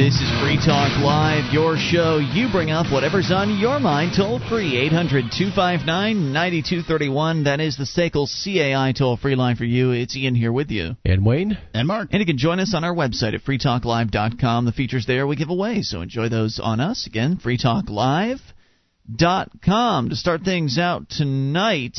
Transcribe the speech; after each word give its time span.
This 0.00 0.14
is 0.14 0.30
Free 0.40 0.56
Talk 0.56 0.96
Live, 1.04 1.52
your 1.52 1.76
show. 1.76 2.16
You 2.16 2.50
bring 2.50 2.70
up 2.70 2.90
whatever's 2.90 3.30
on 3.30 3.58
your 3.58 3.78
mind 3.78 4.12
toll 4.16 4.40
free. 4.48 4.78
800 4.78 5.24
259 5.30 6.32
9231. 6.32 7.44
That 7.44 7.60
is 7.60 7.76
the 7.76 7.84
SACL 7.84 8.26
CAI 8.26 8.92
toll 8.92 9.18
free 9.18 9.34
line 9.34 9.56
for 9.56 9.66
you. 9.66 9.90
It's 9.90 10.16
Ian 10.16 10.34
here 10.34 10.52
with 10.52 10.70
you. 10.70 10.96
And 11.04 11.22
Wayne. 11.22 11.58
And 11.74 11.86
Mark. 11.86 12.08
And 12.12 12.20
you 12.20 12.24
can 12.24 12.38
join 12.38 12.60
us 12.60 12.72
on 12.74 12.82
our 12.82 12.94
website 12.94 13.34
at 13.34 13.42
freetalklive.com. 13.42 14.64
The 14.64 14.72
features 14.72 15.04
there 15.04 15.26
we 15.26 15.36
give 15.36 15.50
away, 15.50 15.82
so 15.82 16.00
enjoy 16.00 16.30
those 16.30 16.58
on 16.58 16.80
us. 16.80 17.06
Again, 17.06 17.36
freetalklive.com. 17.36 20.08
To 20.08 20.16
start 20.16 20.44
things 20.44 20.78
out 20.78 21.10
tonight, 21.10 21.98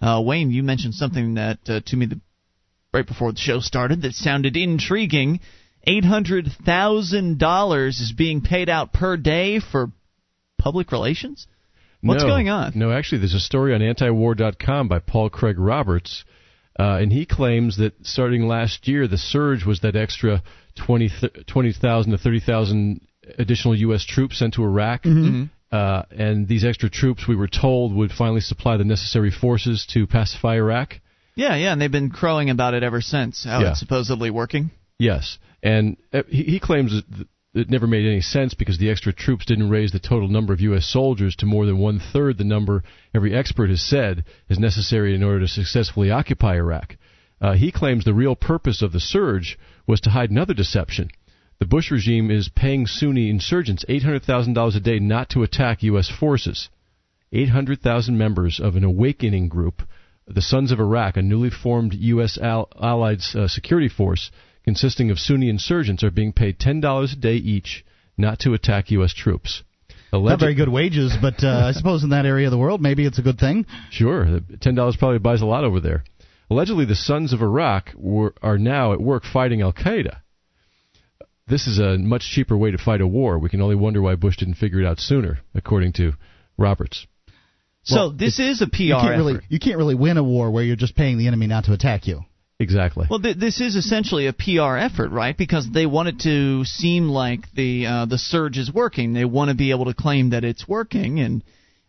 uh, 0.00 0.22
Wayne, 0.24 0.52
you 0.52 0.62
mentioned 0.62 0.94
something 0.94 1.34
that 1.34 1.58
uh, 1.66 1.80
to 1.86 1.96
me 1.96 2.06
the, 2.06 2.20
right 2.94 3.04
before 3.04 3.32
the 3.32 3.38
show 3.38 3.58
started 3.58 4.02
that 4.02 4.12
sounded 4.12 4.56
intriguing. 4.56 5.40
$800,000 5.86 7.88
is 7.88 8.12
being 8.16 8.40
paid 8.40 8.68
out 8.68 8.92
per 8.92 9.16
day 9.16 9.60
for 9.60 9.90
public 10.58 10.92
relations? 10.92 11.46
What's 12.00 12.22
no, 12.22 12.28
going 12.28 12.48
on? 12.48 12.72
No, 12.74 12.92
actually, 12.92 13.18
there's 13.18 13.34
a 13.34 13.40
story 13.40 13.74
on 13.74 13.80
antiwar.com 13.80 14.88
by 14.88 14.98
Paul 14.98 15.30
Craig 15.30 15.58
Roberts, 15.58 16.24
uh, 16.78 16.98
and 17.00 17.12
he 17.12 17.26
claims 17.26 17.76
that 17.76 17.94
starting 18.04 18.48
last 18.48 18.88
year, 18.88 19.06
the 19.06 19.18
surge 19.18 19.64
was 19.64 19.80
that 19.80 19.94
extra 19.94 20.42
20,000 20.84 21.44
20, 21.46 21.72
to 21.72 22.18
30,000 22.18 23.00
additional 23.38 23.76
U.S. 23.76 24.04
troops 24.04 24.38
sent 24.38 24.54
to 24.54 24.64
Iraq. 24.64 25.04
Mm-hmm. 25.04 25.44
Uh, 25.70 26.02
and 26.10 26.48
these 26.48 26.64
extra 26.64 26.90
troops, 26.90 27.26
we 27.26 27.36
were 27.36 27.48
told, 27.48 27.94
would 27.94 28.10
finally 28.10 28.40
supply 28.40 28.76
the 28.76 28.84
necessary 28.84 29.30
forces 29.30 29.86
to 29.90 30.06
pacify 30.06 30.56
Iraq. 30.56 31.00
Yeah, 31.34 31.56
yeah, 31.56 31.72
and 31.72 31.80
they've 31.80 31.90
been 31.90 32.10
crowing 32.10 32.50
about 32.50 32.74
it 32.74 32.82
ever 32.82 33.00
since, 33.00 33.44
how 33.44 33.60
Yeah. 33.60 33.70
it's 33.70 33.80
supposedly 33.80 34.30
working. 34.30 34.70
Yes, 35.02 35.40
and 35.64 35.96
uh, 36.12 36.22
he, 36.28 36.60
claims 36.60 37.02
it 37.54 37.68
never 37.68 37.88
made 37.88 38.06
any 38.06 38.20
sense 38.20 38.54
because 38.54 38.78
the 38.78 38.88
extra 38.88 39.12
troops 39.12 39.44
didn't 39.44 39.68
raise 39.68 39.90
the 39.90 39.98
total 39.98 40.28
number 40.28 40.52
of 40.52 40.60
U.S. 40.60 40.86
soldiers 40.86 41.34
to 41.36 41.46
more 41.46 41.66
than 41.66 41.78
one 41.78 41.98
third 41.98 42.38
the 42.38 42.44
number 42.44 42.84
every 43.12 43.34
expert 43.34 43.68
has 43.68 43.82
said 43.82 44.24
is 44.48 44.60
necessary 44.60 45.12
in 45.12 45.24
order 45.24 45.40
to 45.40 45.48
successfully 45.48 46.12
occupy 46.12 46.54
Iraq. 46.54 46.96
Uh, 47.40 47.54
he 47.54 47.72
claims 47.72 48.04
the 48.04 48.14
real 48.14 48.36
purpose 48.36 48.80
of 48.80 48.92
the 48.92 49.00
surge 49.00 49.58
was 49.88 50.00
to 50.02 50.10
hide 50.10 50.30
another 50.30 50.54
deception. 50.54 51.10
The 51.58 51.66
Bush 51.66 51.90
regime 51.90 52.30
is 52.30 52.48
paying 52.48 52.86
Sunni 52.86 53.28
insurgents 53.28 53.84
$800,000 53.88 54.76
a 54.76 54.78
day 54.78 55.00
not 55.00 55.30
to 55.30 55.42
attack 55.42 55.82
U.S. 55.82 56.08
forces. 56.08 56.68
800,000 57.32 58.16
members 58.16 58.60
of 58.60 58.76
an 58.76 58.84
awakening 58.84 59.48
group, 59.48 59.82
the 60.28 60.40
Sons 60.40 60.70
of 60.70 60.78
Iraq, 60.78 61.16
a 61.16 61.22
newly 61.22 61.50
formed 61.50 61.92
U.S. 61.92 62.38
Al- 62.38 62.68
allied 62.80 63.18
uh, 63.34 63.48
security 63.48 63.88
force 63.88 64.30
consisting 64.64 65.10
of 65.10 65.18
Sunni 65.18 65.48
insurgents, 65.48 66.02
are 66.02 66.10
being 66.10 66.32
paid 66.32 66.58
$10 66.58 67.12
a 67.12 67.16
day 67.16 67.34
each 67.34 67.84
not 68.16 68.38
to 68.40 68.54
attack 68.54 68.90
U.S. 68.90 69.12
troops. 69.14 69.62
Not 70.12 70.40
very 70.40 70.54
good 70.54 70.68
wages, 70.68 71.16
but 71.20 71.42
uh, 71.42 71.66
I 71.68 71.72
suppose 71.72 72.04
in 72.04 72.10
that 72.10 72.26
area 72.26 72.46
of 72.46 72.50
the 72.50 72.58
world, 72.58 72.82
maybe 72.82 73.06
it's 73.06 73.18
a 73.18 73.22
good 73.22 73.38
thing. 73.38 73.64
Sure, 73.90 74.26
$10 74.26 74.98
probably 74.98 75.18
buys 75.18 75.40
a 75.40 75.46
lot 75.46 75.64
over 75.64 75.80
there. 75.80 76.04
Allegedly, 76.50 76.84
the 76.84 76.94
Sons 76.94 77.32
of 77.32 77.40
Iraq 77.40 77.90
were, 77.96 78.34
are 78.42 78.58
now 78.58 78.92
at 78.92 79.00
work 79.00 79.24
fighting 79.24 79.62
Al 79.62 79.72
Qaeda. 79.72 80.18
This 81.46 81.66
is 81.66 81.78
a 81.78 81.96
much 81.96 82.30
cheaper 82.30 82.56
way 82.56 82.70
to 82.70 82.78
fight 82.78 83.00
a 83.00 83.06
war. 83.06 83.38
We 83.38 83.48
can 83.48 83.62
only 83.62 83.74
wonder 83.74 84.02
why 84.02 84.14
Bush 84.16 84.36
didn't 84.36 84.54
figure 84.54 84.80
it 84.80 84.86
out 84.86 85.00
sooner, 85.00 85.38
according 85.54 85.94
to 85.94 86.12
Roberts. 86.58 87.06
So 87.84 87.96
Well, 87.96 88.10
this 88.12 88.38
is 88.38 88.60
a 88.62 88.66
PR 88.68 88.82
You 88.82 88.94
can't 88.94 89.16
really 89.16 89.32
effort. 89.34 89.44
you 89.48 89.58
can't 89.58 89.76
really 89.76 89.94
win 89.94 90.18
a 90.18 90.22
war 90.22 90.50
where 90.50 90.62
you're 90.62 90.76
just 90.76 90.94
paying 90.94 91.18
the 91.18 91.26
enemy 91.26 91.46
not 91.46 91.64
to 91.64 91.72
attack 91.72 92.06
you. 92.06 92.20
Exactly. 92.62 93.08
Well, 93.10 93.20
th- 93.20 93.36
this 93.36 93.60
is 93.60 93.74
essentially 93.74 94.28
a 94.28 94.32
PR 94.32 94.76
effort, 94.76 95.10
right? 95.10 95.36
Because 95.36 95.68
they 95.68 95.84
want 95.84 96.08
it 96.08 96.20
to 96.20 96.64
seem 96.64 97.08
like 97.08 97.52
the 97.54 97.86
uh, 97.86 98.06
the 98.06 98.18
surge 98.18 98.56
is 98.56 98.72
working. 98.72 99.12
They 99.14 99.24
want 99.24 99.48
to 99.50 99.56
be 99.56 99.72
able 99.72 99.86
to 99.86 99.94
claim 99.94 100.30
that 100.30 100.44
it's 100.44 100.68
working, 100.68 101.18
and 101.18 101.42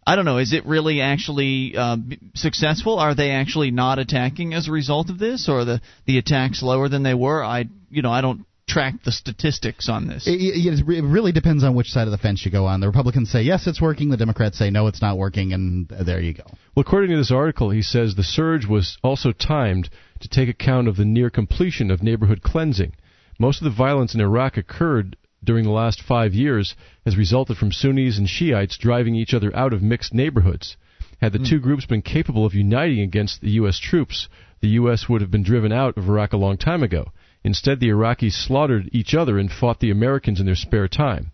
I 0.05 0.15
don't 0.15 0.25
know. 0.25 0.39
Is 0.39 0.51
it 0.51 0.65
really 0.65 0.99
actually 0.99 1.75
uh, 1.77 1.97
successful? 2.33 2.97
Are 2.97 3.13
they 3.13 3.29
actually 3.29 3.69
not 3.69 3.99
attacking 3.99 4.55
as 4.55 4.67
a 4.67 4.71
result 4.71 5.11
of 5.11 5.19
this, 5.19 5.47
or 5.47 5.59
are 5.59 5.65
the 5.65 5.81
the 6.07 6.17
attacks 6.17 6.63
lower 6.63 6.89
than 6.89 7.03
they 7.03 7.13
were? 7.13 7.43
I 7.43 7.65
you 7.91 8.01
know 8.01 8.11
I 8.11 8.21
don't 8.21 8.43
track 8.73 8.95
the 9.05 9.11
statistics 9.11 9.87
on 9.87 10.07
this. 10.07 10.27
It, 10.27 10.31
it, 10.31 10.79
it 10.87 11.03
really 11.03 11.31
depends 11.31 11.63
on 11.63 11.75
which 11.75 11.87
side 11.87 12.07
of 12.07 12.11
the 12.11 12.17
fence 12.17 12.43
you 12.43 12.51
go 12.51 12.65
on. 12.65 12.79
The 12.79 12.87
Republicans 12.87 13.31
say 13.31 13.43
yes, 13.43 13.67
it's 13.67 13.81
working. 13.81 14.09
The 14.09 14.17
Democrats 14.17 14.57
say 14.57 14.71
no, 14.71 14.87
it's 14.87 15.01
not 15.01 15.17
working, 15.17 15.53
and 15.53 15.87
there 15.87 16.19
you 16.19 16.33
go. 16.33 16.43
Well, 16.75 16.81
according 16.81 17.11
to 17.11 17.17
this 17.17 17.31
article, 17.31 17.69
he 17.69 17.83
says 17.83 18.15
the 18.15 18.23
surge 18.23 18.65
was 18.65 18.97
also 19.03 19.31
timed 19.31 19.89
to 20.21 20.27
take 20.27 20.49
account 20.49 20.87
of 20.87 20.97
the 20.97 21.05
near 21.05 21.29
completion 21.29 21.91
of 21.91 22.01
neighborhood 22.01 22.41
cleansing. 22.41 22.93
Most 23.39 23.61
of 23.61 23.65
the 23.65 23.77
violence 23.77 24.15
in 24.15 24.21
Iraq 24.21 24.57
occurred 24.57 25.17
during 25.43 25.65
the 25.65 25.71
last 25.71 26.01
five 26.01 26.33
years 26.33 26.75
has 27.05 27.17
resulted 27.17 27.57
from 27.57 27.71
Sunnis 27.71 28.17
and 28.17 28.27
Shiites 28.27 28.77
driving 28.77 29.13
each 29.13 29.33
other 29.33 29.55
out 29.55 29.73
of 29.73 29.83
mixed 29.83 30.13
neighborhoods. 30.13 30.77
Had 31.21 31.33
the 31.33 31.39
hmm. 31.39 31.45
two 31.45 31.59
groups 31.59 31.85
been 31.85 32.01
capable 32.01 32.45
of 32.45 32.53
uniting 32.53 33.01
against 33.01 33.41
the 33.41 33.51
U.S. 33.51 33.77
troops, 33.77 34.27
the 34.61 34.69
U.S. 34.69 35.07
would 35.07 35.21
have 35.21 35.31
been 35.31 35.43
driven 35.43 35.71
out 35.71 35.97
of 35.97 36.09
Iraq 36.09 36.33
a 36.33 36.37
long 36.37 36.57
time 36.57 36.81
ago. 36.81 37.11
Instead, 37.43 37.79
the 37.79 37.89
Iraqis 37.89 38.31
slaughtered 38.33 38.89
each 38.93 39.13
other 39.13 39.37
and 39.37 39.51
fought 39.51 39.79
the 39.79 39.91
Americans 39.91 40.39
in 40.39 40.45
their 40.45 40.55
spare 40.55 40.87
time. 40.87 41.31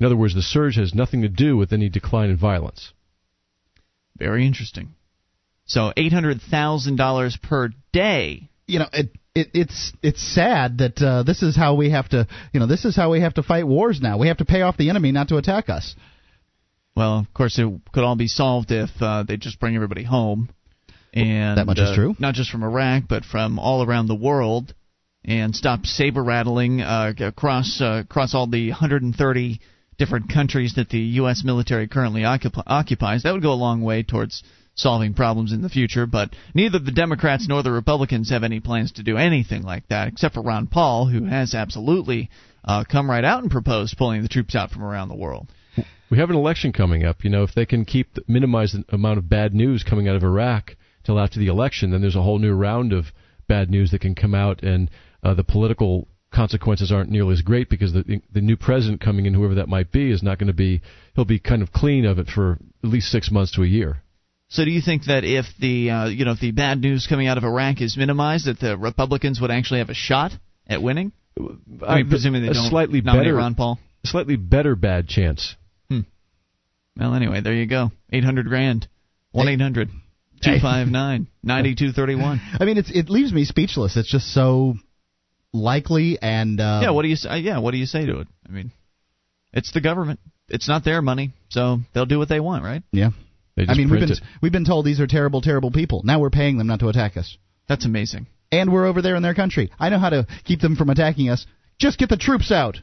In 0.00 0.06
other 0.06 0.16
words, 0.16 0.34
the 0.34 0.42
surge 0.42 0.76
has 0.76 0.94
nothing 0.94 1.22
to 1.22 1.28
do 1.28 1.56
with 1.56 1.72
any 1.72 1.88
decline 1.88 2.30
in 2.30 2.36
violence. 2.36 2.92
Very 4.18 4.46
interesting. 4.46 4.94
So 5.64 5.92
eight 5.96 6.12
hundred 6.12 6.40
thousand 6.42 6.96
dollars 6.96 7.38
per 7.40 7.70
day. 7.92 8.50
You 8.66 8.80
know, 8.80 8.88
it, 8.92 9.10
it 9.34 9.50
it's 9.54 9.92
it's 10.02 10.22
sad 10.22 10.78
that 10.78 11.00
uh, 11.00 11.22
this 11.22 11.42
is 11.42 11.56
how 11.56 11.76
we 11.76 11.90
have 11.90 12.08
to 12.10 12.26
you 12.52 12.60
know 12.60 12.66
this 12.66 12.84
is 12.84 12.96
how 12.96 13.10
we 13.10 13.20
have 13.20 13.34
to 13.34 13.42
fight 13.42 13.66
wars 13.66 14.00
now. 14.00 14.18
We 14.18 14.28
have 14.28 14.38
to 14.38 14.44
pay 14.44 14.62
off 14.62 14.76
the 14.76 14.90
enemy 14.90 15.12
not 15.12 15.28
to 15.28 15.36
attack 15.36 15.68
us. 15.68 15.94
Well, 16.96 17.18
of 17.20 17.32
course, 17.32 17.58
it 17.58 17.68
could 17.92 18.04
all 18.04 18.16
be 18.16 18.28
solved 18.28 18.70
if 18.70 18.90
uh, 19.00 19.22
they 19.22 19.36
just 19.36 19.58
bring 19.60 19.76
everybody 19.76 20.02
home, 20.02 20.50
and 21.14 21.56
That 21.56 21.66
much 21.66 21.78
is 21.78 21.90
uh, 21.90 21.94
true. 21.94 22.14
Not 22.18 22.34
just 22.34 22.50
from 22.50 22.62
Iraq, 22.62 23.04
but 23.08 23.24
from 23.24 23.58
all 23.58 23.82
around 23.82 24.08
the 24.08 24.14
world, 24.14 24.74
and 25.24 25.54
stop 25.54 25.86
saber 25.86 26.22
rattling 26.22 26.80
uh, 26.80 27.12
across 27.20 27.80
uh, 27.80 28.02
across 28.04 28.34
all 28.34 28.46
the 28.46 28.70
130 28.70 29.60
different 29.98 30.32
countries 30.32 30.74
that 30.76 30.88
the 30.88 30.98
U.S. 30.98 31.42
military 31.44 31.86
currently 31.86 32.22
occup- 32.22 32.62
occupies. 32.66 33.22
That 33.22 33.32
would 33.32 33.42
go 33.42 33.52
a 33.52 33.54
long 33.54 33.82
way 33.82 34.02
towards 34.02 34.42
solving 34.74 35.14
problems 35.14 35.52
in 35.52 35.62
the 35.62 35.68
future. 35.68 36.06
But 36.06 36.34
neither 36.54 36.78
the 36.78 36.92
Democrats 36.92 37.46
nor 37.48 37.62
the 37.62 37.70
Republicans 37.70 38.30
have 38.30 38.42
any 38.42 38.60
plans 38.60 38.92
to 38.92 39.02
do 39.02 39.16
anything 39.16 39.62
like 39.62 39.86
that, 39.88 40.08
except 40.08 40.34
for 40.34 40.42
Ron 40.42 40.66
Paul, 40.66 41.06
who 41.06 41.24
has 41.26 41.54
absolutely 41.54 42.30
uh, 42.64 42.84
come 42.90 43.10
right 43.10 43.24
out 43.24 43.42
and 43.42 43.50
proposed 43.50 43.96
pulling 43.96 44.22
the 44.22 44.28
troops 44.28 44.54
out 44.54 44.70
from 44.70 44.82
around 44.82 45.08
the 45.08 45.16
world. 45.16 45.48
We 46.10 46.18
have 46.18 46.30
an 46.30 46.36
election 46.36 46.72
coming 46.72 47.04
up. 47.04 47.24
You 47.24 47.30
know, 47.30 47.42
if 47.42 47.54
they 47.54 47.64
can 47.64 47.84
keep 47.84 48.18
minimize 48.28 48.72
the 48.72 48.84
amount 48.94 49.18
of 49.18 49.28
bad 49.28 49.54
news 49.54 49.82
coming 49.82 50.08
out 50.08 50.16
of 50.16 50.22
Iraq 50.22 50.76
till 51.04 51.18
after 51.18 51.38
the 51.38 51.46
election, 51.46 51.90
then 51.90 52.02
there's 52.02 52.16
a 52.16 52.22
whole 52.22 52.38
new 52.38 52.52
round 52.52 52.92
of 52.92 53.06
bad 53.48 53.70
news 53.70 53.90
that 53.90 54.00
can 54.00 54.14
come 54.14 54.34
out, 54.34 54.62
and 54.62 54.90
uh, 55.22 55.34
the 55.34 55.44
political 55.44 56.08
consequences 56.32 56.90
aren't 56.90 57.10
nearly 57.10 57.34
as 57.34 57.42
great 57.42 57.68
because 57.68 57.92
the 57.92 58.20
the 58.32 58.40
new 58.40 58.56
president 58.56 59.00
coming 59.00 59.26
in, 59.26 59.34
whoever 59.34 59.56
that 59.56 59.68
might 59.68 59.92
be, 59.92 60.10
is 60.10 60.22
not 60.22 60.38
going 60.38 60.48
to 60.48 60.52
be. 60.52 60.82
He'll 61.14 61.24
be 61.24 61.38
kind 61.38 61.62
of 61.62 61.72
clean 61.72 62.04
of 62.04 62.18
it 62.18 62.28
for 62.28 62.58
at 62.82 62.90
least 62.90 63.10
six 63.10 63.30
months 63.30 63.52
to 63.52 63.62
a 63.62 63.66
year. 63.66 64.02
So, 64.48 64.64
do 64.64 64.70
you 64.70 64.82
think 64.82 65.04
that 65.04 65.24
if 65.24 65.46
the 65.60 65.90
uh, 65.90 66.06
you 66.08 66.24
know 66.24 66.32
if 66.32 66.40
the 66.40 66.50
bad 66.52 66.80
news 66.80 67.06
coming 67.08 67.26
out 67.26 67.38
of 67.38 67.44
Iraq 67.44 67.80
is 67.80 67.96
minimized, 67.96 68.46
that 68.46 68.60
the 68.60 68.76
Republicans 68.76 69.40
would 69.40 69.50
actually 69.50 69.78
have 69.78 69.90
a 69.90 69.94
shot 69.94 70.32
at 70.66 70.82
winning? 70.82 71.12
I 71.86 71.96
mean, 71.96 72.08
presuming 72.10 72.42
they 72.42 72.48
a 72.48 72.54
don't 72.54 72.68
slightly 72.68 73.00
better, 73.00 73.34
Ron 73.34 73.54
Paul. 73.54 73.78
slightly 74.04 74.36
better 74.36 74.76
bad 74.76 75.08
chance. 75.08 75.56
Well, 76.96 77.14
anyway, 77.14 77.40
there 77.40 77.54
you 77.54 77.66
go. 77.66 77.90
Eight 78.12 78.24
hundred 78.24 78.46
grand. 78.46 78.86
One 79.30 79.48
eight 79.48 79.60
hundred 79.60 79.88
two 80.42 80.58
five 80.60 80.88
nine 80.88 81.28
ninety 81.42 81.74
two 81.74 81.92
thirty 81.92 82.14
one. 82.14 82.40
I 82.60 82.64
mean, 82.64 82.76
it's 82.76 82.90
it 82.90 83.08
leaves 83.08 83.32
me 83.32 83.44
speechless. 83.44 83.96
It's 83.96 84.10
just 84.10 84.32
so 84.32 84.74
likely 85.52 86.18
and 86.20 86.60
uh, 86.60 86.80
Yeah. 86.82 86.90
What 86.90 87.02
do 87.02 87.08
you 87.08 87.16
say? 87.16 87.38
Yeah. 87.38 87.58
What 87.58 87.72
do 87.72 87.78
you 87.78 87.86
say 87.86 88.06
to 88.06 88.20
it? 88.20 88.28
I 88.48 88.52
mean, 88.52 88.72
it's 89.52 89.72
the 89.72 89.80
government. 89.80 90.20
It's 90.48 90.68
not 90.68 90.84
their 90.84 91.00
money, 91.02 91.32
so 91.48 91.78
they'll 91.94 92.06
do 92.06 92.18
what 92.18 92.28
they 92.28 92.40
want, 92.40 92.64
right? 92.64 92.82
yeah. 92.92 93.10
They 93.56 93.64
just 93.66 93.74
I 93.76 93.78
mean, 93.78 93.90
we've 93.90 94.00
been 94.00 94.10
it. 94.12 94.20
we've 94.40 94.52
been 94.52 94.64
told 94.64 94.86
these 94.86 94.98
are 95.00 95.06
terrible, 95.06 95.40
terrible 95.42 95.70
people. 95.70 96.00
Now 96.04 96.20
we're 96.20 96.30
paying 96.30 96.56
them 96.58 96.66
not 96.66 96.80
to 96.80 96.88
attack 96.88 97.16
us, 97.18 97.36
That's 97.68 97.84
amazing. 97.84 98.26
and 98.50 98.72
we're 98.72 98.86
over 98.86 99.02
there 99.02 99.14
in 99.14 99.22
their 99.22 99.34
country. 99.34 99.70
I 99.78 99.90
know 99.90 99.98
how 99.98 100.08
to 100.10 100.26
keep 100.44 100.60
them 100.60 100.74
from 100.74 100.88
attacking 100.88 101.28
us. 101.28 101.46
Just 101.78 101.98
get 101.98 102.08
the 102.08 102.16
troops 102.16 102.50
out. 102.50 102.78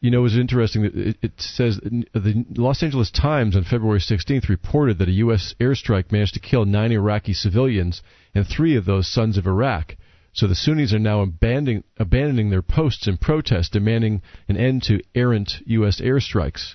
You 0.00 0.10
know, 0.10 0.18
it 0.18 0.22
was 0.22 0.36
interesting 0.36 0.82
that 0.82 0.94
it, 0.94 1.16
it 1.22 1.32
says 1.38 1.80
the 1.82 2.44
Los 2.56 2.82
Angeles 2.82 3.10
Times 3.10 3.56
on 3.56 3.64
February 3.64 4.00
16th 4.00 4.50
reported 4.50 4.98
that 4.98 5.08
a 5.08 5.12
U.S. 5.12 5.54
airstrike 5.58 6.12
managed 6.12 6.34
to 6.34 6.40
kill 6.40 6.66
nine 6.66 6.92
Iraqi 6.92 7.32
civilians 7.32 8.02
and 8.34 8.46
three 8.46 8.76
of 8.76 8.84
those 8.84 9.10
sons 9.10 9.38
of 9.38 9.46
Iraq. 9.46 9.96
So 10.34 10.48
the 10.48 10.54
Sunnis 10.56 10.92
are 10.92 10.98
now 10.98 11.20
abandoning, 11.22 11.84
abandoning 11.96 12.50
their 12.50 12.62
posts 12.62 13.06
in 13.06 13.16
protest, 13.16 13.72
demanding 13.72 14.20
an 14.48 14.56
end 14.56 14.82
to 14.84 15.00
errant 15.14 15.52
U.S. 15.66 16.00
airstrikes. 16.00 16.74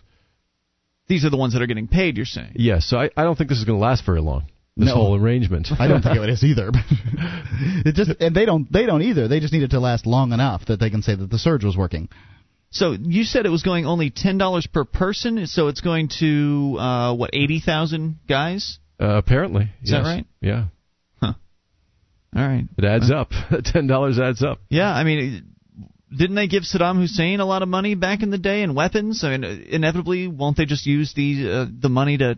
These 1.07 1.25
are 1.25 1.29
the 1.29 1.37
ones 1.37 1.53
that 1.53 1.61
are 1.61 1.67
getting 1.67 1.87
paid. 1.89 2.15
You're 2.15 2.25
saying? 2.25 2.53
Yes, 2.55 2.85
so 2.85 2.97
I, 2.97 3.09
I 3.17 3.23
don't 3.23 3.37
think 3.37 3.49
this 3.49 3.59
is 3.59 3.65
going 3.65 3.77
to 3.77 3.83
last 3.83 4.05
very 4.05 4.21
long. 4.21 4.45
This 4.77 4.87
No. 4.87 4.95
whole 4.95 5.15
arrangement. 5.15 5.67
I 5.79 5.87
don't 5.87 6.01
think 6.01 6.15
it 6.15 6.29
is 6.29 6.43
either. 6.43 6.71
it 7.85 7.95
just 7.95 8.11
and 8.21 8.33
they 8.33 8.45
don't 8.45 8.71
they 8.71 8.85
don't 8.85 9.01
either. 9.01 9.27
They 9.27 9.41
just 9.41 9.51
need 9.51 9.63
it 9.63 9.71
to 9.71 9.79
last 9.81 10.05
long 10.05 10.31
enough 10.31 10.65
that 10.67 10.79
they 10.79 10.89
can 10.89 11.01
say 11.01 11.15
that 11.15 11.29
the 11.29 11.39
surge 11.39 11.65
was 11.65 11.75
working. 11.75 12.07
So 12.69 12.91
you 12.93 13.23
said 13.25 13.45
it 13.45 13.49
was 13.49 13.63
going 13.63 13.85
only 13.85 14.09
ten 14.09 14.37
dollars 14.37 14.67
per 14.67 14.85
person. 14.85 15.47
So 15.47 15.67
it's 15.67 15.81
going 15.81 16.09
to 16.19 16.77
uh, 16.79 17.15
what 17.15 17.31
eighty 17.33 17.59
thousand 17.59 18.19
guys? 18.29 18.79
Uh, 19.01 19.17
apparently, 19.17 19.63
is 19.81 19.91
yes. 19.91 20.03
that 20.03 20.03
right? 20.03 20.25
Yeah. 20.39 20.65
Huh. 22.33 22.39
All 22.39 22.47
right. 22.47 22.65
It 22.77 22.85
adds 22.85 23.11
up. 23.11 23.31
Ten 23.63 23.87
dollars 23.87 24.19
adds 24.19 24.43
up. 24.43 24.59
Yeah, 24.69 24.91
I 24.91 25.03
mean, 25.03 25.55
didn't 26.15 26.35
they 26.35 26.47
give 26.47 26.63
Saddam 26.63 26.97
Hussein 26.97 27.39
a 27.39 27.45
lot 27.45 27.61
of 27.61 27.69
money 27.69 27.95
back 27.95 28.23
in 28.23 28.29
the 28.29 28.37
day 28.37 28.63
and 28.63 28.75
weapons? 28.75 29.23
I 29.23 29.37
mean, 29.37 29.67
inevitably, 29.69 30.27
won't 30.27 30.57
they 30.57 30.65
just 30.65 30.85
use 30.85 31.13
the 31.13 31.51
uh, 31.51 31.65
the 31.71 31.89
money 31.89 32.17
to 32.17 32.37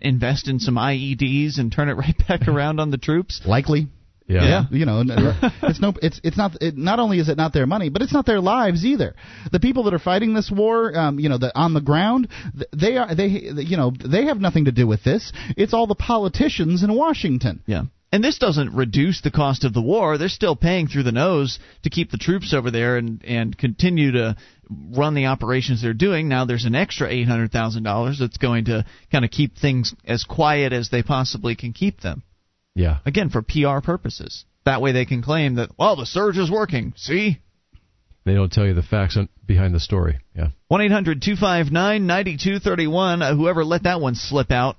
invest 0.00 0.48
in 0.48 0.58
some 0.58 0.76
IEDs 0.76 1.58
and 1.58 1.72
turn 1.72 1.88
it 1.88 1.94
right 1.96 2.16
back 2.28 2.48
around 2.48 2.80
on 2.80 2.90
the 2.90 2.98
troops? 2.98 3.40
Likely. 3.44 3.88
Yeah. 4.26 4.42
Yeah. 4.42 4.64
You 4.70 4.86
know, 4.86 5.02
it's 5.62 5.80
no, 5.80 5.92
it's 6.00 6.20
it's 6.24 6.36
not. 6.36 6.56
It, 6.62 6.76
not 6.76 6.98
only 6.98 7.18
is 7.18 7.28
it 7.28 7.36
not 7.36 7.52
their 7.52 7.66
money, 7.66 7.90
but 7.90 8.02
it's 8.02 8.12
not 8.12 8.24
their 8.24 8.40
lives 8.40 8.84
either. 8.84 9.14
The 9.52 9.60
people 9.60 9.84
that 9.84 9.94
are 9.94 9.98
fighting 9.98 10.32
this 10.32 10.50
war, 10.50 10.96
um, 10.96 11.18
you 11.18 11.28
know, 11.28 11.36
the, 11.38 11.56
on 11.56 11.74
the 11.74 11.82
ground, 11.82 12.28
they 12.72 12.96
are 12.96 13.14
they, 13.14 13.26
you 13.26 13.76
know, 13.76 13.92
they 13.92 14.24
have 14.24 14.40
nothing 14.40 14.64
to 14.64 14.72
do 14.72 14.86
with 14.86 15.04
this. 15.04 15.32
It's 15.56 15.74
all 15.74 15.86
the 15.86 15.94
politicians 15.94 16.82
in 16.82 16.94
Washington. 16.94 17.62
Yeah. 17.66 17.82
And 18.14 18.22
this 18.22 18.38
doesn't 18.38 18.72
reduce 18.72 19.22
the 19.22 19.32
cost 19.32 19.64
of 19.64 19.74
the 19.74 19.82
war. 19.82 20.18
They're 20.18 20.28
still 20.28 20.54
paying 20.54 20.86
through 20.86 21.02
the 21.02 21.10
nose 21.10 21.58
to 21.82 21.90
keep 21.90 22.12
the 22.12 22.16
troops 22.16 22.54
over 22.54 22.70
there 22.70 22.96
and, 22.96 23.20
and 23.24 23.58
continue 23.58 24.12
to 24.12 24.36
run 24.70 25.14
the 25.14 25.26
operations 25.26 25.82
they're 25.82 25.94
doing. 25.94 26.28
Now 26.28 26.44
there's 26.44 26.64
an 26.64 26.76
extra 26.76 27.08
$800,000 27.08 28.18
that's 28.20 28.36
going 28.36 28.66
to 28.66 28.86
kind 29.10 29.24
of 29.24 29.32
keep 29.32 29.58
things 29.58 29.96
as 30.04 30.22
quiet 30.22 30.72
as 30.72 30.90
they 30.90 31.02
possibly 31.02 31.56
can 31.56 31.72
keep 31.72 32.02
them. 32.02 32.22
Yeah. 32.76 32.98
Again, 33.04 33.30
for 33.30 33.42
PR 33.42 33.80
purposes. 33.82 34.44
That 34.64 34.80
way 34.80 34.92
they 34.92 35.06
can 35.06 35.20
claim 35.20 35.56
that, 35.56 35.70
well, 35.76 35.96
the 35.96 36.06
surge 36.06 36.38
is 36.38 36.48
working. 36.48 36.92
See? 36.96 37.40
They 38.24 38.34
don't 38.34 38.52
tell 38.52 38.64
you 38.64 38.74
the 38.74 38.82
facts 38.84 39.18
behind 39.44 39.74
the 39.74 39.80
story. 39.80 40.20
Yeah. 40.36 40.50
1 40.68 40.82
800 40.82 41.20
259 41.20 42.06
9231. 42.06 43.22
Uh, 43.22 43.34
Whoever 43.34 43.64
let 43.64 43.82
that 43.82 44.00
one 44.00 44.14
slip 44.14 44.52
out, 44.52 44.76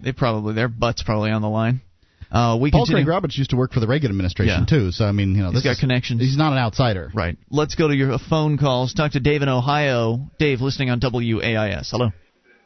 they 0.00 0.12
probably, 0.12 0.54
their 0.54 0.68
butt's 0.68 1.02
probably 1.02 1.30
on 1.30 1.42
the 1.42 1.50
line. 1.50 1.82
Uh, 2.30 2.56
we 2.60 2.70
Paul 2.70 2.82
continue. 2.82 3.04
Craig 3.04 3.08
Roberts 3.08 3.36
used 3.36 3.50
to 3.50 3.56
work 3.56 3.72
for 3.72 3.80
the 3.80 3.86
Reagan 3.88 4.10
administration 4.10 4.60
Yeah. 4.60 4.64
too, 4.66 4.92
so 4.92 5.04
I 5.04 5.12
mean, 5.12 5.34
you 5.34 5.42
know, 5.42 5.50
he's 5.50 5.62
got 5.62 5.72
is- 5.72 5.80
connections. 5.80 6.20
He's 6.20 6.36
not 6.36 6.52
an 6.52 6.58
outsider. 6.58 7.10
Right. 7.12 7.36
Let's 7.50 7.74
go 7.74 7.88
to 7.88 7.94
your 7.94 8.16
phone 8.18 8.56
calls. 8.56 8.94
Talk 8.94 9.12
to 9.12 9.20
Dave 9.20 9.42
in 9.42 9.48
Ohio. 9.48 10.30
Dave, 10.38 10.60
listening 10.60 10.90
on 10.90 11.00
WAIS. 11.00 11.90
Hello. 11.90 12.12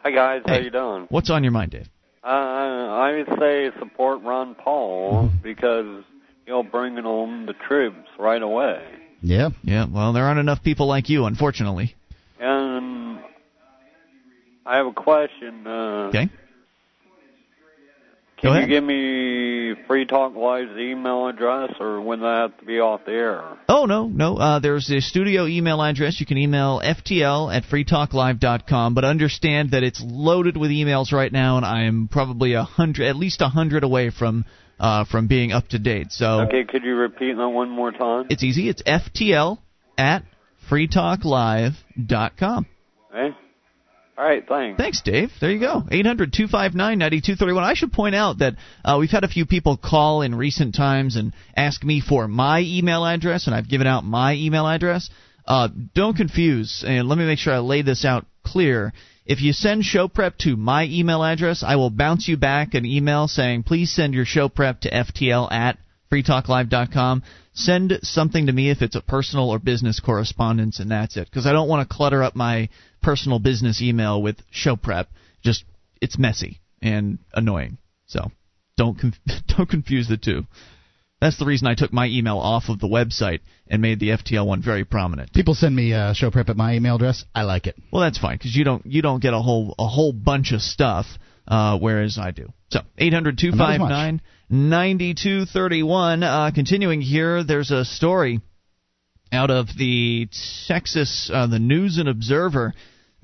Hi 0.02 0.10
guys, 0.10 0.42
how 0.46 0.56
you 0.58 0.70
doing? 0.70 1.06
What's 1.08 1.30
on 1.30 1.42
your 1.44 1.52
mind, 1.52 1.70
Dave? 1.70 1.88
Uh, 2.22 2.26
I 2.26 3.12
would 3.26 3.38
say 3.38 3.70
support 3.78 4.22
Ron 4.22 4.54
Paul 4.54 5.30
because 5.42 6.04
he'll 6.44 6.62
bring 6.62 6.96
home 6.98 7.46
the 7.46 7.54
troops 7.54 8.08
right 8.18 8.42
away. 8.42 8.82
Yeah. 9.22 9.48
Yeah, 9.62 9.86
well, 9.90 10.12
there 10.12 10.24
aren't 10.24 10.40
enough 10.40 10.62
people 10.62 10.86
like 10.86 11.08
you, 11.08 11.24
unfortunately. 11.24 11.94
And 12.38 13.18
I 14.66 14.76
have 14.76 14.86
a 14.86 14.92
question. 14.92 15.66
Uh, 15.66 16.08
Okay. 16.08 16.28
Can 18.52 18.62
you 18.62 18.66
give 18.68 18.84
me 18.84 19.74
Free 19.86 20.04
Talk 20.06 20.34
Live's 20.36 20.76
email 20.78 21.26
address, 21.28 21.72
or 21.80 22.00
when 22.00 22.20
that 22.20 22.50
have 22.50 22.58
to 22.58 22.64
be 22.64 22.78
off 22.80 23.04
the 23.06 23.12
air? 23.12 23.42
Oh, 23.68 23.86
no, 23.86 24.06
no. 24.06 24.36
Uh, 24.36 24.58
there's 24.58 24.90
a 24.90 25.00
studio 25.00 25.46
email 25.46 25.82
address. 25.82 26.20
You 26.20 26.26
can 26.26 26.38
email 26.38 26.80
FTL 26.84 27.54
at 27.54 27.64
freetalklive.com, 27.64 28.94
but 28.94 29.04
understand 29.04 29.70
that 29.72 29.82
it's 29.82 30.02
loaded 30.04 30.56
with 30.56 30.70
emails 30.70 31.12
right 31.12 31.32
now, 31.32 31.56
and 31.56 31.66
I 31.66 31.84
am 31.84 32.08
probably 32.10 32.54
a 32.54 32.62
hundred, 32.64 33.06
at 33.06 33.16
least 33.16 33.40
a 33.40 33.48
hundred 33.48 33.82
away 33.84 34.10
from 34.10 34.44
uh, 34.78 35.04
from 35.04 35.26
being 35.28 35.52
up 35.52 35.68
to 35.68 35.78
date. 35.78 36.12
So 36.12 36.40
Okay, 36.42 36.64
could 36.64 36.84
you 36.84 36.96
repeat 36.96 37.36
that 37.36 37.48
one 37.48 37.70
more 37.70 37.92
time? 37.92 38.26
it's 38.30 38.42
easy. 38.42 38.68
It's 38.68 38.82
FTL 38.82 39.58
at 39.96 40.24
freetalklive.com. 40.70 42.66
Okay. 43.14 43.36
All 44.16 44.24
right, 44.24 44.46
thanks. 44.46 44.78
Thanks, 44.78 45.02
Dave. 45.02 45.30
There 45.40 45.50
you 45.50 45.58
go. 45.58 45.82
800 45.90 46.32
259 46.32 46.98
9231. 46.98 47.64
I 47.64 47.74
should 47.74 47.92
point 47.92 48.14
out 48.14 48.38
that 48.38 48.54
uh, 48.84 48.96
we've 49.00 49.10
had 49.10 49.24
a 49.24 49.28
few 49.28 49.44
people 49.44 49.76
call 49.76 50.22
in 50.22 50.36
recent 50.36 50.76
times 50.76 51.16
and 51.16 51.34
ask 51.56 51.82
me 51.82 52.00
for 52.00 52.28
my 52.28 52.60
email 52.60 53.04
address, 53.04 53.46
and 53.46 53.56
I've 53.56 53.68
given 53.68 53.88
out 53.88 54.04
my 54.04 54.34
email 54.34 54.68
address. 54.68 55.10
Uh, 55.46 55.68
don't 55.94 56.16
confuse, 56.16 56.84
and 56.86 57.08
let 57.08 57.18
me 57.18 57.26
make 57.26 57.40
sure 57.40 57.52
I 57.52 57.58
lay 57.58 57.82
this 57.82 58.04
out 58.04 58.24
clear. 58.44 58.92
If 59.26 59.40
you 59.40 59.52
send 59.52 59.84
show 59.84 60.06
prep 60.06 60.38
to 60.38 60.56
my 60.56 60.84
email 60.84 61.24
address, 61.24 61.64
I 61.66 61.76
will 61.76 61.90
bounce 61.90 62.28
you 62.28 62.36
back 62.36 62.74
an 62.74 62.84
email 62.84 63.26
saying, 63.26 63.64
please 63.64 63.90
send 63.90 64.14
your 64.14 64.26
show 64.26 64.48
prep 64.48 64.82
to 64.82 64.90
FTL 64.90 65.50
at 65.50 65.78
freetalklive.com. 66.12 67.22
Send 67.54 67.98
something 68.02 68.46
to 68.46 68.52
me 68.52 68.70
if 68.70 68.82
it's 68.82 68.96
a 68.96 69.00
personal 69.00 69.48
or 69.50 69.58
business 69.58 70.00
correspondence, 70.00 70.78
and 70.78 70.90
that's 70.90 71.16
it. 71.16 71.28
Because 71.28 71.46
I 71.46 71.52
don't 71.52 71.68
want 71.68 71.88
to 71.88 71.94
clutter 71.94 72.22
up 72.22 72.36
my 72.36 72.68
personal 73.04 73.38
business 73.38 73.82
email 73.82 74.20
with 74.20 74.36
show 74.50 74.76
prep. 74.76 75.08
Just 75.42 75.64
it's 76.00 76.18
messy 76.18 76.60
and 76.82 77.18
annoying. 77.34 77.78
So 78.06 78.32
don't 78.76 78.98
conf- 78.98 79.20
don't 79.46 79.68
confuse 79.68 80.08
the 80.08 80.16
two. 80.16 80.46
That's 81.20 81.38
the 81.38 81.46
reason 81.46 81.66
I 81.66 81.74
took 81.74 81.92
my 81.92 82.06
email 82.06 82.38
off 82.38 82.68
of 82.68 82.80
the 82.80 82.88
website 82.88 83.40
and 83.68 83.80
made 83.80 84.00
the 84.00 84.10
FTL 84.10 84.46
one 84.46 84.62
very 84.62 84.84
prominent. 84.84 85.32
People 85.32 85.54
send 85.54 85.74
me 85.74 85.92
uh, 85.94 86.12
show 86.12 86.30
prep 86.30 86.48
at 86.50 86.56
my 86.56 86.74
email 86.74 86.96
address. 86.96 87.24
I 87.34 87.42
like 87.42 87.66
it. 87.66 87.76
Well, 87.92 88.02
that's 88.02 88.18
fine 88.18 88.36
because 88.36 88.54
you 88.54 88.64
don't 88.64 88.84
you 88.86 89.02
don't 89.02 89.22
get 89.22 89.32
a 89.32 89.40
whole 89.40 89.74
a 89.78 89.86
whole 89.86 90.12
bunch 90.12 90.52
of 90.52 90.60
stuff, 90.60 91.06
uh, 91.46 91.78
whereas 91.78 92.18
I 92.18 92.30
do. 92.30 92.52
So 92.70 92.80
eight 92.98 93.12
hundred 93.12 93.38
two 93.38 93.52
five 93.52 93.80
nine 93.80 94.22
ninety 94.48 95.14
two 95.14 95.44
thirty 95.44 95.82
one. 95.82 96.22
Uh, 96.22 96.50
continuing 96.54 97.00
here, 97.00 97.44
there's 97.44 97.70
a 97.70 97.84
story 97.84 98.40
out 99.32 99.50
of 99.50 99.68
the 99.76 100.28
Texas, 100.68 101.30
uh, 101.32 101.46
the 101.46 101.58
News 101.58 101.98
and 101.98 102.08
Observer. 102.08 102.74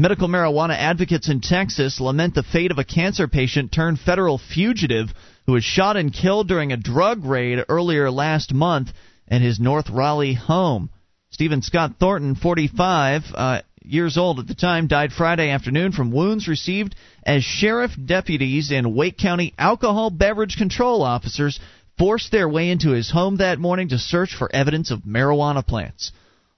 Medical 0.00 0.29
marijuana 0.29 0.75
advocates 0.79 1.29
in 1.29 1.43
Texas 1.43 2.00
lament 2.00 2.35
the 2.35 2.43
fate 2.43 2.70
of 2.70 2.79
a 2.79 2.85
cancer 2.85 3.29
patient 3.29 3.70
turned 3.70 4.00
federal 4.00 4.38
fugitive 4.38 5.12
who 5.44 5.52
was 5.52 5.62
shot 5.62 5.99
and 5.99 6.11
killed 6.11 6.49
during 6.49 6.73
a 6.73 6.79
drug 6.79 7.23
raid 7.23 7.62
earlier 7.69 8.11
last 8.11 8.55
month 8.55 8.94
at 9.29 9.43
his 9.43 9.61
North 9.61 9.91
Raleigh 9.91 10.32
home. 10.32 10.88
Stephen 11.29 11.61
Scott 11.61 11.97
Thornton, 12.00 12.35
45 12.35 13.25
uh, 13.35 13.61
years 13.82 14.17
old 14.17 14.38
at 14.38 14.47
the 14.47 14.55
time, 14.55 14.87
died 14.87 15.12
Friday 15.12 15.50
afternoon 15.50 15.93
from 15.93 16.12
wounds 16.12 16.49
received 16.49 16.96
as 17.23 17.44
sheriff 17.44 17.91
deputies 18.03 18.73
and 18.73 18.94
Wake 18.94 19.19
County 19.19 19.53
alcohol 19.58 20.08
beverage 20.08 20.56
control 20.56 21.03
officers 21.03 21.61
forced 21.99 22.32
their 22.32 22.48
way 22.48 22.70
into 22.70 22.93
his 22.93 23.10
home 23.10 23.36
that 23.36 23.58
morning 23.58 23.91
to 23.91 23.98
search 23.98 24.34
for 24.34 24.51
evidence 24.51 24.91
of 24.91 25.01
marijuana 25.01 25.63
plants. 25.63 26.10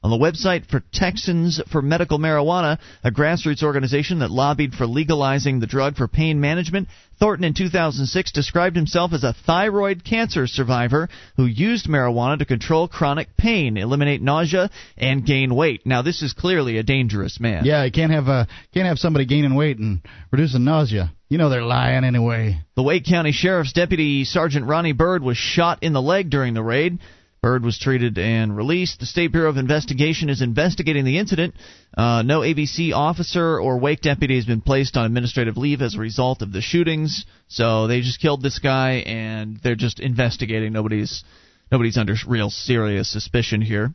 On 0.03 0.11
the 0.11 0.19
website 0.19 0.67
for 0.67 0.83
Texans 0.93 1.61
for 1.71 1.81
Medical 1.81 2.19
Marijuana, 2.19 2.79
a 3.05 3.13
grassroots 3.13 3.63
organization 3.63 4.19
that 4.19 4.33
lobbied 4.33 4.75
for 4.75 4.85
legalizing 4.85 5.61
the 5.61 5.67
drug 5.69 5.97
for 5.97 6.09
pain 6.09 6.41
management, 6.41 6.89
Thornton 7.21 7.45
in 7.45 7.55
2006 7.55 8.33
described 8.33 8.75
himself 8.75 9.13
as 9.13 9.23
a 9.23 9.33
thyroid 9.33 10.03
cancer 10.03 10.49
survivor 10.49 11.09
who 11.37 11.47
used 11.47 11.87
marijuana 11.87 12.37
to 12.41 12.45
control 12.45 12.89
chronic 12.89 13.37
pain, 13.37 13.77
eliminate 13.77 14.21
nausea, 14.21 14.71
and 14.99 15.25
gain 15.25 15.55
weight. 15.55 15.87
Now, 15.87 16.03
this 16.03 16.21
is 16.21 16.33
clearly 16.33 16.79
a 16.79 16.83
dangerous 16.83 17.39
man. 17.39 17.65
Yeah, 17.65 17.85
you 17.85 17.93
can't 17.93 18.11
have 18.11 18.27
uh, 18.27 18.47
can't 18.75 18.89
have 18.89 18.99
somebody 18.99 19.25
gaining 19.25 19.55
weight 19.55 19.79
and 19.79 20.01
reducing 20.33 20.65
nausea. 20.65 21.13
You 21.29 21.39
know 21.39 21.49
they're 21.49 21.63
lying 21.63 22.05
anyway. 22.05 22.59
The 22.75 22.83
Wake 22.83 23.05
County 23.07 23.31
Sheriff's 23.31 23.73
Deputy 23.73 24.25
Sergeant 24.25 24.67
Ronnie 24.67 24.93
Bird 24.93 25.23
was 25.23 25.37
shot 25.37 25.85
in 25.85 25.93
the 25.93 26.03
leg 26.03 26.29
during 26.29 26.55
the 26.55 26.63
raid. 26.63 26.99
Bird 27.43 27.65
was 27.65 27.77
treated 27.77 28.19
and 28.19 28.57
released. 28.57 29.01
The 29.01 29.07
State 29.07 29.33
Bureau 29.33 29.51
of 29.51 29.57
Investigation 29.57 30.31
is 30.31 30.43
investigating 30.43 31.05
the 31.05 31.19
incident. 31.19 31.55
Uh, 31.93 32.23
no 32.23 32.43
ABC 32.43 32.93
officer 32.95 33.59
or 33.59 33.81
Wake 33.81 34.01
deputy 34.01 34.37
has 34.37 34.45
been 34.45 34.61
placed 34.61 34.97
on 34.97 35.07
administrative 35.07 35.57
leave 35.57 35.83
as 35.83 35.97
a 35.97 35.99
result 35.99 36.41
of 36.41 36.53
the 36.53 36.61
shootings. 36.61 37.25
So 37.49 37.89
they 37.89 38.01
just 38.01 38.21
killed 38.21 38.45
this 38.45 38.61
guy, 38.61 39.03
and 39.07 39.59
they're 39.61 39.75
just 39.75 39.99
investigating. 39.99 40.73
Nobody's 40.73 41.25
nobody's 41.73 41.97
under 41.97 42.15
real 42.29 42.49
serious 42.49 43.11
suspicion 43.11 43.61
here. 43.61 43.93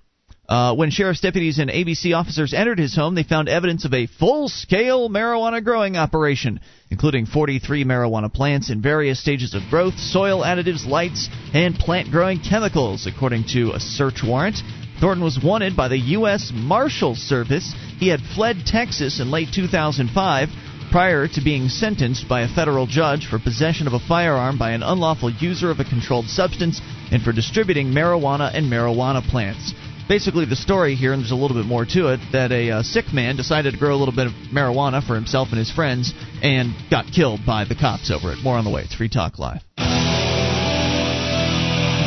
Uh, 0.48 0.74
when 0.74 0.90
sheriff's 0.90 1.20
deputies 1.20 1.60
and 1.60 1.70
ABC 1.70 2.18
officers 2.18 2.54
entered 2.54 2.80
his 2.80 2.96
home, 2.96 3.16
they 3.16 3.24
found 3.24 3.50
evidence 3.50 3.84
of 3.84 3.94
a 3.94 4.08
full 4.08 4.48
scale 4.48 5.10
marijuana 5.10 5.62
growing 5.62 5.98
operation, 5.98 6.62
including 6.90 7.26
43 7.26 7.84
marijuana 7.84 8.34
plants 8.34 8.70
in 8.70 8.82
various 8.82 9.20
stages 9.20 9.54
of 9.54 9.62
growth, 9.70 10.00
soil 10.00 10.44
additives, 10.44 10.88
lights, 10.88 11.28
and 11.54 11.76
plant 11.76 12.12
growing 12.12 12.40
chemicals, 12.40 13.08
according 13.08 13.44
to 13.50 13.74
a 13.74 13.80
search 13.80 14.22
warrant. 14.26 14.60
Thornton 15.02 15.24
was 15.24 15.38
wanted 15.44 15.76
by 15.76 15.90
the 15.90 16.00
U.S. 16.16 16.52
Marshals 16.54 17.20
Service. 17.20 17.76
He 18.00 18.08
had 18.08 18.22
fled 18.22 18.66
Texas 18.66 19.20
in 19.20 19.30
late 19.30 19.50
2005 19.54 20.48
prior 20.92 21.28
to 21.28 21.44
being 21.44 21.68
sentenced 21.68 22.30
by 22.30 22.42
a 22.42 22.48
federal 22.48 22.88
judge 22.88 23.28
for 23.28 23.38
possession 23.38 23.86
of 23.86 23.94
a 23.94 24.00
firearm 24.00 24.58
by 24.58 24.72
an 24.72 24.82
unlawful 24.82 25.30
user 25.30 25.70
of 25.70 25.82
a 25.82 25.84
controlled 25.84 26.28
substance 26.28 26.80
and 27.12 27.22
for 27.22 27.34
distributing 27.34 27.88
marijuana 27.88 28.50
and 28.54 28.72
marijuana 28.72 29.22
plants 29.30 29.74
basically 30.08 30.46
the 30.46 30.56
story 30.56 30.96
here, 30.96 31.14
and 31.14 31.22
there's 31.22 31.32
a 31.32 31.36
little 31.36 31.58
bit 31.58 31.66
more 31.66 31.86
to 31.86 32.14
it, 32.14 32.20
that 32.32 32.52
a 32.52 32.72
uh, 32.72 32.84
sick 32.84 33.14
man 33.14 33.36
decided 33.36 33.74
to 33.74 33.80
grow 33.80 33.96
a 33.96 34.00
little 34.00 34.16
bit 34.16 34.28
of 34.28 34.34
marijuana 34.54 35.06
for 35.06 35.16
himself 35.16 35.50
and 35.52 35.60
his 35.60 35.72
friends 35.72 36.14
and 36.42 36.74
got 36.90 37.06
killed 37.14 37.42
by 37.46 37.66
the 37.66 37.76
cops 37.76 38.12
over 38.12 38.32
it. 38.32 38.40
More 38.44 38.58
on 38.58 38.64
the 38.64 38.72
way. 38.72 38.82
It's 38.82 38.96
Free 38.96 39.10
Talk 39.10 39.38
Live. 39.40 39.62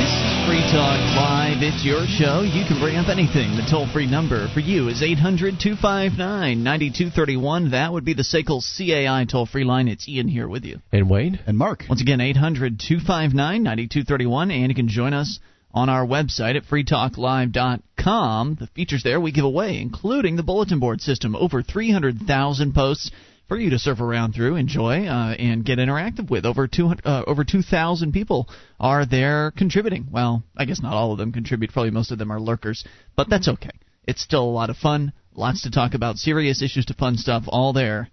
This 0.01 0.09
is 0.09 0.33
Free 0.49 0.65
Talk 0.73 0.97
Live. 1.15 1.63
It's 1.63 1.85
your 1.85 2.07
show. 2.07 2.41
You 2.41 2.65
can 2.65 2.81
bring 2.81 2.97
up 2.97 3.09
anything. 3.09 3.57
The 3.57 3.67
toll 3.71 3.87
free 3.93 4.11
number 4.11 4.49
for 4.55 4.61
you 4.61 4.89
is 4.89 5.03
800 5.03 5.61
259 5.61 6.17
9231. 6.65 7.73
That 7.73 7.93
would 7.93 8.05
be 8.05 8.15
the 8.15 8.23
SACL 8.23 8.65
CAI 8.65 9.27
toll 9.27 9.45
free 9.45 9.65
line. 9.65 9.89
It's 9.89 10.09
Ian 10.09 10.29
here 10.29 10.49
with 10.49 10.65
you. 10.65 10.81
And 10.91 11.11
Wayne? 11.11 11.39
And 11.47 11.59
Mark. 11.59 11.85
Once 11.89 12.01
again, 12.01 12.21
800 12.21 12.81
259 12.81 13.63
9231. 13.63 14.51
And 14.51 14.69
you 14.71 14.75
can 14.75 14.89
join 14.89 15.13
us 15.13 15.39
on 15.73 15.89
our 15.89 16.07
website 16.07 16.57
at 16.57 16.65
freetalklive.com. 16.65 18.57
The 18.59 18.67
features 18.69 19.03
there 19.03 19.21
we 19.21 19.33
give 19.33 19.45
away, 19.45 19.81
including 19.81 20.37
the 20.37 20.43
bulletin 20.43 20.81
board 20.81 21.01
system. 21.01 21.37
Over 21.37 21.63
300,000 21.63 22.75
posts 22.75 23.11
for 23.51 23.59
you 23.59 23.69
to 23.71 23.79
surf 23.81 24.01
around 24.01 24.33
through, 24.33 24.55
enjoy, 24.55 25.07
uh, 25.07 25.33
and 25.33 25.65
get 25.65 25.81
interactive 25.81 26.31
with. 26.31 26.47
Over 26.47 26.69
two 26.69 26.95
uh, 27.05 27.25
over 27.27 27.43
two 27.43 27.63
thousand 27.63 28.13
people 28.13 28.49
are 28.79 29.05
there 29.05 29.51
contributing. 29.51 30.07
Well, 30.09 30.45
I 30.57 30.67
guess 30.67 30.81
not 30.81 30.93
all 30.93 31.11
of 31.11 31.19
them 31.19 31.33
contribute. 31.33 31.73
Probably 31.73 31.91
most 31.91 32.13
of 32.13 32.19
them 32.19 32.31
are 32.31 32.41
lurkers, 32.41 32.85
but 33.17 33.29
that's 33.29 33.49
okay. 33.49 33.73
It's 34.07 34.23
still 34.23 34.45
a 34.45 34.45
lot 34.45 34.71
of 34.71 34.77
fun. 34.77 35.13
Lots 35.35 35.63
to 35.63 35.73
talk 35.73 35.95
about. 35.95 36.19
Serious 36.19 36.63
issues 36.63 36.87
to 36.87 36.95
fun 36.95 37.17
stuff. 37.17 37.43
All 37.49 37.73
there 37.73 38.09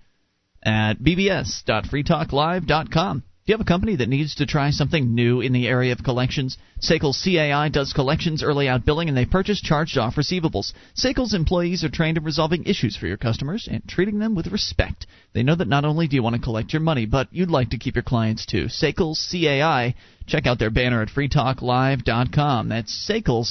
at 0.64 0.96
bbs.freetalklive.com. 0.96 3.24
Do 3.48 3.54
you 3.54 3.58
have 3.60 3.66
a 3.66 3.70
company 3.70 3.96
that 3.96 4.10
needs 4.10 4.36
to 4.36 4.46
try 4.46 4.72
something 4.72 5.16
new 5.16 5.40
in 5.40 5.54
the 5.54 5.70
area 5.70 5.94
of 5.94 6.04
collections? 6.04 6.58
SACL 6.82 7.16
CAI 7.16 7.70
does 7.70 7.94
collections 7.94 8.44
early 8.44 8.68
out 8.68 8.84
billing 8.84 9.08
and 9.08 9.18
they 9.18 9.24
purchase 9.24 9.62
charged 9.62 9.98
off 9.98 10.18
receivables. 10.18 10.74
SACL's 10.98 11.34
employees 11.34 11.82
are 11.86 11.90
trained 11.90 12.18
in 12.18 12.26
resolving 12.26 12.66
issues 12.66 12.98
for 12.98 13.08
your 13.08 13.16
customers 13.16 13.66
and 13.72 13.88
treating 13.88 14.20
them 14.20 14.36
with 14.36 14.48
respect. 14.48 15.08
They 15.32 15.44
know 15.44 15.56
that 15.56 15.70
not 15.70 15.86
only 15.86 16.10
do 16.10 16.18
you 16.18 16.24
want 16.24 16.36
to 16.36 16.42
collect 16.42 16.74
your 16.74 16.82
money, 16.82 17.06
but 17.06 17.30
you'd 17.32 17.50
like 17.50 17.70
to 17.70 17.78
keep 17.78 17.96
your 17.96 18.04
clients 18.04 18.46
too. 18.46 18.66
SACL 18.66 19.16
CAI. 19.32 19.96
Check 20.26 20.46
out 20.46 20.60
their 20.60 20.70
banner 20.70 21.02
at 21.02 21.08
freetalklive.com. 21.08 22.68
That's 22.68 23.10
SACL 23.10 23.46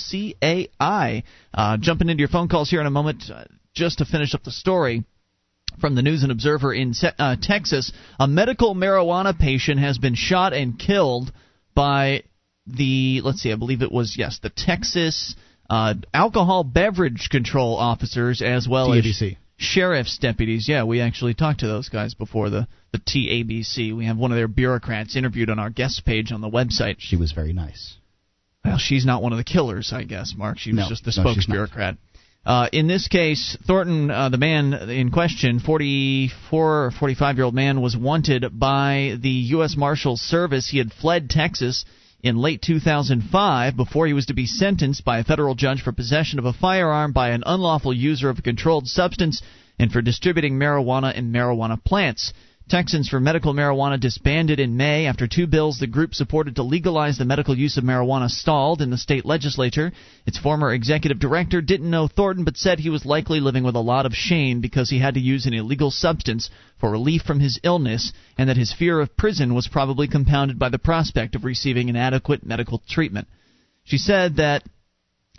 CAI. 0.78 1.22
Uh, 1.54 1.78
jumping 1.78 2.10
into 2.10 2.20
your 2.20 2.28
phone 2.28 2.48
calls 2.48 2.68
here 2.68 2.82
in 2.82 2.86
a 2.86 2.90
moment, 2.90 3.30
uh, 3.32 3.44
just 3.72 3.96
to 3.96 4.04
finish 4.04 4.34
up 4.34 4.44
the 4.44 4.50
story 4.50 5.04
from 5.80 5.94
the 5.94 6.02
News 6.02 6.22
and 6.22 6.32
Observer 6.32 6.72
in 6.72 6.94
uh, 7.18 7.36
Texas, 7.40 7.92
a 8.18 8.26
medical 8.26 8.74
marijuana 8.74 9.38
patient 9.38 9.80
has 9.80 9.98
been 9.98 10.14
shot 10.14 10.52
and 10.52 10.78
killed 10.78 11.32
by 11.74 12.22
the 12.66 13.20
let's 13.22 13.40
see, 13.40 13.52
I 13.52 13.56
believe 13.56 13.82
it 13.82 13.92
was 13.92 14.16
yes, 14.18 14.38
the 14.42 14.50
Texas 14.50 15.34
uh, 15.70 15.94
alcohol 16.12 16.64
beverage 16.64 17.28
control 17.30 17.76
officers 17.76 18.42
as 18.42 18.66
well 18.68 18.88
TABC. 18.88 19.32
as 19.32 19.36
sheriff's 19.56 20.18
deputies. 20.18 20.68
Yeah, 20.68 20.84
we 20.84 21.00
actually 21.00 21.34
talked 21.34 21.60
to 21.60 21.66
those 21.66 21.88
guys 21.88 22.14
before 22.14 22.50
the 22.50 22.66
the 22.92 22.98
TABC. 22.98 23.96
We 23.96 24.06
have 24.06 24.16
one 24.16 24.32
of 24.32 24.36
their 24.36 24.48
bureaucrats 24.48 25.16
interviewed 25.16 25.50
on 25.50 25.58
our 25.58 25.70
guest 25.70 26.04
page 26.04 26.32
on 26.32 26.40
the 26.40 26.50
website. 26.50 26.96
She 26.98 27.16
was 27.16 27.32
very 27.32 27.52
nice. 27.52 27.96
Well, 28.64 28.78
she's 28.78 29.06
not 29.06 29.22
one 29.22 29.32
of 29.32 29.38
the 29.38 29.44
killers, 29.44 29.92
I 29.92 30.02
guess, 30.02 30.34
Mark. 30.36 30.58
She 30.58 30.70
was 30.70 30.78
No, 30.78 30.88
just 30.88 31.04
the 31.04 31.12
no, 31.16 31.30
spokes 31.30 31.46
bureaucrat. 31.46 31.96
Uh, 32.46 32.68
in 32.72 32.86
this 32.86 33.08
case, 33.08 33.58
Thornton, 33.66 34.08
uh, 34.08 34.28
the 34.28 34.38
man 34.38 34.72
in 34.72 35.10
question, 35.10 35.58
44 35.58 36.86
or 36.86 36.90
45 36.92 37.36
year 37.36 37.44
old 37.44 37.56
man, 37.56 37.80
was 37.80 37.96
wanted 37.96 38.56
by 38.56 39.16
the 39.20 39.28
U.S. 39.28 39.76
Marshals 39.76 40.20
Service. 40.20 40.68
He 40.68 40.78
had 40.78 40.92
fled 40.92 41.28
Texas 41.28 41.84
in 42.22 42.36
late 42.36 42.62
2005 42.62 43.76
before 43.76 44.06
he 44.06 44.12
was 44.12 44.26
to 44.26 44.34
be 44.34 44.46
sentenced 44.46 45.04
by 45.04 45.18
a 45.18 45.24
federal 45.24 45.56
judge 45.56 45.82
for 45.82 45.90
possession 45.90 46.38
of 46.38 46.44
a 46.44 46.52
firearm 46.52 47.12
by 47.12 47.30
an 47.30 47.42
unlawful 47.44 47.92
user 47.92 48.30
of 48.30 48.38
a 48.38 48.42
controlled 48.42 48.86
substance 48.86 49.42
and 49.76 49.90
for 49.90 50.00
distributing 50.00 50.56
marijuana 50.56 51.12
and 51.18 51.34
marijuana 51.34 51.82
plants. 51.82 52.32
Texans 52.68 53.08
for 53.08 53.20
Medical 53.20 53.54
Marijuana 53.54 54.00
disbanded 54.00 54.58
in 54.58 54.76
May 54.76 55.06
after 55.06 55.28
two 55.28 55.46
bills 55.46 55.78
the 55.78 55.86
group 55.86 56.16
supported 56.16 56.56
to 56.56 56.64
legalize 56.64 57.16
the 57.16 57.24
medical 57.24 57.56
use 57.56 57.76
of 57.76 57.84
marijuana 57.84 58.28
stalled 58.28 58.82
in 58.82 58.90
the 58.90 58.98
state 58.98 59.24
legislature. 59.24 59.92
Its 60.26 60.36
former 60.36 60.72
executive 60.72 61.20
director 61.20 61.62
didn't 61.62 61.88
know 61.88 62.08
Thornton 62.08 62.42
but 62.42 62.56
said 62.56 62.80
he 62.80 62.90
was 62.90 63.06
likely 63.06 63.38
living 63.38 63.62
with 63.62 63.76
a 63.76 63.80
lot 63.80 64.04
of 64.04 64.16
shame 64.16 64.60
because 64.60 64.90
he 64.90 64.98
had 64.98 65.14
to 65.14 65.20
use 65.20 65.46
an 65.46 65.54
illegal 65.54 65.92
substance 65.92 66.50
for 66.80 66.90
relief 66.90 67.22
from 67.22 67.38
his 67.38 67.60
illness 67.62 68.12
and 68.36 68.48
that 68.48 68.56
his 68.56 68.72
fear 68.72 68.98
of 68.98 69.16
prison 69.16 69.54
was 69.54 69.68
probably 69.68 70.08
compounded 70.08 70.58
by 70.58 70.68
the 70.68 70.76
prospect 70.76 71.36
of 71.36 71.44
receiving 71.44 71.88
inadequate 71.88 72.44
medical 72.44 72.82
treatment. 72.88 73.28
She 73.84 73.98
said 73.98 74.36
that 74.36 74.64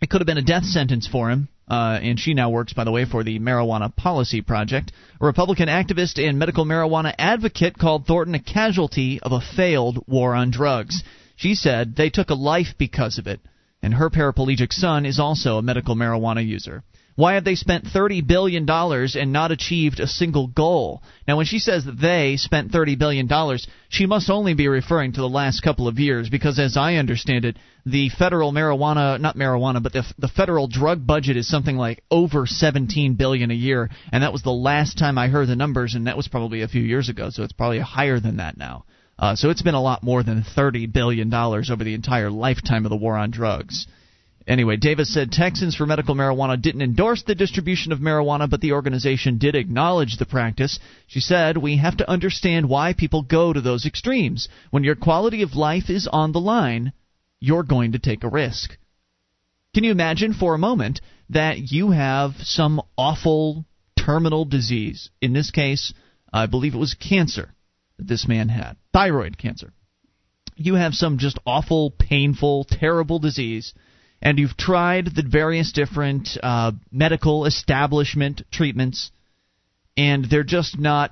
it 0.02 0.10
could 0.10 0.22
have 0.22 0.28
been 0.28 0.38
a 0.38 0.42
death 0.42 0.64
sentence 0.64 1.08
for 1.08 1.30
him, 1.30 1.50
uh, 1.68 2.00
and 2.02 2.20
she 2.20 2.34
now 2.34 2.50
works, 2.50 2.74
by 2.74 2.84
the 2.84 2.92
way, 2.92 3.06
for 3.06 3.24
the 3.24 3.40
Marijuana 3.40 3.94
Policy 3.94 4.42
Project. 4.42 4.92
A 5.20 5.26
Republican 5.26 5.68
activist 5.68 6.18
and 6.18 6.40
medical 6.40 6.66
marijuana 6.66 7.14
advocate 7.18 7.78
called 7.78 8.06
Thornton 8.06 8.36
a 8.36 8.40
casualty 8.40 9.20
of 9.22 9.32
a 9.32 9.42
failed 9.42 10.04
war 10.08 10.34
on 10.34 10.52
drugs. 10.52 11.04
She 11.36 11.56
said 11.56 11.96
they 11.96 12.10
took 12.10 12.30
a 12.30 12.36
life 12.36 12.76
because 12.78 13.18
of 13.18 13.28
it, 13.28 13.42
and 13.82 13.94
her 13.94 14.10
paraplegic 14.10 14.72
son 14.72 15.06
is 15.06 15.20
also 15.20 15.58
a 15.58 15.62
medical 15.62 15.96
marijuana 15.96 16.46
user. 16.46 16.84
Why 17.18 17.34
have 17.34 17.46
they 17.46 17.56
spent 17.56 17.86
$30 17.86 18.28
billion 18.28 18.70
and 18.70 19.34
not 19.34 19.52
achieved 19.52 20.00
a 20.00 20.06
single 20.06 20.46
goal? 20.46 21.02
Now, 21.28 21.36
when 21.38 21.48
she 21.48 21.58
says 21.58 21.84
that 21.86 22.00
they 22.00 22.38
spent 22.38 22.72
$30 22.72 23.00
billion, 23.00 23.28
she 23.90 24.06
must 24.06 24.30
only 24.30 24.54
be 24.54 24.68
referring 24.68 25.14
to 25.14 25.22
the 25.22 25.28
last 25.28 25.62
couple 25.62 25.88
of 25.88 25.98
years 25.98 26.30
because, 26.30 26.60
as 26.60 26.78
I 26.78 26.98
understand 26.98 27.44
it, 27.44 27.58
the 27.88 28.10
federal 28.10 28.52
marijuana, 28.52 29.20
not 29.20 29.36
marijuana, 29.36 29.82
but 29.82 29.94
the, 29.94 30.04
the 30.20 30.28
federal 30.28 30.68
drug 30.68 31.08
budget 31.08 31.38
is 31.38 31.50
something 31.50 31.76
like 31.76 32.04
over 32.12 32.46
17 32.46 33.16
billion 33.16 33.50
a 33.50 33.56
year. 33.56 33.90
And 34.12 34.22
that 34.22 34.32
was 34.32 34.44
the 34.44 34.52
last 34.52 35.00
time 35.00 35.18
I 35.18 35.30
heard 35.30 35.48
the 35.48 35.56
numbers, 35.56 35.96
and 35.96 36.06
that 36.06 36.18
was 36.18 36.28
probably 36.28 36.62
a 36.62 36.68
few 36.68 36.84
years 36.84 37.10
ago, 37.10 37.32
so 37.32 37.42
it's 37.42 37.52
probably 37.52 37.80
higher 37.80 38.20
than 38.20 38.38
that 38.38 38.58
now. 38.58 38.86
Uh, 39.18 39.36
so 39.36 39.50
it's 39.50 39.64
been 39.64 39.74
a 39.74 39.82
lot 39.82 40.04
more 40.04 40.22
than 40.22 40.44
$30 40.56 40.94
billion 40.94 41.34
over 41.34 41.84
the 41.84 41.96
entire 41.96 42.30
lifetime 42.30 42.86
of 42.86 42.92
the 42.92 42.96
war 42.96 43.18
on 43.18 43.32
drugs. 43.32 43.88
Anyway, 44.48 44.78
Davis 44.78 45.14
said 45.14 45.30
Texans 45.30 45.76
for 45.76 45.86
Medical 45.86 46.16
Marijuana 46.16 46.62
didn't 46.62 46.82
endorse 46.82 47.22
the 47.24 47.36
distribution 47.36 47.92
of 47.92 48.00
marijuana, 48.00 48.50
but 48.50 48.62
the 48.62 48.72
organization 48.72 49.38
did 49.38 49.56
acknowledge 49.56 50.16
the 50.16 50.26
practice. 50.26 50.80
She 51.06 51.20
said, 51.20 51.58
We 51.58 51.78
have 51.78 51.98
to 51.98 52.10
understand 52.10 52.70
why 52.70 52.94
people 52.94 53.24
go 53.24 53.52
to 53.52 53.60
those 53.60 53.86
extremes. 53.86 54.48
When 54.72 54.86
your 54.86 54.96
quality 54.96 55.42
of 55.42 55.56
life 55.56 55.90
is 55.90 56.08
on 56.08 56.32
the 56.32 56.40
line, 56.40 56.94
you're 57.42 57.64
going 57.64 57.92
to 57.92 58.00
take 58.00 58.24
a 58.24 58.30
risk. 58.30 58.78
Can 59.74 59.84
you 59.84 59.92
imagine 59.92 60.34
for 60.34 60.56
a 60.56 60.60
moment 60.60 61.02
that 61.30 61.58
you 61.58 61.92
have 61.92 62.32
some 62.40 62.82
awful 62.98 63.66
terminal 64.00 64.46
disease? 64.46 65.10
In 65.22 65.34
this 65.34 65.52
case, 65.52 65.94
I 66.32 66.46
believe 66.46 66.74
it 66.74 66.80
was 66.80 66.94
cancer 66.94 67.54
that 67.98 68.08
this 68.08 68.30
man 68.30 68.48
had 68.48 68.78
thyroid 68.94 69.38
cancer. 69.38 69.74
You 70.56 70.76
have 70.76 70.94
some 70.94 71.18
just 71.18 71.38
awful, 71.46 71.92
painful, 71.92 72.64
terrible 72.64 73.20
disease 73.20 73.74
and 74.22 74.40
you've 74.40 74.58
tried 74.58 75.06
the 75.16 75.24
various 75.28 75.72
different 75.72 76.30
uh, 76.42 76.72
medical 76.92 77.46
establishment 77.46 78.42
treatments, 78.52 79.12
and 79.96 80.26
they're 80.30 80.44
just 80.44 80.78
not 80.80 81.12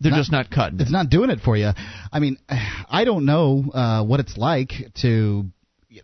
they're 0.00 0.10
Not- 0.10 0.16
just 0.18 0.32
not 0.32 0.50
cutting. 0.50 0.80
it. 0.80 0.82
It's 0.82 0.90
not 0.90 1.10
doing 1.10 1.30
it 1.30 1.40
for 1.40 1.56
you. 1.56 1.70
I 2.12 2.18
mean, 2.18 2.36
I 2.90 3.04
don't 3.04 3.24
know 3.24 3.64
uh, 3.72 4.04
what 4.04 4.18
it's 4.20 4.36
like 4.36 4.72
to 5.02 5.44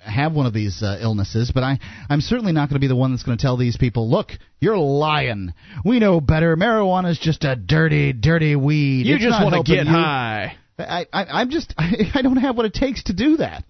have 0.01 0.33
one 0.35 0.47
of 0.47 0.53
these 0.53 0.83
uh, 0.83 0.99
illnesses, 1.01 1.51
but 1.53 1.63
I, 1.65 1.79
I'm 2.09 2.21
certainly 2.21 2.53
not 2.53 2.69
going 2.69 2.75
to 2.77 2.81
be 2.81 2.87
the 2.89 2.95
one 2.95 3.11
that's 3.11 3.23
going 3.25 3.37
to 3.39 3.43
tell 3.43 3.57
these 3.57 3.77
people, 3.77 4.09
look, 4.09 4.33
you're 4.61 4.77
lying. 4.79 5.53
We 5.85 5.99
know 5.99 6.21
better. 6.21 6.57
Marijuana 6.57 7.11
is 7.11 7.19
just 7.19 7.43
a 7.43 7.57
dirty, 7.57 8.13
dirty 8.13 8.55
weed. 8.55 9.07
You 9.07 9.15
It's 9.17 9.25
just 9.25 9.43
want 9.43 9.67
to 9.67 9.73
get 9.75 9.87
you." 9.87 9.91
high. 9.93 10.57
I, 10.79 11.07
I, 11.13 11.25
I'm 11.41 11.51
just, 11.51 11.75
I, 11.77 11.91
I 12.15 12.23
don't 12.23 12.37
have 12.37 12.57
what 12.57 12.67
it 12.67 12.75
takes 12.75 13.03
to 13.05 13.15
do 13.15 13.39
that. 13.39 13.65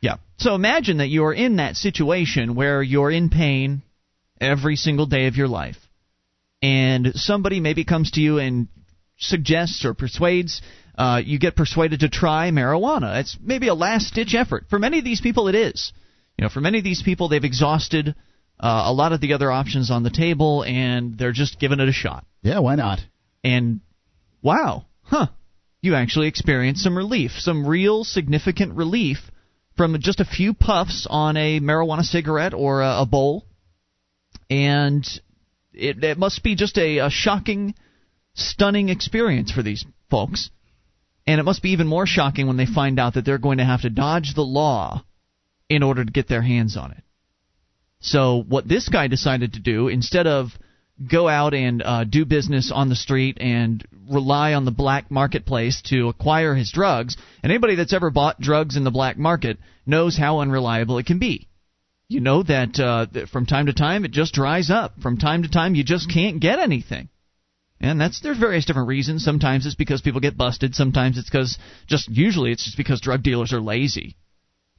Yeah. 0.00 0.16
So 0.38 0.54
imagine 0.54 0.98
that 0.98 1.08
you're 1.08 1.32
in 1.32 1.56
that 1.56 1.76
situation 1.76 2.54
where 2.54 2.82
you're 2.82 3.10
in 3.10 3.30
pain 3.30 3.82
every 4.40 4.76
single 4.76 5.06
day 5.06 5.26
of 5.26 5.36
your 5.36 5.48
life, 5.48 5.76
and 6.62 7.12
somebody 7.14 7.60
maybe 7.60 7.84
comes 7.84 8.12
to 8.12 8.20
you 8.20 8.38
and 8.38 8.68
suggests 9.18 9.84
or 9.84 9.94
persuades. 9.94 10.62
Uh, 10.96 11.20
you 11.24 11.38
get 11.38 11.54
persuaded 11.54 12.00
to 12.00 12.08
try 12.08 12.50
marijuana. 12.50 13.20
It's 13.20 13.36
maybe 13.40 13.68
a 13.68 13.74
last 13.74 14.14
ditch 14.14 14.34
effort. 14.34 14.64
For 14.68 14.78
many 14.78 14.98
of 14.98 15.04
these 15.04 15.20
people, 15.20 15.48
it 15.48 15.54
is. 15.54 15.92
You 16.36 16.44
know, 16.44 16.48
for 16.48 16.60
many 16.60 16.78
of 16.78 16.84
these 16.84 17.02
people, 17.02 17.28
they've 17.28 17.44
exhausted 17.44 18.14
uh, 18.60 18.82
a 18.86 18.92
lot 18.92 19.12
of 19.12 19.20
the 19.20 19.32
other 19.32 19.50
options 19.50 19.90
on 19.90 20.02
the 20.02 20.10
table, 20.10 20.64
and 20.64 21.16
they're 21.16 21.32
just 21.32 21.60
giving 21.60 21.80
it 21.80 21.88
a 21.88 21.92
shot. 21.92 22.24
Yeah, 22.42 22.58
why 22.60 22.74
not? 22.74 23.00
And 23.44 23.80
wow, 24.42 24.86
huh? 25.02 25.28
You 25.80 25.94
actually 25.94 26.26
experience 26.26 26.82
some 26.82 26.96
relief, 26.96 27.32
some 27.38 27.66
real 27.66 28.02
significant 28.02 28.74
relief 28.74 29.18
from 29.78 29.98
just 30.00 30.20
a 30.20 30.26
few 30.26 30.52
puffs 30.52 31.06
on 31.08 31.38
a 31.38 31.60
marijuana 31.60 32.02
cigarette 32.02 32.52
or 32.52 32.82
a, 32.82 33.02
a 33.02 33.06
bowl, 33.06 33.46
and 34.50 35.08
it, 35.72 36.04
it 36.04 36.18
must 36.18 36.42
be 36.42 36.54
just 36.54 36.76
a, 36.76 36.98
a 36.98 37.08
shocking, 37.08 37.74
stunning 38.34 38.90
experience 38.90 39.50
for 39.50 39.62
these 39.62 39.86
folks. 40.10 40.50
And 41.26 41.40
it 41.40 41.44
must 41.44 41.62
be 41.62 41.70
even 41.70 41.86
more 41.86 42.06
shocking 42.06 42.46
when 42.46 42.56
they 42.56 42.66
find 42.66 42.98
out 42.98 43.14
that 43.14 43.24
they're 43.24 43.38
going 43.38 43.58
to 43.58 43.64
have 43.64 43.82
to 43.82 43.90
dodge 43.90 44.34
the 44.34 44.42
law 44.42 45.04
in 45.68 45.82
order 45.82 46.04
to 46.04 46.12
get 46.12 46.28
their 46.28 46.42
hands 46.42 46.76
on 46.76 46.92
it. 46.92 47.02
So 48.00 48.42
what 48.46 48.66
this 48.66 48.88
guy 48.88 49.08
decided 49.08 49.54
to 49.54 49.60
do, 49.60 49.88
instead 49.88 50.26
of 50.26 50.50
go 51.06 51.28
out 51.28 51.54
and 51.54 51.82
uh, 51.82 52.04
do 52.04 52.24
business 52.24 52.72
on 52.74 52.88
the 52.88 52.96
street 52.96 53.38
and 53.40 53.86
rely 54.10 54.54
on 54.54 54.64
the 54.64 54.70
black 54.70 55.10
marketplace 55.10 55.82
to 55.82 56.08
acquire 56.08 56.54
his 56.54 56.72
drugs. 56.72 57.16
And 57.42 57.52
anybody 57.52 57.76
that's 57.76 57.92
ever 57.92 58.10
bought 58.10 58.40
drugs 58.40 58.76
in 58.76 58.84
the 58.84 58.90
black 58.90 59.16
market 59.16 59.58
knows 59.86 60.16
how 60.16 60.40
unreliable 60.40 60.98
it 60.98 61.06
can 61.06 61.18
be. 61.18 61.48
You 62.08 62.20
know 62.20 62.42
that 62.42 62.80
uh, 62.80 63.06
that 63.12 63.28
from 63.28 63.44
time 63.44 63.66
to 63.66 63.74
time 63.74 64.04
it 64.04 64.12
just 64.12 64.32
dries 64.32 64.70
up. 64.70 65.00
From 65.00 65.18
time 65.18 65.42
to 65.42 65.48
time 65.48 65.74
you 65.74 65.84
just 65.84 66.10
can't 66.10 66.40
get 66.40 66.58
anything. 66.58 67.10
And 67.80 68.00
that's 68.00 68.20
there's 68.20 68.38
various 68.38 68.64
different 68.64 68.88
reasons. 68.88 69.22
Sometimes 69.22 69.66
it's 69.66 69.74
because 69.74 70.00
people 70.00 70.20
get 70.20 70.36
busted. 70.36 70.74
Sometimes 70.74 71.18
it's 71.18 71.28
because 71.28 71.58
just 71.86 72.08
usually 72.08 72.50
it's 72.50 72.64
just 72.64 72.76
because 72.76 73.00
drug 73.00 73.22
dealers 73.22 73.52
are 73.52 73.60
lazy, 73.60 74.16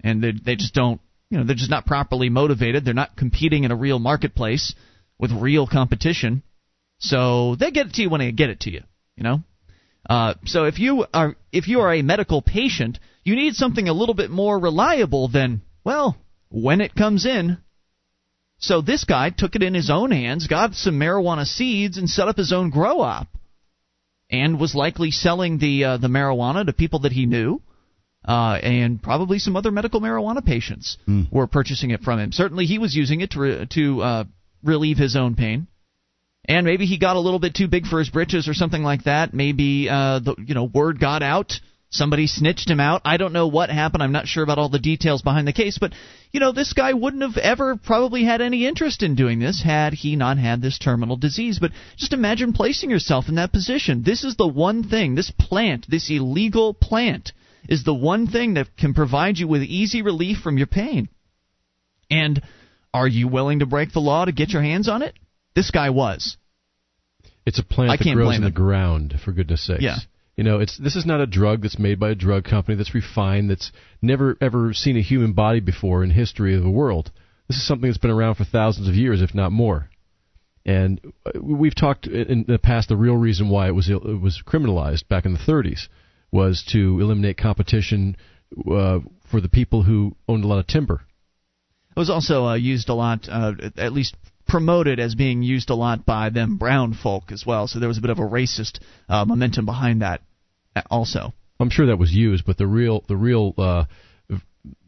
and 0.04 0.24
they 0.24 0.34
they 0.34 0.56
just 0.56 0.74
don't 0.74 1.00
you 1.30 1.38
know 1.38 1.46
they're 1.46 1.56
just 1.56 1.70
not 1.70 1.86
properly 1.86 2.30
motivated. 2.30 2.84
They're 2.84 2.94
not 2.94 3.16
competing 3.16 3.64
in 3.64 3.72
a 3.72 3.76
real 3.76 4.00
marketplace 4.00 4.74
with 5.20 5.32
real 5.32 5.68
competition. 5.68 6.44
So 7.00 7.56
they 7.56 7.72
get 7.72 7.88
it 7.88 7.94
to 7.94 8.02
you 8.02 8.10
when 8.10 8.20
they 8.20 8.32
get 8.32 8.50
it 8.50 8.62
to 8.62 8.72
you. 8.72 8.82
You 9.16 9.24
know. 9.24 9.44
Uh, 10.10 10.34
so 10.46 10.66
if 10.66 10.80
you 10.80 11.06
are 11.14 11.36
if 11.52 11.68
you 11.68 11.82
are 11.82 11.94
a 11.94 12.02
medical 12.02 12.42
patient, 12.42 13.00
you 13.24 13.36
need 13.36 13.54
something 13.56 13.88
a 13.88 13.94
little 13.94 14.16
bit 14.16 14.32
more 14.32 14.58
reliable 14.58 15.28
than 15.28 15.62
well 15.84 16.18
when 16.50 16.82
it 16.82 16.96
comes 16.96 17.26
in 17.26 17.58
so 18.60 18.82
this 18.82 19.06
guy 19.06 19.30
took 19.30 19.56
it 19.56 19.64
in 19.64 19.74
his 19.74 19.90
own 19.90 20.12
hands, 20.12 20.48
got 20.48 20.76
some 20.76 21.00
marijuana 21.00 21.46
seeds, 21.46 21.98
and 21.98 22.10
set 22.10 22.28
up 22.28 22.38
his 22.38 22.52
own 22.52 22.70
grow 22.70 23.00
op, 23.00 23.28
and 24.30 24.60
was 24.60 24.76
likely 24.76 25.12
selling 25.12 25.58
the 25.60 25.86
uh, 25.86 25.98
the 25.98 26.10
marijuana 26.10 26.66
to 26.66 26.74
people 26.74 27.00
that 27.00 27.14
he 27.14 27.26
knew, 27.26 27.62
uh, 28.28 28.60
and 28.62 29.02
probably 29.02 29.40
some 29.40 29.56
other 29.56 29.72
medical 29.72 30.02
marijuana 30.02 30.46
patients 30.46 30.98
Mm. 31.08 31.32
were 31.32 31.48
purchasing 31.48 31.92
it 31.92 32.02
from 32.02 32.20
him. 32.20 32.32
Certainly, 32.34 32.66
he 32.66 32.80
was 32.80 32.94
using 32.94 33.22
it 33.22 33.32
to 33.32 33.66
to 33.66 34.02
uh, 34.02 34.24
relieve 34.64 34.98
his 34.98 35.16
own 35.16 35.36
pain. 35.36 35.68
And 36.46 36.66
maybe 36.66 36.86
he 36.86 36.98
got 36.98 37.16
a 37.16 37.20
little 37.20 37.40
bit 37.40 37.54
too 37.54 37.68
big 37.68 37.86
for 37.86 38.00
his 38.00 38.10
britches 38.10 38.48
or 38.48 38.54
something 38.54 38.84
like 38.84 39.04
that. 39.04 39.34
Maybe 39.34 39.88
uh, 39.90 40.20
the 40.20 40.36
you 40.40 40.56
know 40.56 40.64
word 40.64 41.00
got 41.00 41.22
out 41.22 41.60
Somebody 41.92 42.28
snitched 42.28 42.70
him 42.70 42.80
out. 42.80 43.02
I 43.04 43.18
don't 43.18 43.34
know 43.34 43.48
what 43.48 43.72
happened. 43.72 44.04
I'm 44.04 44.12
not 44.12 44.28
sure 44.28 44.44
about 44.44 44.60
all 44.60 44.70
the 44.70 44.78
details 44.78 45.24
behind 45.24 45.48
the 45.48 45.54
case, 45.54 45.80
but 45.80 45.94
you 46.32 46.40
know, 46.40 46.52
this 46.52 46.74
guy 46.74 46.94
wouldn't 46.94 47.24
have 47.24 47.38
ever 47.38 47.78
probably 47.78 48.24
had 48.24 48.42
any 48.42 48.68
interest 48.68 49.02
in 49.02 49.16
doing 49.16 49.40
this 49.40 49.64
had 49.64 49.94
he 49.94 50.16
not 50.16 50.38
had 50.38 50.62
this 50.62 50.78
terminal 50.78 51.18
disease. 51.18 51.58
But 51.58 51.72
just 51.98 52.14
imagine 52.14 52.54
placing 52.54 52.92
yourself 52.92 53.28
in 53.28 53.36
that 53.36 53.52
position. 53.52 54.04
This 54.04 54.24
is 54.24 54.36
the 54.36 54.48
one 54.48 54.84
thing, 54.84 55.16
this 55.16 55.32
plant, 55.32 55.88
this 55.90 56.12
illegal 56.12 56.76
plant 56.76 57.32
is 57.68 57.84
the 57.84 57.94
one 57.94 58.28
thing 58.28 58.54
that 58.54 58.78
can 58.78 58.94
provide 58.94 59.40
you 59.40 59.48
with 59.48 59.64
easy 59.64 60.04
relief 60.04 60.38
from 60.38 60.60
your 60.60 60.68
pain. 60.68 61.10
And 62.12 62.40
are 62.94 63.08
you 63.08 63.28
willing 63.28 63.60
to 63.60 63.66
break 63.66 63.94
the 63.94 64.00
law 64.00 64.26
to 64.26 64.32
get 64.32 64.50
your 64.50 64.62
hands 64.62 64.88
on 64.88 65.02
it? 65.02 65.14
This 65.56 65.72
guy 65.72 65.90
was. 65.90 66.38
It's 67.46 67.60
a 67.60 67.64
plant 67.64 67.92
I 67.92 67.98
that 67.98 68.14
grows 68.14 68.36
in 68.36 68.44
the 68.44 68.52
ground, 68.52 69.16
for 69.24 69.32
goodness 69.32 69.66
sakes. 69.66 69.82
Yeah. 69.82 69.98
You 70.36 70.44
know, 70.44 70.60
it's 70.60 70.78
this 70.78 70.96
is 70.96 71.06
not 71.06 71.20
a 71.20 71.28
drug 71.28 71.64
that's 71.64 71.80
made 71.80 72.00
by 72.00 72.12
a 72.12 72.16
drug 72.16 72.46
company 72.46 72.78
that's 72.78 72.96
refined, 72.96 73.50
that's 73.50 73.72
never 74.02 74.38
ever 74.40 74.74
seen 74.74 74.96
a 74.96 75.02
human 75.02 75.34
body 75.34 75.60
before 75.60 76.04
in 76.04 76.12
history 76.12 76.56
of 76.56 76.64
the 76.64 76.70
world. 76.70 77.12
This 77.48 77.58
is 77.58 77.68
something 77.68 77.90
that's 77.90 77.98
been 77.98 78.12
around 78.12 78.36
for 78.36 78.46
thousands 78.46 78.88
of 78.88 78.96
years, 78.96 79.22
if 79.22 79.34
not 79.34 79.52
more. 79.52 79.90
And 80.66 81.02
uh, 81.26 81.42
we've 81.42 81.76
talked 81.76 82.08
in 82.08 82.46
the 82.48 82.60
past. 82.60 82.90
The 82.90 82.96
real 82.96 83.16
reason 83.16 83.50
why 83.50 83.68
it 83.68 83.76
was 83.76 83.90
it 83.90 84.02
was 84.02 84.42
criminalized 84.46 85.08
back 85.08 85.26
in 85.26 85.34
the 85.34 85.40
30s 85.40 85.88
was 86.32 86.64
to 86.72 87.00
eliminate 87.02 87.38
competition 87.38 88.16
uh, 88.72 89.00
for 89.30 89.42
the 89.42 89.50
people 89.50 89.84
who 89.84 90.16
owned 90.28 90.44
a 90.44 90.48
lot 90.48 90.60
of 90.60 90.68
timber. 90.68 91.02
It 91.96 92.00
was 92.00 92.10
also 92.10 92.46
uh, 92.46 92.56
used 92.56 92.90
a 92.90 92.94
lot, 92.94 93.28
uh, 93.30 93.54
at 93.78 93.94
least 93.94 94.16
promoted 94.48 95.00
as 95.00 95.16
being 95.16 95.44
used 95.44 95.70
a 95.70 95.76
lot 95.76 96.06
by 96.06 96.30
them 96.30 96.58
brown 96.58 96.94
folk 96.94 97.32
as 97.32 97.46
well. 97.46 97.68
So 97.68 97.80
there 97.80 97.88
was 97.88 97.98
a 97.98 98.02
bit 98.02 98.10
of 98.10 98.20
a 98.20 98.24
racist 98.24 98.80
uh, 99.08 99.26
momentum 99.26 99.66
behind 99.66 100.02
that 100.02 100.22
uh, 100.76 100.82
also. 100.90 101.34
I'm 101.60 101.70
sure 101.70 101.88
that 101.88 101.98
was 101.98 102.14
used, 102.14 102.46
but 102.46 102.58
the 102.58 102.68
real 102.68 103.04
the 103.08 103.18
real 103.18 103.54
uh, 103.58 103.86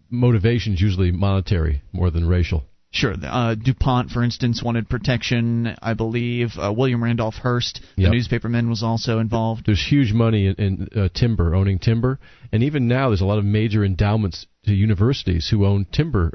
motivation 0.09 0.73
is 0.73 0.81
usually 0.81 1.11
monetary 1.11 1.81
more 1.91 2.11
than 2.11 2.27
racial. 2.27 2.63
Sure. 2.93 3.13
Uh, 3.23 3.55
DuPont, 3.55 4.09
for 4.09 4.21
instance, 4.21 4.61
wanted 4.61 4.89
protection. 4.89 5.75
I 5.81 5.93
believe 5.93 6.51
uh, 6.57 6.73
William 6.75 7.01
Randolph 7.01 7.35
Hearst, 7.35 7.81
the 7.95 8.03
Yep. 8.03 8.11
newspaperman, 8.11 8.67
was 8.67 8.83
also 8.83 9.19
involved. 9.19 9.65
There's 9.65 9.81
huge 9.81 10.11
money 10.11 10.47
in, 10.47 10.55
in 10.55 10.89
uh, 10.93 11.07
timber, 11.13 11.55
owning 11.55 11.79
timber, 11.79 12.19
and 12.51 12.63
even 12.63 12.89
now 12.89 13.07
there's 13.07 13.21
a 13.21 13.25
lot 13.25 13.37
of 13.37 13.45
major 13.45 13.85
endowments 13.85 14.45
to 14.65 14.73
universities 14.73 15.47
who 15.49 15.65
own 15.65 15.85
timber 15.89 16.33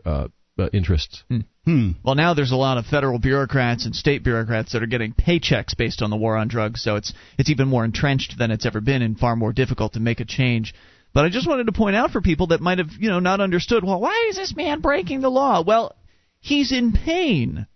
uh, 0.58 0.68
interests. 0.72 1.24
Hmm. 1.64 1.90
Well, 2.04 2.14
now 2.14 2.34
there's 2.34 2.52
a 2.52 2.56
lot 2.56 2.78
of 2.78 2.86
federal 2.86 3.18
bureaucrats 3.18 3.86
and 3.86 3.94
state 3.94 4.22
bureaucrats 4.22 4.72
that 4.72 4.82
are 4.82 4.86
getting 4.86 5.12
paychecks 5.12 5.76
based 5.76 6.00
on 6.00 6.10
the 6.10 6.16
war 6.16 6.36
on 6.36 6.48
drugs, 6.48 6.82
so 6.82 6.96
it's 6.96 7.12
it's 7.38 7.50
even 7.50 7.68
more 7.68 7.84
entrenched 7.84 8.38
than 8.38 8.50
it's 8.50 8.66
ever 8.66 8.80
been 8.80 9.02
and 9.02 9.18
far 9.18 9.36
more 9.36 9.52
difficult 9.52 9.94
to 9.94 10.00
make 10.00 10.20
a 10.20 10.24
change. 10.24 10.74
But 11.12 11.24
I 11.24 11.28
just 11.30 11.48
wanted 11.48 11.66
to 11.66 11.72
point 11.72 11.96
out 11.96 12.10
for 12.10 12.20
people 12.20 12.48
that 12.48 12.60
might 12.60 12.78
have, 12.78 12.90
you 12.98 13.08
know, 13.08 13.20
not 13.20 13.40
understood, 13.40 13.82
well, 13.82 14.00
why 14.00 14.26
is 14.28 14.36
this 14.36 14.54
man 14.54 14.80
breaking 14.80 15.22
the 15.22 15.30
law? 15.30 15.62
Well, 15.66 15.96
he's 16.40 16.72
in 16.72 16.92
pain. 16.92 17.66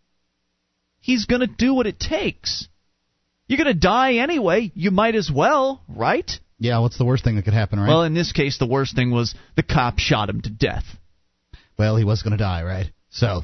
He's 1.00 1.24
going 1.24 1.40
to 1.40 1.46
do 1.46 1.72
what 1.72 1.86
it 1.86 1.98
takes. 1.98 2.68
You're 3.46 3.56
going 3.56 3.74
to 3.74 3.80
die 3.80 4.16
anyway. 4.16 4.70
You 4.74 4.90
might 4.90 5.14
as 5.14 5.30
well, 5.34 5.82
right? 5.88 6.30
Yeah, 6.58 6.80
what's 6.80 6.98
the 6.98 7.06
worst 7.06 7.24
thing 7.24 7.36
that 7.36 7.46
could 7.46 7.54
happen, 7.54 7.80
right? 7.80 7.88
Well, 7.88 8.02
in 8.02 8.12
this 8.12 8.32
case, 8.32 8.58
the 8.58 8.66
worst 8.66 8.94
thing 8.94 9.10
was 9.10 9.34
the 9.56 9.62
cop 9.62 9.98
shot 9.98 10.28
him 10.28 10.42
to 10.42 10.50
death. 10.50 10.84
Well, 11.80 11.96
he 11.96 12.04
was 12.04 12.22
going 12.22 12.32
to 12.32 12.36
die, 12.36 12.62
right? 12.62 12.92
So, 13.08 13.42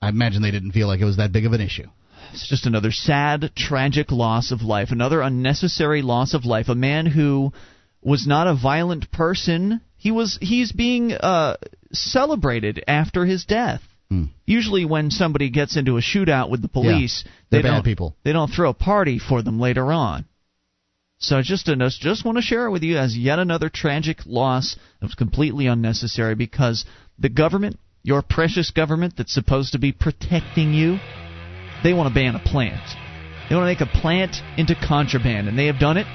I 0.00 0.08
imagine 0.08 0.42
they 0.42 0.52
didn't 0.52 0.70
feel 0.70 0.86
like 0.86 1.00
it 1.00 1.04
was 1.04 1.16
that 1.16 1.32
big 1.32 1.44
of 1.44 1.52
an 1.54 1.60
issue. 1.60 1.88
It's 2.32 2.48
just 2.48 2.66
another 2.66 2.92
sad, 2.92 3.50
tragic 3.56 4.12
loss 4.12 4.52
of 4.52 4.62
life, 4.62 4.92
another 4.92 5.20
unnecessary 5.20 6.00
loss 6.00 6.34
of 6.34 6.44
life. 6.44 6.68
A 6.68 6.76
man 6.76 7.04
who 7.04 7.52
was 8.00 8.28
not 8.28 8.46
a 8.46 8.54
violent 8.54 9.10
person. 9.10 9.80
He 9.96 10.12
was 10.12 10.38
he's 10.40 10.70
being 10.70 11.14
uh, 11.14 11.56
celebrated 11.90 12.84
after 12.86 13.26
his 13.26 13.44
death. 13.44 13.82
Hmm. 14.08 14.26
Usually, 14.46 14.84
when 14.84 15.10
somebody 15.10 15.50
gets 15.50 15.76
into 15.76 15.98
a 15.98 16.00
shootout 16.00 16.50
with 16.50 16.62
the 16.62 16.68
police, 16.68 17.24
they're 17.50 17.60
they 17.60 17.68
don't 17.68 17.84
people. 17.84 18.14
they 18.22 18.32
don't 18.32 18.52
throw 18.52 18.70
a 18.70 18.74
party 18.74 19.18
for 19.18 19.42
them 19.42 19.58
later 19.58 19.92
on. 19.92 20.26
So 21.18 21.40
just 21.40 21.66
to, 21.66 21.76
just 21.76 22.24
want 22.24 22.36
to 22.36 22.42
share 22.42 22.66
it 22.66 22.70
with 22.70 22.82
you 22.82 22.98
as 22.98 23.16
yet 23.16 23.38
another 23.38 23.70
tragic 23.70 24.26
loss 24.26 24.76
that 25.00 25.06
was 25.06 25.14
completely 25.14 25.66
unnecessary 25.66 26.34
because 26.34 26.84
the 27.18 27.28
government, 27.28 27.78
your 28.02 28.22
precious 28.22 28.70
government 28.70 29.14
that's 29.16 29.32
supposed 29.32 29.72
to 29.72 29.78
be 29.78 29.92
protecting 29.92 30.72
you, 30.74 30.98
they 31.82 31.92
want 31.92 32.08
to 32.08 32.14
ban 32.14 32.34
a 32.34 32.40
plant. 32.40 32.82
They 33.48 33.54
want 33.54 33.64
to 33.64 33.84
make 33.84 33.96
a 33.96 34.00
plant 34.00 34.36
into 34.56 34.74
contraband, 34.74 35.48
and 35.48 35.58
they 35.58 35.66
have 35.66 35.78
done 35.78 35.96
it. 35.96 36.06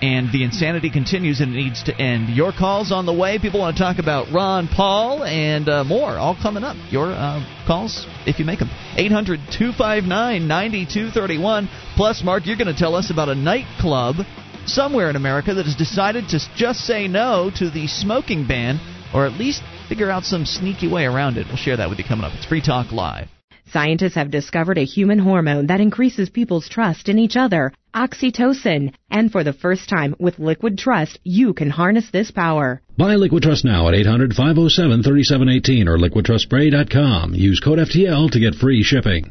And 0.00 0.30
the 0.30 0.44
insanity 0.44 0.90
continues, 0.90 1.40
and 1.40 1.52
it 1.52 1.56
needs 1.56 1.82
to 1.84 2.00
end. 2.00 2.28
Your 2.28 2.52
calls 2.52 2.92
on 2.92 3.04
the 3.04 3.12
way. 3.12 3.40
People 3.40 3.58
want 3.58 3.76
to 3.76 3.82
talk 3.82 3.98
about 3.98 4.32
Ron 4.32 4.68
Paul 4.68 5.24
and 5.24 5.68
uh, 5.68 5.82
more, 5.82 6.10
all 6.10 6.36
coming 6.40 6.62
up. 6.62 6.76
Your 6.92 7.10
uh, 7.10 7.44
calls, 7.66 8.06
if 8.24 8.38
you 8.38 8.44
make 8.44 8.60
them. 8.60 8.70
800 8.94 9.40
259 9.50 10.46
9231. 10.46 11.68
Plus, 11.96 12.22
Mark, 12.22 12.46
you're 12.46 12.56
going 12.56 12.72
to 12.72 12.78
tell 12.78 12.94
us 12.94 13.10
about 13.10 13.28
a 13.28 13.34
nightclub 13.34 14.24
somewhere 14.66 15.10
in 15.10 15.16
America 15.16 15.52
that 15.54 15.66
has 15.66 15.74
decided 15.74 16.28
to 16.28 16.38
just 16.54 16.80
say 16.80 17.08
no 17.08 17.50
to 17.56 17.68
the 17.68 17.88
smoking 17.88 18.46
ban, 18.46 18.78
or 19.12 19.26
at 19.26 19.32
least 19.32 19.62
figure 19.88 20.10
out 20.10 20.24
some 20.24 20.44
sneaky 20.44 20.88
way 20.88 21.04
around 21.04 21.36
it. 21.36 21.46
We'll 21.48 21.56
share 21.56 21.76
that 21.78 21.88
with 21.88 21.98
you 21.98 22.04
coming 22.04 22.24
up. 22.24 22.32
It's 22.34 22.46
Free 22.46 22.60
Talk 22.60 22.92
Live. 22.92 23.28
Scientists 23.72 24.14
have 24.14 24.30
discovered 24.30 24.78
a 24.78 24.84
human 24.84 25.18
hormone 25.18 25.66
that 25.66 25.80
increases 25.80 26.30
people's 26.30 26.68
trust 26.68 27.08
in 27.08 27.18
each 27.18 27.36
other, 27.36 27.72
oxytocin. 27.94 28.94
And 29.10 29.30
for 29.30 29.44
the 29.44 29.52
first 29.52 29.88
time 29.88 30.14
with 30.18 30.38
Liquid 30.38 30.78
Trust, 30.78 31.18
you 31.22 31.52
can 31.52 31.68
harness 31.68 32.10
this 32.10 32.30
power. 32.30 32.80
Buy 32.96 33.16
Liquid 33.16 33.42
Trust 33.42 33.64
now 33.64 33.88
at 33.88 33.94
800 33.94 34.34
507 34.34 35.02
3718 35.02 35.88
or 35.88 35.98
liquidtrustspray.com. 35.98 37.34
Use 37.34 37.60
code 37.60 37.78
FTL 37.78 38.30
to 38.30 38.40
get 38.40 38.54
free 38.54 38.82
shipping. 38.82 39.30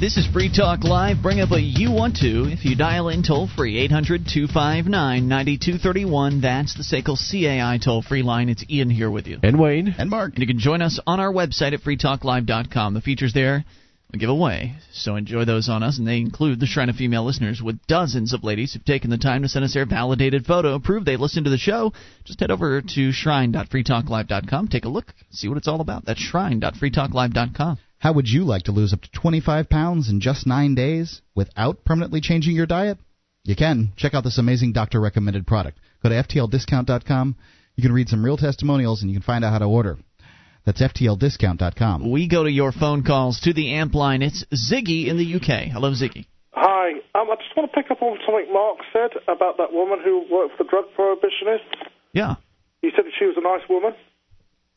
This 0.00 0.16
is 0.16 0.26
Free 0.26 0.50
Talk 0.50 0.82
Live. 0.82 1.20
Bring 1.22 1.40
up 1.40 1.50
what 1.50 1.60
you 1.60 1.92
want 1.92 2.16
to 2.22 2.50
if 2.50 2.64
you 2.64 2.74
dial 2.74 3.10
in 3.10 3.22
toll 3.22 3.50
free 3.54 3.76
800 3.80 4.26
259 4.32 5.28
9231. 5.28 6.40
That's 6.40 6.74
the 6.74 6.84
SACL 6.84 7.18
CAI 7.18 7.78
toll 7.84 8.00
free 8.00 8.22
line. 8.22 8.48
It's 8.48 8.64
Ian 8.70 8.88
here 8.88 9.10
with 9.10 9.26
you. 9.26 9.40
And 9.42 9.60
Wayne, 9.60 9.94
And 9.98 10.08
Mark, 10.08 10.32
And 10.32 10.40
you 10.40 10.46
can 10.46 10.58
join 10.58 10.80
us 10.80 10.98
on 11.06 11.20
our 11.20 11.30
website 11.30 11.74
at 11.74 11.82
freetalklive.com. 11.82 12.94
The 12.94 13.02
features 13.02 13.34
there 13.34 13.66
we 14.10 14.18
give 14.18 14.30
away, 14.30 14.76
so 14.90 15.16
enjoy 15.16 15.44
those 15.44 15.68
on 15.68 15.82
us, 15.82 15.98
and 15.98 16.08
they 16.08 16.16
include 16.16 16.60
the 16.60 16.66
Shrine 16.66 16.88
of 16.88 16.96
Female 16.96 17.26
listeners 17.26 17.60
with 17.62 17.86
dozens 17.86 18.32
of 18.32 18.42
ladies 18.42 18.72
who've 18.72 18.82
taken 18.82 19.10
the 19.10 19.18
time 19.18 19.42
to 19.42 19.50
send 19.50 19.66
us 19.66 19.74
their 19.74 19.84
validated 19.84 20.46
photo, 20.46 20.78
prove 20.78 21.04
they 21.04 21.18
listened 21.18 21.44
to 21.44 21.50
the 21.50 21.58
show. 21.58 21.92
Just 22.24 22.40
head 22.40 22.50
over 22.50 22.80
to 22.80 23.12
shrine.freetalklive.com, 23.12 24.68
take 24.68 24.86
a 24.86 24.88
look, 24.88 25.12
see 25.28 25.48
what 25.48 25.58
it's 25.58 25.68
all 25.68 25.82
about. 25.82 26.06
That's 26.06 26.20
shrine.freetalklive.com. 26.20 27.78
how 28.00 28.14
would 28.14 28.28
you 28.28 28.44
like 28.44 28.62
to 28.62 28.72
lose 28.72 28.94
up 28.94 29.02
to 29.02 29.10
25 29.12 29.68
pounds 29.68 30.08
in 30.08 30.20
just 30.20 30.46
nine 30.46 30.74
days 30.74 31.20
without 31.34 31.84
permanently 31.84 32.22
changing 32.22 32.56
your 32.56 32.64
diet? 32.66 32.96
You 33.44 33.54
can. 33.54 33.92
Check 33.96 34.14
out 34.14 34.24
this 34.24 34.38
amazing 34.38 34.72
doctor 34.72 34.98
recommended 34.98 35.46
product. 35.46 35.78
Go 36.02 36.08
to 36.08 36.14
FTLDiscount.com. 36.14 37.36
You 37.76 37.82
can 37.82 37.92
read 37.92 38.08
some 38.08 38.24
real 38.24 38.38
testimonials 38.38 39.02
and 39.02 39.10
you 39.10 39.16
can 39.16 39.22
find 39.22 39.44
out 39.44 39.52
how 39.52 39.58
to 39.58 39.66
order. 39.66 39.98
That's 40.64 40.80
ftldiscount.com. 40.80 42.10
We 42.10 42.26
go 42.26 42.44
to 42.44 42.50
your 42.50 42.72
phone 42.72 43.04
calls 43.04 43.40
to 43.40 43.52
the 43.52 43.74
amp 43.74 43.94
line. 43.94 44.22
It's 44.22 44.46
Ziggy 44.46 45.08
in 45.08 45.18
the 45.18 45.34
UK. 45.34 45.68
Hello, 45.70 45.90
Ziggy. 45.90 46.24
Hi. 46.52 46.92
Um, 47.14 47.28
I 47.30 47.36
just 47.36 47.54
want 47.54 47.70
to 47.70 47.82
pick 47.82 47.90
up 47.90 48.00
on 48.00 48.16
something 48.24 48.50
Mark 48.50 48.78
said 48.94 49.10
about 49.28 49.58
that 49.58 49.72
woman 49.72 49.98
who 50.02 50.24
worked 50.30 50.56
for 50.56 50.64
the 50.64 50.70
drug 50.70 50.84
prohibitionists. 50.96 51.88
Yeah. 52.14 52.36
You 52.80 52.92
said 52.96 53.04
that 53.04 53.12
she 53.18 53.26
was 53.26 53.36
a 53.36 53.42
nice 53.42 53.68
woman. 53.68 53.92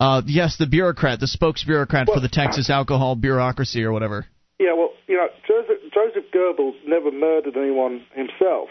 Uh, 0.03 0.21
yes, 0.27 0.57
the 0.57 0.67
bureaucrat, 0.67 1.19
the 1.21 1.27
spokes 1.27 1.63
bureaucrat 1.63 2.07
for 2.13 2.19
the 2.19 2.27
Texas 2.27 2.69
alcohol 2.69 3.15
bureaucracy 3.15 3.83
or 3.83 3.91
whatever. 3.93 4.25
Yeah, 4.59 4.73
well, 4.75 4.89
you 5.07 5.15
know, 5.15 5.27
Joseph, 5.47 5.79
Joseph 5.93 6.25
Goebbels 6.35 6.75
never 6.85 7.09
murdered 7.11 7.55
anyone 7.55 8.03
himself, 8.13 8.67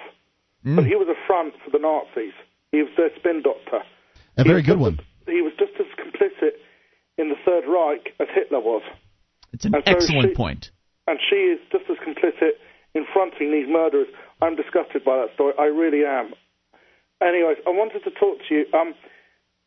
Mm. 0.67 0.77
but 0.77 0.85
he 0.85 0.95
was 0.95 1.09
a 1.09 1.17
front 1.27 1.55
for 1.65 1.71
the 1.71 1.79
Nazis. 1.79 2.35
He 2.71 2.83
was 2.83 2.93
their 2.97 3.11
spin 3.17 3.43
doctor. 3.43 3.81
A 4.37 4.45
very 4.45 4.63
good 4.63 4.79
one. 4.79 4.99
he 5.27 5.41
was 5.41 5.53
just 5.59 5.73
as 5.81 5.87
complicit 5.97 6.53
in 7.17 7.29
the 7.29 7.37
Third 7.47 7.65
Reich 7.67 8.13
as 8.21 8.29
Hitler 8.35 8.61
was. 8.61 8.83
It's 9.53 9.65
an 9.65 9.75
And 9.75 9.85
so 9.87 9.93
excellent 9.93 10.31
she- 10.31 10.35
point. 10.35 10.71
and 11.07 11.19
she 11.31 11.37
is 11.55 11.61
just 11.71 11.85
as 11.91 11.97
complicit 11.99 12.53
in 12.95 13.05
fronting 13.13 13.53
these 13.53 13.69
murderers. 13.69 14.09
I'm 14.43 14.57
disgusted 14.57 15.05
by 15.05 15.17
that 15.19 15.33
story. 15.35 15.55
I 15.59 15.67
really 15.67 16.05
am. 16.05 16.35
Anyways, 17.23 17.59
I 17.67 17.71
wanted 17.71 18.03
to 18.05 18.11
talk 18.11 18.39
to 18.49 18.55
you. 18.55 18.67
Um, 18.75 18.95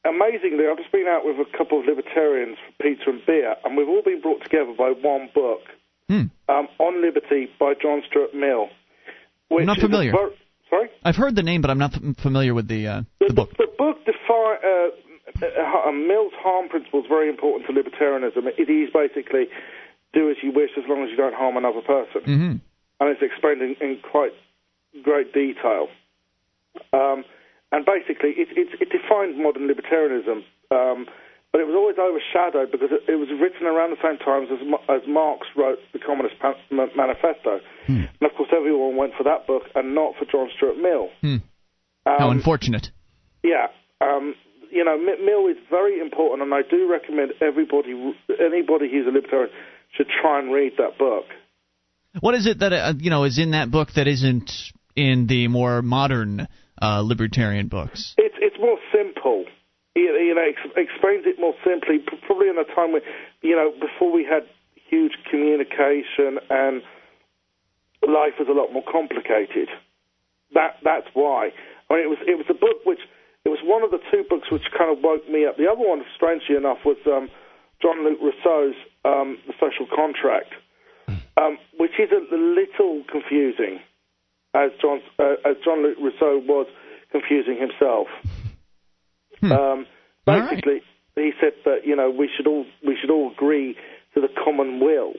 amazingly, 0.05 0.65
I've 0.69 0.77
just 0.77 0.91
been 0.91 1.07
out 1.07 1.25
with 1.25 1.37
a 1.39 1.57
couple 1.57 1.79
of 1.79 1.85
libertarians 1.85 2.57
for 2.65 2.83
pizza 2.83 3.09
and 3.09 3.25
beer, 3.25 3.55
and 3.63 3.75
we've 3.77 3.87
all 3.89 4.01
been 4.03 4.21
brought 4.21 4.43
together 4.43 4.73
by 4.77 4.91
one 4.91 5.29
book, 5.33 5.61
Hmm. 6.09 6.29
um, 6.49 6.67
On 6.79 7.01
Liberty 7.01 7.49
by 7.59 7.73
John 7.81 8.03
Stuart 8.07 8.33
Mill. 8.35 8.69
Which 9.49 9.65
not 9.65 9.79
familiar. 9.79 10.11
ver- 10.11 10.33
sorry? 10.69 10.89
I've 11.03 11.15
heard 11.15 11.35
the 11.35 11.43
name, 11.43 11.61
but 11.61 11.69
I'm 11.71 11.77
not 11.79 11.93
familiar 12.17 12.53
with 12.53 12.67
the 12.67 12.87
uh, 12.87 13.01
The, 13.19 13.27
the 13.27 13.33
book. 13.33 13.57
the 13.57 13.67
book 13.77 13.97
define 14.05 14.57
uh, 14.63 15.87
uh, 15.87 15.91
Mill's 15.91 16.33
harm 16.37 16.69
principle 16.69 16.99
is 17.01 17.05
very 17.09 17.29
important 17.29 17.65
to 17.67 17.73
libertarianism. 17.73 18.45
It 18.57 18.69
is 18.69 18.89
basically 18.93 19.47
do 20.13 20.29
as 20.29 20.37
you 20.43 20.51
wish 20.51 20.71
as 20.77 20.83
long 20.87 21.03
as 21.03 21.09
you 21.09 21.17
don't 21.17 21.33
harm 21.35 21.57
another 21.57 21.81
person, 21.81 22.21
hmm 22.23 22.53
and 22.99 23.09
it's 23.09 23.21
explained 23.21 23.61
in, 23.61 23.75
in 23.81 23.97
quite 24.01 24.31
great 25.03 25.33
detail. 25.33 25.87
Um, 26.93 27.23
and 27.71 27.85
basically, 27.85 28.31
it, 28.37 28.49
it, 28.55 28.67
it 28.81 28.89
defined 28.89 29.37
modern 29.41 29.67
libertarianism, 29.67 30.43
um, 30.71 31.07
but 31.51 31.61
it 31.61 31.67
was 31.67 31.75
always 31.75 31.97
overshadowed 31.97 32.71
because 32.71 32.89
it, 32.91 33.03
it 33.11 33.15
was 33.15 33.29
written 33.39 33.65
around 33.65 33.91
the 33.91 34.01
same 34.03 34.17
times 34.19 34.49
as, 34.51 34.59
as 34.89 35.07
Marx 35.07 35.47
wrote 35.55 35.79
the 35.93 35.99
Communist 35.99 36.35
Manifesto. 36.71 37.59
And 37.87 38.23
of 38.23 38.35
course, 38.35 38.49
everyone 38.55 38.97
went 38.97 39.13
for 39.17 39.23
that 39.23 39.47
book 39.47 39.63
and 39.73 39.95
not 39.95 40.15
for 40.19 40.25
John 40.25 40.49
Stuart 40.57 40.77
Mill. 40.77 41.09
Hmm. 41.21 41.37
Um, 42.05 42.15
How 42.19 42.29
unfortunate. 42.29 42.91
yeah. 43.43 43.67
Um, 44.01 44.35
you 44.69 44.83
know, 44.83 44.97
Mi- 44.97 45.23
Mill 45.23 45.47
is 45.47 45.57
very 45.69 46.01
important, 46.01 46.43
and 46.43 46.53
I 46.53 46.61
do 46.69 46.91
recommend 46.91 47.31
everybody, 47.41 47.93
anybody 48.29 48.91
who's 48.91 49.07
a 49.07 49.11
libertarian, 49.11 49.49
should 49.95 50.07
try 50.21 50.39
and 50.39 50.51
read 50.51 50.73
that 50.77 50.97
book. 50.97 51.25
What 52.19 52.35
is 52.35 52.45
it 52.45 52.59
that 52.59 52.73
uh, 52.73 52.93
you 52.97 53.09
know 53.09 53.23
is 53.23 53.39
in 53.39 53.51
that 53.51 53.71
book 53.71 53.93
that 53.95 54.07
isn't 54.07 54.51
in 54.95 55.27
the 55.27 55.47
more 55.47 55.81
modern 55.81 56.47
uh, 56.81 57.01
libertarian 57.01 57.67
books? 57.67 58.13
It's 58.17 58.35
it's 58.39 58.57
more 58.59 58.77
simple. 58.91 59.45
You, 59.95 60.11
you 60.19 60.35
know, 60.35 60.43
ex- 60.43 60.75
explains 60.75 61.25
it 61.25 61.39
more 61.39 61.55
simply. 61.63 61.99
Probably 62.25 62.49
in 62.49 62.57
a 62.57 62.65
time 62.75 62.91
when, 62.91 63.01
you 63.41 63.55
know, 63.55 63.71
before 63.79 64.11
we 64.11 64.25
had 64.25 64.43
huge 64.89 65.13
communication 65.29 66.39
and 66.49 66.81
life 68.03 68.35
was 68.37 68.47
a 68.49 68.53
lot 68.53 68.71
more 68.71 68.83
complicated. 68.83 69.69
That 70.53 70.77
that's 70.83 71.07
why. 71.13 71.51
I 71.89 71.93
mean, 71.93 72.03
it 72.03 72.09
was 72.09 72.19
it 72.27 72.37
was 72.37 72.47
a 72.49 72.53
book 72.53 72.85
which 72.85 72.99
it 73.45 73.49
was 73.49 73.59
one 73.63 73.83
of 73.83 73.91
the 73.91 73.99
two 74.11 74.23
books 74.29 74.51
which 74.51 74.65
kind 74.75 74.91
of 74.91 75.03
woke 75.03 75.29
me 75.29 75.45
up. 75.45 75.57
The 75.57 75.69
other 75.69 75.81
one, 75.85 76.03
strangely 76.15 76.55
enough, 76.55 76.79
was 76.85 76.97
um, 77.05 77.29
John 77.81 78.03
Luke 78.03 78.19
Rousseau's 78.21 78.75
um, 79.05 79.37
The 79.47 79.53
Social 79.59 79.85
Contract, 79.85 80.53
um, 81.37 81.57
which 81.77 81.99
is 81.99 82.09
a, 82.11 82.21
a 82.33 82.37
little 82.37 83.03
confusing, 83.11 83.79
as 84.55 84.71
John 84.81 85.01
uh, 85.19 85.35
as 85.43 85.57
John 85.63 85.83
Luke 85.83 85.97
Rousseau 86.01 86.41
was 86.47 86.67
confusing 87.11 87.59
himself. 87.59 88.07
Um, 89.43 89.85
All 90.25 90.39
right. 90.39 90.49
basically, 90.49 90.81
he 91.15 91.31
said 91.39 91.53
that 91.65 91.85
you 91.85 91.95
know 91.95 92.09
we 92.09 92.29
should 92.35 92.47
all 92.47 92.65
we 92.87 92.97
should 92.99 93.11
all 93.11 93.31
agree 93.31 93.75
to 94.15 94.21
the 94.21 94.29
common 94.43 94.79
will. 94.79 95.13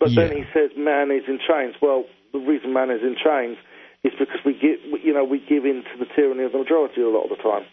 But 0.00 0.14
then 0.16 0.32
he 0.32 0.44
says 0.54 0.70
man 0.76 1.10
is 1.10 1.24
in 1.28 1.38
chains. 1.46 1.74
Well, 1.80 2.06
the 2.32 2.38
reason 2.38 2.72
man 2.72 2.90
is 2.90 3.02
in 3.02 3.16
chains 3.22 3.58
is 4.02 4.12
because 4.18 4.40
we 4.44 4.54
give 4.54 4.80
you 5.04 5.12
know 5.12 5.24
we 5.24 5.38
give 5.38 5.64
in 5.64 5.84
to 5.92 5.98
the 5.98 6.06
tyranny 6.16 6.44
of 6.44 6.52
the 6.52 6.58
majority 6.58 7.02
a 7.02 7.08
lot 7.08 7.24
of 7.24 7.36
the 7.36 7.42
time. 7.42 7.66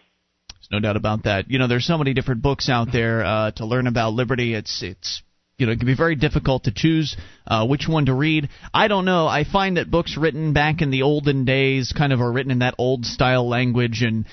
There's 0.60 0.68
no 0.70 0.80
doubt 0.80 0.96
about 0.96 1.24
that. 1.24 1.50
You 1.50 1.58
know, 1.58 1.66
there's 1.66 1.86
so 1.86 1.96
many 1.96 2.12
different 2.12 2.42
books 2.42 2.68
out 2.68 2.88
there 2.92 3.24
uh, 3.24 3.50
to 3.52 3.64
learn 3.64 3.86
about 3.86 4.12
liberty. 4.12 4.54
It's 4.54 4.82
it's 4.82 5.22
you 5.58 5.66
know 5.66 5.72
it 5.72 5.78
can 5.78 5.86
be 5.86 5.96
very 5.96 6.14
difficult 6.14 6.64
to 6.64 6.72
choose 6.74 7.16
uh, 7.46 7.66
which 7.66 7.86
one 7.88 8.06
to 8.06 8.14
read. 8.14 8.48
I 8.72 8.86
don't 8.88 9.04
know. 9.04 9.26
I 9.26 9.44
find 9.44 9.76
that 9.76 9.90
books 9.90 10.16
written 10.16 10.52
back 10.52 10.80
in 10.80 10.90
the 10.90 11.02
olden 11.02 11.44
days 11.44 11.92
kind 11.96 12.12
of 12.12 12.20
are 12.20 12.30
written 12.32 12.52
in 12.52 12.60
that 12.60 12.74
old 12.78 13.04
style 13.04 13.48
language, 13.48 14.02
and 14.02 14.24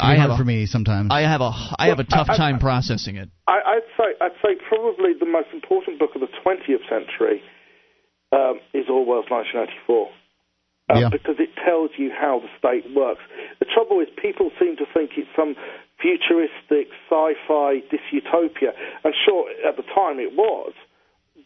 I 0.00 0.16
have 0.16 0.30
hard 0.30 0.30
a, 0.32 0.36
for 0.38 0.44
me 0.44 0.66
sometimes. 0.66 1.08
I 1.12 1.20
have 1.22 1.40
a 1.40 1.52
I 1.78 1.86
have 1.88 2.00
a 2.00 2.04
tough 2.04 2.26
I- 2.28 2.34
I- 2.34 2.36
time 2.36 2.58
processing 2.58 3.16
it. 3.16 3.30
I, 3.46 3.78
I'd 3.78 3.88
say 3.96 4.04
I'd 4.20 4.32
say 4.42 4.60
probably 4.68 5.12
the 5.18 5.26
most 5.26 5.48
important 5.52 6.00
book 6.00 6.10
of 6.16 6.20
the 6.20 6.28
20th 6.44 6.82
century 6.90 7.40
um, 8.32 8.58
is 8.74 8.86
Orwell's 8.90 9.30
1984. 9.30 10.08
Uh, 10.92 10.98
Yeah. 11.00 11.08
Because 11.08 11.36
it 11.40 11.50
tells 11.64 11.90
you 11.96 12.10
how 12.12 12.40
the 12.40 12.50
state 12.58 12.84
works. 12.94 13.22
The 13.58 13.64
trouble 13.64 14.00
is, 14.00 14.08
people 14.20 14.50
seem 14.60 14.76
to 14.76 14.86
think 14.92 15.16
it's 15.16 15.28
some 15.34 15.56
futuristic 16.00 16.88
sci-fi 17.08 17.80
dystopia, 17.90 18.72
and 19.04 19.14
sure, 19.24 19.48
at 19.66 19.76
the 19.76 19.84
time 19.94 20.18
it 20.20 20.34
was. 20.36 20.72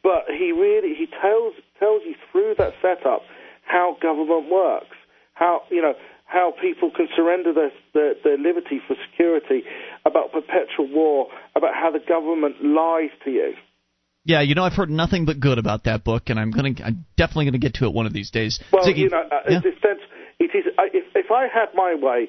But 0.02 0.24
he 0.28 0.52
really 0.52 0.94
he 0.94 1.06
tells 1.06 1.54
tells 1.78 2.02
you 2.04 2.14
through 2.32 2.54
that 2.58 2.74
setup 2.82 3.22
how 3.62 3.96
government 4.00 4.50
works, 4.50 4.96
how 5.34 5.62
you 5.70 5.82
know 5.82 5.94
how 6.24 6.52
people 6.60 6.90
can 6.90 7.08
surrender 7.14 7.52
their, 7.52 7.70
their 7.94 8.14
their 8.24 8.38
liberty 8.38 8.80
for 8.86 8.96
security, 9.10 9.62
about 10.04 10.32
perpetual 10.32 10.88
war, 10.90 11.28
about 11.54 11.74
how 11.74 11.90
the 11.90 12.00
government 12.00 12.64
lies 12.64 13.10
to 13.24 13.30
you. 13.30 13.54
Yeah, 14.26 14.40
you 14.40 14.56
know, 14.56 14.64
I've 14.64 14.74
heard 14.74 14.90
nothing 14.90 15.24
but 15.24 15.38
good 15.38 15.58
about 15.58 15.84
that 15.84 16.02
book, 16.02 16.30
and 16.30 16.38
I'm 16.38 16.50
gonna 16.50 16.74
I'm 16.84 17.06
definitely 17.16 17.44
gonna 17.46 17.58
get 17.58 17.74
to 17.74 17.84
it 17.86 17.92
one 17.92 18.06
of 18.06 18.12
these 18.12 18.30
days. 18.32 18.58
Well, 18.72 18.84
Ziggy, 18.84 18.98
you 18.98 19.08
know, 19.08 19.22
uh, 19.22 19.38
yeah? 19.48 19.56
in 19.56 19.62
this 19.62 19.74
sense, 19.80 20.00
it 20.40 20.50
is. 20.52 20.64
I 20.76 20.88
if 20.92 21.04
if 21.14 21.30
I 21.30 21.46
had 21.46 21.68
my 21.74 21.94
way, 21.94 22.28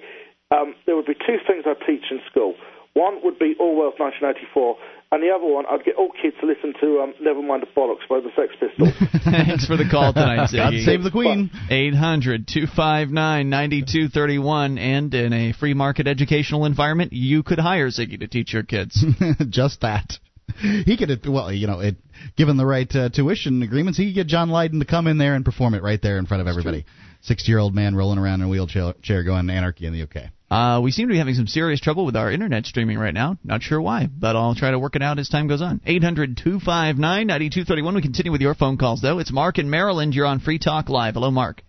um, 0.52 0.76
there 0.86 0.96
would 0.96 1.08
be 1.08 1.16
two 1.16 1.38
things 1.48 1.66
I'd 1.66 1.84
teach 1.88 2.04
in 2.12 2.22
school. 2.30 2.54
One 2.94 3.20
would 3.24 3.40
be 3.40 3.56
Orwell's 3.60 3.98
1984, 3.98 4.78
and 5.12 5.24
the 5.24 5.30
other 5.34 5.46
one 5.46 5.66
I'd 5.66 5.86
get 5.86 5.96
all 5.96 6.12
kids 6.22 6.36
to 6.40 6.46
listen 6.46 6.74
to 6.82 7.00
um, 7.02 7.14
Nevermind 7.20 7.62
the 7.62 7.68
Bollocks 7.76 8.08
by 8.08 8.20
the 8.20 8.30
Sex 8.36 8.54
Pistols. 8.60 8.94
Thanks 9.24 9.66
for 9.66 9.76
the 9.76 9.90
call 9.90 10.14
tonight, 10.14 10.50
God 10.54 10.74
Ziggy. 10.74 10.86
save 10.86 11.02
the 11.02 11.10
queen. 11.10 11.50
800 11.70 12.48
259 12.48 13.50
9231. 13.50 14.78
And 14.78 15.14
in 15.14 15.34
a 15.34 15.54
free 15.54 15.74
market 15.74 16.06
educational 16.08 16.66
environment, 16.66 17.14
you 17.14 17.42
could 17.42 17.60
hire 17.60 17.88
Ziggy 17.88 18.20
to 18.20 18.28
teach 18.28 18.54
your 18.54 18.64
kids. 18.64 19.04
Just 19.50 19.82
that. 19.82 20.18
He 20.60 20.98
could, 20.98 21.26
well, 21.28 21.52
you 21.52 21.68
know, 21.68 21.80
it, 21.82 21.98
given 22.36 22.58
the 22.58 22.66
right 22.66 22.94
uh, 22.96 23.10
tuition 23.10 23.62
agreements, 23.62 23.98
he 23.98 24.08
could 24.08 24.16
get 24.16 24.28
John 24.28 24.50
Lydon 24.50 24.80
to 24.80 24.86
come 24.86 25.08
in 25.08 25.18
there 25.18 25.36
and 25.36 25.46
perform 25.46 25.74
it 25.74 25.84
right 25.84 26.02
there 26.02 26.18
in 26.18 26.26
front 26.26 26.42
of 26.42 26.48
everybody. 26.48 26.86
Sixty-year-old 27.22 27.76
man 27.76 27.96
rolling 27.96 28.18
around 28.20 28.42
in 28.42 28.48
a 28.48 28.50
wheelchair 28.50 28.94
chair 29.02 29.24
going 29.24 29.50
anarchy 29.50 29.86
in 29.86 29.94
the 29.94 30.04
UK. 30.04 30.32
Uh, 30.50 30.80
we 30.82 30.92
seem 30.92 31.08
to 31.10 31.12
be 31.12 31.18
having 31.18 31.34
some 31.34 31.48
serious 31.48 31.82
trouble 31.82 32.06
with 32.06 32.16
our 32.16 32.32
internet 32.32 32.66
streaming 32.66 32.98
right 32.98 33.14
now. 33.14 33.38
Not 33.44 33.62
sure 33.62 33.82
why, 33.82 34.08
but 34.08 34.36
I'll 34.38 34.56
try 34.56 34.72
to 34.72 34.80
work 34.80 34.96
it 34.96 35.02
out 35.02 35.20
as 35.20 35.28
time 35.28 35.48
goes 35.48 35.62
on. 35.62 35.82
800 35.86 36.38
259 36.38 37.28
9231. 37.28 37.96
We 37.96 38.02
continue 38.02 38.32
with 38.32 38.40
your 38.42 38.54
phone 38.56 38.78
calls, 38.78 39.02
though. 39.02 39.20
It's 39.20 39.32
Mark 39.32 39.58
in 39.58 39.70
Maryland. 39.70 40.16
You're 40.16 40.26
on 40.26 40.40
Free 40.40 40.58
Talk 40.60 40.88
Live. 40.90 41.16
Hello, 41.16 41.32
Mark. 41.32 41.62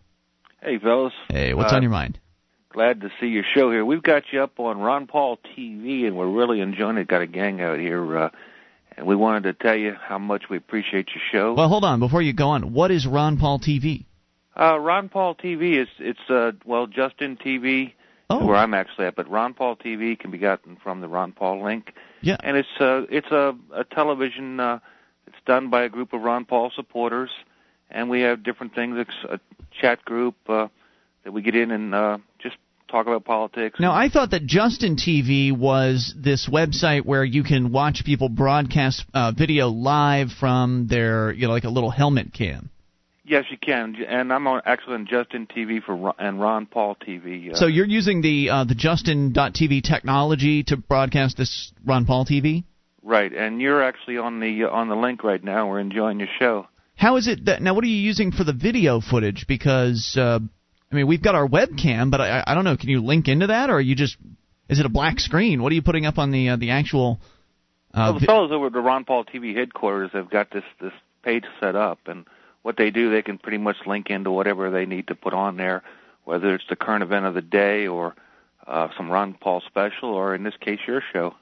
Hey, 0.62 0.78
fellas. 0.78 1.12
Hey, 1.28 1.54
what's 1.54 1.72
Uh, 1.72 1.76
on 1.76 1.82
your 1.82 1.90
mind? 1.90 2.18
Glad 2.70 3.00
to 3.00 3.10
see 3.20 3.26
your 3.26 3.44
show 3.54 3.70
here. 3.72 3.84
We've 3.84 4.02
got 4.02 4.24
you 4.32 4.42
up 4.42 4.60
on 4.60 4.78
Ron 4.78 5.06
Paul 5.08 5.38
TV, 5.56 6.06
and 6.06 6.16
we're 6.16 6.28
really 6.30 6.60
enjoying 6.60 6.98
it. 6.98 7.08
Got 7.08 7.22
a 7.22 7.26
gang 7.26 7.60
out 7.60 7.80
here, 7.80 8.16
uh, 8.18 8.28
and 8.98 9.06
we 9.06 9.14
wanted 9.14 9.44
to 9.44 9.52
tell 9.52 9.76
you 9.76 9.94
how 9.94 10.18
much 10.18 10.44
we 10.50 10.56
appreciate 10.56 11.08
your 11.14 11.22
show. 11.30 11.54
Well, 11.54 11.68
hold 11.68 11.84
on. 11.84 12.00
Before 12.00 12.20
you 12.20 12.32
go 12.32 12.48
on, 12.48 12.72
what 12.72 12.90
is 12.90 13.06
Ron 13.06 13.38
Paul 13.38 13.60
TV? 13.60 14.04
Uh, 14.58 14.76
Ron 14.78 15.08
Paul 15.08 15.36
TV 15.36 15.80
is 15.80 15.86
it's 16.00 16.28
uh, 16.28 16.50
well 16.66 16.86
Justin 16.88 17.36
TV, 17.36 17.92
Oh. 18.28 18.44
where 18.44 18.56
I'm 18.56 18.74
actually 18.74 19.06
at, 19.06 19.14
but 19.16 19.30
Ron 19.30 19.54
Paul 19.54 19.76
TV 19.76 20.18
can 20.18 20.30
be 20.30 20.36
gotten 20.36 20.76
from 20.82 21.00
the 21.00 21.08
Ron 21.08 21.32
Paul 21.32 21.62
link, 21.62 21.94
Yeah. 22.20 22.36
and 22.40 22.56
it's 22.56 22.68
uh, 22.80 23.02
it's 23.08 23.30
a, 23.30 23.54
a 23.72 23.84
television. 23.84 24.58
Uh, 24.60 24.80
it's 25.28 25.36
done 25.46 25.70
by 25.70 25.84
a 25.84 25.88
group 25.88 26.12
of 26.12 26.20
Ron 26.22 26.44
Paul 26.44 26.70
supporters, 26.74 27.30
and 27.90 28.10
we 28.10 28.20
have 28.22 28.42
different 28.42 28.74
things. 28.74 28.96
It's 28.98 29.30
a 29.32 29.38
chat 29.80 30.04
group 30.04 30.34
uh, 30.48 30.66
that 31.24 31.32
we 31.32 31.40
get 31.40 31.54
in 31.54 31.70
and 31.70 31.94
uh, 31.94 32.18
just 32.38 32.56
talk 32.88 33.06
about 33.06 33.24
politics. 33.24 33.78
Now, 33.78 33.92
I 33.92 34.08
thought 34.08 34.30
that 34.30 34.46
Justin 34.46 34.96
TV 34.96 35.56
was 35.56 36.14
this 36.16 36.48
website 36.48 37.04
where 37.04 37.24
you 37.24 37.44
can 37.44 37.72
watch 37.72 38.02
people 38.04 38.28
broadcast 38.28 39.04
uh, 39.14 39.32
video 39.36 39.68
live 39.68 40.28
from 40.38 40.86
their, 40.88 41.32
you 41.32 41.46
know, 41.46 41.52
like 41.52 41.64
a 41.64 41.70
little 41.70 41.90
helmet 41.90 42.32
cam. 42.32 42.70
Yes, 43.24 43.44
you 43.50 43.58
can, 43.58 43.94
and 44.08 44.32
I'm 44.32 44.46
on 44.46 44.62
actually 44.64 44.94
on 44.94 45.06
Justin 45.06 45.46
TV 45.46 45.82
for 45.82 45.94
Ron, 45.94 46.14
and 46.18 46.40
Ron 46.40 46.64
Paul 46.64 46.96
TV. 46.96 47.52
Uh, 47.52 47.56
so 47.56 47.66
you're 47.66 47.84
using 47.84 48.22
the 48.22 48.48
uh, 48.48 48.64
the 48.64 48.74
Justin.tv 48.74 49.82
technology 49.82 50.62
to 50.64 50.78
broadcast 50.78 51.36
this 51.36 51.70
Ron 51.84 52.06
Paul 52.06 52.24
TV. 52.24 52.64
Right, 53.02 53.30
and 53.30 53.60
you're 53.60 53.82
actually 53.82 54.16
on 54.16 54.40
the 54.40 54.64
uh, 54.64 54.70
on 54.70 54.88
the 54.88 54.96
link 54.96 55.24
right 55.24 55.44
now. 55.44 55.68
We're 55.68 55.80
enjoying 55.80 56.20
your 56.20 56.28
show. 56.38 56.68
How 56.96 57.16
is 57.16 57.28
it 57.28 57.44
that 57.44 57.60
now? 57.60 57.74
What 57.74 57.84
are 57.84 57.88
you 57.88 58.00
using 58.00 58.32
for 58.32 58.44
the 58.44 58.54
video 58.54 59.02
footage? 59.02 59.44
Because 59.46 60.16
uh, 60.18 60.38
I 60.90 60.94
mean, 60.94 61.06
we've 61.06 61.22
got 61.22 61.34
our 61.34 61.46
webcam, 61.46 62.10
but 62.10 62.20
I, 62.20 62.42
I 62.46 62.54
don't 62.54 62.64
know. 62.64 62.76
Can 62.76 62.88
you 62.88 63.02
link 63.02 63.28
into 63.28 63.48
that, 63.48 63.70
or 63.70 63.74
are 63.74 63.80
you 63.80 63.94
just 63.94 64.16
is 64.68 64.80
it 64.80 64.86
a 64.86 64.90
black 64.90 65.20
screen? 65.20 65.62
What 65.62 65.72
are 65.72 65.74
you 65.74 65.82
putting 65.82 66.06
up 66.06 66.18
on 66.18 66.30
the 66.30 66.50
uh, 66.50 66.56
the 66.56 66.70
actual? 66.70 67.20
Uh, 67.92 68.10
well, 68.12 68.20
the 68.20 68.26
fellows 68.26 68.52
over 68.52 68.66
at 68.66 68.72
the 68.72 68.80
Ron 68.80 69.04
Paul 69.04 69.24
TV 69.24 69.54
headquarters 69.54 70.10
have 70.12 70.30
got 70.30 70.50
this 70.50 70.64
this 70.80 70.92
page 71.22 71.44
set 71.60 71.76
up, 71.76 71.98
and 72.06 72.26
what 72.62 72.76
they 72.76 72.90
do, 72.90 73.10
they 73.10 73.22
can 73.22 73.38
pretty 73.38 73.58
much 73.58 73.76
link 73.86 74.10
into 74.10 74.30
whatever 74.30 74.70
they 74.70 74.86
need 74.86 75.08
to 75.08 75.14
put 75.14 75.34
on 75.34 75.56
there, 75.56 75.82
whether 76.24 76.54
it's 76.54 76.64
the 76.68 76.76
current 76.76 77.02
event 77.02 77.26
of 77.26 77.34
the 77.34 77.42
day 77.42 77.86
or 77.86 78.14
uh, 78.66 78.88
some 78.96 79.10
Ron 79.10 79.34
Paul 79.34 79.62
special, 79.66 80.10
or 80.10 80.34
in 80.34 80.42
this 80.42 80.54
case, 80.60 80.78
your 80.86 81.02
show. 81.12 81.34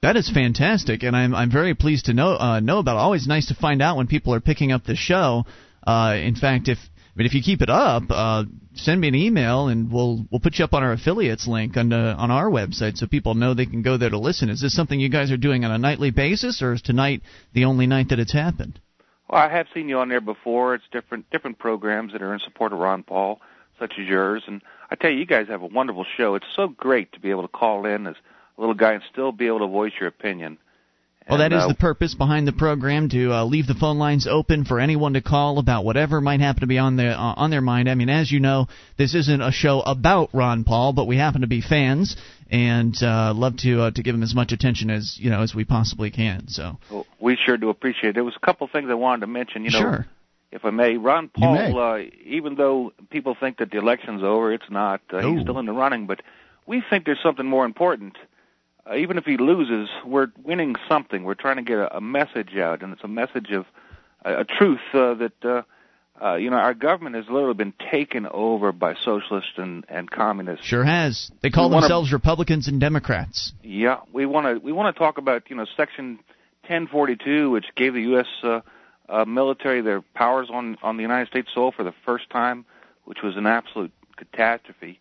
That 0.00 0.16
is 0.16 0.30
fantastic, 0.30 1.02
and 1.02 1.16
I'm 1.16 1.34
I'm 1.34 1.50
very 1.50 1.74
pleased 1.74 2.06
to 2.06 2.14
know 2.14 2.36
uh, 2.36 2.60
know 2.60 2.78
about. 2.78 2.96
it. 2.96 3.00
Always 3.00 3.26
nice 3.26 3.46
to 3.48 3.54
find 3.54 3.82
out 3.82 3.96
when 3.96 4.06
people 4.06 4.34
are 4.34 4.40
picking 4.40 4.72
up 4.72 4.84
the 4.84 4.94
show. 4.96 5.44
Uh, 5.84 6.16
in 6.20 6.36
fact, 6.36 6.68
if 6.68 6.78
Mean, 7.18 7.26
if 7.26 7.34
you 7.34 7.42
keep 7.42 7.62
it 7.62 7.68
up, 7.68 8.04
uh, 8.10 8.44
send 8.74 9.00
me 9.00 9.08
an 9.08 9.16
email 9.16 9.66
and 9.66 9.90
we'll 9.90 10.24
we'll 10.30 10.38
put 10.38 10.56
you 10.56 10.64
up 10.64 10.72
on 10.72 10.84
our 10.84 10.92
affiliates 10.92 11.48
link 11.48 11.76
on 11.76 11.92
uh, 11.92 12.14
on 12.16 12.30
our 12.30 12.48
website 12.48 12.96
so 12.96 13.08
people 13.08 13.34
know 13.34 13.54
they 13.54 13.66
can 13.66 13.82
go 13.82 13.96
there 13.96 14.08
to 14.08 14.18
listen. 14.18 14.48
Is 14.48 14.60
this 14.60 14.72
something 14.72 15.00
you 15.00 15.08
guys 15.08 15.32
are 15.32 15.36
doing 15.36 15.64
on 15.64 15.72
a 15.72 15.78
nightly 15.78 16.12
basis, 16.12 16.62
or 16.62 16.74
is 16.74 16.80
tonight 16.80 17.22
the 17.54 17.64
only 17.64 17.88
night 17.88 18.10
that 18.10 18.20
it's 18.20 18.32
happened? 18.32 18.78
Well, 19.28 19.42
I 19.42 19.48
have 19.48 19.66
seen 19.74 19.88
you 19.88 19.98
on 19.98 20.08
there 20.08 20.20
before. 20.20 20.76
It's 20.76 20.84
different 20.92 21.28
different 21.30 21.58
programs 21.58 22.12
that 22.12 22.22
are 22.22 22.32
in 22.32 22.38
support 22.38 22.72
of 22.72 22.78
Ron 22.78 23.02
Paul, 23.02 23.40
such 23.80 23.94
as 23.98 24.06
yours, 24.06 24.44
and 24.46 24.62
I 24.88 24.94
tell 24.94 25.10
you, 25.10 25.18
you 25.18 25.26
guys 25.26 25.48
have 25.48 25.62
a 25.62 25.66
wonderful 25.66 26.06
show. 26.16 26.36
It's 26.36 26.46
so 26.54 26.68
great 26.68 27.10
to 27.14 27.20
be 27.20 27.30
able 27.30 27.42
to 27.42 27.48
call 27.48 27.84
in 27.84 28.06
as 28.06 28.14
a 28.56 28.60
little 28.60 28.76
guy 28.76 28.92
and 28.92 29.02
still 29.10 29.32
be 29.32 29.48
able 29.48 29.58
to 29.58 29.66
voice 29.66 29.92
your 29.98 30.08
opinion. 30.08 30.56
Well, 31.28 31.38
that 31.38 31.52
is 31.52 31.62
uh, 31.62 31.68
the 31.68 31.74
purpose 31.74 32.14
behind 32.14 32.48
the 32.48 32.52
program 32.52 33.10
to 33.10 33.32
uh, 33.32 33.44
leave 33.44 33.66
the 33.66 33.74
phone 33.74 33.98
lines 33.98 34.26
open 34.26 34.64
for 34.64 34.80
anyone 34.80 35.12
to 35.12 35.20
call 35.20 35.58
about 35.58 35.84
whatever 35.84 36.20
might 36.20 36.40
happen 36.40 36.60
to 36.60 36.66
be 36.66 36.78
on 36.78 36.96
their 36.96 37.12
uh, 37.12 37.34
on 37.36 37.50
their 37.50 37.60
mind. 37.60 37.88
I 37.88 37.94
mean, 37.94 38.08
as 38.08 38.32
you 38.32 38.40
know, 38.40 38.68
this 38.96 39.14
isn't 39.14 39.42
a 39.42 39.52
show 39.52 39.80
about 39.80 40.30
Ron 40.32 40.64
Paul, 40.64 40.94
but 40.94 41.06
we 41.06 41.16
happen 41.16 41.42
to 41.42 41.46
be 41.46 41.60
fans 41.60 42.16
and 42.50 42.96
uh, 43.02 43.34
love 43.34 43.58
to 43.58 43.82
uh, 43.82 43.90
to 43.90 44.02
give 44.02 44.14
him 44.14 44.22
as 44.22 44.34
much 44.34 44.52
attention 44.52 44.88
as 44.88 45.18
you 45.20 45.28
know 45.28 45.42
as 45.42 45.54
we 45.54 45.64
possibly 45.64 46.10
can. 46.10 46.48
So 46.48 46.78
well, 46.90 47.06
we 47.20 47.36
sure 47.36 47.58
do 47.58 47.68
appreciate 47.68 48.10
it. 48.10 48.14
There 48.14 48.24
was 48.24 48.36
a 48.40 48.44
couple 48.44 48.66
things 48.68 48.88
I 48.90 48.94
wanted 48.94 49.20
to 49.20 49.26
mention. 49.26 49.64
You 49.64 49.70
know, 49.72 49.80
sure. 49.80 50.06
if 50.50 50.64
I 50.64 50.70
may, 50.70 50.96
Ron 50.96 51.28
Paul, 51.28 51.78
uh, 51.78 51.98
even 52.24 52.54
though 52.54 52.92
people 53.10 53.36
think 53.38 53.58
that 53.58 53.70
the 53.70 53.78
election's 53.78 54.22
over, 54.22 54.52
it's 54.52 54.70
not. 54.70 55.02
Uh, 55.12 55.20
he's 55.20 55.42
still 55.42 55.58
in 55.58 55.66
the 55.66 55.72
running, 55.72 56.06
but 56.06 56.22
we 56.66 56.82
think 56.88 57.04
there's 57.04 57.22
something 57.22 57.46
more 57.46 57.66
important 57.66 58.16
uh, 58.90 58.96
even 58.96 59.18
if 59.18 59.24
he 59.24 59.36
loses, 59.36 59.88
we're 60.04 60.28
winning 60.42 60.76
something. 60.88 61.24
We're 61.24 61.34
trying 61.34 61.56
to 61.56 61.62
get 61.62 61.78
a, 61.78 61.96
a 61.96 62.00
message 62.00 62.56
out, 62.56 62.82
and 62.82 62.92
it's 62.92 63.04
a 63.04 63.08
message 63.08 63.50
of 63.50 63.66
a, 64.24 64.40
a 64.40 64.44
truth 64.44 64.80
uh, 64.94 65.14
that 65.14 65.44
uh, 65.44 65.62
uh, 66.22 66.34
you 66.36 66.50
know 66.50 66.56
our 66.56 66.74
government 66.74 67.16
has 67.16 67.26
literally 67.28 67.54
been 67.54 67.74
taken 67.90 68.26
over 68.26 68.72
by 68.72 68.94
socialists 68.94 69.52
and, 69.56 69.84
and 69.88 70.10
communists. 70.10 70.64
Sure 70.64 70.84
has. 70.84 71.30
They 71.42 71.50
call 71.50 71.68
we 71.68 71.76
themselves 71.76 72.08
wanna, 72.08 72.16
Republicans 72.16 72.68
and 72.68 72.80
Democrats. 72.80 73.52
Yeah, 73.62 74.00
we 74.12 74.26
want 74.26 74.46
to 74.46 74.64
we 74.64 74.72
want 74.72 74.94
to 74.94 74.98
talk 74.98 75.18
about 75.18 75.50
you 75.50 75.56
know 75.56 75.66
Section 75.76 76.18
1042, 76.62 77.50
which 77.50 77.66
gave 77.74 77.94
the 77.94 78.02
U.S. 78.02 78.26
Uh, 78.42 78.60
uh, 79.08 79.24
military 79.24 79.80
their 79.80 80.00
powers 80.00 80.48
on 80.52 80.78
on 80.82 80.96
the 80.96 81.02
United 81.02 81.28
States 81.28 81.48
soil 81.54 81.72
for 81.72 81.84
the 81.84 81.94
first 82.04 82.30
time, 82.30 82.64
which 83.04 83.22
was 83.22 83.36
an 83.36 83.46
absolute 83.46 83.92
catastrophe 84.16 84.98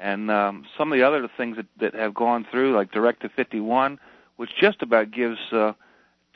and 0.00 0.30
um, 0.30 0.64
some 0.76 0.92
of 0.92 0.98
the 0.98 1.06
other 1.06 1.28
things 1.36 1.56
that, 1.56 1.66
that 1.78 1.94
have 1.94 2.14
gone 2.14 2.46
through, 2.50 2.74
like 2.74 2.90
Directive 2.90 3.30
51, 3.36 4.00
which 4.36 4.50
just 4.58 4.80
about 4.82 5.10
gives 5.10 5.38
uh, 5.52 5.74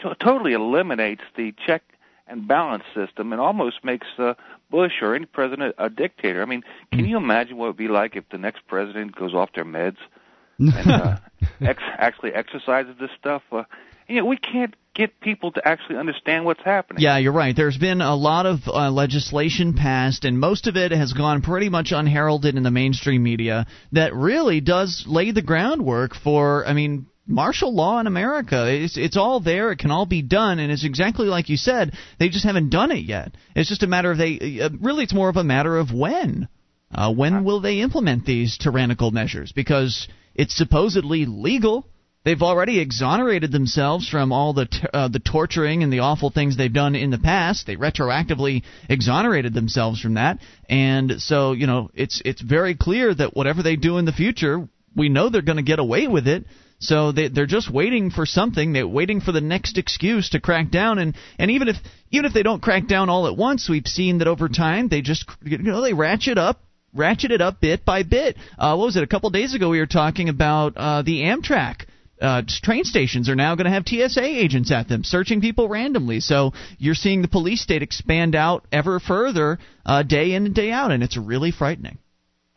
t- 0.01 0.13
totally 0.21 0.53
eliminates 0.53 1.23
the 1.37 1.55
check 1.67 1.83
and 2.27 2.47
balance 2.47 2.85
system 2.95 3.33
and 3.33 3.41
almost 3.41 3.83
makes 3.83 4.07
uh, 4.19 4.35
Bush 4.71 5.01
or 5.01 5.15
any 5.15 5.27
president 5.27 5.75
a 5.79 5.89
dictator. 5.89 6.43
I 6.43 6.45
mean, 6.45 6.63
can 6.91 7.01
hmm. 7.01 7.07
you 7.07 7.17
imagine 7.17 7.57
what 7.57 7.67
it 7.67 7.69
would 7.71 7.77
be 7.77 7.89
like 7.89 8.17
if 8.17 8.29
the 8.31 8.39
next 8.39 8.67
president 8.67 9.17
goes 9.17 9.35
off 9.35 9.51
their 9.55 9.65
meds 9.65 9.97
and 10.59 10.91
uh, 10.91 11.17
ex- 11.61 11.83
actually 11.99 12.35
exercises 12.35 12.95
this 13.01 13.11
stuff? 13.19 13.43
Uh, 13.51 13.65
you 14.09 14.17
know, 14.17 14.27
we 14.27 14.37
can't 14.37 14.75
get 14.95 15.21
people 15.21 15.53
to 15.53 15.67
actually 15.67 15.97
understand 15.97 16.45
what's 16.45 16.63
happening. 16.65 17.03
Yeah, 17.03 17.19
you're 17.19 17.33
right. 17.33 17.55
There's 17.55 17.77
been 17.77 18.01
a 18.01 18.15
lot 18.15 18.47
of 18.47 18.61
uh, 18.67 18.91
legislation 18.91 19.75
passed, 19.75 20.25
and 20.25 20.39
most 20.39 20.67
of 20.67 20.77
it 20.77 20.93
has 20.93 21.13
gone 21.13 21.43
pretty 21.43 21.69
much 21.69 21.93
unheralded 21.93 22.57
in 22.57 22.63
the 22.63 22.71
mainstream 22.71 23.23
media 23.23 23.67
that 23.93 24.15
really 24.15 24.61
does 24.61 25.05
lay 25.07 25.33
the 25.33 25.43
groundwork 25.43 26.15
for, 26.15 26.67
I 26.67 26.73
mean, 26.73 27.07
martial 27.27 27.75
law 27.75 28.01
in 28.01 28.07
America. 28.07 28.67
It's 28.69 28.97
it's 28.97 29.17
all 29.17 29.41
there. 29.41 29.73
It 29.73 29.79
can 29.79 29.91
all 29.91 30.07
be 30.07 30.23
done, 30.23 30.59
and 30.59 30.71
it's 30.71 30.85
exactly 30.85 31.27
like 31.27 31.49
you 31.49 31.57
said. 31.57 31.93
They 32.19 32.29
just 32.29 32.45
haven't 32.45 32.71
done 32.71 32.91
it 32.91 33.05
yet. 33.05 33.35
It's 33.55 33.69
just 33.69 33.83
a 33.83 33.87
matter 33.87 34.11
of 34.11 34.19
they. 34.19 34.61
Uh, 34.63 34.71
really, 34.81 35.05
it's 35.05 35.15
more 35.15 35.29
of 35.29 35.37
a 35.37 35.45
matter 35.45 35.77
of 35.77 35.93
when. 35.93 36.49
Uh, 36.95 37.13
when 37.13 37.45
will 37.45 37.61
they 37.61 37.81
implement 37.81 38.25
these 38.25 38.57
tyrannical 38.57 39.11
measures? 39.11 39.53
Because 39.53 40.07
it's 40.35 40.57
supposedly 40.57 41.27
legal. 41.27 41.89
They've 42.25 42.41
already 42.41 42.81
exonerated 42.81 43.53
themselves 43.53 44.09
from 44.09 44.33
all 44.33 44.55
the 44.55 44.65
t- 44.65 44.87
uh, 44.95 45.09
the 45.09 45.19
torturing 45.19 45.83
and 45.83 45.93
the 45.93 45.99
awful 45.99 46.31
things 46.31 46.57
they've 46.57 46.73
done 46.73 46.95
in 46.95 47.11
the 47.11 47.19
past. 47.19 47.67
They 47.67 47.77
retroactively 47.77 48.63
exonerated 48.89 49.53
themselves 49.53 50.01
from 50.01 50.15
that, 50.15 50.39
and 50.69 51.21
so 51.21 51.53
you 51.53 51.67
know 51.67 51.91
it's 51.95 52.23
it's 52.25 52.41
very 52.41 52.75
clear 52.75 53.15
that 53.15 53.37
whatever 53.37 53.63
they 53.63 53.77
do 53.77 53.99
in 53.99 54.07
the 54.07 54.13
future, 54.13 54.67
we 54.97 55.11
know 55.11 55.29
they're 55.29 55.43
going 55.43 55.59
to 55.59 55.63
get 55.63 55.79
away 55.79 56.09
with 56.09 56.27
it. 56.27 56.47
So 56.79 57.13
they 57.13 57.29
they're 57.29 57.45
just 57.45 57.71
waiting 57.71 58.11
for 58.11 58.25
something. 58.25 58.73
They're 58.73 58.89
waiting 58.89 59.21
for 59.21 59.33
the 59.33 59.43
next 59.43 59.77
excuse 59.77 60.31
to 60.31 60.41
crack 60.41 60.71
down. 60.71 60.99
And 60.99 61.15
and 61.39 61.51
even 61.51 61.69
if 61.69 61.77
even 62.11 62.25
if 62.25 62.33
they 62.33 62.43
don't 62.43 62.63
crack 62.63 62.89
down 62.89 63.11
all 63.11 63.27
at 63.27 63.37
once, 63.37 63.69
we've 63.69 63.87
seen 63.87 64.19
that 64.19 64.29
over 64.29 64.49
time 64.49 64.89
they 64.89 65.03
just 65.03 65.29
you 65.43 65.59
know 65.59 65.83
they 65.83 65.93
ratchet 65.93 66.39
up 66.39 66.63
ratchet 66.95 67.33
it 67.33 67.43
up 67.43 67.61
bit 67.61 67.85
by 67.85 68.03
bit. 68.03 68.39
Uh, 68.59 68.77
what 68.77 68.87
was 68.87 68.97
it? 68.97 69.03
A 69.03 69.07
couple 69.07 69.29
days 69.29 69.55
ago, 69.55 69.69
we 69.69 69.81
were 69.81 69.87
talking 69.87 70.31
about 70.31 70.75
uh, 70.77 71.03
the 71.03 71.21
Amtrak 71.23 71.85
uh, 72.21 72.43
train 72.63 72.85
stations 72.85 73.29
are 73.29 73.35
now 73.35 73.55
going 73.55 73.67
to 73.67 73.71
have 73.71 73.85
TSA 73.87 74.25
agents 74.25 74.71
at 74.71 74.89
them, 74.89 75.05
searching 75.05 75.41
people 75.41 75.69
randomly. 75.69 76.21
So 76.21 76.53
you're 76.79 76.95
seeing 76.95 77.23
the 77.23 77.29
police 77.29 77.61
state 77.61 77.83
expand 77.83 78.35
out 78.35 78.67
ever 78.71 79.01
further, 79.01 79.59
uh, 79.85 80.03
day 80.03 80.33
in 80.33 80.47
and 80.47 80.55
day 80.55 80.71
out, 80.71 80.91
and 80.91 81.03
it's 81.03 81.17
really 81.17 81.51
frightening. 81.51 81.99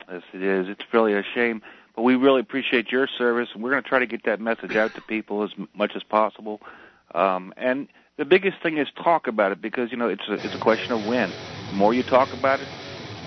Yes, 0.09 0.21
it 0.33 0.41
is. 0.41 0.67
It's 0.69 0.83
really 0.93 1.13
a 1.13 1.23
shame. 1.35 1.61
But 1.95 2.03
we 2.03 2.15
really 2.15 2.41
appreciate 2.41 2.91
your 2.91 3.07
service, 3.17 3.49
and 3.53 3.63
we're 3.63 3.71
going 3.71 3.83
to 3.83 3.89
try 3.89 3.99
to 3.99 4.05
get 4.05 4.25
that 4.25 4.39
message 4.39 4.75
out 4.75 4.93
to 4.95 5.01
people 5.01 5.43
as 5.43 5.49
much 5.73 5.93
as 5.95 6.03
possible. 6.03 6.61
Um, 7.13 7.53
and 7.57 7.87
the 8.17 8.25
biggest 8.25 8.61
thing 8.61 8.77
is 8.77 8.87
talk 9.03 9.27
about 9.27 9.51
it 9.51 9.61
because 9.61 9.91
you 9.91 9.97
know 9.97 10.07
it's 10.07 10.27
a, 10.29 10.33
it's 10.33 10.55
a 10.55 10.59
question 10.59 10.91
of 10.91 11.07
when. 11.07 11.31
The 11.69 11.75
more 11.75 11.93
you 11.93 12.03
talk 12.03 12.31
about 12.33 12.59
it, 12.59 12.67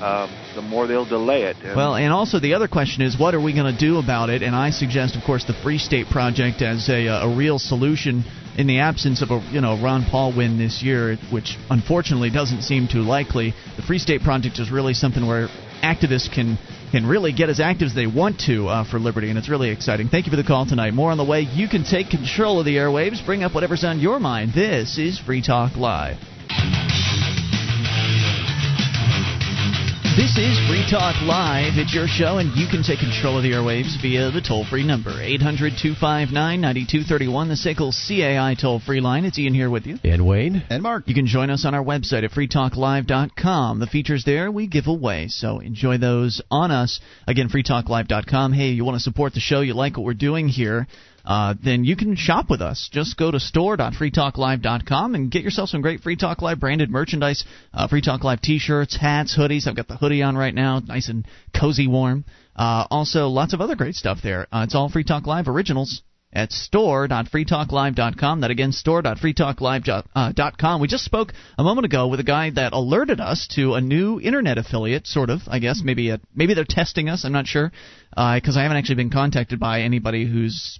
um, 0.01 0.31
the 0.55 0.63
more 0.63 0.87
they'll 0.87 1.05
delay 1.05 1.43
it. 1.43 1.57
And 1.63 1.77
well, 1.77 1.95
and 1.95 2.13
also 2.13 2.41
the 2.41 2.55
other 2.55 2.69
question 2.69 3.03
is, 3.03 3.19
what 3.19 3.35
are 3.35 3.41
we 3.41 3.53
going 3.53 3.73
to 3.73 3.79
do 3.79 3.99
about 3.99 4.31
it? 4.31 4.43
And 4.43 4.55
I 4.55 4.71
suggest, 4.71 5.17
of 5.17 5.23
course, 5.25 5.45
the 5.45 5.53
Free 5.53 5.79
State 5.79 6.07
Project 6.09 6.63
as 6.63 6.89
a, 6.89 7.07
a 7.07 7.37
real 7.37 7.59
solution 7.59 8.25
in 8.57 8.67
the 8.67 8.81
absence 8.81 9.23
of 9.23 9.31
a 9.31 9.47
you 9.53 9.61
know 9.61 9.81
Ron 9.81 10.05
Paul 10.11 10.37
win 10.37 10.59
this 10.59 10.83
year, 10.83 11.17
which 11.31 11.57
unfortunately 11.69 12.31
doesn't 12.31 12.63
seem 12.63 12.89
too 12.89 13.03
likely. 13.03 13.55
The 13.77 13.83
Free 13.83 13.99
State 13.99 14.23
Project 14.23 14.59
is 14.59 14.71
really 14.71 14.95
something 14.95 15.27
where 15.27 15.49
activists 15.83 16.33
can 16.33 16.59
can 16.91 17.07
really 17.07 17.33
get 17.33 17.49
as 17.49 17.61
active 17.61 17.87
as 17.87 17.95
they 17.95 18.07
want 18.07 18.41
to 18.47 18.67
uh, 18.69 18.85
for 18.85 18.99
liberty, 18.99 19.29
and 19.29 19.39
it's 19.39 19.49
really 19.49 19.71
exciting. 19.71 20.09
Thank 20.09 20.27
you 20.27 20.31
for 20.31 20.37
the 20.37 20.45
call 20.45 20.67
tonight. 20.67 20.93
More 20.93 21.11
on 21.11 21.19
the 21.19 21.25
way. 21.25 21.43
You 21.43 21.69
can 21.69 21.85
take 21.85 22.11
control 22.11 22.59
of 22.59 22.65
the 22.65 22.77
airwaves. 22.77 23.25
Bring 23.25 23.43
up 23.43 23.55
whatever's 23.55 23.85
on 23.85 24.01
your 24.01 24.19
mind. 24.19 24.53
This 24.55 24.99
is 24.99 25.19
Free 25.19 25.43
Talk 25.43 25.77
Live. 25.77 26.17
This 30.16 30.37
is 30.38 30.59
Free 30.66 30.85
Talk 30.90 31.14
Live. 31.23 31.79
It's 31.79 31.94
your 31.94 32.09
show, 32.09 32.38
and 32.38 32.51
you 32.57 32.66
can 32.66 32.83
take 32.83 32.99
control 32.99 33.37
of 33.37 33.44
the 33.44 33.53
airwaves 33.53 33.94
via 34.03 34.33
the 34.33 34.40
toll 34.40 34.66
free 34.68 34.85
number 34.85 35.11
800 35.11 35.75
259 35.81 36.61
9231, 36.61 37.49
the 37.49 37.55
SACL 37.55 37.94
CAI 37.94 38.57
toll 38.61 38.81
free 38.81 39.01
line. 39.01 39.25
It's 39.25 39.38
Ian 39.38 39.55
here 39.55 39.70
with 39.70 39.87
you. 39.87 39.99
And 40.03 40.27
Wayne. 40.27 40.64
And 40.68 40.83
Mark. 40.83 41.05
You 41.07 41.14
can 41.14 41.27
join 41.27 41.49
us 41.49 41.64
on 41.64 41.77
our 41.77 41.85
website 41.85 42.25
at 42.25 42.33
freetalklive.com. 42.33 43.79
The 43.79 43.87
features 43.87 44.25
there 44.25 44.51
we 44.51 44.66
give 44.66 44.88
away, 44.88 45.29
so 45.29 45.61
enjoy 45.61 45.99
those 45.99 46.42
on 46.51 46.73
us. 46.73 46.99
Again, 47.29 47.49
freetalklive.com. 47.49 48.53
Hey, 48.53 48.70
you 48.70 48.85
want 48.85 48.96
to 48.96 49.01
support 49.01 49.35
the 49.35 49.40
show, 49.40 49.61
you 49.61 49.75
like 49.75 49.96
what 49.96 50.05
we're 50.05 50.14
doing 50.14 50.49
here 50.49 50.88
uh, 51.24 51.54
then 51.62 51.85
you 51.85 51.96
can 51.96 52.16
shop 52.16 52.50
with 52.50 52.62
us. 52.62 52.88
Just 52.92 53.16
go 53.16 53.30
to 53.30 53.40
store.freetalklive.com 53.40 55.14
and 55.14 55.30
get 55.30 55.42
yourself 55.42 55.68
some 55.68 55.83
great 55.83 56.00
Free 56.00 56.16
Talk 56.16 56.42
Live 56.42 56.61
branded 56.61 56.90
merchandise. 56.90 57.44
Uh, 57.72 57.88
Free 57.88 58.02
Talk 58.02 58.24
Live 58.24 58.40
t-shirts, 58.40 58.96
hats, 58.96 59.37
hoodies. 59.37 59.66
I've 59.66 59.76
got 59.76 59.88
the 59.88 59.96
hoodie 59.96 60.22
on 60.22 60.37
right 60.37 60.54
now, 60.54 60.80
nice 60.80 61.09
and 61.09 61.26
cozy 61.59 61.87
warm. 61.87 62.24
Uh, 62.56 62.87
also, 62.90 63.28
lots 63.28 63.54
of 63.54 63.61
other 63.61 63.76
great 63.76 63.94
stuff 63.94 64.18
there. 64.22 64.46
Uh, 64.52 64.62
it's 64.64 64.74
all 64.74 64.88
Free 64.88 65.04
Talk 65.04 65.26
Live 65.26 65.48
originals. 65.48 66.02
at 66.33 66.52
store.freetalklive.com. 66.52 68.40
That 68.40 68.50
again, 68.50 68.72
store.freetalklive.com. 68.72 70.80
We 70.80 70.88
just 70.88 71.04
spoke 71.04 71.33
a 71.59 71.64
moment 71.64 71.87
ago 71.87 72.09
with 72.09 72.20
a 72.20 72.24
guy 72.24 72.50
that 72.50 72.72
alerted 72.72 73.20
us 73.20 73.48
to 73.56 73.74
a 73.74 73.80
new 73.80 74.20
internet 74.20 74.59
affiliate, 74.59 75.06
sort 75.06 75.30
of, 75.30 75.40
I 75.48 75.59
guess. 75.59 75.80
Maybe 75.85 76.11
a, 76.11 76.20
maybe 76.35 76.54
they're 76.54 76.64
testing 76.68 77.09
us. 77.09 77.24
I'm 77.24 77.33
not 77.33 77.46
sure 77.46 77.72
because 78.11 78.56
uh, 78.56 78.61
I 78.61 78.62
haven't 78.62 78.76
actually 78.76 78.96
been 78.96 79.11
contacted 79.11 79.59
by 79.59 79.83
anybody 79.83 80.24
who's 80.24 80.78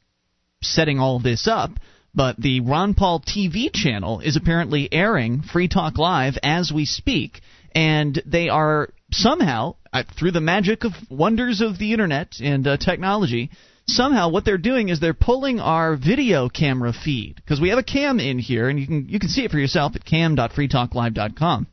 setting 0.63 0.99
all 0.99 1.19
this 1.19 1.47
up. 1.47 1.71
But 2.15 2.37
the 2.37 2.61
Ron 2.61 2.95
Paul 2.95 3.21
TV 3.21 3.73
channel 3.73 4.21
is 4.21 4.37
apparently 4.37 4.93
airing 4.93 5.43
Free 5.43 5.69
Talk 5.69 5.97
Live 5.97 6.39
as 6.43 6.73
we 6.73 6.85
speak, 6.85 7.41
and 7.73 8.21
they 8.27 8.49
are 8.49 8.89
somehow, 9.13 9.77
through 10.19 10.33
the 10.33 10.41
magic 10.41 10.85
of 10.85 10.93
wonders 11.09 11.61
of 11.61 11.79
the 11.79 11.93
internet 11.93 12.35
and 12.41 12.67
uh, 12.67 12.77
technology, 12.77 13.51
somehow 13.87 14.29
what 14.29 14.45
they're 14.45 14.59
doing 14.59 14.89
is 14.89 14.99
they're 14.99 15.15
pulling 15.15 15.61
our 15.61 15.97
video 15.97 16.49
camera 16.49 16.93
feed 16.93 17.37
because 17.37 17.61
we 17.61 17.69
have 17.69 17.79
a 17.79 17.85
cam 17.85 18.19
in 18.19 18.41
here, 18.41 18.69
and 18.69 18.81
you 18.81 18.87
can 18.87 19.09
you 19.09 19.21
can 19.21 19.29
see 19.29 19.45
it 19.45 19.53
for 19.53 19.59
yourself 19.59 19.95
at 19.95 20.05
cam.freetalklive.com. 20.05 21.67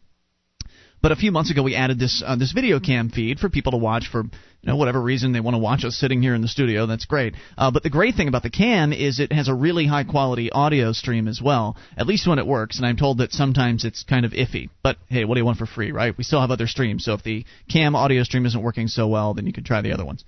But 1.08 1.13
a 1.13 1.22
few 1.22 1.32
months 1.32 1.52
ago, 1.52 1.63
we 1.63 1.74
added 1.74 2.00
this 2.00 2.22
uh, 2.22 2.36
this 2.36 2.52
video 2.52 2.82
cam 2.82 3.08
feed 3.08 3.39
for 3.39 3.48
people 3.48 3.72
to 3.72 3.78
watch 3.78 4.10
for 4.12 4.24
you 4.24 4.30
know 4.62 4.76
whatever 4.76 5.02
reason 5.02 5.32
they 5.32 5.39
want 5.39 5.56
to 5.56 5.58
watch 5.58 5.86
us 5.86 5.96
sitting 5.96 6.22
here 6.22 6.36
in 6.36 6.41
the 6.41 6.50
studio. 6.50 6.86
That's 6.86 7.06
great. 7.06 7.34
Uh, 7.58 7.72
but 7.72 7.84
the 7.84 7.89
great 7.89 8.15
thing 8.15 8.28
about 8.28 8.43
the 8.43 8.50
cam 8.50 8.91
is 8.91 9.22
it 9.22 9.32
has 9.32 9.48
a 9.48 9.54
really 9.54 9.88
high 9.88 10.04
quality 10.04 10.52
audio 10.52 10.91
stream 10.91 11.30
as 11.30 11.41
well. 11.41 11.78
At 11.96 12.08
least 12.08 12.28
when 12.28 12.39
it 12.39 12.46
works. 12.46 12.76
And 12.76 12.86
I'm 12.86 12.98
told 12.98 13.20
that 13.20 13.32
sometimes 13.32 13.86
it's 13.86 14.04
kind 14.04 14.26
of 14.26 14.34
iffy. 14.34 14.70
But 14.84 14.98
hey, 15.08 15.24
what 15.24 15.36
do 15.36 15.39
you 15.39 15.46
want 15.46 15.60
for 15.60 15.65
free, 15.65 15.93
right? 15.93 16.13
We 16.17 16.26
still 16.26 16.41
have 16.41 16.52
other 16.52 16.67
streams. 16.67 17.06
So 17.06 17.13
if 17.13 17.24
the 17.24 17.46
cam 17.72 17.96
audio 17.96 18.24
stream 18.24 18.46
isn't 18.46 18.62
working 18.62 18.89
so 18.89 19.08
well, 19.08 19.34
then 19.34 19.48
you 19.48 19.54
can 19.54 19.63
try 19.63 19.80
the 19.82 19.93
other 19.93 20.04
ones. 20.04 20.26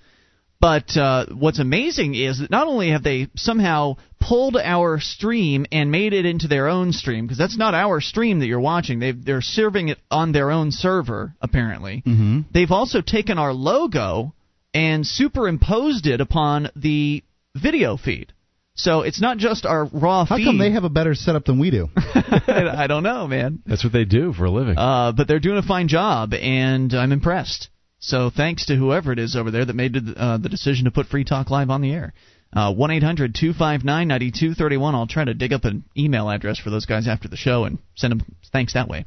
But 0.62 0.98
uh, 0.98 1.28
what's 1.28 1.60
amazing 1.60 2.16
is 2.16 2.40
that 2.40 2.52
not 2.52 2.68
only 2.68 2.90
have 2.92 3.04
they 3.04 3.28
somehow 3.36 3.96
pulled 4.20 4.58
our 4.58 5.00
stream 5.00 5.66
and 5.72 5.90
made 5.90 6.12
it 6.12 6.26
into 6.26 6.50
their 6.50 6.68
own 6.68 6.92
stream, 6.92 7.26
because 7.26 7.38
that's 7.38 7.58
not 7.58 7.74
our 7.74 8.02
stream 8.02 8.40
that 8.40 8.48
you're 8.48 8.60
watching. 8.60 9.00
they 9.00 9.14
they're 9.14 9.42
serving 9.42 9.88
it 9.88 10.00
on 10.12 10.34
their 10.34 10.52
own 10.52 10.72
server, 10.72 11.34
apparently. 11.42 12.04
Mm-hmm. 12.06 12.42
They've 12.54 12.72
also 12.72 13.02
taken 13.02 13.38
our 13.38 13.54
logo 13.54 14.34
and 14.74 15.08
superimposed 15.08 16.06
it 16.08 16.20
upon 16.20 16.70
the 16.76 17.24
video 17.56 17.96
feed. 17.96 18.34
So 18.76 19.02
it's 19.02 19.20
not 19.20 19.38
just 19.38 19.66
our 19.66 19.86
raw 19.86 20.24
How 20.26 20.38
feed. 20.38 20.46
come 20.46 20.58
they 20.58 20.72
have 20.72 20.86
a 20.86 20.90
better 20.90 21.14
setup 21.14 21.46
than 21.46 21.60
we 21.60 21.70
do? 21.70 21.90
I 21.98 22.86
don't 22.88 23.04
know, 23.04 23.28
man. 23.28 23.62
That's 23.66 23.84
what 23.84 23.92
they 23.92 24.06
do 24.06 24.32
for 24.32 24.46
a 24.46 24.52
living. 24.52 24.78
Uh, 24.78 25.12
but 25.12 25.28
they're 25.28 25.40
doing 25.42 25.58
a 25.58 25.62
fine 25.64 25.90
job, 25.90 26.34
and 26.34 26.94
I'm 26.94 27.12
impressed. 27.12 27.70
So 28.00 28.30
thanks 28.30 28.66
to 28.68 28.76
whoever 28.76 29.12
it 29.12 29.20
is 29.20 29.36
over 29.36 29.52
there 29.52 29.66
that 29.66 29.76
made 29.76 29.96
uh, 30.16 30.38
the 30.38 30.50
decision 30.50 30.86
to 30.86 30.92
put 30.92 31.08
Free 31.08 31.26
Talk 31.26 31.50
Live 31.50 31.70
on 31.70 31.82
the 31.82 31.92
air. 31.92 32.14
Uh, 32.52 32.74
one 32.74 32.90
eight 32.90 33.04
hundred 33.04 33.36
two 33.36 33.54
five 33.54 33.84
nine 33.84 34.08
ninety 34.08 34.32
two 34.32 34.54
thirty 34.54 34.78
one. 34.78 34.96
I'll 34.96 35.06
try 35.06 35.24
to 35.24 35.34
dig 35.34 35.54
up 35.54 35.66
an 35.66 35.84
email 35.96 36.30
address 36.30 36.58
for 36.58 36.72
those 36.72 36.86
guys 36.86 37.08
after 37.08 37.28
the 37.28 37.38
show 37.38 37.66
and 37.66 37.78
send 37.96 38.12
them 38.12 38.26
thanks 38.52 38.74
that 38.74 38.88
way. 38.88 39.06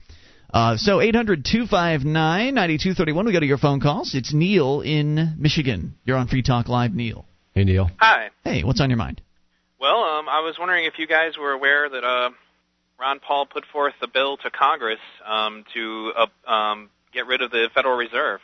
Uh, 0.52 0.76
so 0.76 1.00
eight 1.00 1.16
hundred 1.16 1.44
two 1.50 1.66
five 1.66 2.04
nine 2.04 2.54
ninety 2.54 2.78
two 2.78 2.94
thirty 2.94 3.12
one. 3.12 3.26
We 3.26 3.32
go 3.32 3.40
to 3.40 3.46
your 3.46 3.58
phone 3.58 3.80
calls. 3.80 4.14
It's 4.14 4.32
Neil 4.32 4.82
in 4.82 5.34
Michigan. 5.38 5.94
You're 6.04 6.18
on 6.18 6.28
Free 6.28 6.42
Talk 6.42 6.68
Live, 6.68 6.94
Neil. 6.94 7.24
Hey, 7.54 7.64
Neil. 7.64 7.90
Hi. 7.98 8.30
Hey, 8.44 8.62
what's 8.62 8.80
on 8.80 8.90
your 8.90 8.98
mind? 8.98 9.20
Well, 9.80 10.04
um, 10.04 10.28
I 10.28 10.40
was 10.40 10.56
wondering 10.58 10.84
if 10.84 10.98
you 10.98 11.08
guys 11.08 11.36
were 11.36 11.50
aware 11.50 11.88
that 11.88 12.04
uh, 12.04 12.30
Ron 13.00 13.18
Paul 13.18 13.46
put 13.46 13.64
forth 13.72 13.94
a 14.02 14.06
bill 14.06 14.36
to 14.36 14.50
Congress 14.50 15.00
um, 15.26 15.64
to 15.74 16.12
uh, 16.16 16.50
um, 16.50 16.90
get 17.12 17.26
rid 17.26 17.42
of 17.42 17.50
the 17.50 17.68
Federal 17.74 17.96
Reserve. 17.96 18.40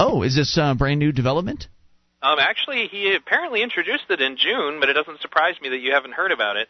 Oh, 0.00 0.22
is 0.22 0.34
this 0.34 0.56
uh, 0.56 0.72
brand 0.74 0.98
new 0.98 1.12
development? 1.12 1.68
Um, 2.22 2.38
actually, 2.38 2.88
he 2.88 3.14
apparently 3.14 3.62
introduced 3.62 4.04
it 4.08 4.20
in 4.20 4.38
June, 4.38 4.80
but 4.80 4.88
it 4.88 4.94
doesn't 4.94 5.20
surprise 5.20 5.56
me 5.60 5.68
that 5.68 5.78
you 5.78 5.92
haven't 5.92 6.12
heard 6.12 6.32
about 6.32 6.56
it. 6.56 6.68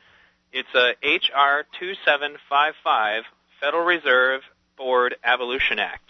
It's 0.52 0.68
a 0.74 0.90
HR 1.06 1.64
2755 1.78 3.22
Federal 3.60 3.84
Reserve 3.84 4.42
Board 4.76 5.14
Abolition 5.22 5.78
Act. 5.78 6.08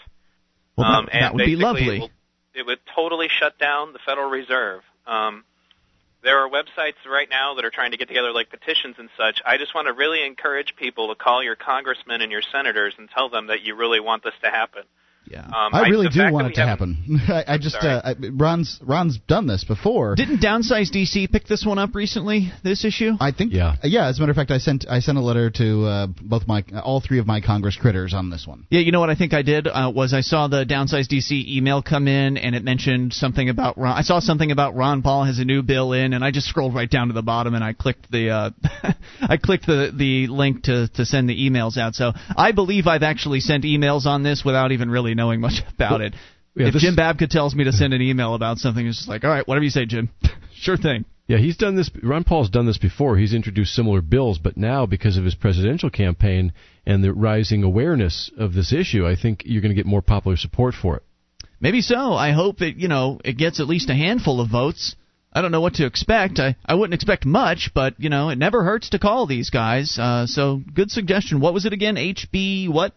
Well, 0.76 0.90
um, 0.90 1.06
that, 1.06 1.14
and 1.14 1.24
that 1.24 1.34
would 1.34 1.44
be 1.44 1.56
lovely. 1.56 1.96
It, 1.96 2.00
will, 2.00 2.10
it 2.54 2.66
would 2.66 2.78
totally 2.94 3.28
shut 3.28 3.58
down 3.58 3.92
the 3.92 3.98
Federal 4.04 4.30
Reserve. 4.30 4.80
Um, 5.06 5.44
there 6.22 6.38
are 6.38 6.48
websites 6.48 7.04
right 7.06 7.28
now 7.28 7.54
that 7.54 7.66
are 7.66 7.70
trying 7.70 7.90
to 7.90 7.98
get 7.98 8.08
together 8.08 8.32
like 8.32 8.48
petitions 8.48 8.96
and 8.98 9.10
such. 9.18 9.40
I 9.44 9.58
just 9.58 9.74
want 9.74 9.88
to 9.88 9.92
really 9.92 10.24
encourage 10.24 10.74
people 10.76 11.08
to 11.08 11.14
call 11.14 11.42
your 11.42 11.56
congressmen 11.56 12.22
and 12.22 12.32
your 12.32 12.42
senators 12.50 12.94
and 12.96 13.10
tell 13.10 13.28
them 13.28 13.48
that 13.48 13.62
you 13.62 13.74
really 13.74 14.00
want 14.00 14.24
this 14.24 14.34
to 14.42 14.50
happen. 14.50 14.84
Yeah. 15.26 15.44
Um, 15.44 15.72
I 15.72 15.88
really 15.88 16.06
the 16.08 16.28
do 16.28 16.32
want 16.32 16.48
it 16.48 16.54
to 16.54 16.66
happen. 16.66 17.20
I, 17.28 17.54
I 17.54 17.58
just 17.58 17.76
uh, 17.76 18.02
I, 18.04 18.14
Ron's 18.32 18.80
Ron's 18.82 19.18
done 19.28 19.46
this 19.46 19.62
before. 19.62 20.16
Didn't 20.16 20.40
Downsize 20.40 20.90
DC 20.90 21.30
pick 21.30 21.46
this 21.46 21.64
one 21.64 21.78
up 21.78 21.94
recently? 21.94 22.52
This 22.64 22.84
issue? 22.84 23.12
I 23.20 23.30
think 23.30 23.52
Yeah. 23.52 23.76
yeah. 23.84 24.08
As 24.08 24.18
a 24.18 24.22
matter 24.22 24.30
of 24.30 24.36
fact, 24.36 24.50
I 24.50 24.58
sent 24.58 24.86
I 24.88 24.98
sent 24.98 25.18
a 25.18 25.20
letter 25.20 25.50
to 25.50 25.84
uh, 25.84 26.06
both 26.06 26.48
my 26.48 26.64
all 26.82 27.00
three 27.00 27.20
of 27.20 27.26
my 27.26 27.40
Congress 27.40 27.76
critters 27.76 28.12
on 28.12 28.30
this 28.30 28.46
one. 28.46 28.66
Yeah, 28.70 28.80
you 28.80 28.90
know 28.90 28.98
what 28.98 29.10
I 29.10 29.14
think 29.14 29.32
I 29.32 29.42
did 29.42 29.68
uh, 29.68 29.92
was 29.94 30.12
I 30.12 30.22
saw 30.22 30.48
the 30.48 30.64
Downsize 30.64 31.06
DC 31.06 31.46
email 31.48 31.80
come 31.82 32.08
in 32.08 32.36
and 32.36 32.56
it 32.56 32.64
mentioned 32.64 33.12
something 33.12 33.48
about 33.48 33.78
Ron. 33.78 33.96
I 33.96 34.02
saw 34.02 34.18
something 34.18 34.50
about 34.50 34.74
Ron 34.74 35.02
Paul 35.02 35.24
has 35.24 35.38
a 35.38 35.44
new 35.44 35.62
bill 35.62 35.92
in, 35.92 36.12
and 36.12 36.24
I 36.24 36.32
just 36.32 36.48
scrolled 36.48 36.74
right 36.74 36.90
down 36.90 37.06
to 37.08 37.12
the 37.12 37.22
bottom 37.22 37.54
and 37.54 37.62
I 37.62 37.72
clicked 37.72 38.10
the 38.10 38.30
uh, 38.30 38.50
I 39.20 39.36
clicked 39.36 39.66
the 39.66 39.92
the 39.94 40.26
link 40.26 40.64
to 40.64 40.88
to 40.94 41.04
send 41.04 41.28
the 41.28 41.48
emails 41.48 41.76
out. 41.76 41.94
So 41.94 42.12
I 42.36 42.50
believe 42.50 42.88
I've 42.88 43.04
actually 43.04 43.40
sent 43.40 43.62
emails 43.62 44.06
on 44.06 44.24
this 44.24 44.42
without 44.44 44.72
even 44.72 44.90
really 44.90 45.09
knowing 45.14 45.40
much 45.40 45.62
about 45.74 46.00
it. 46.00 46.14
Yeah, 46.54 46.68
if 46.68 46.74
this- 46.74 46.82
Jim 46.82 46.96
Babka 46.96 47.28
tells 47.28 47.54
me 47.54 47.64
to 47.64 47.72
send 47.72 47.94
an 47.94 48.02
email 48.02 48.34
about 48.34 48.58
something, 48.58 48.86
it's 48.86 48.98
just 48.98 49.08
like, 49.08 49.24
all 49.24 49.30
right, 49.30 49.46
whatever 49.46 49.64
you 49.64 49.70
say, 49.70 49.86
Jim. 49.86 50.10
sure 50.54 50.76
thing. 50.76 51.04
Yeah, 51.26 51.38
he's 51.38 51.56
done 51.56 51.76
this. 51.76 51.88
Ron 52.02 52.24
Paul's 52.24 52.50
done 52.50 52.66
this 52.66 52.78
before. 52.78 53.16
He's 53.16 53.34
introduced 53.34 53.72
similar 53.72 54.00
bills, 54.00 54.38
but 54.38 54.56
now 54.56 54.84
because 54.84 55.16
of 55.16 55.24
his 55.24 55.36
presidential 55.36 55.88
campaign 55.88 56.52
and 56.84 57.04
the 57.04 57.12
rising 57.12 57.62
awareness 57.62 58.32
of 58.36 58.52
this 58.52 58.72
issue, 58.72 59.06
I 59.06 59.14
think 59.14 59.42
you're 59.44 59.62
going 59.62 59.70
to 59.70 59.76
get 59.76 59.86
more 59.86 60.02
popular 60.02 60.36
support 60.36 60.74
for 60.74 60.96
it. 60.96 61.04
Maybe 61.60 61.82
so. 61.82 62.14
I 62.14 62.32
hope 62.32 62.58
that 62.58 62.78
you 62.78 62.88
know, 62.88 63.20
it 63.24 63.38
gets 63.38 63.60
at 63.60 63.68
least 63.68 63.90
a 63.90 63.94
handful 63.94 64.40
of 64.40 64.50
votes. 64.50 64.96
I 65.32 65.40
don't 65.40 65.52
know 65.52 65.60
what 65.60 65.74
to 65.74 65.86
expect. 65.86 66.40
I, 66.40 66.56
I 66.66 66.74
wouldn't 66.74 66.94
expect 66.94 67.24
much, 67.24 67.70
but, 67.72 67.94
you 67.98 68.10
know, 68.10 68.30
it 68.30 68.38
never 68.38 68.64
hurts 68.64 68.90
to 68.90 68.98
call 68.98 69.26
these 69.26 69.50
guys. 69.50 69.96
Uh, 69.96 70.26
so, 70.26 70.60
good 70.74 70.90
suggestion. 70.90 71.38
What 71.38 71.54
was 71.54 71.64
it 71.64 71.72
again? 71.72 71.94
HB 71.94 72.70
what? 72.70 72.92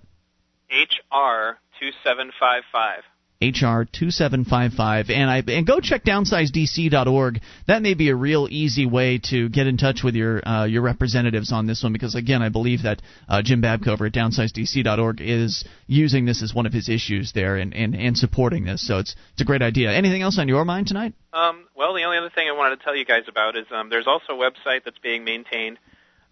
HR 0.71 1.59
2755. 1.91 3.03
HR 3.41 3.83
2755 3.91 5.09
and 5.09 5.29
I 5.29 5.43
and 5.47 5.67
go 5.67 5.81
check 5.81 6.05
downsizedc.org. 6.05 7.41
That 7.67 7.81
may 7.81 7.93
be 7.93 8.09
a 8.09 8.15
real 8.15 8.47
easy 8.49 8.85
way 8.85 9.19
to 9.31 9.49
get 9.49 9.67
in 9.67 9.75
touch 9.75 10.01
with 10.01 10.15
your 10.15 10.47
uh, 10.47 10.65
your 10.65 10.81
representatives 10.81 11.51
on 11.51 11.67
this 11.67 11.83
one 11.83 11.91
because 11.91 12.15
again 12.15 12.41
I 12.41 12.49
believe 12.49 12.83
that 12.83 13.01
uh, 13.27 13.41
Jim 13.41 13.61
Babka 13.61 13.89
over 13.89 14.05
at 14.05 14.13
downsizedc.org 14.13 15.19
is 15.19 15.65
using 15.87 16.25
this 16.25 16.41
as 16.41 16.53
one 16.53 16.65
of 16.65 16.71
his 16.71 16.87
issues 16.87 17.33
there 17.33 17.57
and, 17.57 17.73
and, 17.73 17.95
and 17.95 18.17
supporting 18.17 18.63
this. 18.63 18.87
So 18.87 18.99
it's 18.99 19.15
it's 19.33 19.41
a 19.41 19.45
great 19.45 19.61
idea. 19.61 19.91
Anything 19.91 20.21
else 20.21 20.39
on 20.39 20.47
your 20.47 20.63
mind 20.63 20.87
tonight? 20.87 21.13
Um, 21.33 21.65
well, 21.75 21.93
the 21.93 22.03
only 22.03 22.17
other 22.17 22.29
thing 22.33 22.47
I 22.47 22.53
wanted 22.53 22.77
to 22.77 22.83
tell 22.83 22.95
you 22.95 23.03
guys 23.03 23.23
about 23.27 23.57
is 23.57 23.65
um, 23.75 23.89
there's 23.89 24.07
also 24.07 24.33
a 24.33 24.37
website 24.37 24.85
that's 24.85 24.99
being 24.99 25.25
maintained 25.25 25.79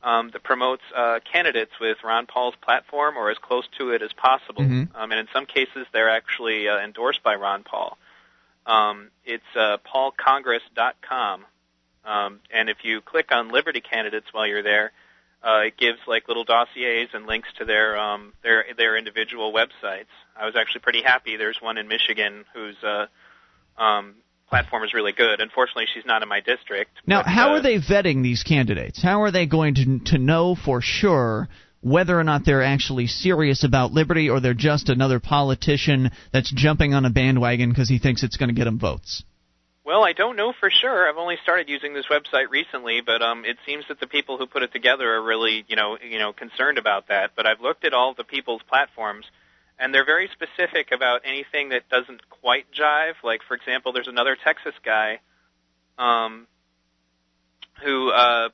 um, 0.03 0.29
that 0.31 0.43
promotes 0.43 0.83
uh, 0.95 1.19
candidates 1.31 1.71
with 1.79 1.97
Ron 2.03 2.25
Paul's 2.25 2.55
platform 2.61 3.17
or 3.17 3.29
as 3.29 3.37
close 3.37 3.65
to 3.77 3.91
it 3.91 4.01
as 4.01 4.13
possible. 4.13 4.63
Mhm. 4.63 4.95
Um, 4.95 5.11
and 5.11 5.19
in 5.19 5.27
some 5.33 5.45
cases, 5.45 5.85
they're 5.91 6.09
actually 6.09 6.67
uh, 6.67 6.79
endorsed 6.79 7.23
by 7.23 7.35
Ron 7.35 7.63
Paul. 7.63 7.97
Um, 8.65 9.09
it's 9.25 9.43
uh, 9.55 9.77
paulcongress.com. 9.85 11.45
Um, 12.03 12.39
and 12.51 12.69
if 12.69 12.83
you 12.83 13.01
click 13.01 13.31
on 13.31 13.49
Liberty 13.49 13.81
candidates 13.81 14.27
while 14.31 14.47
you're 14.47 14.63
there, 14.63 14.91
uh, 15.43 15.63
it 15.65 15.77
gives 15.77 15.99
like 16.07 16.27
little 16.27 16.43
dossiers 16.43 17.09
and 17.13 17.25
links 17.25 17.49
to 17.57 17.65
their 17.65 17.97
um, 17.97 18.33
their 18.43 18.65
their 18.77 18.95
individual 18.95 19.51
websites. 19.51 20.11
I 20.35 20.45
was 20.45 20.55
actually 20.55 20.81
pretty 20.81 21.01
happy. 21.01 21.35
There's 21.35 21.61
one 21.61 21.77
in 21.77 21.87
Michigan 21.87 22.45
whose 22.53 22.75
uh, 22.83 23.07
um, 23.77 24.15
platform 24.51 24.83
is 24.83 24.93
really 24.93 25.13
good. 25.13 25.39
Unfortunately, 25.39 25.85
she's 25.91 26.05
not 26.05 26.21
in 26.21 26.29
my 26.29 26.41
district. 26.41 26.91
Now, 27.07 27.23
but, 27.23 27.29
how 27.29 27.51
uh, 27.51 27.53
are 27.55 27.61
they 27.61 27.79
vetting 27.79 28.21
these 28.21 28.43
candidates? 28.43 29.01
How 29.01 29.23
are 29.23 29.31
they 29.31 29.47
going 29.47 29.75
to 29.75 29.99
to 30.11 30.17
know 30.19 30.55
for 30.55 30.81
sure 30.81 31.49
whether 31.81 32.19
or 32.19 32.23
not 32.23 32.45
they're 32.45 32.61
actually 32.61 33.07
serious 33.07 33.63
about 33.63 33.91
liberty 33.91 34.29
or 34.29 34.39
they're 34.39 34.53
just 34.53 34.89
another 34.89 35.19
politician 35.19 36.11
that's 36.31 36.51
jumping 36.53 36.93
on 36.93 37.05
a 37.05 37.09
bandwagon 37.09 37.69
because 37.69 37.89
he 37.89 37.97
thinks 37.97 38.21
it's 38.21 38.37
going 38.37 38.49
to 38.49 38.55
get 38.55 38.67
him 38.67 38.77
votes? 38.77 39.23
Well, 39.83 40.03
I 40.03 40.13
don't 40.13 40.35
know 40.35 40.53
for 40.59 40.69
sure. 40.69 41.09
I've 41.09 41.17
only 41.17 41.37
started 41.41 41.67
using 41.67 41.95
this 41.95 42.05
website 42.05 42.49
recently, 42.51 43.01
but 43.03 43.23
um, 43.23 43.45
it 43.45 43.57
seems 43.65 43.83
that 43.89 43.99
the 43.99 44.05
people 44.05 44.37
who 44.37 44.45
put 44.45 44.61
it 44.61 44.71
together 44.71 45.11
are 45.15 45.23
really, 45.23 45.65
you 45.67 45.75
know, 45.75 45.97
you 46.07 46.19
know, 46.19 46.33
concerned 46.33 46.77
about 46.77 47.07
that. 47.07 47.31
But 47.35 47.47
I've 47.47 47.61
looked 47.61 47.83
at 47.83 47.93
all 47.93 48.13
the 48.13 48.23
people's 48.23 48.61
platforms, 48.69 49.25
and 49.81 49.93
they're 49.93 50.05
very 50.05 50.29
specific 50.31 50.91
about 50.93 51.21
anything 51.25 51.69
that 51.69 51.89
doesn't 51.89 52.21
quite 52.29 52.65
jive. 52.71 53.15
Like, 53.23 53.41
for 53.47 53.55
example, 53.55 53.91
there's 53.91 54.07
another 54.07 54.37
Texas 54.41 54.75
guy, 54.85 55.19
um, 55.97 56.47
who, 57.83 58.11
uh, 58.11 58.49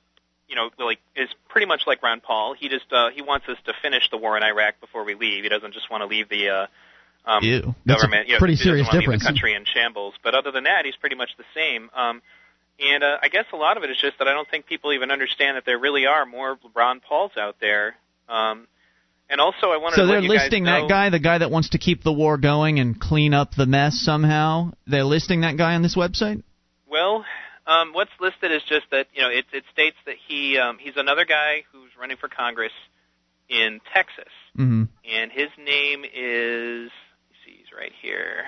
you 0.47 0.55
know, 0.55 0.69
like 0.79 0.99
is 1.15 1.29
pretty 1.49 1.67
much 1.67 1.81
like 1.85 2.01
Ron 2.01 2.21
Paul. 2.21 2.55
He 2.57 2.69
just 2.69 2.91
uh, 2.91 3.09
he 3.13 3.21
wants 3.21 3.47
us 3.49 3.57
to 3.65 3.73
finish 3.81 4.09
the 4.09 4.17
war 4.17 4.37
in 4.37 4.43
Iraq 4.43 4.79
before 4.79 5.03
we 5.03 5.15
leave. 5.15 5.43
He 5.43 5.49
doesn't 5.49 5.73
just 5.73 5.91
want 5.91 6.01
to 6.01 6.07
leave 6.07 6.29
the 6.29 6.49
uh, 6.49 6.67
um, 7.25 7.43
Ew. 7.43 7.75
Government. 7.85 8.27
you 8.27 8.33
know, 8.33 8.39
pretty 8.39 8.55
serious 8.55 8.87
difference. 8.89 9.23
The 9.23 9.27
country 9.27 9.53
in 9.53 9.65
shambles. 9.65 10.13
But 10.23 10.33
other 10.33 10.51
than 10.51 10.63
that, 10.63 10.85
he's 10.85 10.95
pretty 10.95 11.17
much 11.17 11.31
the 11.37 11.43
same. 11.53 11.89
Um, 11.93 12.21
And 12.79 13.03
uh, 13.03 13.17
I 13.21 13.29
guess 13.29 13.45
a 13.51 13.57
lot 13.57 13.75
of 13.75 13.83
it 13.83 13.89
is 13.89 13.97
just 13.97 14.19
that 14.19 14.27
I 14.27 14.33
don't 14.33 14.47
think 14.47 14.67
people 14.67 14.93
even 14.93 15.09
understand 15.11 15.57
that 15.57 15.65
there 15.65 15.79
really 15.79 16.05
are 16.05 16.25
more 16.25 16.57
Ron 16.75 16.99
Pauls 17.01 17.31
out 17.35 17.57
there. 17.59 17.95
Um, 18.29 18.67
and 19.29 19.41
also, 19.41 19.67
I 19.67 19.77
wanted 19.77 19.97
so 19.97 20.01
to 20.01 20.07
they're 20.07 20.15
let 20.17 20.23
you 20.23 20.29
listing 20.29 20.63
guys 20.63 20.65
know, 20.65 20.71
So 20.71 20.71
they're 20.71 20.81
listing 20.81 20.87
that 20.87 20.89
guy, 20.89 21.09
the 21.09 21.19
guy 21.19 21.37
that 21.39 21.51
wants 21.51 21.69
to 21.69 21.77
keep 21.77 22.03
the 22.03 22.13
war 22.13 22.37
going 22.37 22.79
and 22.79 22.99
clean 22.99 23.33
up 23.33 23.55
the 23.55 23.65
mess 23.65 23.95
somehow. 23.95 24.71
They're 24.85 25.03
listing 25.03 25.41
that 25.41 25.57
guy 25.57 25.75
on 25.75 25.81
this 25.81 25.95
website. 25.95 26.43
Well, 26.89 27.25
um, 27.65 27.93
what's 27.93 28.11
listed 28.19 28.51
is 28.51 28.61
just 28.63 28.85
that 28.91 29.07
you 29.13 29.21
know 29.21 29.29
it, 29.29 29.45
it 29.53 29.63
states 29.73 29.97
that 30.05 30.15
he 30.27 30.57
um, 30.57 30.77
he's 30.79 30.95
another 30.95 31.25
guy 31.25 31.63
who's 31.71 31.91
running 31.99 32.17
for 32.17 32.29
Congress 32.29 32.71
in 33.49 33.79
Texas, 33.93 34.31
hmm 34.55 34.83
and 35.09 35.31
his 35.31 35.49
name 35.57 36.03
is 36.03 36.91
see, 37.45 37.55
he's 37.57 37.71
right 37.77 37.93
here. 38.01 38.45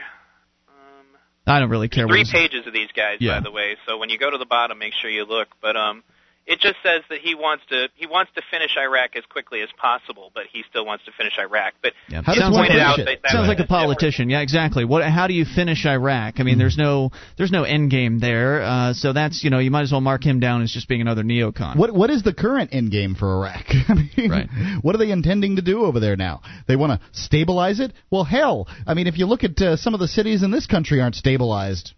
I 1.49 1.59
don't 1.59 1.69
really 1.69 1.89
care. 1.89 2.07
Three 2.07 2.25
pages 2.31 2.67
of 2.67 2.73
these 2.73 2.91
guys, 2.95 3.17
Yeah. 3.19 3.39
by 3.39 3.43
the 3.43 3.51
way. 3.51 3.75
So 3.87 3.97
when 3.97 4.09
you 4.09 4.17
go 4.17 4.29
to 4.29 4.37
the 4.37 4.45
bottom, 4.45 4.77
make 4.77 4.93
sure 4.93 5.09
you 5.09 5.25
look. 5.25 5.47
But 5.61 5.75
um, 5.75 6.03
it 6.49 6.59
just 6.59 6.77
says 6.81 7.03
that 7.11 7.19
he 7.19 7.35
wants 7.35 7.63
to 7.69 7.89
he 7.95 8.07
wants 8.07 8.31
to 8.33 8.41
finish 8.49 8.75
Iraq 8.75 9.15
as 9.15 9.23
quickly 9.25 9.61
as 9.61 9.69
possible, 9.77 10.31
but 10.33 10.45
he 10.51 10.63
still 10.67 10.83
wants 10.83 11.05
to 11.05 11.11
finish 11.11 11.33
Iraq. 11.37 11.75
But 11.83 11.93
Yeah. 12.09 12.23
How 12.25 12.33
does 12.33 12.41
sounds 12.41 12.53
one 12.53 12.61
like, 12.63 12.71
finish 12.71 12.83
out 12.83 12.97
it? 12.99 13.05
that, 13.05 13.19
that 13.21 13.31
sounds 13.31 13.47
like 13.47 13.59
a 13.59 13.67
politician. 13.67 14.31
Yeah, 14.31 14.41
exactly. 14.41 14.83
What? 14.83 15.03
How 15.03 15.27
do 15.27 15.35
you 15.35 15.45
finish 15.45 15.85
Iraq? 15.85 16.39
I 16.39 16.43
mean, 16.43 16.57
there's 16.57 16.75
no 16.75 17.11
there's 17.37 17.51
no 17.51 17.63
end 17.65 17.91
game 17.91 18.19
there. 18.19 18.63
Uh, 18.63 18.93
so 18.93 19.13
that's 19.13 19.43
you 19.43 19.51
know 19.51 19.59
you 19.59 19.69
might 19.69 19.83
as 19.83 19.91
well 19.91 20.01
mark 20.01 20.23
him 20.25 20.39
down 20.39 20.63
as 20.63 20.71
just 20.71 20.87
being 20.87 21.01
another 21.01 21.23
neocon. 21.23 21.77
What 21.77 21.93
what 21.93 22.09
is 22.09 22.23
the 22.23 22.33
current 22.33 22.73
end 22.73 22.89
game 22.91 23.13
for 23.13 23.27
Iraq? 23.37 23.65
I 23.87 23.93
mean, 24.17 24.31
Right. 24.31 24.49
what 24.81 24.95
are 24.95 24.97
they 24.97 25.11
intending 25.11 25.57
to 25.57 25.61
do 25.61 25.85
over 25.85 25.99
there 25.99 26.15
now? 26.15 26.41
They 26.67 26.75
want 26.75 26.99
to 26.99 27.07
stabilize 27.11 27.79
it? 27.79 27.93
Well, 28.09 28.23
hell, 28.23 28.67
I 28.87 28.95
mean, 28.95 29.05
if 29.05 29.19
you 29.19 29.27
look 29.27 29.43
at 29.43 29.61
uh, 29.61 29.77
some 29.77 29.93
of 29.93 29.99
the 29.99 30.07
cities 30.07 30.41
in 30.41 30.49
this 30.49 30.65
country 30.65 30.99
aren't 30.99 31.15
stabilized. 31.15 31.93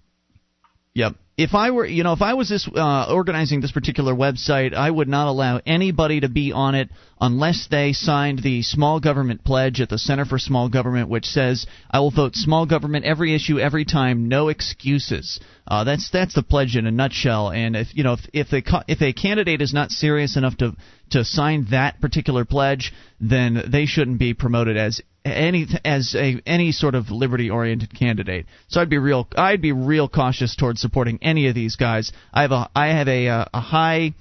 Yep. 0.93 1.13
If 1.38 1.55
I 1.55 1.71
were, 1.71 1.86
you 1.86 2.03
know, 2.03 2.13
if 2.13 2.21
I 2.21 2.34
was 2.34 2.49
this 2.49 2.67
uh, 2.67 3.05
organizing 3.09 3.61
this 3.61 3.71
particular 3.71 4.13
website, 4.13 4.73
I 4.73 4.91
would 4.91 5.07
not 5.07 5.27
allow 5.27 5.61
anybody 5.65 6.19
to 6.19 6.29
be 6.29 6.51
on 6.51 6.75
it 6.75 6.89
unless 7.19 7.67
they 7.71 7.93
signed 7.93 8.39
the 8.39 8.61
small 8.63 8.99
government 8.99 9.43
pledge 9.43 9.79
at 9.79 9.89
the 9.89 9.97
Center 9.97 10.25
for 10.25 10.38
Small 10.38 10.67
Government, 10.69 11.09
which 11.09 11.25
says 11.25 11.65
I 11.89 11.99
will 11.99 12.11
vote 12.11 12.36
small 12.36 12.65
government 12.65 13.05
every 13.05 13.34
issue, 13.34 13.59
every 13.59 13.86
time, 13.86 14.27
no 14.27 14.49
excuses. 14.49 15.39
Uh, 15.65 15.84
that's 15.84 16.09
that's 16.11 16.36
the 16.36 16.43
pledge 16.43 16.75
in 16.75 16.86
a 16.86 16.91
nutshell. 16.91 17.49
And 17.49 17.75
if 17.75 17.95
you 17.95 18.03
know 18.03 18.13
if 18.13 18.27
if 18.34 18.49
the 18.49 18.61
co- 18.61 18.84
if 18.88 19.01
a 19.01 19.13
candidate 19.13 19.61
is 19.61 19.73
not 19.73 19.91
serious 19.91 20.36
enough 20.36 20.57
to 20.57 20.75
to 21.11 21.23
sign 21.23 21.67
that 21.71 22.01
particular 22.01 22.43
pledge, 22.43 22.93
then 23.19 23.63
they 23.71 23.86
shouldn't 23.86 24.19
be 24.19 24.34
promoted 24.34 24.75
as 24.77 25.01
any 25.23 25.67
as 25.86 26.15
a 26.15 26.41
any 26.45 26.71
sort 26.71 26.95
of 26.95 27.11
liberty 27.11 27.49
oriented 27.49 27.97
candidate. 27.97 28.47
So 28.67 28.82
I'd 28.82 28.89
be 28.89 28.97
real 28.97 29.27
I'd 29.36 29.61
be 29.61 29.71
real 29.71 30.09
cautious 30.09 30.55
towards 30.55 30.82
supporting 30.82 31.19
any 31.22 31.47
of 31.47 31.55
these 31.55 31.76
guys. 31.76 32.11
I 32.34 32.41
have 32.43 32.51
a 32.51 32.69
I 32.76 32.88
have 32.88 33.07
a 33.07 33.28
uh, 33.28 33.45
a 33.53 33.61
high 33.61 34.13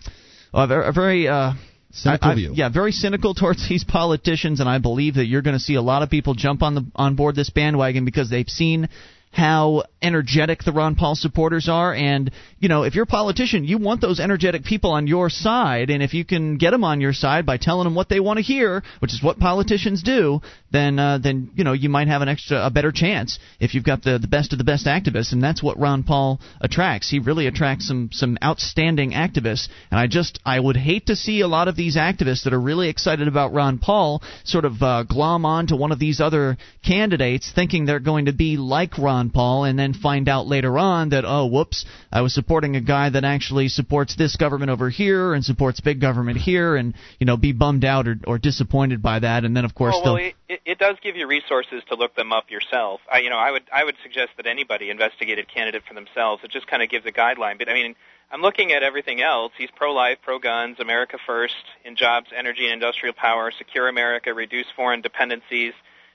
a 0.53 0.93
very, 0.93 1.29
uh 1.29 1.53
Cynical 1.93 2.31
I- 2.31 2.35
view. 2.37 2.53
Yeah, 2.55 2.69
very 2.69 2.93
cynical 2.93 3.35
towards 3.35 3.69
these 3.69 3.85
politicians, 3.85 4.61
and 4.61 4.69
I 4.69 4.79
believe 4.79 5.15
that 5.15 5.27
you're 5.27 5.43
going 5.43 5.57
to 5.57 5.61
see 5.61 5.75
a 5.75 5.83
lot 5.83 6.03
of 6.03 6.11
people 6.11 6.35
jump 6.35 6.63
on 6.63 6.75
the 6.75 6.87
on 6.95 7.17
board 7.17 7.35
this 7.35 7.51
bandwagon 7.51 8.05
because 8.05 8.31
they've 8.31 8.49
seen 8.49 8.89
how 9.31 9.85
energetic 10.03 10.65
the 10.65 10.73
Ron 10.73 10.97
Paul 10.97 11.15
supporters 11.15 11.69
are, 11.69 11.95
and 11.95 12.31
you 12.59 12.69
know, 12.69 12.83
if 12.83 12.95
you're 12.95 13.05
a 13.05 13.07
politician, 13.07 13.65
you 13.65 13.79
want 13.79 14.01
those 14.01 14.19
energetic 14.19 14.65
people 14.65 14.91
on 14.91 15.07
your 15.07 15.31
side, 15.31 15.91
and 15.91 16.03
if 16.03 16.15
you 16.15 16.25
can 16.25 16.59
get 16.59 16.73
them 16.73 16.83
on 16.83 17.01
your 17.01 17.13
side 17.13 17.47
by 17.47 17.57
telling 17.57 17.85
them 17.85 17.95
what 17.95 18.09
they 18.09 18.19
want 18.19 18.39
to 18.39 18.43
hear, 18.43 18.83
which 18.99 19.15
is 19.15 19.23
what 19.23 19.39
politicians 19.39 20.03
do, 20.03 20.41
then 20.73 20.99
uh, 20.99 21.19
then 21.19 21.51
you 21.55 21.63
know 21.63 21.73
you 21.73 21.89
might 21.89 22.09
have 22.09 22.23
an 22.23 22.29
extra 22.29 22.67
a 22.67 22.71
better 22.71 22.91
chance 22.91 23.39
if 23.61 23.75
you've 23.75 23.85
got 23.85 24.03
the 24.03 24.19
the 24.19 24.27
best 24.27 24.53
of 24.53 24.59
the 24.59 24.65
best 24.65 24.87
activists, 24.87 25.33
and 25.33 25.43
that's 25.43 25.63
what 25.63 25.79
Ron 25.79 26.03
Paul 26.03 26.41
attracts. 26.61 27.09
He 27.09 27.21
really 27.21 27.47
attracts 27.47 27.87
some 27.87 28.11
some 28.13 28.37
outstanding 28.43 29.13
activists, 29.13 29.69
and 29.91 30.01
I 30.01 30.09
just 30.09 30.41
I 30.45 30.59
would 30.59 30.77
hate 30.77 31.07
to 31.07 31.17
see 31.17 31.41
a 31.41 31.49
lot 31.49 31.69
of 31.69 31.77
these 31.77 31.97
activists 31.97 32.45
that 32.45 32.53
are 32.53 32.61
really 32.61 32.89
excited 32.89 33.29
about 33.29 33.53
Ron 33.53 33.79
Paul 33.79 34.23
sort 34.45 34.65
of 34.65 34.83
uh, 34.83 35.05
glom 35.05 35.45
on 35.45 35.69
to 35.69 35.77
one 35.77 35.93
of 35.93 36.01
these 36.01 36.21
other 36.21 36.59
candidates, 36.85 37.53
thinking 37.55 37.85
they're 37.85 38.01
going 38.01 38.25
to 38.25 38.33
be 38.33 38.57
like 38.57 38.99
Ron 38.99 39.20
Paul, 39.29 39.65
and 39.65 39.79
then 39.79 39.93
find 39.93 40.27
out 40.31 40.47
later 40.47 40.79
on 40.79 41.11
that 41.11 41.25
oh 41.27 41.45
whoops, 41.45 41.85
I 42.11 42.23
was 42.23 42.33
supporting 42.33 42.77
a 42.77 42.81
guy 42.81 43.11
that 43.11 43.25
actually 43.25 43.69
supports 43.69 44.17
this 44.17 44.37
government 44.37 44.71
over 44.71 44.89
here 44.89 45.35
and 45.35 45.45
supports 45.45 45.81
big 45.81 46.01
government 46.01 46.39
here, 46.39 46.77
and 46.77 46.95
you 47.19 47.27
know 47.27 47.37
be 47.37 47.53
bummed 47.53 47.85
out 47.85 48.09
or, 48.09 48.19
or 48.27 48.39
disappointed 48.39 49.03
by 49.03 49.19
that, 49.19 49.45
and 49.45 49.55
then 49.55 49.67
of 49.67 49.75
course 49.75 49.91
Oh, 49.97 50.03
well, 50.05 50.17
it, 50.17 50.35
it, 50.49 50.61
it 50.65 50.79
does 50.79 50.97
give 51.03 51.17
you 51.17 51.27
resources 51.27 51.83
to 51.89 51.95
look 51.95 52.15
them 52.15 52.33
up 52.33 52.51
yourself. 52.51 53.01
I, 53.11 53.21
you 53.21 53.31
know, 53.31 53.39
I 53.39 53.51
would 53.51 53.65
I 53.73 53.85
would 53.85 53.97
suggest 54.03 54.31
that 54.37 54.47
anybody 54.47 54.91
investigate 54.91 55.39
a 55.39 55.45
candidate 55.45 55.83
for 55.87 55.95
themselves. 55.95 56.43
It 56.45 56.51
just 56.51 56.67
kind 56.67 56.83
of 56.83 56.89
gives 56.89 57.07
a 57.07 57.13
guideline. 57.13 57.59
But 57.59 57.69
I 57.69 57.75
mean, 57.75 57.97
I'm 58.31 58.41
looking 58.41 58.73
at 58.73 58.83
everything 58.83 59.21
else. 59.21 59.53
He's 59.59 59.71
pro-life, 59.75 60.19
pro-guns, 60.23 60.79
America 60.79 61.19
first, 61.27 61.55
in 61.85 61.97
jobs, 61.97 62.29
energy, 62.37 62.65
and 62.65 62.75
industrial 62.75 63.15
power, 63.15 63.51
secure 63.51 63.89
America, 63.89 64.33
reduce 64.33 64.67
foreign 64.77 65.01
dependencies. 65.01 65.73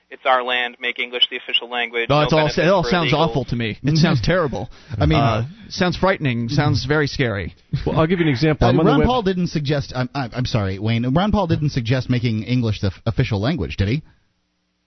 It's 0.08 0.22
our 0.24 0.42
land. 0.44 0.76
Make 0.78 1.00
English 1.00 1.24
the 1.30 1.36
official 1.36 1.68
language. 1.68 2.08
No, 2.08 2.18
no 2.18 2.22
it's 2.22 2.32
all, 2.32 2.46
it 2.46 2.68
all 2.68 2.84
sounds 2.84 3.12
illegals. 3.12 3.28
awful 3.28 3.44
to 3.46 3.56
me. 3.56 3.76
It 3.82 3.96
sounds 3.96 4.20
terrible. 4.22 4.70
I 5.00 5.06
mean- 5.06 5.18
uh, 5.18 5.46
sounds 5.68 5.96
frightening. 5.96 6.48
Sounds 6.48 6.84
very 6.84 7.08
scary. 7.08 7.54
Well, 7.84 7.98
I'll 7.98 8.06
give 8.06 8.20
you 8.20 8.26
an 8.26 8.30
example. 8.30 8.66
Uh, 8.68 8.70
I'm 8.70 8.78
on 8.78 8.84
the 8.86 8.90
Ron 8.92 8.98
web- 9.00 9.06
Paul 9.08 9.22
didn't 9.22 9.48
suggest. 9.48 9.92
I'm, 9.96 10.08
I'm 10.14 10.30
I'm 10.32 10.44
sorry, 10.46 10.78
Wayne. 10.78 11.12
Ron 11.12 11.32
Paul 11.32 11.48
didn't 11.48 11.70
suggest 11.70 12.08
making 12.08 12.44
English 12.44 12.80
the 12.80 12.88
f- 12.88 13.02
official 13.04 13.40
language, 13.40 13.76
did 13.76 13.88
he? 13.88 14.02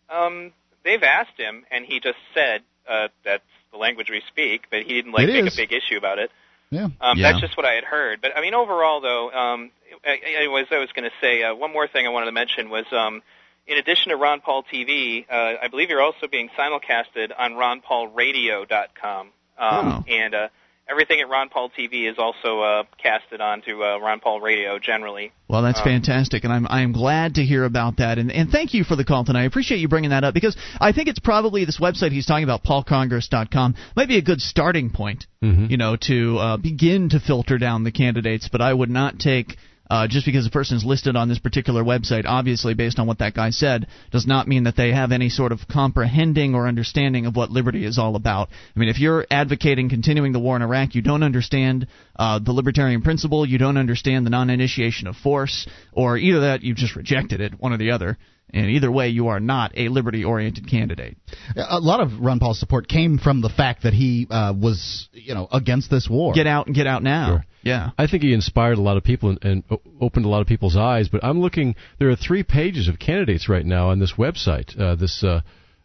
Um, 0.10 0.54
they've 0.84 1.04
asked 1.04 1.38
him, 1.38 1.66
and 1.70 1.86
he 1.86 2.00
just 2.00 2.18
said 2.34 2.62
uh, 2.90 3.10
that's 3.26 3.44
the 3.72 3.78
language 3.78 4.10
we 4.10 4.22
speak, 4.28 4.68
but 4.72 4.84
he 4.84 4.94
didn't 4.94 5.12
like 5.12 5.28
It 5.28 5.34
make 5.34 5.46
is. 5.48 5.54
a 5.54 5.58
big 5.58 5.74
issue 5.74 5.98
about 5.98 6.18
it. 6.20 6.32
Yeah. 6.72 6.88
Um, 7.02 7.18
Yeah. 7.18 7.32
That's 7.32 7.42
just 7.42 7.58
what 7.58 7.66
I 7.66 7.74
had 7.74 7.84
heard. 7.84 8.22
But 8.22 8.36
I 8.38 8.42
mean, 8.42 8.54
overall, 8.54 9.02
though, 9.02 9.32
um, 9.32 9.72
I- 10.06 10.20
anyways, 10.38 10.68
I 10.72 10.78
was 10.80 10.90
going 10.96 11.10
to 11.10 11.16
say 11.22 11.44
uh, 11.44 11.54
one 11.54 11.72
more 11.74 11.88
thing 11.88 12.08
I 12.08 12.10
wanted 12.10 12.28
to 12.28 12.32
mention 12.32 12.70
was, 12.70 12.86
um, 12.92 13.22
in 13.70 13.78
addition 13.78 14.10
to 14.10 14.18
Ron 14.18 14.42
Paul 14.42 14.64
TV, 14.64 15.26
uh, 15.30 15.54
I 15.62 15.68
believe 15.70 15.90
you're 15.90 16.02
also 16.02 16.28
being 16.30 16.50
simulcasted 16.58 17.32
on 17.38 17.54
RonPaulRadio.com, 17.54 19.28
um, 19.28 19.32
Oh. 19.60 20.04
and 20.08 20.34
uh, 20.34 20.48
everything 20.90 21.20
at 21.22 21.30
Ron 21.30 21.50
Paul 21.50 21.70
TV 21.70 22.10
is 22.10 22.18
also 22.18 22.62
uh, 22.62 22.84
casted 23.02 23.42
onto 23.42 23.84
uh, 23.84 24.00
Ron 24.00 24.20
Paul 24.20 24.42
Radio 24.42 24.80
generally. 24.80 25.32
Well, 25.48 25.62
that's 25.62 25.80
Um, 25.80 25.86
fantastic, 25.86 26.44
and 26.44 26.52
I'm 26.54 26.66
I 26.70 26.82
am 26.82 26.92
glad 26.92 27.36
to 27.36 27.44
hear 27.44 27.64
about 27.66 27.98
that. 27.98 28.18
And 28.18 28.32
and 28.32 28.50
thank 28.50 28.74
you 28.74 28.84
for 28.84 28.96
the 28.96 29.04
call 29.06 29.24
tonight. 29.26 29.42
I 29.42 29.46
appreciate 29.46 29.80
you 29.80 29.88
bringing 29.88 30.10
that 30.12 30.24
up 30.24 30.34
because 30.34 30.56
I 30.80 30.92
think 30.92 31.08
it's 31.08 31.20
probably 31.20 31.66
this 31.66 31.80
website 31.80 32.12
he's 32.12 32.26
talking 32.26 32.44
about, 32.44 32.64
PaulCongress.com, 32.64 33.76
might 33.96 34.08
be 34.08 34.18
a 34.18 34.22
good 34.24 34.42
starting 34.42 34.90
point. 34.90 35.28
Mhm. 35.44 35.70
You 35.70 35.78
know, 35.78 35.96
to 35.96 36.38
uh, 36.40 36.58
begin 36.58 37.10
to 37.10 37.20
filter 37.20 37.58
down 37.58 37.84
the 37.84 37.92
candidates. 37.92 38.50
But 38.50 38.62
I 38.62 38.74
would 38.74 38.90
not 38.90 39.20
take. 39.20 39.58
Uh, 39.90 40.08
just 40.08 40.26
because 40.26 40.46
a 40.46 40.52
person 40.52 40.78
is 40.78 40.86
listed 40.86 41.16
on 41.16 41.28
this 41.28 41.40
particular 41.40 41.84
website, 41.84 42.26
obviously 42.26 42.76
based 42.76 43.00
on 43.00 43.08
what 43.08 43.20
that 43.20 43.34
guy 43.34 43.50
said, 43.50 43.88
does 44.12 44.28
not 44.28 44.48
mean 44.48 44.66
that 44.66 44.76
they 44.76 44.92
have 44.92 45.12
any 45.12 45.30
sort 45.30 45.52
of 45.52 45.68
comprehending 45.68 46.54
or 46.54 46.68
understanding 46.68 47.26
of 47.26 47.36
what 47.36 47.50
liberty 47.50 47.84
is 47.86 47.98
all 47.98 48.16
about. 48.16 48.50
I 48.76 48.80
mean, 48.80 48.90
if 48.90 49.00
you're 49.00 49.26
advocating 49.32 49.90
continuing 49.90 50.32
the 50.32 50.40
war 50.40 50.56
in 50.56 50.62
Iraq, 50.62 50.94
you 50.94 51.02
don't 51.02 51.24
understand 51.24 51.88
uh, 52.16 52.38
the 52.38 52.52
libertarian 52.52 53.02
principle, 53.02 53.48
you 53.48 53.58
don't 53.58 53.78
understand 53.78 54.26
the 54.26 54.30
non-initiation 54.30 55.08
of 55.08 55.16
force, 55.16 55.68
or 55.92 56.18
either 56.18 56.42
that 56.42 56.62
you've 56.62 56.78
just 56.78 56.96
rejected 56.96 57.42
it, 57.42 57.60
one 57.60 57.74
or 57.74 57.78
the 57.78 57.92
other. 57.92 58.18
And 58.52 58.66
either 58.72 58.92
way, 58.92 59.10
you 59.10 59.28
are 59.28 59.40
not 59.40 59.74
a 59.78 59.90
liberty-oriented 59.90 60.68
candidate. 60.68 61.18
A 61.56 61.80
lot 61.80 62.00
of 62.00 62.20
Ron 62.20 62.40
Paul's 62.40 62.60
support 62.60 62.88
came 62.88 63.20
from 63.20 63.42
the 63.42 63.50
fact 63.50 63.84
that 63.84 63.94
he 63.94 64.28
uh, 64.30 64.54
was, 64.60 65.08
you 65.14 65.36
know, 65.36 65.48
against 65.52 65.92
this 65.92 66.08
war. 66.10 66.34
Get 66.34 66.48
out 66.48 66.66
and 66.66 66.76
get 66.76 66.88
out 66.88 67.04
now. 67.04 67.28
Sure. 67.28 67.46
Yeah. 67.62 67.90
I 67.98 68.08
think 68.08 68.24
he 68.24 68.34
inspired 68.34 68.78
a 68.78 68.82
lot 68.82 68.98
of 68.98 69.04
people 69.04 69.30
and, 69.30 69.44
and 69.44 69.64
opened 70.02 70.26
a 70.26 70.30
lot 70.30 70.42
of 70.42 70.48
people's 70.48 70.78
eyes. 70.78 71.10
But 71.10 71.24
I'm 71.24 71.42
looking. 71.42 71.76
There 72.00 72.10
are 72.10 72.16
three 72.16 72.44
pages 72.44 72.88
of 72.88 72.98
candidates 72.98 73.50
right 73.50 73.66
now 73.66 73.90
on 73.90 74.00
this 74.00 74.14
website. 74.18 74.80
Uh, 74.80 74.96
this 74.96 75.24
uh, 75.24 75.42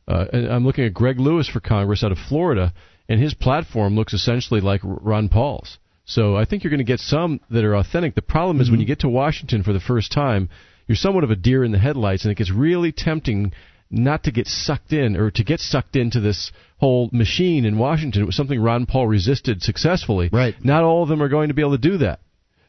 uh, 0.07 0.27
and 0.33 0.49
I'm 0.49 0.65
looking 0.65 0.85
at 0.85 0.95
Greg 0.95 1.19
Lewis 1.19 1.49
for 1.49 1.61
Congress 1.61 2.05
out 2.05 2.12
of 2.12 2.19
Florida, 2.19 2.73
and 3.09 3.21
his 3.21 3.35
platform 3.35 3.97
looks 3.97 4.15
essentially 4.15 4.61
like 4.61 4.81
Ron 4.85 5.29
Paul's. 5.29 5.79
So 6.07 6.37
I 6.37 6.45
think 6.45 6.62
you're 6.62 6.71
going 6.71 6.79
to 6.79 6.85
get 6.85 7.01
some 7.01 7.41
that 7.51 7.65
are 7.65 7.77
authentic. 7.77 8.15
The 8.15 8.23
problem 8.23 8.61
is 8.61 8.71
when 8.71 8.81
you 8.81 8.87
get 8.87 9.01
to 9.01 9.09
Washington 9.09 9.62
for 9.62 9.73
the 9.73 9.81
first 9.81 10.12
time, 10.12 10.51
you're 10.87 10.97
somewhat 10.97 11.24
of 11.24 11.30
a 11.30 11.37
deer 11.37 11.64
in 11.64 11.72
the 11.72 11.78
headlights, 11.78 12.24
and 12.24 12.32
it 12.32 12.37
gets 12.37 12.51
really 12.51 12.93
tempting 12.93 13.53
not 13.91 14.24
to 14.24 14.32
get 14.32 14.47
sucked 14.47 14.93
in 14.93 15.16
or 15.16 15.30
to 15.30 15.45
get 15.45 15.61
sucked 15.61 15.97
into 15.97 16.20
this 16.20 16.51
whole 16.78 17.09
machine 17.12 17.64
in 17.64 17.78
Washington. 17.78 18.22
It 18.22 18.26
was 18.26 18.37
something 18.37 18.61
Ron 18.61 18.87
Paul 18.87 19.07
resisted 19.07 19.62
successfully. 19.62 20.30
Right. 20.32 20.55
Not 20.64 20.85
all 20.85 21.03
of 21.03 21.09
them 21.09 21.22
are 21.22 21.28
going 21.28 21.49
to 21.49 21.55
be 21.55 21.62
able 21.62 21.72
to 21.72 21.78
do 21.78 21.99
that. 21.99 22.20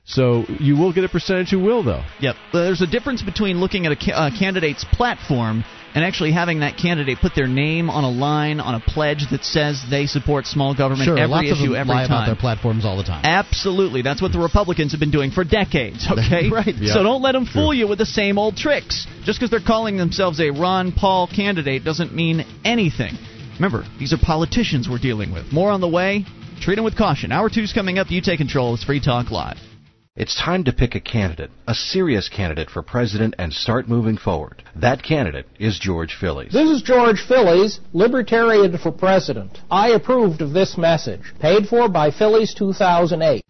So 0.08 0.46
you 0.60 0.78
will 0.78 0.94
get 0.94 1.04
a 1.04 1.10
percentage 1.10 1.50
who 1.50 1.60
will, 1.60 1.84
though. 1.84 2.04
Yep. 2.22 2.36
There's 2.54 2.82
a 2.82 2.88
difference 2.88 3.24
between 3.24 3.60
looking 3.60 3.86
at 3.88 3.92
a, 3.92 3.96
ca- 3.96 4.28
a 4.28 4.32
candidate's 4.38 4.86
platform 4.94 5.64
and 5.96 6.04
actually 6.04 6.32
having 6.32 6.60
that 6.60 6.78
candidate 6.78 7.18
put 7.20 7.34
their 7.36 7.48
name 7.48 7.90
on 7.90 8.04
a 8.04 8.10
line 8.12 8.60
on 8.60 8.76
a 8.76 8.80
pledge 8.82 9.26
that 9.32 9.44
says 9.44 9.82
they 9.90 10.06
support 10.06 10.46
small 10.46 10.76
government 10.76 11.06
Sure, 11.06 11.18
every 11.18 11.32
lots 11.32 11.52
of 11.54 11.58
them 11.58 11.74
every 11.74 11.94
lie 11.96 12.06
about 12.06 12.26
their 12.28 12.36
platforms 12.36 12.86
all 12.86 12.98
the 12.98 13.04
time. 13.04 13.24
Absolutely. 13.26 14.04
That's 14.04 14.22
what 14.22 14.32
the 14.32 14.38
Republicans 14.40 14.92
have 14.92 15.00
been 15.00 15.10
doing 15.12 15.32
for 15.32 15.44
decades, 15.44 16.06
okay? 16.12 16.50
Right. 16.52 16.76
Yeah. 16.76 16.94
So 16.94 17.02
don't 17.02 17.22
let 17.24 17.32
them 17.32 17.46
fool 17.46 17.74
you 17.74 17.88
with 17.88 17.98
the 17.98 18.06
same 18.06 18.38
old 18.38 18.58
tricks. 18.58 19.08
Just 19.24 19.40
because 19.40 19.50
they're 19.50 19.60
calling 19.66 19.98
themselves 19.98 20.40
a 20.40 20.52
Ron 20.52 20.92
Paul 20.92 21.28
candidate 21.34 21.84
doesn't 21.84 22.14
mean 22.14 22.46
anything. 22.64 23.14
Remember, 23.56 23.86
these 23.98 24.14
are 24.14 24.18
politicians 24.22 24.88
we're 24.88 25.00
dealing 25.00 25.32
with. 25.32 25.52
More 25.52 25.72
on 25.72 25.82
the 25.82 25.88
way. 25.90 26.26
treat 26.62 26.76
them 26.76 26.84
with 26.84 26.96
caution. 26.98 27.32
Hour 27.32 27.50
two's 27.50 27.74
coming 27.74 27.98
up. 27.98 28.12
You 28.12 28.22
take 28.22 28.38
control. 28.38 28.76
It's 28.76 28.84
Free 28.84 29.00
Talk 29.00 29.32
Live. 29.32 29.58
It's 30.18 30.42
time 30.42 30.64
to 30.64 30.72
pick 30.72 30.96
a 30.96 31.02
candidate, 31.02 31.52
a 31.68 31.76
serious 31.76 32.30
candidate 32.30 32.70
for 32.70 32.82
president, 32.82 33.36
and 33.38 33.52
start 33.52 33.90
moving 33.90 34.16
forward. 34.16 34.64
That 34.74 35.04
candidate 35.04 35.46
is 35.60 35.78
George 35.78 36.16
Phillies. 36.18 36.54
This 36.54 36.70
is 36.70 36.82
George 36.82 37.20
Phillies, 37.28 37.82
Libertarian 37.92 38.78
for 38.78 38.94
President. 38.94 39.60
I 39.70 39.90
approved 39.90 40.42
of 40.42 40.54
this 40.54 40.78
message, 40.78 41.34
paid 41.42 41.68
for 41.68 41.90
by 41.90 42.12
Phillies 42.12 42.54
2008. 42.54 43.44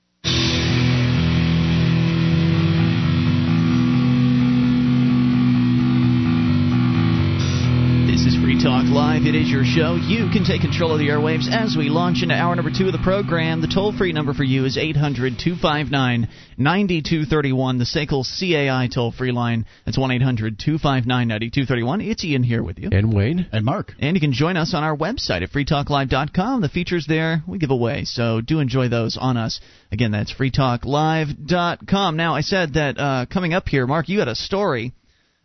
Live. 8.95 9.23
It 9.23 9.35
is 9.35 9.49
your 9.49 9.65
show. 9.65 9.95
You 9.95 10.29
can 10.31 10.45
take 10.45 10.61
control 10.61 10.93
of 10.93 10.99
the 10.99 11.09
airwaves 11.09 11.51
as 11.51 11.75
we 11.77 11.89
launch 11.89 12.23
into 12.23 12.33
hour 12.33 12.55
number 12.55 12.71
two 12.71 12.85
of 12.85 12.93
the 12.93 13.03
program. 13.03 13.59
The 13.59 13.67
toll 13.67 13.91
free 13.91 14.13
number 14.13 14.33
for 14.33 14.45
you 14.45 14.63
is 14.63 14.77
800 14.77 15.33
259 15.37 16.29
9231, 16.57 17.77
the 17.77 17.83
SACL 17.83 18.23
CAI 18.23 18.87
toll 18.87 19.11
free 19.11 19.33
line. 19.33 19.65
That's 19.83 19.97
1 19.97 20.11
800 20.11 20.57
259 20.57 21.27
9231. 21.27 21.99
It's 21.99 22.23
Ian 22.23 22.43
here 22.43 22.63
with 22.63 22.79
you. 22.79 22.87
And 22.89 23.13
Wayne. 23.13 23.45
And 23.51 23.65
Mark. 23.65 23.91
And 23.99 24.15
you 24.15 24.21
can 24.21 24.31
join 24.31 24.55
us 24.55 24.73
on 24.73 24.85
our 24.85 24.95
website 24.95 25.43
at 25.43 25.51
freetalklive.com. 25.51 26.61
The 26.61 26.69
features 26.69 27.05
there 27.05 27.43
we 27.45 27.57
give 27.57 27.71
away, 27.71 28.05
so 28.05 28.39
do 28.39 28.61
enjoy 28.61 28.87
those 28.87 29.17
on 29.19 29.35
us. 29.35 29.59
Again, 29.91 30.11
that's 30.11 30.33
freetalklive.com. 30.33 32.15
Now, 32.15 32.35
I 32.35 32.41
said 32.41 32.75
that 32.75 32.97
uh, 32.97 33.25
coming 33.25 33.53
up 33.53 33.67
here, 33.67 33.87
Mark, 33.87 34.07
you 34.07 34.19
had 34.19 34.29
a 34.29 34.35
story 34.35 34.93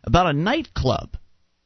about 0.05 0.27
a 0.27 0.33
nightclub 0.33 1.17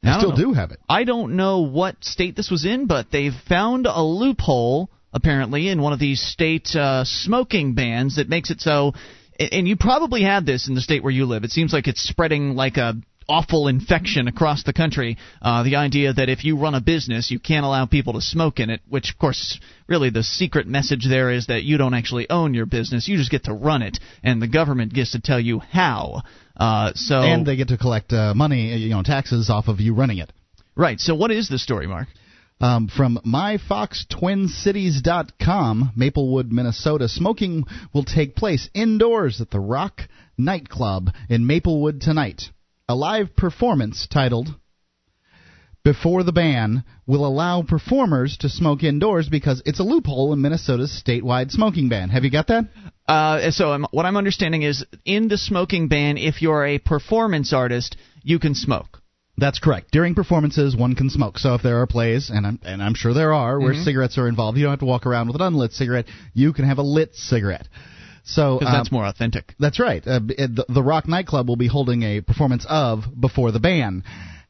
I, 0.04 0.18
still 0.18 0.36
do 0.36 0.52
have 0.52 0.70
it. 0.70 0.80
I 0.88 1.04
don't 1.04 1.36
know 1.36 1.60
what 1.62 2.04
state 2.04 2.36
this 2.36 2.50
was 2.50 2.64
in, 2.64 2.86
but 2.86 3.10
they've 3.10 3.34
found 3.48 3.86
a 3.86 4.02
loophole 4.02 4.90
apparently 5.12 5.68
in 5.68 5.80
one 5.80 5.92
of 5.92 5.98
these 5.98 6.20
state 6.20 6.74
uh, 6.74 7.04
smoking 7.04 7.74
bans 7.74 8.16
that 8.16 8.28
makes 8.28 8.50
it 8.50 8.60
so. 8.60 8.92
And 9.38 9.68
you 9.68 9.76
probably 9.76 10.22
had 10.22 10.46
this 10.46 10.68
in 10.68 10.74
the 10.74 10.80
state 10.80 11.02
where 11.02 11.12
you 11.12 11.26
live. 11.26 11.44
It 11.44 11.50
seems 11.50 11.72
like 11.72 11.88
it's 11.88 12.02
spreading 12.02 12.54
like 12.54 12.76
a 12.76 12.94
awful 13.28 13.68
infection 13.68 14.28
across 14.28 14.62
the 14.62 14.72
country. 14.72 15.18
Uh, 15.42 15.62
the 15.62 15.76
idea 15.76 16.12
that 16.12 16.28
if 16.28 16.44
you 16.44 16.58
run 16.58 16.74
a 16.74 16.80
business, 16.80 17.30
you 17.30 17.38
can't 17.38 17.66
allow 17.66 17.86
people 17.86 18.14
to 18.14 18.20
smoke 18.20 18.60
in 18.60 18.70
it, 18.70 18.80
which, 18.88 19.10
of 19.10 19.18
course, 19.18 19.58
really 19.88 20.10
the 20.10 20.22
secret 20.22 20.66
message 20.66 21.06
there 21.08 21.30
is 21.30 21.48
that 21.48 21.64
you 21.64 21.76
don't 21.76 21.94
actually 21.94 22.30
own 22.30 22.54
your 22.54 22.66
business. 22.66 23.08
You 23.08 23.16
just 23.16 23.30
get 23.30 23.44
to 23.44 23.52
run 23.52 23.82
it, 23.82 23.98
and 24.22 24.40
the 24.40 24.48
government 24.48 24.94
gets 24.94 25.12
to 25.12 25.20
tell 25.20 25.40
you 25.40 25.58
how. 25.58 26.22
Uh, 26.56 26.92
so 26.94 27.20
and 27.20 27.46
they 27.46 27.56
get 27.56 27.68
to 27.68 27.76
collect 27.76 28.12
uh, 28.12 28.34
money, 28.34 28.76
you 28.76 28.90
know, 28.90 29.02
taxes 29.02 29.50
off 29.50 29.68
of 29.68 29.80
you 29.80 29.94
running 29.94 30.18
it. 30.18 30.32
Right. 30.74 30.98
So 31.00 31.14
what 31.14 31.30
is 31.30 31.48
the 31.48 31.58
story, 31.58 31.86
Mark? 31.86 32.08
Um, 32.58 32.88
from 32.88 33.18
myfoxtwincities.com, 33.26 35.92
Maplewood, 35.94 36.50
Minnesota, 36.50 37.06
smoking 37.08 37.64
will 37.92 38.04
take 38.04 38.34
place 38.34 38.70
indoors 38.72 39.42
at 39.42 39.50
the 39.50 39.60
Rock 39.60 40.08
nightclub 40.38 41.10
in 41.28 41.46
Maplewood 41.46 42.00
tonight. 42.00 42.44
A 42.88 42.94
live 42.94 43.36
performance 43.36 44.06
titled 44.06 44.54
before 45.86 46.24
the 46.24 46.32
ban 46.32 46.82
will 47.06 47.24
allow 47.24 47.62
performers 47.62 48.36
to 48.38 48.48
smoke 48.48 48.82
indoors 48.82 49.28
because 49.28 49.62
it's 49.64 49.78
a 49.78 49.84
loophole 49.84 50.32
in 50.32 50.42
Minnesota's 50.42 50.90
statewide 51.06 51.52
smoking 51.52 51.88
ban. 51.88 52.08
Have 52.08 52.24
you 52.24 52.30
got 52.32 52.48
that? 52.48 52.64
Uh, 53.06 53.52
so 53.52 53.70
I'm, 53.70 53.86
what 53.92 54.04
I'm 54.04 54.16
understanding 54.16 54.62
is 54.62 54.84
in 55.04 55.28
the 55.28 55.38
smoking 55.38 55.86
ban, 55.86 56.18
if 56.18 56.42
you're 56.42 56.66
a 56.66 56.80
performance 56.80 57.52
artist, 57.52 57.96
you 58.24 58.40
can 58.40 58.56
smoke. 58.56 59.00
That's 59.36 59.60
correct. 59.60 59.92
During 59.92 60.16
performances, 60.16 60.74
one 60.74 60.96
can 60.96 61.08
smoke. 61.08 61.38
So 61.38 61.54
if 61.54 61.62
there 61.62 61.80
are 61.80 61.86
plays, 61.86 62.30
and 62.30 62.44
I'm, 62.44 62.58
and 62.64 62.82
I'm 62.82 62.94
sure 62.94 63.14
there 63.14 63.32
are, 63.32 63.60
where 63.60 63.72
mm-hmm. 63.72 63.84
cigarettes 63.84 64.18
are 64.18 64.26
involved, 64.26 64.58
you 64.58 64.64
don't 64.64 64.72
have 64.72 64.80
to 64.80 64.86
walk 64.86 65.06
around 65.06 65.28
with 65.28 65.36
an 65.36 65.42
unlit 65.42 65.70
cigarette. 65.70 66.06
You 66.34 66.52
can 66.52 66.64
have 66.64 66.78
a 66.78 66.82
lit 66.82 67.14
cigarette. 67.14 67.68
So 68.24 68.54
um, 68.54 68.64
that's 68.64 68.90
more 68.90 69.06
authentic. 69.06 69.54
That's 69.60 69.78
right. 69.78 70.04
Uh, 70.04 70.18
the, 70.18 70.64
the 70.68 70.82
Rock 70.82 71.06
nightclub 71.06 71.48
will 71.48 71.54
be 71.54 71.68
holding 71.68 72.02
a 72.02 72.22
performance 72.22 72.66
of 72.68 73.04
before 73.20 73.52
the 73.52 73.60
ban. 73.60 74.02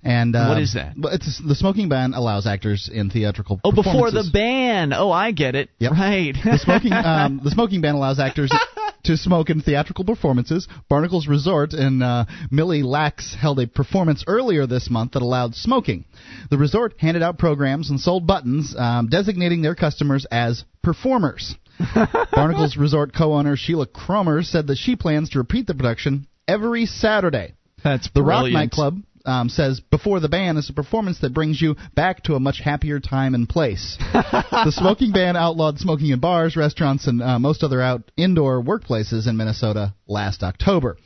And 0.07 0.37
uh, 0.37 0.47
what 0.47 0.63
is 0.63 0.75
that? 0.75 0.95
It's 0.97 1.43
the 1.45 1.57
smoking 1.57 1.89
ban 1.89 2.15
allows 2.15 2.47
actors 2.47 2.89
in 2.93 3.11
theatrical. 3.11 3.57
Performances. 3.57 3.87
Oh, 3.87 3.93
before 3.93 4.11
the 4.13 4.31
ban. 4.33 4.93
Oh, 4.93 5.11
I 5.11 5.33
get 5.33 5.57
it. 5.57 5.71
Yep. 5.81 5.93
Right. 5.93 6.33
the 6.33 6.59
smoking 6.59 6.93
um, 6.93 7.41
the 7.43 7.51
smoking 7.51 7.81
ban 7.81 7.97
allows 7.97 8.21
actors 8.21 8.53
to 9.05 9.17
smoke 9.17 9.51
in 9.51 9.63
theatrical 9.63 10.05
performances. 10.05 10.69
Barnacles 10.89 11.27
Resort 11.27 11.73
in 11.73 12.03
uh, 12.03 12.27
Mille 12.53 12.87
Lacs 12.87 13.35
held 13.35 13.59
a 13.59 13.67
performance 13.67 14.23
earlier 14.29 14.65
this 14.69 14.89
month 14.89 15.13
that 15.13 15.23
allowed 15.23 15.57
smoking. 15.57 16.05
The 16.51 16.59
resort 16.59 16.95
handed 16.99 17.25
out 17.25 17.37
programs 17.37 17.91
and 17.91 17.99
sold 17.99 18.29
buttons 18.29 18.77
um, 18.79 19.09
designating 19.09 19.61
their 19.61 19.75
customers 19.75 20.25
as 20.31 20.65
performers. 20.85 21.57
Barnacles 22.33 22.77
Resort 22.77 23.13
co-owner 23.13 23.57
Sheila 23.57 23.87
Cromer 23.87 24.45
said 24.45 24.69
that 24.69 24.79
she 24.79 24.95
plans 24.95 25.31
to 25.31 25.39
repeat 25.39 25.67
the 25.67 25.75
production 25.75 26.29
every 26.47 26.87
Saturday. 26.87 27.55
That's 27.83 28.09
the 28.15 28.23
brilliant. 28.23 28.55
Rock 28.55 28.63
nightclub 28.63 29.03
um, 29.27 29.49
says 29.49 29.81
before 29.81 30.21
the 30.21 30.29
ban 30.29 30.57
is 30.57 30.71
a 30.71 30.73
performance 30.73 31.21
that 31.21 31.35
brings 31.35 31.61
you 31.61 31.77
back 31.95 32.23
to 32.25 32.35
a 32.35 32.41
much 32.41 32.61
happier 32.61 33.01
time 33.01 33.35
and 33.35 33.49
place. 33.49 33.97
the 34.13 34.73
smoking 34.73 35.13
ban 35.13 35.37
outlawed 35.37 35.79
smoking 35.79 36.11
in 36.11 36.21
bars, 36.21 36.57
restaurants, 36.57 37.07
and 37.07 37.23
uh, 37.23 37.39
most 37.39 37.63
other 37.63 37.83
out 37.83 38.11
indoor 38.17 38.63
workplaces 38.63 39.29
in 39.29 39.37
Minnesota 39.37 39.95
last 40.07 40.43
October. 40.43 40.97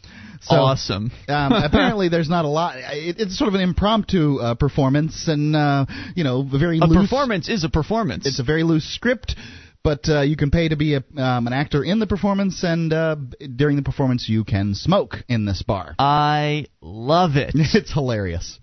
So, 0.42 0.56
awesome. 0.56 1.12
um, 1.28 1.52
apparently, 1.64 2.08
there's 2.08 2.30
not 2.30 2.44
a 2.44 2.48
lot. 2.48 2.76
It, 2.76 3.16
it's 3.18 3.38
sort 3.38 3.48
of 3.48 3.54
an 3.54 3.60
impromptu 3.60 4.38
uh, 4.38 4.54
performance, 4.54 5.28
and 5.28 5.54
uh, 5.54 5.84
you 6.14 6.24
know, 6.24 6.40
a 6.40 6.58
very 6.58 6.78
a 6.78 6.86
loose. 6.86 7.08
performance 7.08 7.48
is 7.48 7.64
a 7.64 7.68
performance. 7.68 8.26
It's 8.26 8.38
a 8.38 8.44
very 8.44 8.62
loose 8.62 8.84
script 8.84 9.36
but 9.82 10.08
uh, 10.08 10.20
you 10.20 10.36
can 10.36 10.50
pay 10.50 10.68
to 10.68 10.76
be 10.76 10.94
a, 10.94 11.04
um, 11.16 11.46
an 11.46 11.52
actor 11.52 11.82
in 11.82 11.98
the 11.98 12.06
performance, 12.06 12.62
and 12.62 12.92
uh, 12.92 13.16
during 13.56 13.76
the 13.76 13.82
performance, 13.82 14.28
you 14.28 14.44
can 14.44 14.74
smoke 14.74 15.16
in 15.28 15.44
this 15.44 15.62
bar. 15.62 15.94
I 15.98 16.66
love 16.80 17.36
it. 17.36 17.52
it's 17.54 17.92
hilarious. 17.92 18.58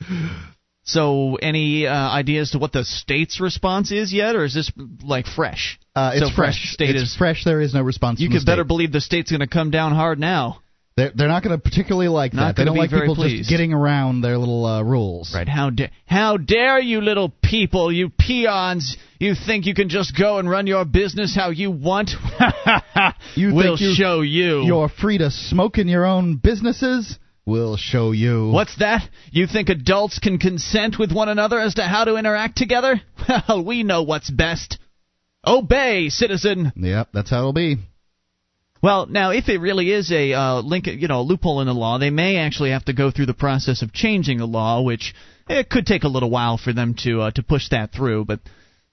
So, 0.83 1.35
any 1.35 1.85
uh, 1.85 1.93
ideas 1.93 2.51
to 2.51 2.59
what 2.59 2.71
the 2.71 2.85
state's 2.85 3.41
response 3.41 3.91
is 3.91 4.13
yet, 4.13 4.35
or 4.35 4.45
is 4.45 4.53
this 4.53 4.71
like 5.03 5.25
fresh? 5.25 5.79
Uh, 5.95 6.11
it's 6.13 6.29
so 6.29 6.33
fresh. 6.33 6.71
State 6.71 6.91
it's 6.91 7.11
is 7.11 7.15
fresh. 7.15 7.43
There 7.43 7.59
is 7.59 7.73
no 7.73 7.81
response. 7.81 8.21
You 8.21 8.29
could 8.29 8.45
better 8.45 8.63
believe 8.63 8.91
the 8.91 9.01
state's 9.01 9.31
going 9.31 9.41
to 9.41 9.47
come 9.47 9.69
down 9.69 9.93
hard 9.93 10.19
now. 10.19 10.61
They're, 10.97 11.11
they're 11.13 11.27
not 11.27 11.43
going 11.43 11.55
to 11.55 11.61
particularly 11.61 12.07
like 12.07 12.33
not 12.33 12.55
that. 12.55 12.61
They 12.61 12.65
don't 12.65 12.75
like 12.75 12.89
people 12.89 13.13
pleased. 13.13 13.37
just 13.37 13.49
getting 13.51 13.71
around 13.71 14.21
their 14.21 14.35
little 14.39 14.65
uh, 14.65 14.81
rules. 14.81 15.31
Right? 15.33 15.47
How 15.47 15.69
da- 15.69 15.91
how 16.07 16.37
dare 16.37 16.79
you, 16.79 17.01
little 17.01 17.31
people, 17.43 17.91
you 17.91 18.09
peons! 18.09 18.97
You 19.19 19.35
think 19.35 19.67
you 19.67 19.75
can 19.75 19.89
just 19.89 20.17
go 20.17 20.39
and 20.39 20.49
run 20.49 20.65
your 20.65 20.85
business 20.85 21.35
how 21.35 21.51
you 21.51 21.69
want? 21.69 22.09
you 23.35 23.53
we'll 23.53 23.77
you, 23.77 23.93
show 23.93 24.21
you. 24.21 24.63
You're 24.63 24.89
free 24.89 25.19
to 25.19 25.29
smoke 25.29 25.77
in 25.77 25.87
your 25.87 26.03
own 26.03 26.37
businesses. 26.37 27.19
We'll 27.45 27.77
show 27.77 28.11
you. 28.11 28.49
What's 28.49 28.77
that? 28.79 29.07
You 29.31 29.45
think 29.45 29.69
adults 29.69 30.17
can 30.17 30.39
consent 30.39 30.97
with 30.97 31.11
one 31.11 31.29
another 31.29 31.59
as 31.59 31.75
to 31.75 31.83
how 31.83 32.05
to 32.05 32.15
interact 32.15 32.57
together? 32.57 33.01
Well, 33.49 33.63
we 33.63 33.83
know 33.83 34.03
what's 34.03 34.29
best. 34.29 34.79
Obey, 35.45 36.07
citizen. 36.07 36.71
Yep, 36.77 37.09
that's 37.13 37.29
how 37.29 37.39
it'll 37.39 37.53
be. 37.53 37.77
Well, 38.81 39.05
now 39.07 39.31
if 39.31 39.49
it 39.49 39.59
really 39.59 39.91
is 39.91 40.11
a 40.11 40.33
uh, 40.33 40.61
link, 40.61 40.87
you 40.87 41.07
know, 41.07 41.21
loophole 41.21 41.61
in 41.61 41.67
the 41.67 41.73
law, 41.73 41.97
they 41.97 42.09
may 42.09 42.37
actually 42.37 42.71
have 42.71 42.85
to 42.85 42.93
go 42.93 43.11
through 43.11 43.25
the 43.25 43.33
process 43.33 43.81
of 43.81 43.93
changing 43.93 44.37
the 44.37 44.45
law, 44.45 44.81
which 44.81 45.13
it 45.49 45.69
could 45.69 45.85
take 45.85 46.03
a 46.03 46.07
little 46.07 46.29
while 46.29 46.57
for 46.57 46.73
them 46.73 46.95
to 47.03 47.21
uh, 47.21 47.31
to 47.31 47.43
push 47.43 47.69
that 47.69 47.91
through. 47.91 48.25
But 48.25 48.39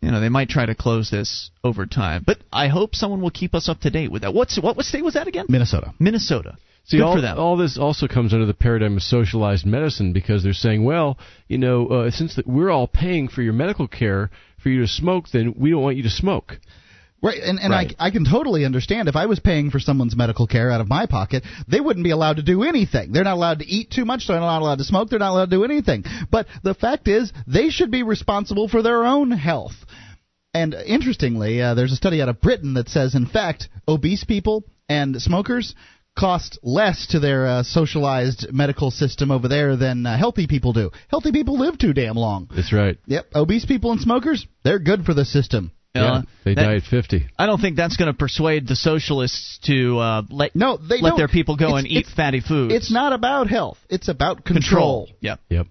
you 0.00 0.10
know, 0.10 0.20
they 0.20 0.28
might 0.28 0.48
try 0.48 0.66
to 0.66 0.74
close 0.74 1.10
this 1.10 1.50
over 1.62 1.86
time. 1.86 2.24
But 2.26 2.38
I 2.52 2.68
hope 2.68 2.94
someone 2.94 3.22
will 3.22 3.30
keep 3.30 3.54
us 3.54 3.68
up 3.68 3.80
to 3.80 3.90
date 3.90 4.10
with 4.10 4.22
that. 4.22 4.34
What's 4.34 4.60
what, 4.60 4.76
what 4.76 4.86
state 4.86 5.04
was 5.04 5.14
that 5.14 5.28
again? 5.28 5.46
Minnesota. 5.48 5.94
Minnesota. 5.98 6.56
See, 6.86 6.98
Good 6.98 7.24
all, 7.24 7.38
all 7.38 7.56
this 7.56 7.78
also 7.78 8.06
comes 8.06 8.34
under 8.34 8.44
the 8.44 8.52
paradigm 8.52 8.98
of 8.98 9.02
socialized 9.02 9.64
medicine 9.64 10.12
because 10.12 10.42
they're 10.42 10.52
saying, 10.52 10.84
well, 10.84 11.18
you 11.48 11.56
know, 11.56 11.86
uh, 11.86 12.10
since 12.10 12.36
the, 12.36 12.42
we're 12.44 12.70
all 12.70 12.86
paying 12.86 13.28
for 13.28 13.40
your 13.40 13.54
medical 13.54 13.88
care 13.88 14.30
for 14.62 14.68
you 14.68 14.82
to 14.82 14.86
smoke, 14.86 15.30
then 15.32 15.54
we 15.56 15.70
don't 15.70 15.82
want 15.82 15.96
you 15.96 16.02
to 16.02 16.10
smoke. 16.10 16.58
Right, 17.24 17.38
and, 17.42 17.58
and 17.58 17.70
Right. 17.70 17.94
I, 17.98 18.08
I 18.08 18.10
can 18.10 18.24
totally 18.24 18.66
understand 18.66 19.08
if 19.08 19.16
I 19.16 19.24
was 19.26 19.40
paying 19.40 19.70
for 19.70 19.80
someone's 19.80 20.14
medical 20.14 20.46
care 20.46 20.70
out 20.70 20.82
of 20.82 20.88
my 20.88 21.06
pocket, 21.06 21.42
they 21.66 21.80
wouldn't 21.80 22.04
be 22.04 22.10
allowed 22.10 22.36
to 22.36 22.42
do 22.42 22.62
anything. 22.62 23.12
They're 23.12 23.24
not 23.24 23.36
allowed 23.36 23.60
to 23.60 23.66
eat 23.66 23.90
too 23.90 24.04
much, 24.04 24.26
they're 24.26 24.38
not 24.38 24.60
allowed 24.60 24.78
to 24.78 24.84
smoke, 24.84 25.08
they're 25.08 25.18
not 25.18 25.30
allowed 25.30 25.50
to 25.50 25.56
do 25.56 25.64
anything. 25.64 26.04
But 26.30 26.46
the 26.62 26.74
fact 26.74 27.08
is, 27.08 27.32
they 27.46 27.70
should 27.70 27.90
be 27.90 28.02
responsible 28.02 28.68
for 28.68 28.82
their 28.82 29.04
own 29.04 29.30
health. 29.30 29.74
And 30.52 30.74
interestingly, 30.74 31.62
uh, 31.62 31.74
there's 31.74 31.92
a 31.92 31.96
study 31.96 32.20
out 32.20 32.28
of 32.28 32.42
Britain 32.42 32.74
that 32.74 32.88
says, 32.90 33.14
in 33.14 33.26
fact, 33.26 33.68
obese 33.88 34.24
people 34.24 34.64
and 34.88 35.20
smokers 35.20 35.74
cost 36.16 36.58
less 36.62 37.08
to 37.08 37.20
their 37.20 37.46
uh, 37.46 37.62
socialized 37.62 38.52
medical 38.52 38.90
system 38.90 39.30
over 39.30 39.48
there 39.48 39.76
than 39.76 40.06
uh, 40.06 40.16
healthy 40.16 40.46
people 40.46 40.72
do. 40.72 40.90
Healthy 41.08 41.32
people 41.32 41.58
live 41.58 41.78
too 41.78 41.92
damn 41.92 42.16
long. 42.16 42.48
That's 42.54 42.72
right. 42.72 42.98
Yep, 43.06 43.30
obese 43.34 43.64
people 43.64 43.92
and 43.92 44.00
smokers, 44.00 44.46
they're 44.62 44.78
good 44.78 45.04
for 45.04 45.14
the 45.14 45.24
system. 45.24 45.72
Yeah, 45.94 46.22
they 46.44 46.54
that- 46.54 46.62
die 46.64 46.74
at 46.76 46.82
50. 46.82 47.26
I 47.38 47.46
don't 47.46 47.60
think 47.60 47.76
that's 47.76 47.96
going 47.96 48.10
to 48.12 48.18
persuade 48.18 48.66
the 48.66 48.74
socialists 48.74 49.58
to 49.64 49.98
uh, 49.98 50.22
let 50.28 50.56
No, 50.56 50.76
they 50.76 51.00
let 51.00 51.10
don't. 51.10 51.18
their 51.18 51.28
people 51.28 51.56
go 51.56 51.76
It's- 51.76 51.84
and 51.84 51.86
eat 51.88 52.06
fatty 52.06 52.40
food. 52.40 52.72
It's 52.72 52.90
not 52.90 53.12
about 53.12 53.48
health. 53.48 53.78
It's 53.88 54.08
about 54.08 54.44
control. 54.44 55.08
Yep. 55.20 55.40
Yep. 55.50 55.66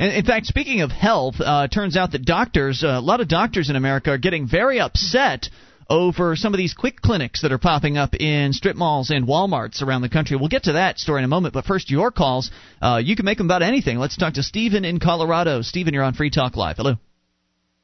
And 0.00 0.12
in 0.12 0.24
fact, 0.24 0.46
speaking 0.46 0.80
of 0.80 0.90
health, 0.90 1.40
uh, 1.40 1.66
it 1.70 1.74
turns 1.74 1.96
out 1.96 2.12
that 2.12 2.24
doctors, 2.24 2.82
uh, 2.84 2.88
a 2.88 3.00
lot 3.00 3.20
of 3.20 3.28
doctors 3.28 3.68
in 3.68 3.76
America, 3.76 4.10
are 4.12 4.18
getting 4.18 4.46
very 4.48 4.80
upset 4.80 5.48
over 5.90 6.36
some 6.36 6.54
of 6.54 6.58
these 6.58 6.72
quick 6.72 7.00
clinics 7.00 7.42
that 7.42 7.50
are 7.52 7.58
popping 7.58 7.96
up 7.98 8.14
in 8.14 8.52
strip 8.52 8.76
malls 8.76 9.10
and 9.10 9.26
Walmarts 9.26 9.82
around 9.82 10.02
the 10.02 10.08
country. 10.08 10.36
We'll 10.36 10.48
get 10.48 10.64
to 10.64 10.72
that 10.74 10.98
story 10.98 11.20
in 11.20 11.24
a 11.24 11.28
moment, 11.28 11.52
but 11.54 11.64
first, 11.64 11.90
your 11.90 12.10
calls. 12.10 12.50
Uh, 12.80 13.00
you 13.02 13.16
can 13.16 13.24
make 13.24 13.38
them 13.38 13.46
about 13.48 13.62
anything. 13.62 13.98
Let's 13.98 14.16
talk 14.16 14.34
to 14.34 14.42
Stephen 14.42 14.84
in 14.84 15.00
Colorado. 15.00 15.62
Stephen, 15.62 15.92
you're 15.94 16.04
on 16.04 16.14
Free 16.14 16.30
Talk 16.30 16.56
Live. 16.56 16.76
Hello. 16.76 16.94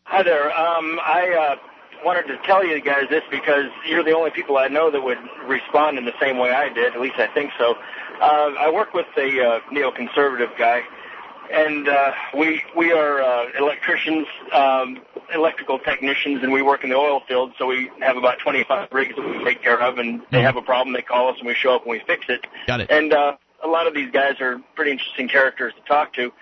Hi 0.04 0.22
there. 0.22 0.46
Um, 0.56 0.98
I 1.04 1.54
uh, 1.54 1.56
wanted 2.04 2.26
to 2.26 2.36
tell 2.44 2.64
you 2.64 2.80
guys 2.80 3.06
this 3.08 3.22
because 3.30 3.66
you're 3.86 4.04
the 4.04 4.12
only 4.12 4.30
people 4.30 4.58
I 4.58 4.68
know 4.68 4.90
that 4.90 5.02
would 5.02 5.18
respond 5.46 5.98
in 5.98 6.04
the 6.04 6.14
same 6.20 6.38
way 6.38 6.50
I 6.50 6.68
did. 6.68 6.94
At 6.94 7.00
least 7.00 7.16
I 7.18 7.26
think 7.28 7.52
so. 7.58 7.76
Uh, 8.20 8.52
I 8.58 8.70
work 8.70 8.94
with 8.94 9.06
a 9.16 9.40
uh, 9.40 9.60
neoconservative 9.72 10.56
guy, 10.56 10.82
and 11.52 11.88
uh, 11.88 12.12
we 12.36 12.62
we 12.76 12.92
are 12.92 13.22
uh, 13.22 13.46
electricians, 13.58 14.26
um, 14.52 15.00
electrical 15.34 15.78
technicians, 15.78 16.42
and 16.42 16.52
we 16.52 16.62
work 16.62 16.84
in 16.84 16.90
the 16.90 16.96
oil 16.96 17.20
field. 17.26 17.54
So 17.58 17.66
we 17.66 17.90
have 18.00 18.16
about 18.16 18.38
25 18.38 18.88
rigs 18.92 19.16
that 19.16 19.26
we 19.26 19.42
take 19.44 19.62
care 19.62 19.80
of, 19.80 19.98
and 19.98 20.22
they 20.30 20.42
have 20.42 20.56
a 20.56 20.62
problem, 20.62 20.94
they 20.94 21.02
call 21.02 21.28
us, 21.28 21.38
and 21.38 21.46
we 21.46 21.54
show 21.54 21.74
up 21.74 21.82
and 21.82 21.90
we 21.90 22.00
fix 22.06 22.26
it. 22.28 22.46
Got 22.66 22.82
it. 22.82 22.90
And 22.90 23.12
uh, 23.12 23.36
a 23.62 23.68
lot 23.68 23.86
of 23.86 23.94
these 23.94 24.10
guys 24.10 24.40
are 24.40 24.60
pretty 24.74 24.92
interesting 24.92 25.28
characters 25.28 25.72
to 25.74 25.80
talk 25.82 26.12
to. 26.14 26.32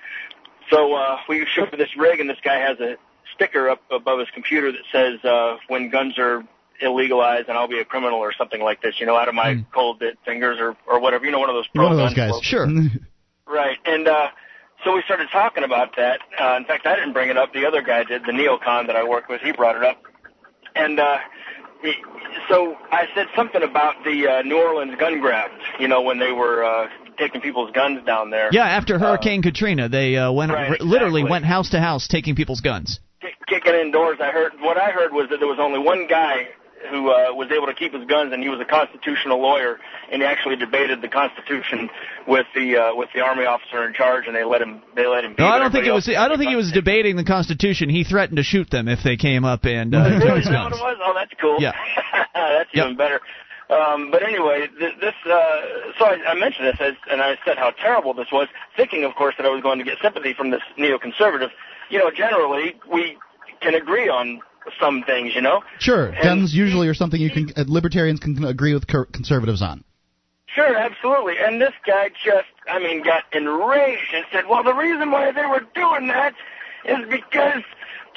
So 0.70 0.94
uh, 0.94 1.18
we 1.28 1.46
show 1.46 1.62
up 1.62 1.72
this 1.72 1.96
rig, 1.96 2.20
and 2.20 2.28
this 2.28 2.38
guy 2.42 2.58
has 2.58 2.78
a 2.80 2.96
sticker 3.34 3.68
up 3.70 3.80
above 3.90 4.18
his 4.18 4.28
computer 4.34 4.72
that 4.72 4.82
says, 4.92 5.24
uh, 5.24 5.56
"When 5.68 5.90
guns 5.90 6.18
are 6.18 6.42
illegalized, 6.82 7.48
and 7.48 7.56
I'll 7.56 7.68
be 7.68 7.78
a 7.80 7.84
criminal" 7.84 8.18
or 8.18 8.32
something 8.32 8.60
like 8.62 8.82
this. 8.82 8.94
You 9.00 9.06
know, 9.06 9.16
out 9.16 9.28
of 9.28 9.34
my 9.34 9.64
cold 9.74 10.00
dead 10.00 10.14
fingers 10.24 10.58
or 10.60 10.76
or 10.86 11.00
whatever. 11.00 11.24
You 11.24 11.32
know, 11.32 11.38
one 11.38 11.48
of 11.50 11.54
those 11.54 11.68
pro 11.74 11.84
One 11.84 11.92
of 11.92 11.98
those 11.98 12.14
gun 12.14 12.28
guys. 12.30 12.48
slogans. 12.48 12.90
Sure. 12.92 13.00
Right. 13.44 13.76
And 13.84 14.08
uh, 14.08 14.28
so 14.82 14.94
we 14.94 15.02
started 15.02 15.28
talking 15.30 15.62
about 15.62 15.96
that. 15.96 16.20
Uh, 16.40 16.56
in 16.56 16.64
fact, 16.64 16.86
I 16.86 16.94
didn't 16.94 17.12
bring 17.12 17.28
it 17.28 17.36
up. 17.36 17.52
The 17.52 17.66
other 17.66 17.82
guy 17.82 18.02
did. 18.04 18.22
The 18.24 18.32
neocon 18.32 18.86
that 18.86 18.96
I 18.96 19.04
work 19.06 19.28
with, 19.28 19.42
he 19.42 19.52
brought 19.52 19.76
it 19.76 19.82
up. 19.84 20.00
And 20.74 20.98
uh, 20.98 21.18
he, 21.82 21.92
so 22.48 22.76
I 22.90 23.08
said 23.14 23.26
something 23.36 23.62
about 23.62 23.96
the 24.04 24.26
uh, 24.26 24.42
New 24.42 24.56
Orleans 24.56 24.94
gun 24.98 25.20
grabs. 25.20 25.52
You 25.78 25.86
know, 25.88 26.00
when 26.00 26.18
they 26.18 26.32
were 26.32 26.64
uh, 26.64 26.88
taking 27.18 27.42
people's 27.42 27.72
guns 27.72 28.02
down 28.06 28.30
there. 28.30 28.48
Yeah, 28.52 28.64
after 28.64 28.98
Hurricane 28.98 29.42
Katrina, 29.42 29.90
they 29.90 30.16
uh, 30.16 30.32
went 30.32 30.50
right, 30.52 30.80
r- 30.80 30.86
literally 30.86 31.24
went 31.24 31.44
house 31.44 31.70
to 31.70 31.80
house 31.80 32.08
taking 32.08 32.34
people's 32.36 32.62
guns. 32.62 33.00
Kick- 33.52 33.64
kicking 33.64 33.80
indoors. 33.80 34.18
I 34.20 34.30
heard 34.30 34.52
what 34.60 34.78
I 34.78 34.90
heard 34.90 35.12
was 35.12 35.28
that 35.30 35.38
there 35.38 35.48
was 35.48 35.58
only 35.60 35.78
one 35.78 36.06
guy 36.08 36.48
who 36.90 37.10
uh, 37.10 37.32
was 37.32 37.50
able 37.52 37.66
to 37.66 37.74
keep 37.74 37.94
his 37.94 38.04
guns, 38.06 38.32
and 38.32 38.42
he 38.42 38.48
was 38.48 38.60
a 38.60 38.64
constitutional 38.64 39.40
lawyer, 39.40 39.78
and 40.10 40.20
he 40.22 40.26
actually 40.26 40.56
debated 40.56 41.00
the 41.00 41.08
Constitution 41.08 41.88
with 42.26 42.46
the 42.54 42.76
uh, 42.76 42.94
with 42.94 43.08
the 43.14 43.20
army 43.20 43.44
officer 43.44 43.86
in 43.86 43.94
charge, 43.94 44.26
and 44.26 44.34
they 44.34 44.44
let 44.44 44.60
him 44.62 44.82
they 44.96 45.06
let 45.06 45.24
him. 45.24 45.34
Be, 45.34 45.42
No, 45.42 45.48
I 45.48 45.58
don't 45.58 45.70
think 45.70 45.86
it 45.86 45.92
was. 45.92 46.08
I 46.08 46.28
don't 46.28 46.38
think 46.38 46.50
he 46.50 46.56
was 46.56 46.72
debating 46.72 47.16
the 47.16 47.24
Constitution. 47.24 47.88
He 47.88 48.04
threatened 48.04 48.36
to 48.36 48.42
shoot 48.42 48.70
them 48.70 48.88
if 48.88 49.02
they 49.04 49.16
came 49.16 49.44
up 49.44 49.64
and 49.64 49.94
uh, 49.94 49.98
Really? 50.24 50.40
Is 50.40 50.46
that 50.46 50.64
what 50.64 50.72
it 50.72 50.82
was? 50.82 50.96
Oh, 51.02 51.12
that's 51.14 51.32
cool. 51.40 51.58
Yeah. 51.60 51.72
that's 52.34 52.70
even 52.74 52.96
better. 52.96 53.20
Um, 53.70 54.10
but 54.10 54.22
anyway, 54.22 54.66
th- 54.78 54.98
this. 55.00 55.14
Uh, 55.24 55.30
so 55.98 56.04
I, 56.04 56.18
I 56.28 56.34
mentioned 56.34 56.66
this, 56.66 56.76
as, 56.80 56.94
and 57.10 57.22
I 57.22 57.38
said 57.46 57.56
how 57.56 57.70
terrible 57.70 58.12
this 58.12 58.28
was, 58.30 58.48
thinking, 58.76 59.04
of 59.04 59.14
course, 59.14 59.34
that 59.38 59.46
I 59.46 59.50
was 59.50 59.62
going 59.62 59.78
to 59.78 59.84
get 59.84 59.96
sympathy 60.02 60.34
from 60.34 60.50
this 60.50 60.60
neoconservative. 60.78 61.48
You 61.88 61.98
know, 61.98 62.10
generally 62.10 62.74
we 62.92 63.16
can 63.62 63.74
agree 63.74 64.08
on 64.08 64.40
some 64.80 65.02
things. 65.04 65.34
You 65.34 65.40
know. 65.42 65.62
Sure, 65.78 66.06
And- 66.06 66.22
guns 66.22 66.54
usually 66.54 66.88
are 66.88 66.94
something 66.94 67.20
you 67.20 67.30
can 67.30 67.52
uh, 67.56 67.64
libertarians 67.66 68.20
can 68.20 68.44
agree 68.44 68.74
with 68.74 68.86
conservatives 68.86 69.62
on. 69.62 69.84
Sure, 70.54 70.76
absolutely. 70.76 71.34
And 71.38 71.60
this 71.60 71.72
guy 71.86 72.10
just, 72.22 72.48
I 72.68 72.78
mean, 72.78 73.02
got 73.02 73.24
enraged 73.32 74.12
and 74.14 74.26
said, 74.30 74.44
well, 74.46 74.62
the 74.62 74.74
reason 74.74 75.10
why 75.10 75.32
they 75.32 75.46
were 75.46 75.64
doing 75.74 76.08
that 76.08 76.34
is 76.84 76.98
because 77.08 77.62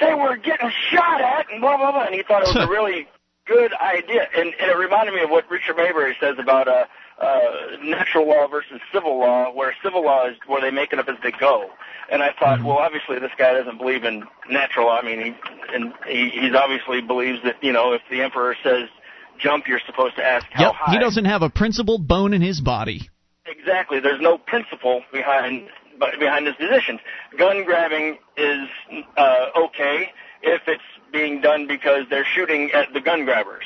they 0.00 0.12
were 0.12 0.36
getting 0.36 0.70
shot 0.90 1.22
at 1.22 1.50
and 1.50 1.62
blah, 1.62 1.78
blah, 1.78 1.92
blah. 1.92 2.02
And 2.04 2.14
he 2.14 2.22
thought 2.22 2.42
it 2.42 2.54
was 2.54 2.62
a 2.62 2.68
really 2.70 3.08
good 3.46 3.72
idea. 3.74 4.28
And, 4.36 4.52
and 4.60 4.70
it 4.70 4.76
reminded 4.76 5.14
me 5.14 5.22
of 5.22 5.30
what 5.30 5.50
Richard 5.50 5.78
Maybury 5.78 6.14
says 6.20 6.36
about 6.38 6.68
uh, 6.68 6.84
uh, 7.18 7.40
natural 7.82 8.28
law 8.28 8.46
versus 8.48 8.80
civil 8.92 9.18
law, 9.18 9.50
where 9.50 9.74
civil 9.82 10.04
law 10.04 10.26
is 10.26 10.36
where 10.46 10.60
they 10.60 10.70
make 10.70 10.92
it 10.92 10.98
up 10.98 11.08
as 11.08 11.16
they 11.22 11.30
go. 11.30 11.70
And 12.10 12.22
I 12.22 12.30
thought, 12.38 12.62
well, 12.62 12.78
obviously 12.78 13.18
this 13.18 13.32
guy 13.36 13.52
doesn't 13.54 13.78
believe 13.78 14.04
in 14.04 14.24
natural 14.50 14.86
law. 14.86 14.98
I 14.98 15.04
mean, 15.04 15.20
he, 15.20 15.74
and 15.74 15.92
he, 16.06 16.30
he's 16.30 16.54
obviously 16.54 17.00
believes 17.00 17.38
that, 17.44 17.56
you 17.62 17.72
know, 17.72 17.92
if 17.94 18.02
the 18.10 18.22
emperor 18.22 18.56
says 18.62 18.88
jump, 19.38 19.66
you're 19.66 19.80
supposed 19.86 20.16
to 20.16 20.24
ask 20.24 20.46
how 20.50 20.66
Yep, 20.66 20.74
high. 20.74 20.92
he 20.92 20.98
doesn't 20.98 21.24
have 21.24 21.42
a 21.42 21.50
principled 21.50 22.06
bone 22.06 22.32
in 22.32 22.42
his 22.42 22.60
body. 22.60 23.10
Exactly. 23.46 24.00
There's 24.00 24.20
no 24.20 24.38
principle 24.38 25.02
behind 25.12 25.68
behind 26.20 26.46
his 26.46 26.54
positions. 26.56 27.00
Gun 27.38 27.64
grabbing 27.64 28.18
is 28.36 28.68
uh, 29.16 29.46
okay 29.56 30.10
if 30.42 30.62
it's 30.66 30.82
being 31.12 31.40
done 31.40 31.66
because 31.66 32.04
they're 32.10 32.26
shooting 32.34 32.70
at 32.72 32.92
the 32.92 33.00
gun 33.00 33.24
grabbers. 33.24 33.64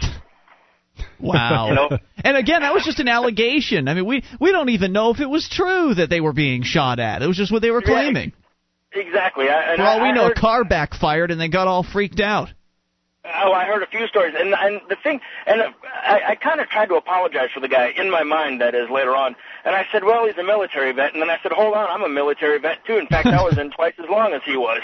Wow. 1.18 1.68
You 1.68 1.74
know? 1.74 1.98
And 2.24 2.36
again, 2.36 2.62
that 2.62 2.72
was 2.74 2.84
just 2.84 2.98
an 3.00 3.08
allegation. 3.08 3.88
I 3.88 3.94
mean, 3.94 4.06
we 4.06 4.24
we 4.40 4.52
don't 4.52 4.68
even 4.70 4.92
know 4.92 5.10
if 5.10 5.20
it 5.20 5.28
was 5.28 5.48
true 5.48 5.94
that 5.94 6.10
they 6.10 6.20
were 6.20 6.32
being 6.32 6.62
shot 6.62 6.98
at. 6.98 7.22
It 7.22 7.26
was 7.26 7.36
just 7.36 7.52
what 7.52 7.62
they 7.62 7.70
were 7.70 7.82
Yeah, 7.84 7.92
claiming. 7.92 8.32
Exactly. 8.92 9.48
I, 9.48 9.72
and 9.72 9.76
For 9.76 9.82
all 9.84 10.00
I, 10.00 10.02
we 10.02 10.08
I 10.08 10.12
know, 10.12 10.24
heard, 10.28 10.36
a 10.36 10.40
car 10.40 10.64
backfired 10.64 11.30
and 11.30 11.40
they 11.40 11.48
got 11.48 11.66
all 11.68 11.82
freaked 11.82 12.20
out. 12.20 12.50
Oh, 13.22 13.52
I 13.52 13.64
heard 13.66 13.82
a 13.82 13.86
few 13.86 14.06
stories, 14.06 14.34
and 14.36 14.54
and 14.54 14.80
the 14.88 14.96
thing, 14.96 15.20
and 15.46 15.60
I, 15.84 16.20
I 16.30 16.34
kind 16.36 16.58
of 16.58 16.68
tried 16.68 16.86
to 16.86 16.94
apologize 16.94 17.50
for 17.52 17.60
the 17.60 17.68
guy 17.68 17.92
in 17.94 18.10
my 18.10 18.22
mind. 18.22 18.62
That 18.62 18.74
is 18.74 18.88
later 18.88 19.14
on, 19.14 19.36
and 19.66 19.76
I 19.76 19.84
said, 19.92 20.04
well, 20.04 20.26
he's 20.26 20.38
a 20.38 20.42
military 20.42 20.90
vet, 20.92 21.12
and 21.12 21.20
then 21.20 21.28
I 21.28 21.36
said, 21.42 21.52
hold 21.52 21.74
on, 21.74 21.86
I'm 21.90 22.02
a 22.02 22.08
military 22.08 22.58
vet 22.58 22.82
too. 22.86 22.96
In 22.96 23.06
fact, 23.06 23.26
I 23.26 23.42
was 23.42 23.58
in 23.58 23.70
twice 23.76 23.92
as 24.02 24.08
long 24.08 24.32
as 24.32 24.40
he 24.46 24.56
was. 24.56 24.80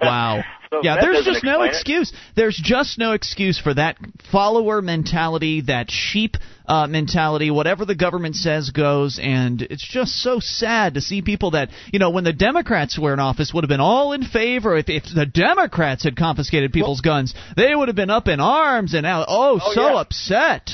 Wow. 0.06 0.42
So 0.72 0.80
yeah, 0.84 0.98
there's 1.00 1.24
just 1.24 1.42
no 1.42 1.62
explain 1.62 1.68
it. 1.68 1.74
excuse. 1.74 2.12
There's 2.36 2.56
just 2.62 2.96
no 2.96 3.10
excuse 3.10 3.58
for 3.58 3.74
that 3.74 3.96
follower 4.30 4.80
mentality, 4.80 5.62
that 5.62 5.90
sheep 5.90 6.36
uh, 6.64 6.86
mentality. 6.86 7.50
Whatever 7.50 7.84
the 7.84 7.96
government 7.96 8.36
says 8.36 8.70
goes, 8.70 9.18
and 9.20 9.60
it's 9.62 9.84
just 9.86 10.12
so 10.22 10.38
sad 10.38 10.94
to 10.94 11.00
see 11.00 11.22
people 11.22 11.50
that 11.52 11.70
you 11.92 11.98
know 11.98 12.10
when 12.10 12.22
the 12.22 12.32
Democrats 12.32 12.96
were 12.96 13.12
in 13.12 13.18
office 13.18 13.52
would 13.52 13.64
have 13.64 13.68
been 13.68 13.80
all 13.80 14.12
in 14.12 14.22
favor. 14.22 14.76
If, 14.76 14.88
if 14.88 15.02
the 15.12 15.26
Democrats 15.26 16.04
had 16.04 16.16
confiscated 16.16 16.72
people's 16.72 17.00
guns, 17.00 17.34
they 17.56 17.74
would 17.74 17.88
have 17.88 17.96
been 17.96 18.08
up 18.10 18.28
in 18.28 18.38
arms 18.38 18.94
and 18.94 19.04
out. 19.04 19.26
Oh, 19.28 19.58
Oh, 19.60 19.72
so 19.74 19.88
yeah. 19.88 20.00
upset. 20.00 20.70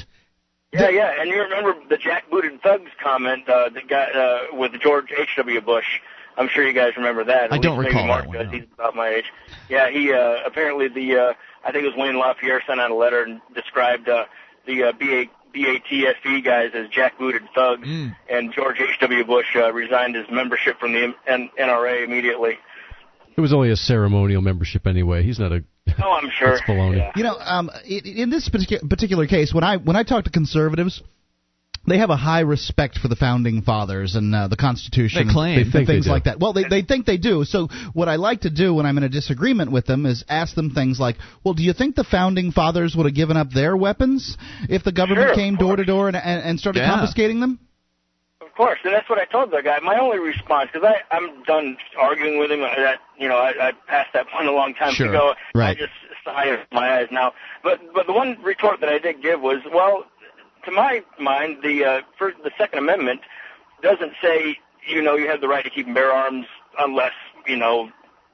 Yeah, 0.74 0.91
yeah, 0.91 1.12
and 1.20 1.31
you 1.31 1.41
remember 1.41 1.72
the 1.89 1.97
jackbooted 1.97 2.61
thugs 2.61 2.91
comment 3.03 3.49
uh, 3.49 3.70
that 3.70 3.89
got 3.89 4.14
uh, 4.14 4.39
with 4.53 4.72
George 4.83 5.07
H. 5.16 5.31
W. 5.39 5.62
Bush. 5.62 5.87
I'm 6.37 6.49
sure 6.49 6.66
you 6.66 6.72
guys 6.74 6.93
remember 6.97 7.24
that. 7.24 7.45
At 7.45 7.53
I 7.53 7.59
don't 7.59 7.78
recall 7.78 8.07
Mark 8.07 8.22
that 8.24 8.28
one, 8.28 8.37
does. 8.39 8.47
no. 8.47 8.53
He's 8.59 8.66
about 8.74 8.95
my 8.95 9.09
age. 9.09 9.24
Yeah, 9.68 9.91
he 9.91 10.12
uh, 10.12 10.37
apparently 10.45 10.89
the 10.89 11.16
uh, 11.16 11.32
I 11.64 11.72
think 11.72 11.84
it 11.84 11.89
was 11.89 11.97
Wayne 11.97 12.16
LaPierre 12.18 12.62
sent 12.66 12.80
out 12.80 12.91
a 12.91 12.95
letter 12.95 13.22
and 13.22 13.41
described 13.55 14.09
uh, 14.09 14.24
the 14.66 14.84
uh, 14.84 14.93
BA, 14.93 15.24
BATFE 15.55 16.45
guys 16.45 16.70
as 16.74 16.89
jackbooted 16.89 17.41
thugs, 17.55 17.87
Mm. 17.87 18.14
and 18.30 18.53
George 18.53 18.76
H. 18.80 18.99
W. 19.01 19.24
Bush 19.24 19.47
uh, 19.57 19.72
resigned 19.72 20.14
his 20.14 20.26
membership 20.30 20.78
from 20.78 20.93
the 20.93 21.14
N- 21.26 21.51
NRA 21.59 22.05
immediately. 22.05 22.59
It 23.37 23.41
was 23.41 23.53
only 23.53 23.70
a 23.70 23.76
ceremonial 23.76 24.41
membership 24.43 24.87
anyway. 24.87 25.22
He's 25.22 25.39
not 25.39 25.53
a. 25.53 25.64
Oh, 26.03 26.12
I'm 26.20 26.28
sure. 26.30 26.51
That's 26.59 26.62
baloney. 26.62 26.97
Yeah. 26.99 27.12
You 27.16 27.22
know, 27.22 27.37
um, 27.39 27.70
i- 27.72 28.03
in 28.05 28.28
this 28.28 28.49
particular 28.49 28.87
particular 28.89 29.26
case, 29.26 29.55
when 29.55 29.64
I 29.64 29.76
when 29.78 29.97
I 29.97 30.03
talk 30.03 30.24
to 30.24 30.30
conservatives, 30.30 31.03
they 31.87 31.99
have 31.99 32.11
a 32.11 32.16
high 32.16 32.41
respect 32.41 32.99
for 32.99 33.09
the 33.09 33.16
founding 33.16 33.62
fathers 33.62 34.14
and 34.14 34.34
uh, 34.34 34.49
the 34.49 34.57
Constitution. 34.57 35.26
They 35.28 35.32
claim. 35.32 35.59
and 35.59 35.66
They 35.66 35.70
think 35.70 35.87
they 35.87 35.93
things 35.95 36.05
do. 36.07 36.11
like 36.11 36.24
that. 36.24 36.41
Well, 36.41 36.53
they 36.53 36.64
they 36.64 36.82
think 36.82 37.07
they 37.07 37.16
do. 37.16 37.45
So 37.45 37.68
what 37.95 38.09
I 38.09 38.16
like 38.16 38.43
to 38.43 38.51
do 38.51 38.74
when 38.74 38.87
I'm 38.87 38.97
in 38.99 39.05
a 39.05 39.09
disagreement 39.09 39.70
with 39.72 39.87
them 39.87 40.07
is 40.07 40.24
ask 40.28 40.55
them 40.55 40.70
things 40.70 40.99
like, 41.01 41.16
"Well, 41.45 41.55
do 41.55 41.62
you 41.62 41.72
think 41.72 41.95
the 41.97 42.05
founding 42.05 42.53
fathers 42.53 42.95
would 42.97 43.07
have 43.07 43.14
given 43.14 43.37
up 43.37 43.51
their 43.51 43.76
weapons 43.76 44.37
if 44.68 44.82
the 44.84 44.93
government 44.93 45.28
Sure, 45.28 45.34
came 45.34 45.57
door 45.57 45.76
to 45.76 45.84
door 45.84 46.09
and 46.09 46.16
and 46.16 46.43
and 46.43 46.61
started 46.61 46.80
Yeah. 46.80 46.91
confiscating 46.91 47.41
them?" 47.41 47.59
Of 48.41 48.53
course, 48.55 48.78
and 48.84 48.95
that's 48.95 49.09
what 49.11 49.18
I 49.18 49.26
told 49.26 49.51
the 49.51 49.61
guy. 49.62 49.78
My 49.82 49.99
only 49.99 50.18
response, 50.18 50.70
because 50.72 50.87
I 50.89 51.14
I'm 51.14 51.43
done 51.45 51.76
arguing 51.99 52.39
with 52.39 52.51
him. 52.51 52.62
uh, 52.62 52.68
That 52.76 53.01
you 53.18 53.28
know, 53.28 53.37
I, 53.37 53.68
I 53.68 53.72
passed 53.87 54.12
that 54.14 54.28
point 54.28 54.49
a 54.49 54.53
long 54.53 54.74
time 54.74 54.93
Sure, 54.95 55.09
ago. 55.09 55.34
I 55.55 55.74
just 55.74 55.93
sigh 56.24 56.47
in 56.49 56.59
my 56.72 56.99
eyes 56.99 57.09
now. 57.11 57.32
But 57.62 57.80
but 57.95 58.07
the 58.07 58.12
one 58.12 58.37
retort 58.43 58.80
that 58.80 58.89
I 58.89 58.99
did 58.99 59.20
give 59.22 59.41
was, 59.41 59.59
well, 59.72 60.07
to 60.67 60.71
my 60.71 61.03
mind, 61.19 61.59
the 61.62 61.85
uh, 61.85 62.01
first, 62.19 62.37
the 62.45 62.51
Second 62.59 62.79
Amendment 62.79 63.21
doesn't 63.83 64.12
say 64.23 64.59
you 64.87 65.03
know 65.03 65.17
you 65.17 65.29
have 65.29 65.41
the 65.41 65.49
right 65.49 65.64
to 65.64 65.71
keep 65.71 65.87
and 65.87 65.95
bear 65.95 66.12
arms 66.12 66.47
unless 66.79 67.12
you 67.47 67.57
know 67.57 67.91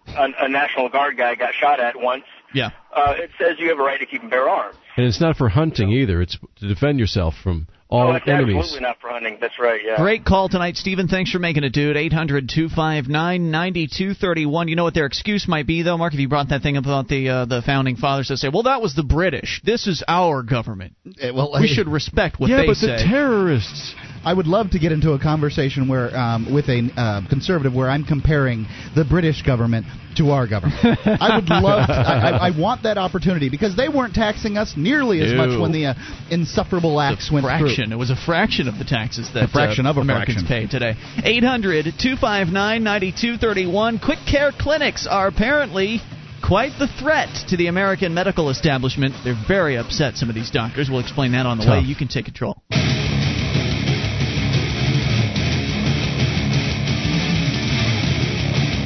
a, 0.08 0.28
a 0.40 0.48
National 0.48 0.88
Guard 0.88 1.16
guy 1.16 1.34
got 1.34 1.54
shot 1.54 1.80
at 1.80 2.00
once. 2.00 2.24
Yeah. 2.54 2.70
Uh, 2.94 3.14
it 3.16 3.30
says 3.38 3.56
you 3.58 3.68
have 3.68 3.78
a 3.78 3.82
right 3.82 3.98
to 3.98 4.06
keep 4.06 4.22
and 4.22 4.30
bear 4.30 4.48
arms. 4.48 4.76
And 4.96 5.06
it's 5.06 5.20
not 5.20 5.36
for 5.36 5.48
hunting 5.48 5.90
either. 5.90 6.20
It's 6.20 6.36
to 6.56 6.68
defend 6.68 6.98
yourself 6.98 7.34
from 7.42 7.66
all 7.92 8.08
oh, 8.08 8.18
enemies. 8.26 8.56
absolutely 8.56 8.80
not 8.80 9.00
for 9.00 9.10
hunting. 9.10 9.36
That's 9.38 9.58
right. 9.58 9.80
Yeah. 9.84 9.98
Great 9.98 10.24
call 10.24 10.48
tonight, 10.48 10.76
Stephen. 10.76 11.08
Thanks 11.08 11.30
for 11.30 11.38
making 11.38 11.62
it, 11.62 11.74
dude. 11.74 11.94
800 11.94 12.48
259 12.48 13.50
9231. 13.50 14.68
You 14.68 14.76
know 14.76 14.84
what 14.84 14.94
their 14.94 15.04
excuse 15.04 15.46
might 15.46 15.66
be, 15.66 15.82
though, 15.82 15.98
Mark, 15.98 16.14
if 16.14 16.20
you 16.20 16.26
brought 16.26 16.48
that 16.48 16.62
thing 16.62 16.78
up 16.78 16.84
about 16.84 17.08
the 17.08 17.28
uh, 17.28 17.44
the 17.44 17.60
founding 17.60 17.96
fathers 17.96 18.28
to 18.28 18.38
say, 18.38 18.48
well, 18.48 18.62
that 18.62 18.80
was 18.80 18.94
the 18.94 19.02
British. 19.02 19.60
This 19.62 19.86
is 19.86 20.02
our 20.08 20.42
government. 20.42 20.94
Eh, 21.20 21.32
well, 21.32 21.52
We 21.60 21.68
should 21.68 21.86
respect 21.86 22.40
what 22.40 22.48
yeah, 22.48 22.62
they 22.62 22.66
but 22.66 22.78
the 22.80 23.04
terrorists. 23.06 23.94
I 24.24 24.32
would 24.32 24.46
love 24.46 24.70
to 24.70 24.78
get 24.78 24.92
into 24.92 25.12
a 25.12 25.18
conversation 25.18 25.88
where 25.88 26.14
um, 26.16 26.52
with 26.52 26.68
a 26.68 26.88
uh, 26.96 27.28
conservative 27.28 27.74
where 27.74 27.90
I'm 27.90 28.04
comparing 28.04 28.66
the 28.94 29.04
British 29.04 29.42
government 29.42 29.86
to 30.16 30.30
our 30.30 30.46
government. 30.46 30.76
I 30.82 31.36
would 31.36 31.48
love. 31.48 31.86
To, 31.88 31.92
I, 31.92 32.30
I, 32.30 32.48
I 32.48 32.58
want 32.58 32.84
that 32.84 32.98
opportunity 32.98 33.48
because 33.48 33.76
they 33.76 33.88
weren't 33.88 34.14
taxing 34.14 34.56
us 34.56 34.74
nearly 34.76 35.20
as 35.22 35.32
much 35.34 35.58
when 35.58 35.72
the 35.72 35.86
uh, 35.86 35.94
insufferable 36.30 37.00
acts 37.00 37.30
went 37.32 37.44
fraction. 37.44 37.86
through. 37.86 37.96
It 37.96 37.98
was 37.98 38.10
a 38.10 38.16
fraction 38.16 38.68
of 38.68 38.78
the 38.78 38.84
taxes 38.84 39.30
that 39.34 39.44
A 39.44 39.48
fraction 39.48 39.86
uh, 39.86 39.90
of 39.90 39.96
a 39.96 40.00
Americans 40.00 40.46
fraction. 40.46 40.68
pay 40.68 40.70
today. 40.70 40.94
800 41.24 41.84
259 41.98 42.52
9231. 42.84 43.98
Quick 43.98 44.18
care 44.30 44.52
clinics 44.56 45.06
are 45.10 45.28
apparently 45.28 46.00
quite 46.46 46.72
the 46.78 46.88
threat 47.00 47.30
to 47.48 47.56
the 47.56 47.68
American 47.68 48.14
medical 48.14 48.50
establishment. 48.50 49.14
They're 49.24 49.40
very 49.48 49.76
upset, 49.76 50.16
some 50.16 50.28
of 50.28 50.34
these 50.34 50.50
doctors. 50.50 50.90
We'll 50.90 51.00
explain 51.00 51.32
that 51.32 51.46
on 51.46 51.58
the 51.58 51.68
way. 51.70 51.80
You 51.80 51.96
can 51.96 52.08
take 52.08 52.26
control. 52.26 52.62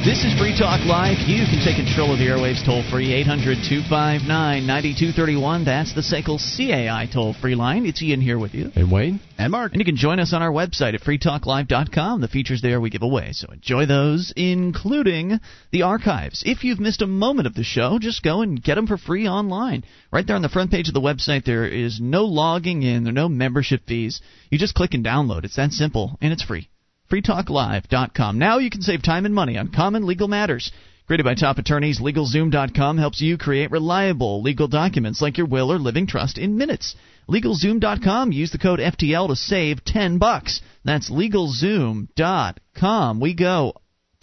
This 0.07 0.23
is 0.23 0.33
Free 0.39 0.57
Talk 0.57 0.85
Live. 0.85 1.17
You 1.27 1.43
can 1.43 1.59
take 1.59 1.75
control 1.75 2.13
of 2.13 2.19
the 2.19 2.27
airwaves 2.27 2.63
toll 2.63 2.81
free 2.89 3.11
800 3.11 3.57
259 3.67 4.23
9231. 4.65 5.65
That's 5.65 5.93
the 5.93 5.99
SACL 5.99 6.39
CAI 6.39 7.09
toll 7.11 7.33
free 7.33 7.55
line. 7.55 7.85
It's 7.85 8.01
Ian 8.01 8.21
here 8.21 8.39
with 8.39 8.53
you. 8.53 8.71
And 8.73 8.89
Wayne? 8.89 9.19
And 9.37 9.51
Mark. 9.51 9.73
And 9.73 9.81
you 9.81 9.85
can 9.85 9.97
join 9.97 10.21
us 10.21 10.31
on 10.31 10.41
our 10.41 10.49
website 10.49 10.93
at 10.93 11.01
freetalklive.com. 11.01 12.21
The 12.21 12.29
features 12.29 12.61
there 12.61 12.79
we 12.79 12.89
give 12.89 13.01
away. 13.01 13.33
So 13.33 13.49
enjoy 13.51 13.85
those, 13.85 14.31
including 14.37 15.41
the 15.73 15.81
archives. 15.81 16.41
If 16.45 16.63
you've 16.63 16.79
missed 16.79 17.01
a 17.01 17.07
moment 17.07 17.45
of 17.45 17.55
the 17.55 17.65
show, 17.65 17.99
just 17.99 18.23
go 18.23 18.41
and 18.41 18.63
get 18.63 18.75
them 18.75 18.87
for 18.87 18.97
free 18.97 19.27
online. 19.27 19.83
Right 20.09 20.25
there 20.25 20.37
on 20.37 20.41
the 20.41 20.47
front 20.47 20.71
page 20.71 20.87
of 20.87 20.93
the 20.93 21.01
website, 21.01 21.43
there 21.43 21.67
is 21.67 21.99
no 21.99 22.23
logging 22.23 22.81
in, 22.81 23.03
there 23.03 23.11
are 23.11 23.13
no 23.13 23.27
membership 23.27 23.81
fees. 23.85 24.21
You 24.51 24.57
just 24.57 24.73
click 24.73 24.93
and 24.93 25.03
download. 25.03 25.43
It's 25.43 25.57
that 25.57 25.73
simple, 25.73 26.17
and 26.21 26.31
it's 26.31 26.43
free. 26.43 26.69
freetalklive.com. 27.09 28.37
Now 28.37 28.57
you 28.57 28.69
can 28.69 28.81
save 28.81 29.03
time 29.03 29.25
and 29.25 29.33
money 29.33 29.57
on 29.57 29.69
common 29.69 30.05
legal 30.05 30.27
matters. 30.27 30.73
Created 31.07 31.23
by 31.23 31.35
top 31.35 31.57
attorneys, 31.57 32.01
LegalZoom.com 32.01 32.97
helps 32.97 33.21
you 33.21 33.37
create 33.37 33.71
reliable 33.71 34.41
legal 34.41 34.67
documents 34.67 35.21
like 35.21 35.37
your 35.37 35.47
will 35.47 35.71
or 35.71 35.79
living 35.79 36.05
trust 36.05 36.37
in 36.37 36.57
minutes. 36.57 36.95
LegalZoom.com. 37.29 38.33
Use 38.33 38.51
the 38.51 38.57
code 38.57 38.79
FTL 38.79 39.29
to 39.29 39.35
save 39.37 39.85
10 39.85 40.17
bucks. 40.17 40.59
That's 40.83 41.09
LegalZoom.com. 41.09 43.19
We 43.21 43.33
go 43.35 43.73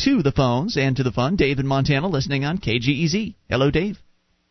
to 0.00 0.22
the 0.22 0.32
phones 0.32 0.76
and 0.76 0.94
to 0.96 1.02
the 1.02 1.12
fun. 1.12 1.36
Dave 1.36 1.58
in 1.58 1.66
Montana 1.66 2.08
listening 2.08 2.44
on 2.44 2.58
KGEZ. 2.58 3.34
Hello, 3.48 3.70
Dave. 3.70 3.98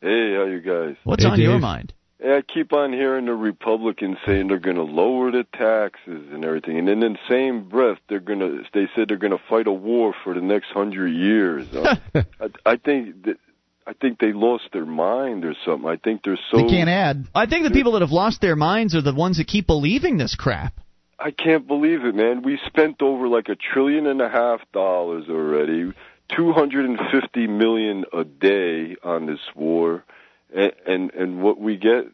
Hey, 0.02 0.34
how 0.36 0.46
you 0.46 0.60
guys? 0.60 0.96
What's 1.04 1.24
Hey, 1.24 1.30
on 1.30 1.40
your 1.40 1.60
mind? 1.60 1.94
Hey, 2.24 2.38
I 2.38 2.42
keep 2.42 2.72
on 2.72 2.94
hearing 2.94 3.26
the 3.26 3.34
Republicans 3.34 4.18
saying 4.26 4.48
they're 4.48 4.58
going 4.58 4.78
to 4.78 4.84
lower 4.84 5.30
the 5.30 5.46
taxes 5.54 6.32
and 6.32 6.46
everything, 6.46 6.80
and 6.80 6.88
then 6.88 7.04
in 7.04 7.14
the 7.14 7.20
same 7.30 7.68
breath 7.68 7.98
they're 8.08 8.22
going 8.22 8.40
to. 8.40 8.64
They 8.74 8.88
said 8.96 9.10
they're 9.10 9.18
going 9.18 9.38
to 9.38 9.44
fight 9.50 9.68
a 9.68 9.74
war 9.74 10.16
for 10.24 10.34
the 10.34 10.40
next 10.40 10.68
hundred 10.68 11.10
years. 11.10 11.68
I, 12.16 12.26
I 12.66 12.78
think 12.78 13.26
that. 13.26 13.38
I 13.86 13.92
think 13.92 14.20
they 14.20 14.32
lost 14.32 14.70
their 14.72 14.86
mind 14.86 15.44
or 15.44 15.54
something. 15.66 15.90
I 15.90 15.98
think 15.98 16.24
they're 16.24 16.40
so. 16.50 16.56
They 16.56 16.70
can't 16.70 16.90
add. 16.90 17.28
I 17.36 17.48
think 17.48 17.66
the 17.66 17.72
people 17.72 17.92
that 17.92 18.02
have 18.02 18.14
lost 18.14 18.40
their 18.40 18.56
minds 18.56 18.96
are 18.96 19.02
the 19.02 19.14
ones 19.14 19.40
that 19.40 19.48
keep 19.48 19.68
believing 19.68 20.16
this 20.16 20.36
crap. 20.36 20.74
I 21.20 21.32
can't 21.32 21.68
believe 21.68 22.06
it, 22.06 22.16
man. 22.16 22.44
We 22.44 22.58
spent 22.66 23.02
over 23.02 23.28
like 23.28 23.50
a 23.50 23.56
trillion 23.56 24.08
and 24.08 24.22
a 24.22 24.30
half 24.30 24.62
dollars 24.72 25.26
already, 25.30 25.92
two 26.34 26.54
hundred 26.54 26.86
and 26.86 26.98
fifty 27.12 27.46
million 27.46 28.06
a 28.14 28.24
day 28.24 28.96
on 29.04 29.26
this 29.26 29.42
war, 29.54 30.06
and 30.54 30.72
and, 30.86 31.14
and 31.14 31.42
what 31.42 31.60
we 31.60 31.78
get, 31.78 32.06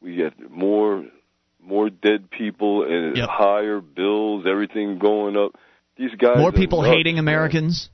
we 0.00 0.16
get 0.16 0.50
more 0.50 1.04
more 1.62 1.90
dead 1.90 2.30
people 2.30 2.84
and 2.84 3.16
Yep. 3.16 3.28
higher 3.28 3.80
bills, 3.80 4.44
everything 4.48 4.98
going 4.98 5.36
up. 5.36 5.56
These 5.96 6.14
guys 6.16 6.38
More 6.38 6.52
people 6.52 6.82
nuts, 6.82 6.94
hating 6.96 7.16
man. 7.16 7.24
Americans. 7.24 7.90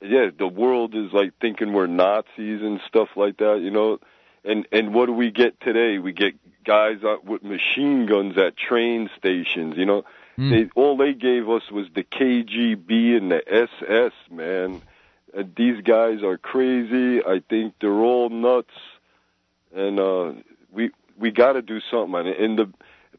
Yeah, 0.00 0.30
the 0.36 0.48
world 0.48 0.94
is 0.94 1.12
like 1.12 1.32
thinking 1.40 1.72
we're 1.72 1.86
Nazis 1.86 2.60
and 2.62 2.80
stuff 2.88 3.08
like 3.16 3.36
that, 3.38 3.60
you 3.60 3.70
know. 3.70 3.98
And 4.44 4.66
and 4.72 4.92
what 4.94 5.06
do 5.06 5.12
we 5.12 5.30
get 5.30 5.60
today? 5.60 5.98
We 5.98 6.12
get 6.12 6.34
guys 6.64 6.98
out 7.04 7.24
with 7.24 7.42
machine 7.42 8.06
guns 8.06 8.36
at 8.38 8.56
train 8.56 9.10
stations, 9.16 9.74
you 9.76 9.86
know. 9.86 10.04
Hmm. 10.36 10.50
They 10.50 10.70
all 10.74 10.96
they 10.96 11.12
gave 11.14 11.48
us 11.48 11.70
was 11.70 11.86
the 11.94 12.02
KGB 12.02 13.16
and 13.16 13.30
the 13.30 13.42
SS, 13.46 14.12
man. 14.30 14.82
And 15.34 15.54
these 15.56 15.82
guys 15.82 16.22
are 16.22 16.36
crazy. 16.36 17.24
I 17.24 17.42
think 17.48 17.74
they're 17.80 17.90
all 17.90 18.28
nuts. 18.28 18.74
And 19.74 19.98
uh 19.98 20.32
we 20.70 20.90
we 21.18 21.30
got 21.30 21.52
to 21.52 21.62
do 21.62 21.80
something. 21.90 22.14
And, 22.14 22.28
and 22.28 22.58
the 22.58 22.72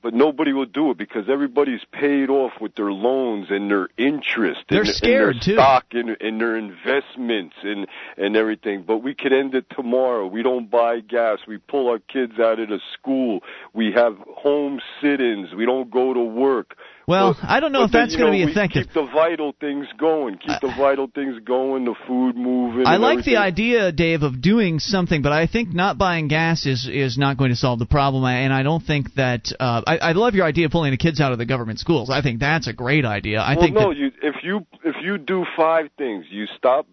but 0.03 0.14
nobody 0.14 0.51
will 0.51 0.66
do 0.66 0.91
it 0.91 0.97
because 0.97 1.30
everybody's 1.30 1.84
paid 1.93 2.30
off 2.30 2.51
with 2.59 2.76
their 2.76 2.91
loans 2.91 3.47
and 3.49 3.72
their 3.72 3.88
interest. 3.97 4.59
They're 4.70 4.82
and, 4.82 4.89
scared, 4.89 5.36
and 5.36 5.41
too. 5.41 5.55
their 5.55 5.64
stock 5.64 5.86
and, 5.91 6.18
and 6.20 6.41
their 6.41 6.57
investments 6.57 7.55
and 7.64 7.88
and 8.18 8.36
everything. 8.36 8.84
But 8.86 8.97
we 8.97 9.16
could 9.16 9.32
end 9.32 9.55
it 9.55 9.66
tomorrow. 9.70 10.28
We 10.28 10.43
don't 10.43 10.70
buy 10.70 10.99
gas. 10.99 11.39
We 11.47 11.57
pull 11.57 11.89
our 11.89 11.99
kids 11.99 12.34
out 12.38 12.59
of 12.59 12.68
the 12.68 12.82
school. 12.93 13.39
We 13.72 13.93
have 13.93 14.18
home 14.18 14.82
sit-ins. 15.01 15.53
We 15.55 15.66
don't 15.66 15.89
go 15.89 16.14
to 16.14 16.20
work. 16.20 16.76
Well, 17.08 17.34
But- 17.34 17.49
I 17.49 17.60
don't 17.60 17.72
know 17.72 17.84
if 17.84 17.91
that's 17.91 18.16
going 18.16 18.32
to 18.32 18.45
be 18.45 18.49
effective. 18.49 18.86
Keep 18.88 18.93
the 18.93 19.12
vital 19.12 19.54
things 19.60 19.88
going. 19.97 20.38
Keep 20.38 20.62
the 20.62 20.74
vital 20.78 21.08
things 21.14 21.39
going. 21.43 21.86
The 21.86 21.95
food 22.08 22.38
moving. 22.38 22.88
I 22.88 22.97
like 22.97 23.26
the 23.26 23.38
idea, 23.38 23.91
Dave, 23.91 24.24
of 24.24 24.41
doing 24.41 24.80
something, 24.80 25.22
but 25.22 25.32
I 25.32 25.47
think 25.47 25.74
not 25.74 25.97
buying 25.97 26.28
gas 26.28 26.66
is 26.66 26.88
is 26.88 27.18
not 27.18 27.38
going 27.38 27.49
to 27.49 27.58
solve 27.58 27.80
the 27.80 27.86
problem. 27.86 28.24
And 28.24 28.54
I 28.54 28.64
don't 28.64 28.84
think 28.84 29.14
that 29.16 29.51
uh, 29.60 29.82
I, 29.86 29.97
I 29.97 30.12
love 30.14 30.36
your 30.36 30.45
idea 30.45 30.68
of 30.68 30.72
pulling 30.72 30.91
the 30.91 30.97
kids 30.97 31.20
out 31.20 31.32
of 31.32 31.38
the 31.38 31.45
government 31.45 31.80
schools. 31.80 32.10
I 32.10 32.22
think 32.22 32.39
that's 32.39 32.68
a 32.68 32.74
great 32.74 33.06
idea. 33.06 33.41
I 33.41 33.56
think 33.56 33.76
well, 33.76 33.89
think 33.89 33.99
no. 33.99 34.08
that, 34.08 34.14
You 34.24 34.30
if 34.30 34.36
you 34.43 34.66
if 34.84 34.95
you 35.04 35.18
do 35.18 35.45
five 35.58 35.89
things, 35.97 36.26
you 36.30 36.45
stop 36.58 36.88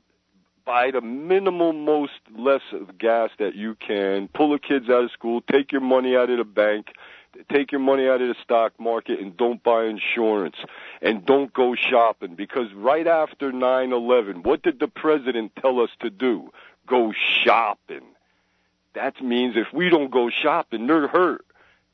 buy 0.71 0.91
the 0.93 1.01
minimal 1.01 1.73
most 1.73 2.13
less 2.37 2.61
of 2.73 2.97
gas 2.99 3.31
that 3.39 3.55
you 3.57 3.75
can. 3.75 4.29
Pull 4.29 4.53
the 4.53 4.59
kids 4.59 4.89
out 4.89 5.05
of 5.05 5.11
school. 5.11 5.41
Take 5.51 5.73
your 5.73 5.81
money 5.81 6.15
out 6.15 6.31
of 6.31 6.39
the 6.39 6.45
bank. 6.45 6.87
Take 7.49 7.73
your 7.73 7.81
money 7.81 8.09
out 8.09 8.21
of 8.21 8.29
the 8.29 8.35
stock 8.43 8.73
market 8.79 9.21
and 9.21 9.37
don't 9.37 9.63
buy 9.63 9.85
insurance 9.85 10.57
and 11.01 11.25
don't 11.25 11.53
go 11.53 11.75
shopping 11.75 12.35
because 12.35 12.73
right 12.75 13.07
after 13.07 13.53
9/11, 13.53 14.45
what 14.45 14.63
did 14.63 14.79
the 14.79 14.89
president 14.89 15.53
tell 15.57 15.81
us 15.81 15.91
to 16.01 16.11
do? 16.11 16.53
Go 16.87 17.13
shopping. 17.13 18.05
That 18.95 19.23
means 19.23 19.57
if 19.57 19.73
we 19.73 19.89
don't 19.89 20.11
go 20.11 20.31
shopping, 20.31 20.87
they're 20.87 21.07
hurt. 21.07 21.45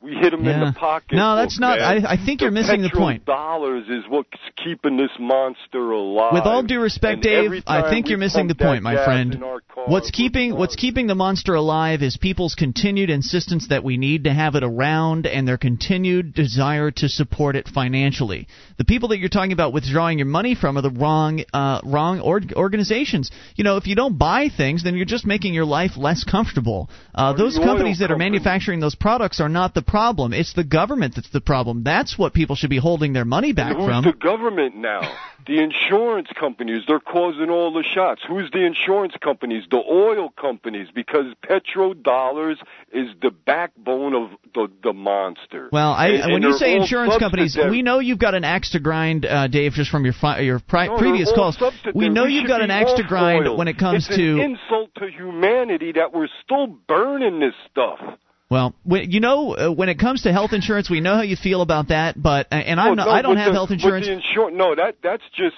We 0.02 0.12
hit 0.14 0.30
them 0.30 0.46
in 0.46 0.60
the 0.60 0.72
pocket. 0.72 1.16
No, 1.16 1.36
that's 1.36 1.58
not- 1.58 1.80
I- 1.80 2.04
I 2.12 2.16
think 2.16 2.42
you're 2.42 2.50
missing 2.50 2.82
the 2.82 2.90
point. 2.90 3.24
Dollars 3.24 3.88
is 3.88 4.04
what's 4.08 4.28
keeping 4.62 4.96
this 4.98 5.10
monster 5.18 5.90
alive. 5.90 6.34
With 6.34 6.44
all 6.44 6.62
due 6.62 6.80
respect, 6.80 7.14
And 7.14 7.22
Dave, 7.22 7.64
I 7.66 7.88
think 7.90 8.08
you're 8.08 8.18
missing 8.18 8.46
the 8.46 8.54
point, 8.54 8.82
my 8.82 8.94
friend. 9.04 9.34
in 9.34 9.42
our 9.42 9.60
car, 9.60 9.84
What's 9.86 10.10
keeping 10.10 10.54
what's 10.54 10.76
keeping 10.76 11.06
the 11.06 11.14
monster 11.14 11.54
alive 11.54 12.02
is 12.02 12.16
people's 12.18 12.54
continued 12.54 13.08
insistence 13.08 13.68
that 13.68 13.84
we 13.84 13.96
need 13.96 14.24
to 14.24 14.32
have 14.34 14.54
it 14.54 14.62
around 14.62 15.26
and 15.26 15.48
their 15.48 15.56
continued 15.56 16.34
desire 16.34 16.90
to 16.92 17.08
support 17.08 17.56
it 17.56 17.66
financially. 17.68 18.48
The 18.76 18.84
people 18.84 19.08
that 19.08 19.18
you're 19.18 19.28
talking 19.30 19.52
about 19.52 19.72
withdrawing 19.72 20.18
your 20.18 20.26
money 20.26 20.54
from 20.54 20.76
are 20.76 20.82
the 20.82 20.90
wrong 20.90 21.42
uh, 21.54 21.80
wrong 21.84 22.20
org- 22.20 22.52
organizations. 22.54 23.30
You 23.56 23.64
know, 23.64 23.76
if 23.76 23.86
you 23.86 23.94
don't 23.94 24.18
buy 24.18 24.50
things, 24.50 24.82
then 24.84 24.94
you're 24.96 25.06
just 25.06 25.26
making 25.26 25.54
your 25.54 25.64
life 25.64 25.96
less 25.96 26.22
comfortable. 26.22 26.90
Uh, 27.14 27.32
those 27.32 27.54
the 27.54 27.62
companies 27.62 28.00
that 28.00 28.10
are 28.10 28.18
manufacturing 28.18 28.80
those 28.80 28.94
products 28.94 29.40
are 29.40 29.48
not 29.48 29.72
the 29.74 29.82
problem. 29.86 30.32
It's 30.32 30.52
the 30.54 30.64
government 30.64 31.14
that's 31.14 31.30
the 31.30 31.40
problem. 31.40 31.82
That's 31.82 32.18
what 32.18 32.34
people 32.34 32.56
should 32.56 32.70
be 32.70 32.78
holding 32.78 33.12
their 33.12 33.24
money 33.24 33.52
back 33.52 33.76
Who's 33.76 33.86
from. 33.86 34.04
the 34.04 34.12
government 34.12 34.76
now? 34.76 35.00
the 35.46 35.62
insurance 35.62 36.26
companies, 36.38 36.82
they're 36.88 36.98
causing 36.98 37.50
all 37.50 37.72
the 37.72 37.84
shots. 37.94 38.20
Who's 38.26 38.50
the 38.50 38.64
insurance 38.66 39.14
companies? 39.22 39.62
The 39.70 39.76
oil 39.78 40.30
companies, 40.30 40.88
because 40.92 41.26
petrodollars 41.48 42.56
is 42.92 43.08
the 43.22 43.30
backbone 43.30 44.14
of 44.14 44.30
the, 44.54 44.68
the 44.82 44.92
monster. 44.92 45.68
Well, 45.70 45.92
I, 45.92 46.08
And- 46.08 46.22
and 46.24 46.32
when 46.32 46.42
you 46.42 46.52
say 46.54 46.74
insurance 46.74 47.16
companies, 47.18 47.56
we 47.56 47.82
know 47.82 48.00
you've 48.00 48.18
got 48.18 48.34
an 48.34 48.44
axe 48.44 48.70
to 48.72 48.80
grind, 48.80 49.24
uh, 49.24 49.46
Dave, 49.46 49.72
just 49.72 49.90
from 49.90 50.04
your 50.04 50.14
fi- 50.14 50.40
your 50.40 50.58
pri- 50.58 50.88
No, 50.88 50.98
previous 50.98 51.30
calls. 51.32 51.56
We 51.94 52.08
know 52.08 52.24
you've 52.24 52.48
got 52.48 52.62
an 52.62 52.70
axe 52.70 52.92
to 52.94 53.04
grind 53.04 53.46
oil. 53.46 53.56
when 53.56 53.68
it 53.68 53.78
comes 53.78 54.08
it's 54.08 54.16
to. 54.16 54.32
an 54.34 54.40
insult 54.40 54.90
to 54.98 55.08
humanity 55.10 55.92
that 55.92 56.12
we're 56.12 56.28
still 56.44 56.66
burning 56.66 57.38
this 57.40 57.54
stuff. 57.70 58.00
Well, 58.48 58.74
you 58.84 59.20
know, 59.20 59.56
uh, 59.56 59.72
when 59.72 59.88
it 59.88 59.98
comes 59.98 60.22
to 60.22 60.32
health 60.32 60.52
insurance, 60.52 60.88
we 60.88 61.00
know 61.00 61.16
how 61.16 61.22
you 61.22 61.36
feel 61.36 61.62
about 61.62 61.88
that. 61.88 62.20
But 62.20 62.46
uh, 62.52 62.56
and 62.56 62.78
I'm 62.78 62.94
not, 62.96 63.06
no, 63.06 63.12
I 63.12 63.22
don't 63.22 63.36
have 63.36 63.48
the- 63.48 63.52
health 63.54 63.70
insurance. 63.70 64.06
Insur- 64.06 64.52
no, 64.52 64.74
that 64.74 64.96
that's 65.02 65.24
just 65.36 65.56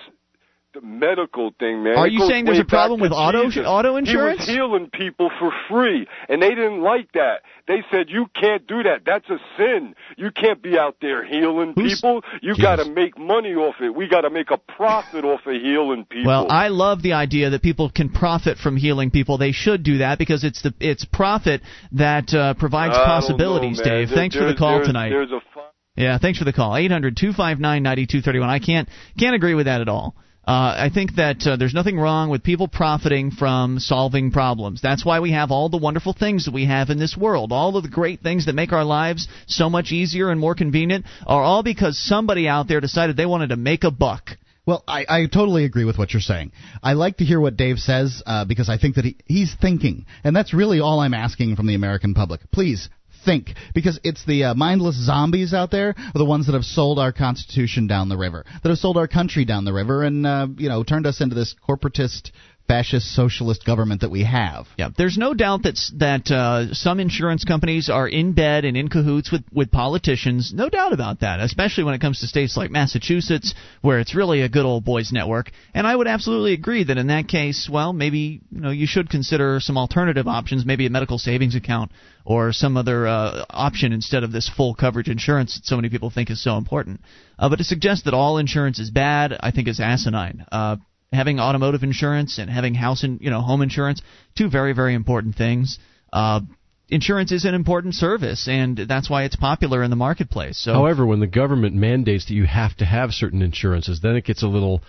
medical 0.83 1.53
thing, 1.59 1.83
man. 1.83 1.97
Are 1.97 2.07
It 2.07 2.13
you 2.13 2.27
saying 2.27 2.45
there's 2.45 2.59
a 2.59 2.65
problem 2.65 3.01
with 3.01 3.13
auto- 3.13 3.45
Jesus. 3.45 3.67
auto 3.67 3.97
insurance? 3.97 4.45
He 4.47 4.53
was 4.53 4.57
healing 4.57 4.91
people 4.93 5.31
for 5.39 5.53
free, 5.69 6.07
and 6.29 6.43
they 6.43 6.51
didn't 6.51 6.83
like 6.83 7.13
that. 7.13 7.43
They 7.67 7.83
said 7.91 8.09
you 8.09 8.27
can't 8.35 8.67
do 8.67 8.83
that. 8.85 9.03
That's 9.05 9.29
a 9.29 9.39
sin. 9.57 9.95
You 10.17 10.31
can't 10.31 10.63
be 10.63 10.79
out 10.79 10.97
there 11.03 11.25
healing 11.25 11.75
people. 11.75 12.23
You 12.41 12.57
got 12.57 12.77
to 12.77 12.91
make 12.91 13.19
money 13.19 13.55
off 13.55 13.75
it. 13.81 13.95
We 13.95 14.09
got 14.09 14.23
to 14.23 14.31
make 14.31 14.51
a 14.51 14.57
profit 14.57 15.25
off 15.25 15.41
of 15.47 15.53
healing 15.61 16.07
people. 16.09 16.29
Well, 16.29 16.47
I 16.51 16.69
love 16.69 17.03
the 17.03 17.13
idea 17.13 17.51
that 17.51 17.63
people 17.63 17.91
can 17.91 18.09
profit 18.09 18.57
from 18.59 18.77
healing 18.77 19.11
people. 19.11 19.37
They 19.39 19.53
should 19.53 19.83
do 19.83 19.99
that 19.99 20.19
because 20.19 20.45
it's 20.45 20.63
the 20.63 20.73
it's 20.81 21.05
profit 21.05 21.61
that 21.93 22.33
uh, 22.33 22.55
provides 22.55 22.95
I 22.95 22.99
don't 22.99 23.07
know, 23.07 23.15
possibilities. 23.21 23.81
Dave, 23.81 24.09
There- 24.09 24.17
thanks 24.17 24.35
for 24.37 24.45
the 24.45 24.55
call 24.55 24.83
tonight. 24.83 25.11
There's 25.11 25.31
a 25.31 25.41
fi- 25.55 25.61
Yeah, 25.97 26.17
thanks 26.19 26.39
for 26.39 26.45
the 26.45 26.53
call. 26.53 26.77
800 26.77 27.17
259 27.17 27.83
9231. 27.83 28.49
I 28.49 28.59
can't 28.61 28.89
can't 29.19 29.35
agree 29.35 29.55
with 29.55 29.67
that 29.67 29.81
at 29.83 29.89
all. 29.89 30.15
Uh, 30.49 30.75
I 30.79 30.89
think 30.89 31.17
that 31.17 31.47
uh, 31.47 31.57
there's 31.57 31.75
nothing 31.75 31.99
wrong 31.99 32.31
with 32.31 32.43
people 32.43 32.69
profiting 32.69 33.31
from 33.31 33.79
solving 33.79 34.31
problems. 34.31 34.81
That's 34.81 35.05
why 35.05 35.21
we 35.21 35.33
have 35.33 35.51
all 35.51 35.69
the 35.69 35.77
wonderful 35.77 36.15
things 36.15 36.47
that 36.47 36.55
we 36.55 36.65
have 36.65 36.89
in 36.89 36.99
this 36.99 37.15
world. 37.15 37.53
All 37.53 37.77
of 37.77 37.83
the 37.83 37.91
great 37.91 38.23
things 38.23 38.47
that 38.47 38.55
make 38.55 38.73
our 38.73 38.83
lives 38.83 39.29
so 39.47 39.69
much 39.69 39.93
easier 39.93 40.31
and 40.31 40.41
more 40.41 40.55
convenient 40.55 41.05
are 41.27 41.43
all 41.43 41.63
because 41.63 41.99
somebody 41.99 42.49
out 42.49 42.67
there 42.67 42.81
decided 42.81 43.15
they 43.15 43.27
wanted 43.27 43.51
to 43.51 43.57
make 43.57 43.85
a 43.85 43.91
buck. 43.91 44.31
Well, 44.65 44.85
I, 44.89 45.05
I 45.07 45.27
totally 45.27 45.67
agree 45.67 45.85
with 45.85 45.99
what 45.99 46.15
you're 46.15 46.23
saying. 46.23 46.53
I 46.83 46.95
like 46.95 47.19
to 47.19 47.27
hear 47.27 47.41
what 47.41 47.59
Dave 47.59 47.79
says 47.79 48.23
uh, 48.25 48.47
because 48.47 48.71
I 48.71 48.79
think 48.79 48.95
that 48.95 49.05
he, 49.05 49.19
he's 49.27 49.55
thinking, 49.55 50.07
and 50.25 50.35
that's 50.35 50.55
really 50.55 50.81
all 50.81 51.01
I'm 51.01 51.13
asking 51.13 51.57
from 51.57 51.67
the 51.67 51.75
American 51.75 52.15
public. 52.15 52.41
Please 52.53 52.89
think, 53.29 53.55
because 53.75 54.01
it's 54.05 54.25
the 54.25 54.45
uh, 54.45 54.55
mindless 54.55 54.97
zombies 54.97 55.53
out 55.53 55.71
there, 55.71 55.91
are 55.91 56.19
the 56.19 56.25
ones 56.25 56.47
that 56.47 56.55
have 56.55 56.65
sold 56.65 56.99
our 56.99 57.13
Constitution 57.13 57.87
down 57.87 58.09
the 58.09 58.17
river, 58.17 58.45
that 58.63 58.69
have 58.69 58.79
sold 58.79 58.97
our 58.97 59.09
country 59.09 59.45
down 59.45 59.65
the 59.67 59.73
river, 59.73 60.03
and 60.03 60.27
uh, 60.27 60.47
you 60.57 60.69
know 60.69 60.83
turned 60.83 61.07
us 61.07 61.21
into 61.21 61.35
this 61.35 61.55
corporatist 61.69 62.31
fascist 62.69 63.15
socialist 63.15 63.65
government 63.65 64.03
that 64.03 64.11
we 64.11 64.25
have. 64.25 64.67
Yeah, 64.77 64.91
there's 64.97 65.19
no 65.19 65.35
doubt 65.35 65.63
that 65.63 65.79
that 65.97 66.31
uh, 66.31 66.75
some 66.75 67.01
insurance 67.01 67.45
companies 67.45 67.89
are 67.89 68.07
in 68.07 68.33
bed 68.33 68.65
and 68.65 68.77
in 68.77 68.89
cahoots 68.89 69.33
with 69.33 69.43
with 69.53 69.73
politicians. 69.73 70.53
No 70.55 70.69
doubt 70.69 70.93
about 70.93 71.21
that, 71.21 71.41
especially 71.41 71.85
when 71.85 71.95
it 71.95 72.01
comes 72.01 72.21
to 72.21 72.27
states 72.27 72.57
like 72.57 72.71
Massachusetts, 72.71 73.55
where 73.81 73.99
it's 73.99 74.15
really 74.15 74.43
a 74.43 74.49
good 74.49 74.67
old 74.67 74.85
boys 74.85 75.11
network. 75.11 75.51
And 75.75 75.87
I 75.87 75.97
would 75.97 76.07
absolutely 76.07 76.53
agree 76.53 76.85
that 76.85 76.99
in 76.99 77.09
that 77.09 77.27
case, 77.27 77.69
well, 77.73 77.93
maybe 77.93 78.43
you 78.51 78.61
know 78.61 78.71
you 78.71 78.87
should 78.87 79.11
consider 79.11 79.59
some 79.61 79.79
alternative 79.79 80.29
options, 80.29 80.67
maybe 80.67 80.87
a 80.87 80.91
medical 80.91 81.19
savings 81.19 81.55
account 81.55 81.91
or 82.29 82.53
some 82.53 82.77
other 82.77 83.07
uh, 83.07 83.47
option 83.49 83.93
instead 83.95 84.23
of 84.23 84.31
this 84.31 84.51
full 84.55 84.75
coverage 84.75 85.09
insurance 85.09 85.55
that 85.55 85.65
so 85.65 85.77
many 85.77 85.89
people 85.89 86.11
think 86.11 86.31
is 86.31 86.43
so 86.45 86.59
important. 86.59 87.01
Uh, 87.39 87.49
but 87.49 87.57
to 87.57 87.65
suggest 87.65 88.05
that 88.05 88.13
all 88.13 88.37
insurance 88.37 88.79
is 88.79 88.91
bad, 88.91 89.35
I 89.41 89.51
think 89.51 89.67
is 89.67 89.81
asinine. 89.81 90.45
Uh, 90.53 90.77
having 91.13 91.41
automotive 91.41 91.83
insurance 91.83 92.39
and 92.39 92.51
having 92.51 92.75
house 92.75 93.03
and 93.03 93.21
you 93.21 93.31
know 93.31 93.41
home 93.41 93.63
insurance 93.63 94.03
two 94.37 94.49
very 94.49 94.73
very 94.73 94.95
important 94.95 95.37
things. 95.37 95.79
Uh, 96.13 96.41
insurance 96.89 97.33
is 97.33 97.45
an 97.45 97.55
important 97.55 97.95
service 97.95 98.49
and 98.49 98.77
that's 98.89 99.11
why 99.11 99.25
it's 99.25 99.37
popular 99.37 99.83
in 99.83 99.91
the 99.91 99.97
marketplace. 99.97 100.59
So 100.59 100.73
however 100.73 101.07
when 101.07 101.21
the 101.21 101.27
government 101.27 101.75
mandates 101.75 102.27
that 102.27 102.35
you 102.35 102.47
have 102.47 102.77
to 102.79 102.85
have 102.85 103.11
certain 103.11 103.43
insurances 103.43 104.01
then 104.01 104.17
it 104.17 104.25
gets 104.25 104.43
a 104.43 104.49
little 104.49 104.83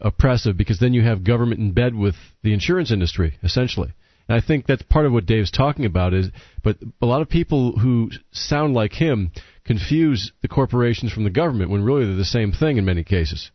oppressive 0.00 0.56
because 0.56 0.78
then 0.78 0.94
you 0.94 1.02
have 1.02 1.24
government 1.24 1.60
in 1.60 1.72
bed 1.72 1.94
with 1.94 2.14
the 2.42 2.52
insurance 2.52 2.90
industry 2.90 3.38
essentially. 3.42 3.92
And 4.28 4.40
I 4.40 4.46
think 4.46 4.66
that's 4.66 4.82
part 4.82 5.04
of 5.04 5.12
what 5.12 5.26
Dave's 5.26 5.50
talking 5.50 5.84
about 5.84 6.14
is 6.14 6.30
but 6.62 6.76
a 7.00 7.06
lot 7.06 7.22
of 7.22 7.28
people 7.28 7.78
who 7.78 8.10
sound 8.30 8.74
like 8.74 8.92
him 8.92 9.32
confuse 9.64 10.32
the 10.42 10.48
corporations 10.48 11.12
from 11.12 11.24
the 11.24 11.30
government 11.30 11.70
when 11.70 11.84
really 11.84 12.04
they're 12.04 12.16
the 12.16 12.24
same 12.24 12.52
thing 12.52 12.76
in 12.76 12.84
many 12.84 13.04
cases. 13.04 13.50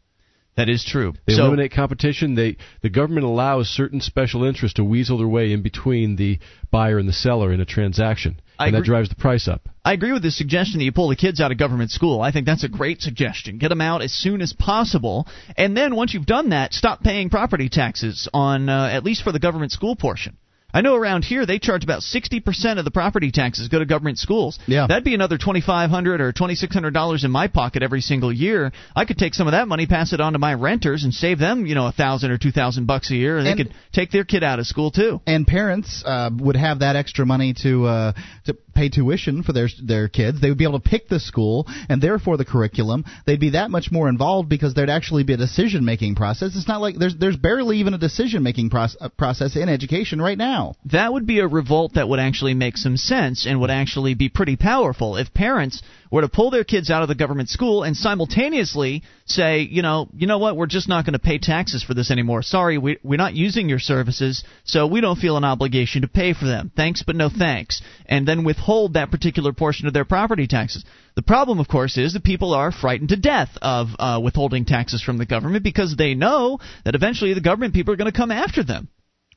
That 0.57 0.69
is 0.69 0.83
true. 0.83 1.13
They 1.27 1.33
so, 1.33 1.43
eliminate 1.43 1.71
competition. 1.71 2.33
They 2.33 2.57
the 2.81 2.89
government 2.89 3.27
allows 3.27 3.69
certain 3.69 4.01
special 4.01 4.43
interests 4.43 4.75
to 4.77 4.83
weasel 4.83 5.19
their 5.19 5.27
way 5.27 5.51
in 5.51 5.61
between 5.61 6.15
the 6.15 6.39
buyer 6.71 6.97
and 6.97 7.07
the 7.07 7.13
seller 7.13 7.53
in 7.53 7.61
a 7.61 7.65
transaction, 7.65 8.41
I 8.57 8.65
and 8.65 8.75
agree. 8.75 8.81
that 8.81 8.85
drives 8.87 9.09
the 9.09 9.15
price 9.15 9.47
up. 9.47 9.69
I 9.85 9.93
agree 9.93 10.11
with 10.11 10.23
the 10.23 10.31
suggestion 10.31 10.79
that 10.79 10.85
you 10.85 10.91
pull 10.91 11.09
the 11.09 11.15
kids 11.15 11.39
out 11.39 11.51
of 11.51 11.59
government 11.59 11.91
school. 11.91 12.21
I 12.21 12.31
think 12.31 12.47
that's 12.47 12.63
a 12.63 12.69
great 12.69 13.03
suggestion. 13.03 13.59
Get 13.59 13.69
them 13.69 13.81
out 13.81 14.01
as 14.01 14.11
soon 14.11 14.41
as 14.41 14.51
possible, 14.51 15.27
and 15.55 15.77
then 15.77 15.95
once 15.95 16.15
you've 16.15 16.25
done 16.25 16.49
that, 16.49 16.73
stop 16.73 17.03
paying 17.03 17.29
property 17.29 17.69
taxes 17.69 18.27
on 18.33 18.67
uh, 18.67 18.89
at 18.91 19.03
least 19.03 19.23
for 19.23 19.31
the 19.31 19.39
government 19.39 19.71
school 19.71 19.95
portion. 19.95 20.37
I 20.73 20.81
know 20.81 20.95
around 20.95 21.23
here 21.23 21.45
they 21.45 21.59
charge 21.59 21.83
about 21.85 22.01
60% 22.01 22.77
of 22.77 22.83
the 22.83 22.91
property 22.91 23.31
taxes 23.31 23.69
go 23.69 23.79
to 23.79 23.85
government 23.85 24.19
schools. 24.19 24.59
Yeah. 24.67 24.85
That'd 24.85 25.05
be 25.05 25.13
another 25.13 25.37
2500 25.37 26.19
or 26.19 26.33
$2600 26.33 27.23
in 27.23 27.31
my 27.31 27.47
pocket 27.47 27.83
every 27.83 28.01
single 28.01 28.33
year. 28.33 28.73
I 28.93 29.05
could 29.05 29.17
take 29.17 29.33
some 29.33 29.47
of 29.47 29.53
that 29.53 29.69
money, 29.69 29.87
pass 29.87 30.11
it 30.11 30.19
on 30.19 30.33
to 30.33 30.39
my 30.39 30.53
renters 30.53 31.05
and 31.05 31.13
save 31.13 31.39
them, 31.39 31.65
you 31.65 31.73
know, 31.73 31.83
a 31.83 31.95
1000 31.95 32.31
or 32.31 32.37
2000 32.37 32.85
bucks 32.85 33.09
a 33.11 33.15
year 33.15 33.37
and, 33.37 33.47
And- 33.47 33.57
they 33.59 33.63
could 33.63 33.73
take 33.93 34.11
their 34.11 34.25
kid 34.25 34.43
out 34.43 34.59
of 34.59 34.67
school 34.67 34.91
too. 34.91 35.21
And 35.25 35.47
parents 35.47 36.03
uh, 36.05 36.29
would 36.37 36.57
have 36.57 36.79
that 36.79 36.97
extra 36.97 37.25
money 37.25 37.55
to 37.63 37.85
uh, 37.85 38.13
to 38.45 38.53
pay 38.75 38.89
tuition 38.89 39.43
for 39.43 39.53
their 39.53 39.69
their 39.81 40.09
kids. 40.09 40.41
They 40.41 40.49
would 40.49 40.57
be 40.57 40.65
able 40.65 40.79
to 40.81 40.87
pick 40.89 41.07
the 41.07 41.19
school 41.19 41.65
and 41.89 42.01
therefore 42.01 42.35
the 42.37 42.45
curriculum. 42.45 43.05
They'd 43.25 43.39
be 43.39 43.51
that 43.51 43.71
much 43.71 43.89
more 43.91 44.09
involved 44.09 44.49
because 44.49 44.73
there'd 44.73 44.89
actually 44.89 45.23
be 45.23 45.33
a 45.33 45.37
decision 45.37 45.85
making 45.85 46.15
process. 46.15 46.55
It's 46.55 46.67
not 46.67 46.81
like 46.81 46.97
there's 46.97 47.15
there's 47.17 47.37
barely 47.37 47.77
even 47.77 47.93
a 47.93 47.97
decision 47.97 48.43
making 48.43 48.69
proce- 48.69 48.97
uh, 48.99 49.09
process 49.09 49.55
in 49.55 49.69
education 49.69 50.21
right 50.21 50.37
now. 50.37 50.66
That 50.85 51.13
would 51.13 51.25
be 51.25 51.39
a 51.39 51.47
revolt 51.47 51.93
that 51.95 52.09
would 52.09 52.19
actually 52.19 52.53
make 52.53 52.77
some 52.77 52.97
sense 52.97 53.45
and 53.45 53.59
would 53.59 53.69
actually 53.69 54.13
be 54.13 54.29
pretty 54.29 54.55
powerful 54.55 55.17
if 55.17 55.33
parents 55.33 55.81
were 56.11 56.21
to 56.21 56.29
pull 56.29 56.49
their 56.49 56.63
kids 56.63 56.89
out 56.89 57.01
of 57.01 57.07
the 57.07 57.15
government 57.15 57.49
school 57.49 57.83
and 57.83 57.95
simultaneously 57.95 59.03
say, 59.25 59.59
you 59.59 59.81
know, 59.81 60.07
you 60.15 60.27
know 60.27 60.37
what, 60.37 60.55
we're 60.55 60.65
just 60.67 60.87
not 60.87 61.05
going 61.05 61.13
to 61.13 61.19
pay 61.19 61.37
taxes 61.37 61.83
for 61.83 61.93
this 61.93 62.11
anymore. 62.11 62.41
Sorry, 62.41 62.77
we, 62.77 62.97
we're 63.03 63.17
not 63.17 63.33
using 63.33 63.67
your 63.69 63.79
services, 63.79 64.43
so 64.63 64.87
we 64.87 65.01
don't 65.01 65.19
feel 65.19 65.37
an 65.37 65.43
obligation 65.43 66.03
to 66.03 66.07
pay 66.07 66.33
for 66.33 66.45
them. 66.45 66.71
Thanks, 66.75 67.03
but 67.03 67.15
no 67.15 67.29
thanks. 67.29 67.81
And 68.05 68.27
then 68.27 68.43
withhold 68.43 68.93
that 68.93 69.11
particular 69.11 69.53
portion 69.53 69.87
of 69.87 69.93
their 69.93 70.05
property 70.05 70.47
taxes. 70.47 70.85
The 71.15 71.21
problem, 71.23 71.59
of 71.59 71.67
course, 71.67 71.97
is 71.97 72.13
that 72.13 72.23
people 72.23 72.53
are 72.53 72.71
frightened 72.71 73.09
to 73.09 73.17
death 73.17 73.49
of 73.61 73.87
uh, 73.97 74.19
withholding 74.23 74.65
taxes 74.65 75.01
from 75.01 75.17
the 75.17 75.25
government 75.25 75.63
because 75.63 75.95
they 75.95 76.13
know 76.13 76.59
that 76.85 76.95
eventually 76.95 77.33
the 77.33 77.41
government 77.41 77.73
people 77.73 77.93
are 77.93 77.97
going 77.97 78.11
to 78.11 78.17
come 78.17 78.31
after 78.31 78.63
them. 78.63 78.87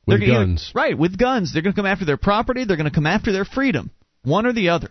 With 0.05 0.19
They're 0.19 0.27
gonna- 0.27 0.39
guns. 0.45 0.71
right, 0.73 0.97
with 0.97 1.17
guns. 1.17 1.53
They're 1.53 1.61
going 1.61 1.73
to 1.73 1.79
come 1.79 1.85
after 1.85 2.05
their 2.05 2.17
property. 2.17 2.65
They're 2.65 2.77
going 2.77 2.89
to 2.89 2.95
come 2.95 3.05
after 3.05 3.31
their 3.31 3.45
freedom. 3.45 3.91
One 4.23 4.45
or 4.45 4.53
the 4.53 4.69
other. 4.69 4.89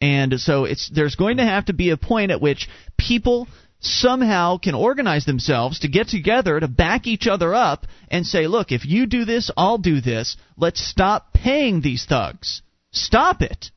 And 0.00 0.38
so 0.40 0.64
it's 0.64 0.88
there's 0.90 1.16
going 1.16 1.38
to 1.38 1.44
have 1.44 1.66
to 1.66 1.72
be 1.72 1.90
a 1.90 1.96
point 1.96 2.30
at 2.30 2.40
which 2.40 2.68
people 2.96 3.48
somehow 3.80 4.58
can 4.58 4.74
organize 4.74 5.24
themselves 5.24 5.80
to 5.80 5.88
get 5.88 6.08
together 6.08 6.58
to 6.60 6.68
back 6.68 7.06
each 7.06 7.26
other 7.26 7.54
up 7.54 7.86
and 8.10 8.26
say, 8.26 8.46
look, 8.46 8.70
if 8.72 8.84
you 8.84 9.06
do 9.06 9.24
this, 9.24 9.50
I'll 9.56 9.78
do 9.78 10.00
this. 10.00 10.36
Let's 10.56 10.80
stop 10.84 11.32
paying 11.32 11.80
these 11.80 12.04
thugs. 12.04 12.62
Stop 12.92 13.42
it. 13.42 13.70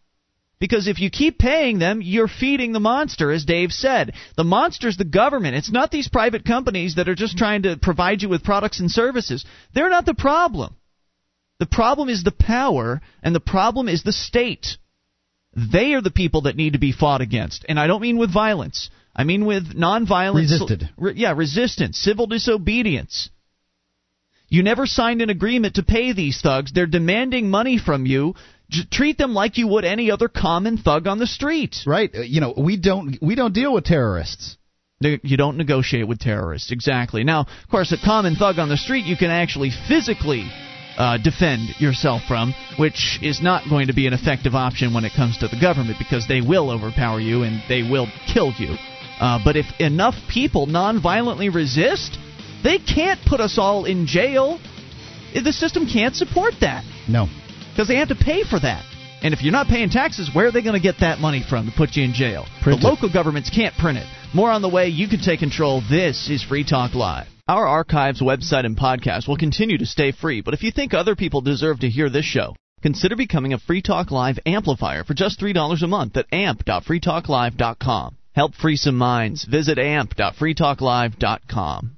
Because 0.61 0.87
if 0.87 0.99
you 0.99 1.09
keep 1.09 1.39
paying 1.39 1.79
them, 1.79 2.03
you're 2.03 2.27
feeding 2.27 2.71
the 2.71 2.79
monster, 2.79 3.31
as 3.31 3.45
Dave 3.45 3.73
said. 3.73 4.13
The 4.37 4.43
monster's 4.43 4.95
the 4.95 5.03
government. 5.03 5.55
It's 5.55 5.71
not 5.71 5.89
these 5.89 6.07
private 6.07 6.45
companies 6.45 6.95
that 6.95 7.09
are 7.09 7.15
just 7.15 7.35
trying 7.35 7.63
to 7.63 7.77
provide 7.81 8.21
you 8.21 8.29
with 8.29 8.43
products 8.43 8.79
and 8.79 8.89
services. 8.89 9.43
They're 9.73 9.89
not 9.89 10.05
the 10.05 10.13
problem. 10.13 10.75
The 11.57 11.65
problem 11.65 12.09
is 12.09 12.23
the 12.23 12.31
power, 12.31 13.01
and 13.23 13.33
the 13.33 13.39
problem 13.39 13.89
is 13.89 14.03
the 14.03 14.13
state. 14.13 14.77
They 15.55 15.95
are 15.95 16.01
the 16.01 16.11
people 16.11 16.41
that 16.41 16.55
need 16.55 16.73
to 16.73 16.79
be 16.79 16.91
fought 16.91 17.21
against. 17.21 17.65
And 17.67 17.79
I 17.79 17.87
don't 17.87 18.01
mean 18.01 18.17
with 18.17 18.31
violence. 18.31 18.91
I 19.15 19.23
mean 19.23 19.45
with 19.45 19.75
nonviolent. 19.75 20.35
Resisted. 20.35 20.89
Re- 20.95 21.13
yeah, 21.15 21.33
resistance, 21.35 21.97
civil 21.97 22.27
disobedience. 22.27 23.31
You 24.47 24.61
never 24.61 24.85
signed 24.85 25.23
an 25.23 25.31
agreement 25.31 25.75
to 25.75 25.83
pay 25.83 26.13
these 26.13 26.39
thugs. 26.39 26.71
They're 26.71 26.85
demanding 26.85 27.49
money 27.49 27.79
from 27.79 28.05
you. 28.05 28.35
Treat 28.91 29.17
them 29.17 29.33
like 29.33 29.57
you 29.57 29.67
would 29.67 29.83
any 29.83 30.11
other 30.11 30.27
common 30.27 30.77
thug 30.77 31.07
on 31.07 31.19
the 31.19 31.27
street. 31.27 31.77
Right? 31.85 32.09
Uh, 32.15 32.21
You 32.21 32.41
know, 32.41 32.53
we 32.57 32.77
don't 32.77 33.17
we 33.21 33.35
don't 33.35 33.53
deal 33.53 33.73
with 33.73 33.85
terrorists. 33.85 34.57
You 35.01 35.35
don't 35.35 35.57
negotiate 35.57 36.07
with 36.07 36.19
terrorists. 36.19 36.71
Exactly. 36.71 37.23
Now, 37.23 37.41
of 37.41 37.69
course, 37.71 37.91
a 37.91 37.97
common 37.97 38.35
thug 38.35 38.59
on 38.59 38.69
the 38.69 38.77
street 38.77 39.05
you 39.05 39.17
can 39.17 39.31
actually 39.31 39.71
physically 39.87 40.47
uh, 40.97 41.17
defend 41.17 41.69
yourself 41.79 42.21
from, 42.27 42.53
which 42.77 43.17
is 43.21 43.41
not 43.41 43.67
going 43.67 43.87
to 43.87 43.93
be 43.93 44.05
an 44.05 44.13
effective 44.13 44.53
option 44.53 44.93
when 44.93 45.03
it 45.03 45.13
comes 45.15 45.39
to 45.39 45.47
the 45.47 45.59
government 45.59 45.97
because 45.97 46.27
they 46.27 46.41
will 46.41 46.69
overpower 46.69 47.19
you 47.19 47.41
and 47.41 47.63
they 47.67 47.81
will 47.81 48.07
kill 48.31 48.53
you. 48.57 48.75
Uh, 49.19 49.39
but 49.43 49.55
if 49.55 49.65
enough 49.79 50.15
people 50.29 50.67
nonviolently 50.67 51.53
resist, 51.53 52.17
they 52.63 52.77
can't 52.77 53.19
put 53.25 53.39
us 53.39 53.57
all 53.57 53.85
in 53.85 54.05
jail. 54.05 54.59
The 55.33 55.53
system 55.53 55.87
can't 55.87 56.15
support 56.15 56.53
that 56.61 56.83
No. 57.07 57.27
Because 57.81 57.87
they 57.87 57.97
have 57.97 58.09
to 58.09 58.23
pay 58.23 58.43
for 58.43 58.59
that. 58.59 58.85
And 59.23 59.33
if 59.33 59.41
you're 59.41 59.51
not 59.51 59.65
paying 59.65 59.89
taxes, 59.89 60.29
where 60.35 60.45
are 60.45 60.51
they 60.51 60.61
going 60.61 60.79
to 60.79 60.79
get 60.79 60.99
that 60.99 61.17
money 61.17 61.43
from 61.47 61.65
to 61.65 61.71
put 61.75 61.95
you 61.95 62.03
in 62.03 62.13
jail? 62.13 62.45
Print 62.61 62.79
the 62.79 62.87
it. 62.87 62.89
local 62.89 63.11
governments 63.11 63.49
can't 63.49 63.75
print 63.75 63.97
it. 63.97 64.05
More 64.35 64.51
on 64.51 64.61
the 64.61 64.69
way. 64.69 64.89
You 64.89 65.07
can 65.07 65.19
take 65.19 65.39
control. 65.39 65.81
This 65.89 66.29
is 66.29 66.43
Free 66.43 66.63
Talk 66.63 66.93
Live. 66.93 67.25
Our 67.47 67.65
archives, 67.65 68.21
website, 68.21 68.67
and 68.67 68.77
podcast 68.77 69.27
will 69.27 69.37
continue 69.37 69.79
to 69.79 69.85
stay 69.87 70.11
free, 70.11 70.41
but 70.41 70.53
if 70.53 70.61
you 70.61 70.71
think 70.71 70.93
other 70.93 71.15
people 71.15 71.41
deserve 71.41 71.79
to 71.79 71.89
hear 71.89 72.07
this 72.07 72.25
show, 72.25 72.55
consider 72.83 73.15
becoming 73.15 73.53
a 73.53 73.59
Free 73.59 73.81
Talk 73.81 74.11
Live 74.11 74.37
amplifier 74.45 75.03
for 75.03 75.15
just 75.15 75.39
$3 75.39 75.81
a 75.81 75.87
month 75.87 76.17
at 76.17 76.27
amp.freetalklive.com. 76.31 78.15
Help 78.33 78.53
free 78.53 78.75
some 78.75 78.97
minds. 78.97 79.43
Visit 79.45 79.79
amp.freetalklive.com. 79.79 81.97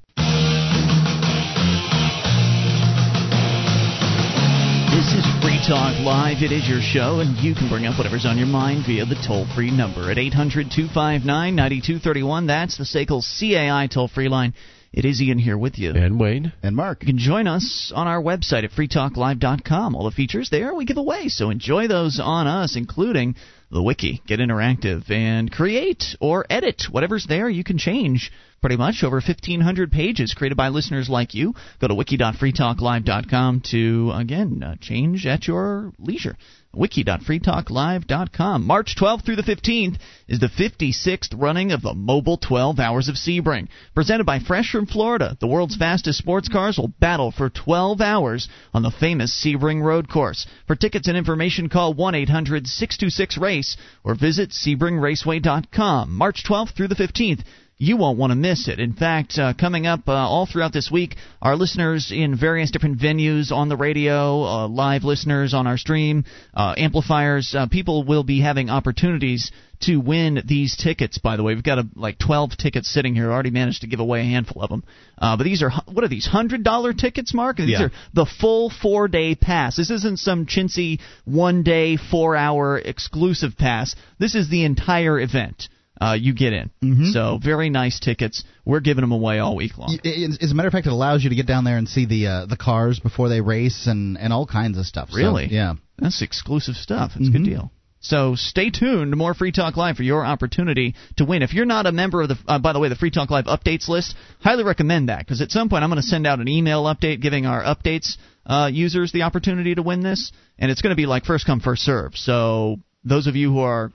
This 4.93 5.13
is 5.13 5.32
Free 5.53 5.67
Talk 5.67 5.99
Live. 5.99 6.41
It 6.41 6.51
is 6.51 6.67
your 6.67 6.81
show, 6.81 7.19
and 7.19 7.37
you 7.37 7.53
can 7.53 7.69
bring 7.69 7.85
up 7.85 7.99
whatever's 7.99 8.25
on 8.25 8.39
your 8.39 8.47
mind 8.47 8.85
via 8.87 9.05
the 9.05 9.21
toll 9.27 9.45
free 9.53 9.69
number 9.69 10.09
at 10.09 10.17
800 10.17 10.71
259 10.71 11.27
9231. 11.55 12.47
That's 12.47 12.75
the 12.75 12.85
SACL 12.85 13.21
CAI 13.21 13.85
toll 13.85 14.07
free 14.07 14.29
line. 14.29 14.55
It 14.91 15.05
is 15.05 15.21
Ian 15.21 15.37
here 15.37 15.55
with 15.55 15.77
you. 15.77 15.91
And 15.91 16.19
Wayne. 16.19 16.53
And 16.63 16.75
Mark. 16.75 17.03
You 17.03 17.07
can 17.07 17.19
join 17.19 17.45
us 17.45 17.91
on 17.93 18.07
our 18.07 18.19
website 18.19 18.63
at 18.63 18.71
freetalklive.com. 18.71 19.95
All 19.95 20.05
the 20.05 20.11
features 20.11 20.49
there 20.49 20.73
we 20.73 20.85
give 20.85 20.97
away, 20.97 21.27
so 21.27 21.51
enjoy 21.51 21.87
those 21.87 22.19
on 22.19 22.47
us, 22.47 22.75
including 22.75 23.35
the 23.73 23.83
wiki. 23.83 24.21
Get 24.27 24.39
interactive 24.39 25.09
and 25.09 25.51
create 25.51 26.15
or 26.19 26.45
edit 26.49 26.83
whatever's 26.89 27.25
there. 27.27 27.49
You 27.49 27.63
can 27.63 27.77
change 27.77 28.31
pretty 28.61 28.77
much 28.77 29.03
over 29.03 29.17
1,500 29.17 29.91
pages 29.91 30.33
created 30.33 30.55
by 30.55 30.69
listeners 30.69 31.09
like 31.09 31.33
you. 31.33 31.53
Go 31.81 31.87
to 31.87 31.95
wiki.freetalklive.com 31.95 33.61
to, 33.71 34.11
again, 34.15 34.63
uh, 34.63 34.75
change 34.79 35.25
at 35.25 35.47
your 35.47 35.91
leisure 35.99 36.37
wiki.freetalklive.com. 36.73 38.65
March 38.65 38.95
12th 38.99 39.25
through 39.25 39.35
the 39.35 39.43
15th 39.43 39.97
is 40.27 40.39
the 40.39 40.47
56th 40.47 41.39
running 41.39 41.71
of 41.71 41.81
the 41.81 41.93
Mobil 41.93 42.39
12 42.39 42.79
Hours 42.79 43.09
of 43.09 43.15
Sebring. 43.15 43.67
Presented 43.93 44.25
by 44.25 44.39
Fresh 44.39 44.71
from 44.71 44.85
Florida, 44.85 45.37
the 45.39 45.47
world's 45.47 45.75
fastest 45.75 46.17
sports 46.17 46.47
cars 46.47 46.77
will 46.77 46.87
battle 46.87 47.31
for 47.31 47.49
12 47.49 48.01
hours 48.01 48.49
on 48.73 48.81
the 48.81 48.91
famous 48.91 49.31
Sebring 49.43 49.81
Road 49.83 50.09
Course. 50.09 50.47
For 50.67 50.75
tickets 50.75 51.07
and 51.07 51.17
information, 51.17 51.69
call 51.69 51.93
1-800-626-RACE 51.95 53.77
or 54.03 54.15
visit 54.15 54.49
SebringRaceway.com. 54.51 56.13
March 56.13 56.43
12th 56.43 56.75
through 56.75 56.87
the 56.89 56.95
15th 56.95 57.43
you 57.77 57.97
won't 57.97 58.17
want 58.17 58.31
to 58.31 58.35
miss 58.35 58.67
it. 58.67 58.79
In 58.79 58.93
fact, 58.93 59.37
uh, 59.37 59.53
coming 59.59 59.85
up 59.87 60.07
uh, 60.07 60.13
all 60.13 60.45
throughout 60.45 60.73
this 60.73 60.89
week, 60.91 61.15
our 61.41 61.55
listeners 61.55 62.11
in 62.13 62.35
various 62.37 62.71
different 62.71 62.99
venues 62.99 63.51
on 63.51 63.67
the 63.67 63.75
radio, 63.77 64.43
uh, 64.43 64.67
live 64.67 65.03
listeners 65.03 65.53
on 65.53 65.67
our 65.67 65.77
stream, 65.77 66.23
uh, 66.53 66.75
amplifiers, 66.77 67.53
uh, 67.57 67.67
people 67.67 68.03
will 68.05 68.23
be 68.23 68.39
having 68.41 68.69
opportunities 68.69 69.51
to 69.81 69.97
win 69.97 70.41
these 70.45 70.77
tickets. 70.77 71.17
By 71.17 71.35
the 71.35 71.43
way, 71.43 71.55
we've 71.55 71.63
got 71.63 71.77
a, 71.79 71.87
like 71.95 72.17
12 72.19 72.51
tickets 72.57 72.87
sitting 72.89 73.15
here. 73.15 73.29
I 73.29 73.33
Already 73.33 73.49
managed 73.49 73.81
to 73.81 73.87
give 73.87 73.99
away 73.99 74.21
a 74.21 74.25
handful 74.25 74.61
of 74.61 74.69
them. 74.69 74.83
Uh, 75.17 75.35
but 75.35 75.43
these 75.43 75.61
are 75.61 75.71
what 75.91 76.05
are 76.05 76.07
these 76.07 76.25
hundred 76.25 76.63
dollar 76.63 76.93
tickets, 76.93 77.33
Mark? 77.33 77.57
These 77.57 77.69
Yeah. 77.69 77.83
are 77.85 77.91
the 78.13 78.25
full 78.25 78.69
four 78.69 79.07
day 79.09 79.35
pass. 79.35 79.75
This 79.75 79.89
isn't 79.89 80.19
some 80.19 80.45
chintzy 80.45 80.99
one 81.25 81.63
day 81.63 81.97
four 81.97 82.35
hour 82.37 82.77
exclusive 82.77 83.57
pass. 83.57 83.95
This 84.19 84.35
is 84.35 84.47
the 84.49 84.63
entire 84.63 85.19
event. 85.19 85.67
Uh, 86.03 86.13
you 86.13 86.33
get 86.33 86.53
in. 86.53 86.69
Mm-hmm. 86.83 87.05
So 87.11 87.39
very 87.43 87.69
nice 87.69 87.99
tickets. 87.99 88.43
We're 88.65 88.79
giving 88.81 89.01
them 89.01 89.11
away 89.11 89.39
all 89.39 89.55
week 89.55 89.77
long. 89.77 89.97
As 90.41 90.51
a 90.51 90.55
matter 90.55 90.67
of 90.67 90.73
fact, 90.73 90.87
it 90.87 90.91
allows 90.91 91.23
you 91.23 91.29
to 91.29 91.35
get 91.35 91.47
down 91.47 91.63
there 91.63 91.77
and 91.77 91.87
see 91.87 92.05
the 92.05 92.27
uh, 92.27 92.45
the 92.45 92.57
cars 92.57 92.99
before 92.99 93.29
they 93.29 93.41
race 93.41 93.87
and, 93.87 94.17
and 94.17 94.33
all 94.33 94.45
kinds 94.45 94.77
of 94.77 94.85
stuff. 94.85 95.09
So, 95.11 95.17
Really? 95.17 95.47
yeah. 95.47 95.75
That's 95.97 96.21
exclusive 96.21 96.75
stuff. 96.75 97.11
It's 97.15 97.29
a 97.29 97.31
good 97.31 97.41
Mhm. 97.41 97.45
deal. 97.45 97.71
So 98.01 98.35
stay 98.35 98.69
tuned 98.69 99.13
to 99.13 99.15
more 99.15 99.33
Free 99.33 99.53
Talk 99.53 99.77
Live 99.77 99.95
for 99.95 100.03
your 100.03 100.25
opportunity 100.25 100.93
to 101.15 101.23
win. 101.23 101.41
If 101.41 101.53
you're 101.53 101.65
not 101.65 101.85
a 101.85 101.93
member 101.93 102.21
of 102.21 102.27
the, 102.27 102.37
uh, 102.49 102.59
by 102.59 102.73
the 102.73 102.79
way, 102.79 102.89
the 102.89 102.95
Free 102.97 103.11
Talk 103.11 103.29
Live 103.31 103.45
updates 103.45 103.87
list, 103.87 104.13
highly 104.41 104.65
recommend 104.65 105.07
that 105.07 105.19
because 105.19 105.39
at 105.39 105.51
some 105.51 105.69
point 105.69 105.85
I'm 105.85 105.89
going 105.89 106.01
to 106.01 106.07
send 106.07 106.27
out 106.27 106.39
an 106.41 106.49
email 106.49 106.83
update 106.83 107.21
giving 107.21 107.45
our 107.45 107.63
updates 107.63 108.17
uh, 108.45 108.69
users 108.73 109.13
the 109.13 109.21
opportunity 109.21 109.73
to 109.75 109.81
win 109.81 110.01
this, 110.01 110.33
and 110.59 110.69
it's 110.69 110.81
going 110.81 110.91
to 110.91 110.97
be 110.97 111.05
like 111.05 111.23
first 111.23 111.45
come 111.45 111.61
first 111.61 111.83
serve. 111.83 112.17
So 112.17 112.81
those 113.05 113.27
of 113.27 113.37
you 113.37 113.53
who 113.53 113.59
are 113.59 113.93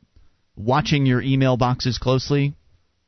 watching 0.58 1.06
your 1.06 1.22
email 1.22 1.56
boxes 1.56 1.98
closely, 1.98 2.54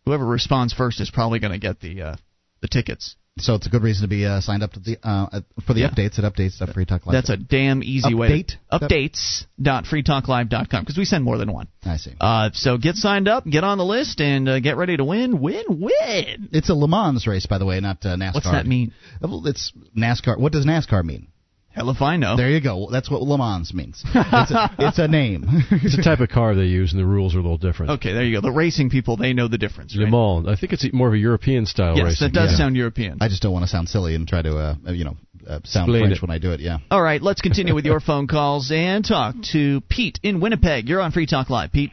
whoever 0.05 0.25
responds 0.25 0.73
first 0.73 1.01
is 1.01 1.11
probably 1.11 1.39
going 1.41 1.53
to 1.53 1.59
get 1.59 1.81
the 1.81 2.03
uh, 2.03 2.17
the 2.63 2.69
tickets. 2.69 3.17
So 3.39 3.55
it's 3.55 3.67
a 3.67 3.71
good 3.71 3.83
reason 3.83 4.03
to 4.03 4.09
be 4.09 4.27
uh, 4.27 4.41
signed 4.41 4.63
up 4.63 4.73
to 4.73 4.81
the 4.81 4.99
uh, 5.03 5.41
for 5.67 5.73
the 5.73 5.81
Yeah. 5.81 5.91
updates 5.91 6.19
at 6.19 6.31
updates.freetalklive. 6.31 7.13
That's 7.13 7.31
a 7.31 7.37
damn 7.39 7.83
easy 7.83 8.13
way. 8.13 8.29
Update? 8.29 8.49
To, 8.71 8.87
updates.freetalklive.com 8.87 10.83
because 10.83 10.99
we 10.99 11.05
send 11.05 11.25
more 11.25 11.39
than 11.39 11.53
one. 11.53 11.69
I 11.85 11.97
see. 11.97 12.13
Uh, 12.21 12.51
so 12.53 12.77
get 12.77 12.97
signed 12.97 13.29
up, 13.29 13.47
get 13.47 13.65
on 13.65 13.79
the 13.79 13.85
list, 13.85 14.21
and 14.21 14.49
uh, 14.49 14.61
get 14.61 14.77
ready 14.77 14.97
to 14.97 15.05
win, 15.05 15.41
win, 15.41 15.65
win. 15.69 16.49
It's 16.53 16.69
a 16.69 16.75
Le 16.75 16.89
Mans 16.89 17.27
race, 17.27 17.47
by 17.47 17.59
the 17.59 17.65
way, 17.67 17.81
not 17.81 18.05
uh, 18.05 18.17
NASCAR. 18.17 18.35
What's 18.35 18.51
that 18.51 18.67
mean? 18.67 18.93
It's 19.23 19.73
NASCAR. 19.97 20.39
What 20.39 20.53
does 20.53 20.67
NASCAR 20.67 21.05
mean? 21.05 21.29
Hell 21.73 21.89
if 21.91 22.03
I 22.03 22.17
know. 22.17 22.37
There 22.37 22.51
you 22.51 22.61
go. 22.61 22.89
That's 22.91 23.09
what 23.09 23.23
Le 23.23 23.39
Mans 23.39 23.73
means. 23.73 24.03
It's 24.05 24.51
a, 24.51 24.71
it's 24.81 24.99
a 24.99 25.07
name. 25.07 25.45
It's 25.71 25.97
a 25.97 26.03
type 26.03 26.19
of 26.19 26.29
car 26.29 26.55
they 26.57 26.65
use, 26.65 26.93
and 26.93 27.01
the 27.01 27.07
rules 27.07 27.35
are 27.35 27.39
a 27.39 27.43
little 27.43 27.59
different. 27.59 27.93
Okay, 27.93 28.13
there 28.13 28.25
you 28.25 28.37
go. 28.37 28.41
The 28.41 28.51
racing 28.51 28.91
people, 28.91 29.17
they 29.17 29.33
know 29.33 29.47
the 29.47 29.57
difference. 29.57 29.95
Le 29.95 30.07
Mans. 30.07 30.49
I 30.49 30.57
think 30.57 30.73
it's 30.73 30.85
more 30.93 31.07
of 31.09 31.15
a 31.15 31.19
European 31.19 31.67
style 31.67 31.97
Yes, 31.97 32.05
racing. 32.05 32.27
that 32.27 32.33
does 32.35 32.51
Yeah. 32.53 32.57
sound 32.59 32.77
European. 32.77 33.19
I 33.21 33.29
just 33.29 33.41
don't 33.41 33.53
want 33.53 33.63
to 33.65 33.69
sound 33.71 33.89
silly 33.89 34.17
and 34.17 34.27
try 34.27 34.43
to, 34.43 34.57
uh, 34.59 34.75
uh, 34.89 34.93
you 34.93 35.05
know, 35.05 35.17
uh, 35.49 35.61
sound 35.65 35.89
Explain 35.89 36.03
French 36.03 36.17
it. 36.17 36.23
when 36.23 36.31
I 36.33 36.39
do 36.39 36.51
it. 36.53 36.61
Yeah. 36.61 36.79
All 36.91 37.01
right, 37.03 37.23
let's 37.23 37.41
continue 37.41 37.75
with 37.75 37.85
your 37.85 38.01
phone 38.09 38.27
calls 38.27 38.71
and 38.73 39.05
talk 39.05 39.37
to 39.53 39.81
Pete 39.83 40.19
in 40.25 40.41
Winnipeg. 40.41 40.89
You're 40.89 41.01
on 41.01 41.13
Free 41.13 41.27
Talk 41.27 41.51
Live. 41.51 41.71
Pete, 41.73 41.93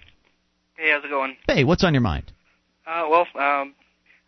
Hey, 0.75 0.89
how's 0.91 1.03
it 1.03 1.09
going? 1.09 1.37
hey, 1.47 1.63
what's 1.63 1.83
on 1.83 1.93
your 1.93 2.01
mind? 2.01 2.31
Uh, 2.85 3.05
well, 3.09 3.27
um, 3.39 3.73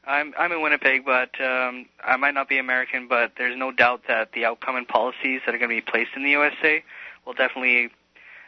I'm 0.10 0.34
I'm 0.38 0.52
in 0.52 0.62
Winnipeg, 0.62 1.06
but 1.06 1.40
um, 1.40 1.86
I 2.04 2.18
might 2.18 2.34
not 2.34 2.50
be 2.50 2.58
American, 2.58 3.08
but 3.08 3.34
there's 3.38 3.56
no 3.56 3.72
doubt 3.72 4.02
that 4.08 4.32
the 4.34 4.44
outcome 4.46 4.76
and 4.76 4.88
policies 4.88 5.42
that 5.46 5.54
are 5.54 5.60
going 5.60 5.70
to 5.70 5.76
be 5.76 5.82
placed 5.82 6.12
in 6.16 6.24
the 6.24 6.32
USA 6.32 6.84
will 7.26 7.34
definitely 7.34 7.90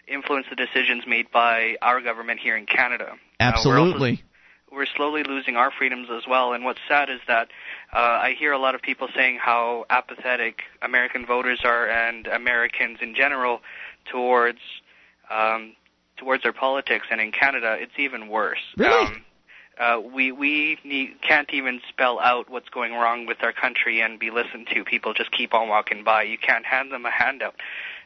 influence 0.08 0.48
the 0.50 0.56
decisions 0.56 1.04
made 1.08 1.32
by 1.32 1.76
our 1.82 2.02
government 2.02 2.40
here 2.40 2.58
in 2.58 2.66
Canada. 2.66 3.12
Uh, 3.40 3.52
we're 3.64 3.78
also- 3.78 3.94
Absolutely. 3.94 4.24
we're 4.72 4.88
slowly 4.88 5.24
losing 5.24 5.56
our 5.56 5.70
freedoms 5.72 6.10
as 6.12 6.24
well. 6.28 6.54
And 6.54 6.66
what's 6.66 6.80
sad 6.88 7.10
is 7.12 7.20
that 7.28 7.50
uh, 7.94 7.98
I 8.00 8.36
hear 8.38 8.52
a 8.54 8.58
lot 8.58 8.74
of 8.74 8.82
people 8.82 9.08
saying 9.16 9.38
how 9.40 9.86
apathetic 9.90 10.64
American 10.82 11.26
voters 11.28 11.60
are 11.64 11.88
and 11.88 12.26
Americans 12.26 12.98
in 13.02 13.14
general 13.14 13.62
towards 14.12 14.60
um, 15.30 15.76
towards 16.18 16.42
their 16.44 16.54
politics. 16.54 17.06
And 17.12 17.22
in 17.22 17.32
Canada, 17.32 17.78
it's 17.80 17.94
even 17.98 18.28
worse. 18.30 18.60
Really? 18.78 19.06
Um, 19.06 19.26
uh, 19.82 20.00
we 20.00 20.32
we 20.32 20.78
need, 20.84 21.16
can't 21.28 21.50
even 21.54 21.82
spell 21.90 22.20
out 22.20 22.50
what's 22.50 22.70
going 22.70 22.94
wrong 22.94 23.26
with 23.26 23.38
our 23.42 23.52
country 23.52 24.00
and 24.02 24.20
be 24.20 24.30
listened 24.30 24.68
to. 24.72 24.84
People 24.84 25.14
just 25.14 25.32
keep 25.32 25.54
on 25.56 25.68
walking 25.70 26.04
by. 26.04 26.22
You 26.24 26.38
can't 26.38 26.66
hand 26.66 26.92
them 26.92 27.06
a 27.06 27.12
handout. 27.12 27.56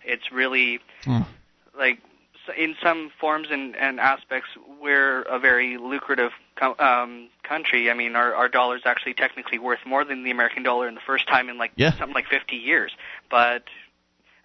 It's 0.06 0.32
really 0.32 0.80
Oh. 1.06 1.28
like 1.78 2.00
in 2.58 2.76
some 2.82 3.12
forms 3.20 3.48
and, 3.52 3.76
and 3.76 4.00
aspects, 4.00 4.50
we're 4.82 5.24
a 5.24 5.38
very 5.40 5.78
lucrative 5.78 6.32
co- 6.56 6.76
um, 6.80 7.30
country. 7.44 7.90
I 7.90 7.94
mean, 7.96 8.16
our, 8.16 8.34
our 8.36 8.48
dollar's 8.48 8.84
actually 8.86 9.16
technically 9.16 9.60
worth 9.60 9.80
more 9.86 10.06
than 10.06 10.24
the 10.24 10.32
American 10.32 10.64
dollar 10.64 10.88
in 10.88 10.96
the 10.96 11.02
first 11.06 11.28
time 11.28 11.50
in 11.50 11.58
like 11.58 11.72
Yeah. 11.76 11.92
something 11.98 12.14
like 12.14 12.28
50 12.28 12.56
years. 12.56 12.92
But 13.30 13.64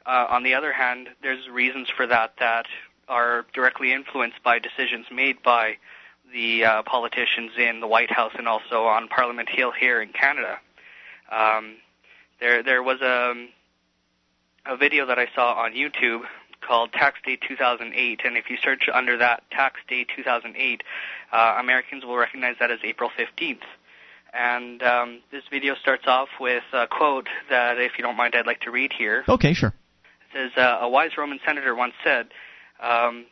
uh, 0.06 0.26
on 0.30 0.42
the 0.42 0.54
other 0.54 0.72
hand, 0.72 1.10
there's 1.22 1.46
reasons 1.48 1.88
for 1.94 2.06
that 2.06 2.34
that 2.40 2.66
are 3.06 3.44
directly 3.52 3.92
influenced 3.92 4.42
by 4.42 4.58
decisions 4.58 5.06
made 5.12 5.42
by 5.42 5.76
the 6.32 6.64
uh, 6.64 6.82
politicians 6.82 7.52
in 7.58 7.80
the 7.80 7.86
White 7.86 8.10
House 8.10 8.32
and 8.36 8.48
also 8.48 8.84
on 8.84 9.08
Parliament 9.08 9.48
Hill 9.48 9.72
here 9.72 10.00
in 10.00 10.10
Canada. 10.10 10.58
Um, 11.30 11.76
there, 12.40 12.62
there 12.62 12.82
was 12.82 13.00
a 13.00 13.46
a 14.66 14.76
video 14.76 15.06
that 15.06 15.18
I 15.18 15.26
saw 15.34 15.54
on 15.54 15.72
YouTube 15.72 16.22
called 16.60 16.92
Tax 16.92 17.18
Day 17.24 17.36
2008, 17.36 18.20
and 18.24 18.36
if 18.36 18.50
you 18.50 18.56
search 18.62 18.88
under 18.92 19.16
that 19.16 19.42
Tax 19.50 19.80
Day 19.88 20.04
2008, 20.04 20.82
uh, 21.32 21.56
Americans 21.58 22.04
will 22.04 22.16
recognize 22.16 22.56
that 22.60 22.70
as 22.70 22.78
April 22.84 23.10
15th. 23.18 23.62
And 24.32 24.82
um, 24.82 25.20
this 25.32 25.42
video 25.50 25.74
starts 25.74 26.04
off 26.06 26.28
with 26.38 26.62
a 26.72 26.86
quote 26.86 27.28
that, 27.48 27.78
if 27.78 27.92
you 27.98 28.04
don't 28.04 28.16
mind, 28.16 28.34
I'd 28.34 28.46
like 28.46 28.60
to 28.60 28.70
read 28.70 28.92
here. 28.92 29.24
Okay, 29.28 29.54
sure. 29.54 29.74
It 30.34 30.52
says, 30.54 30.62
uh, 30.62 30.78
A 30.82 30.88
wise 30.88 31.16
Roman 31.18 31.40
senator 31.44 31.74
once 31.74 31.94
said, 32.04 32.28
um, 32.80 33.26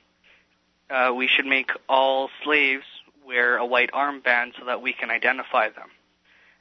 uh, 0.91 1.13
We 1.15 1.29
should 1.29 1.47
make 1.47 1.71
all 1.89 2.31
slaves 2.45 2.85
wear 3.27 3.57
a 3.59 3.67
white 3.67 3.91
armband 3.93 4.53
so 4.59 4.65
that 4.67 4.81
we 4.81 4.93
can 4.93 5.11
identify 5.11 5.69
them. 5.69 5.89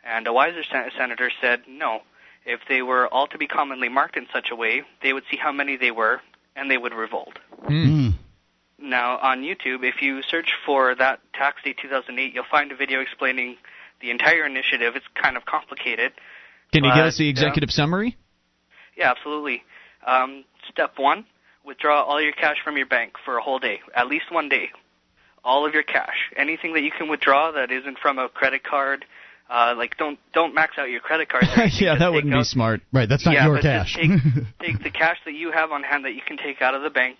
And 0.03 0.27
a 0.27 0.33
wiser 0.33 0.63
sen- 0.69 0.91
senator 0.97 1.31
said, 1.41 1.61
No, 1.67 2.01
if 2.45 2.61
they 2.67 2.81
were 2.81 3.07
all 3.07 3.27
to 3.27 3.37
be 3.37 3.47
commonly 3.47 3.89
marked 3.89 4.17
in 4.17 4.27
such 4.33 4.49
a 4.51 4.55
way, 4.55 4.83
they 5.01 5.13
would 5.13 5.23
see 5.29 5.37
how 5.37 5.51
many 5.51 5.77
they 5.77 5.91
were, 5.91 6.21
and 6.55 6.69
they 6.69 6.77
would 6.77 6.93
revolt. 6.93 7.39
Mm. 7.65 8.13
Now, 8.79 9.17
on 9.17 9.41
YouTube, 9.41 9.83
if 9.83 10.01
you 10.01 10.21
search 10.21 10.53
for 10.65 10.95
that 10.95 11.19
Tax 11.33 11.61
Day 11.63 11.73
2008, 11.73 12.33
you'll 12.33 12.43
find 12.49 12.71
a 12.71 12.75
video 12.75 13.01
explaining 13.01 13.57
the 14.01 14.11
entire 14.11 14.45
initiative. 14.45 14.95
It's 14.95 15.05
kind 15.15 15.35
of 15.35 15.45
complicated. 15.45 16.13
Can 16.71 16.83
you 16.83 16.91
But, 16.91 16.95
give 16.95 17.05
us 17.05 17.17
the 17.17 17.27
uh, 17.27 17.31
executive 17.31 17.71
summary? 17.71 18.17
Yeah, 18.95 19.11
absolutely. 19.11 19.63
Um, 20.05 20.45
step 20.69 20.93
one, 20.97 21.25
withdraw 21.67 22.01
all 22.03 22.21
your 22.21 22.31
cash 22.31 22.57
from 22.63 22.77
your 22.77 22.87
bank 22.87 23.13
for 23.25 23.37
a 23.37 23.41
whole 23.43 23.59
day, 23.59 23.81
at 23.93 24.07
least 24.07 24.31
one 24.31 24.49
day. 24.49 24.69
All 25.43 25.65
of 25.67 25.73
your 25.73 25.83
cash, 25.83 26.15
anything 26.35 26.73
that 26.73 26.81
you 26.81 26.91
can 26.91 27.07
withdraw 27.09 27.51
that 27.51 27.71
isn't 27.71 27.99
from 27.99 28.17
a 28.17 28.27
credit 28.29 28.63
card. 28.63 29.05
Uh, 29.49 29.75
like 29.77 29.95
don't 29.97 30.19
don't 30.33 30.53
max 30.53 30.77
out 30.77 30.89
your 30.89 30.99
credit 30.99 31.29
cards. 31.29 31.47
or 31.57 31.65
yeah, 31.79 31.95
that 31.97 32.11
wouldn't 32.11 32.33
be 32.33 32.43
smart. 32.43 32.81
Right. 32.91 33.07
That's 33.07 33.25
not 33.25 33.33
yeah, 33.33 33.45
your 33.45 33.55
but 33.55 33.61
cash. 33.61 33.95
Just 33.95 34.23
take, 34.23 34.43
take 34.75 34.83
the 34.83 34.91
cash 34.91 35.17
that 35.25 35.35
you 35.35 35.51
have 35.51 35.71
on 35.71 35.83
hand 35.83 36.03
that 36.03 36.15
you 36.15 36.21
can 36.25 36.37
take 36.37 36.61
out 36.61 36.73
of 36.75 36.81
the 36.81 36.89
bank 36.89 37.19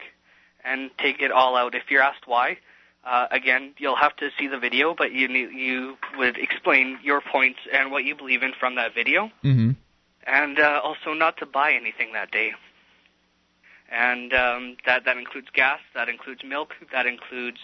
and 0.66 0.90
take 0.98 1.22
it 1.22 1.32
all 1.32 1.56
out. 1.56 1.74
If 1.74 1.84
you're 1.90 2.02
asked 2.02 2.24
why, 2.26 2.58
uh, 3.06 3.28
again, 3.32 3.74
you'll 3.78 3.96
have 3.96 4.16
to 4.18 4.30
see 4.38 4.48
the 4.48 4.60
video, 4.60 4.94
but 4.98 5.14
you 5.14 5.30
need, 5.30 5.52
you 5.54 5.96
would 6.18 6.38
explain 6.38 7.00
your 7.02 7.22
points 7.22 7.60
and 7.72 7.92
what 7.92 8.04
you 8.04 8.16
believe 8.16 8.44
in 8.44 8.52
from 8.60 8.76
that 8.76 8.94
video, 8.94 9.32
Mm-hmm. 9.46 9.72
and 10.26 10.60
uh, 10.60 10.82
also 10.84 11.14
not 11.14 11.38
to 11.38 11.46
buy 11.46 11.72
anything 11.72 12.12
that 12.14 12.32
day. 12.32 12.52
And 13.90 14.34
um, 14.34 14.78
that 14.86 15.06
that 15.06 15.18
includes 15.18 15.48
gas, 15.54 15.80
that 15.96 16.10
includes 16.10 16.42
milk, 16.44 16.72
that 16.92 17.06
includes 17.06 17.58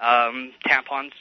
um, 0.00 0.52
tampons, 0.66 1.12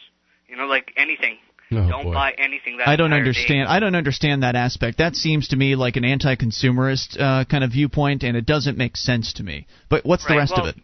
you 0.48 0.58
know, 0.58 0.66
like 0.66 0.92
anything. 0.98 1.38
Oh, 1.70 1.88
don't 1.88 2.06
boy. 2.06 2.14
buy 2.14 2.32
anything 2.38 2.78
that 2.78 2.88
I 2.88 2.96
don't 2.96 3.12
understand. 3.12 3.68
day. 3.68 3.74
I 3.74 3.80
don't 3.80 3.96
understand 3.96 4.44
that 4.44 4.56
aspect. 4.56 5.00
That 5.00 5.16
seems 5.16 5.50
to 5.50 5.58
me 5.58 5.76
like 5.76 5.98
an 5.98 6.06
anti-consumerist 6.06 7.20
uh, 7.20 7.44
kind 7.44 7.64
of 7.64 7.72
viewpoint, 7.72 8.24
and 8.24 8.38
it 8.38 8.46
doesn't 8.46 8.78
make 8.78 8.96
sense 8.96 9.34
to 9.34 9.44
me. 9.44 9.68
But 9.90 10.06
what's 10.06 10.26
the 10.26 10.38
rest 10.38 10.54
well, 10.56 10.68
of 10.68 10.78
it? 10.78 10.82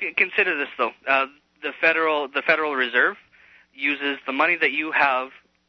C- 0.00 0.14
consider 0.16 0.56
this 0.56 0.68
though. 0.78 0.92
Uh, 1.06 1.26
the 1.62 1.72
federal 1.80 2.28
the 2.28 2.42
Federal 2.42 2.74
Reserve 2.74 3.16
uses 3.74 4.18
the 4.26 4.32
money 4.32 4.56
that 4.60 4.72
you 4.72 4.90
have 4.92 5.28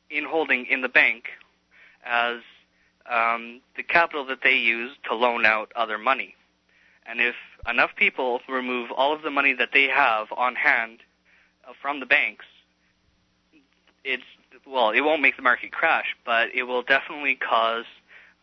in 0.10 0.24
holding 0.24 0.66
in 0.66 0.82
the 0.82 0.89
bank 0.89 1.26
as 2.06 2.38
um, 3.10 3.62
the 3.76 3.84
capital 3.84 4.26
that 4.26 4.39
they 4.43 4.56
use 4.56 4.91
to 5.10 5.16
loan 5.16 5.45
out 5.45 5.72
other 5.76 5.97
money. 5.97 6.36
And 7.06 7.20
if 7.20 7.36
enough 7.70 7.91
people 7.97 8.39
remove 8.47 8.91
all 8.91 9.14
of 9.14 9.22
the 9.24 9.30
money 9.32 9.54
that 9.54 9.70
they 9.74 9.88
have 9.88 10.28
on 10.36 10.56
hand 10.56 10.99
uh, 11.68 11.74
from 11.82 11.99
the 11.99 12.06
banks, 12.06 12.45
it's 14.04 14.24
well, 14.68 14.91
it 14.91 15.01
won't 15.01 15.22
make 15.22 15.36
the 15.36 15.41
market 15.41 15.72
crash, 15.72 16.16
but 16.26 16.47
it 16.54 16.64
will 16.64 16.84
definitely 16.84 17.36
cause 17.36 17.86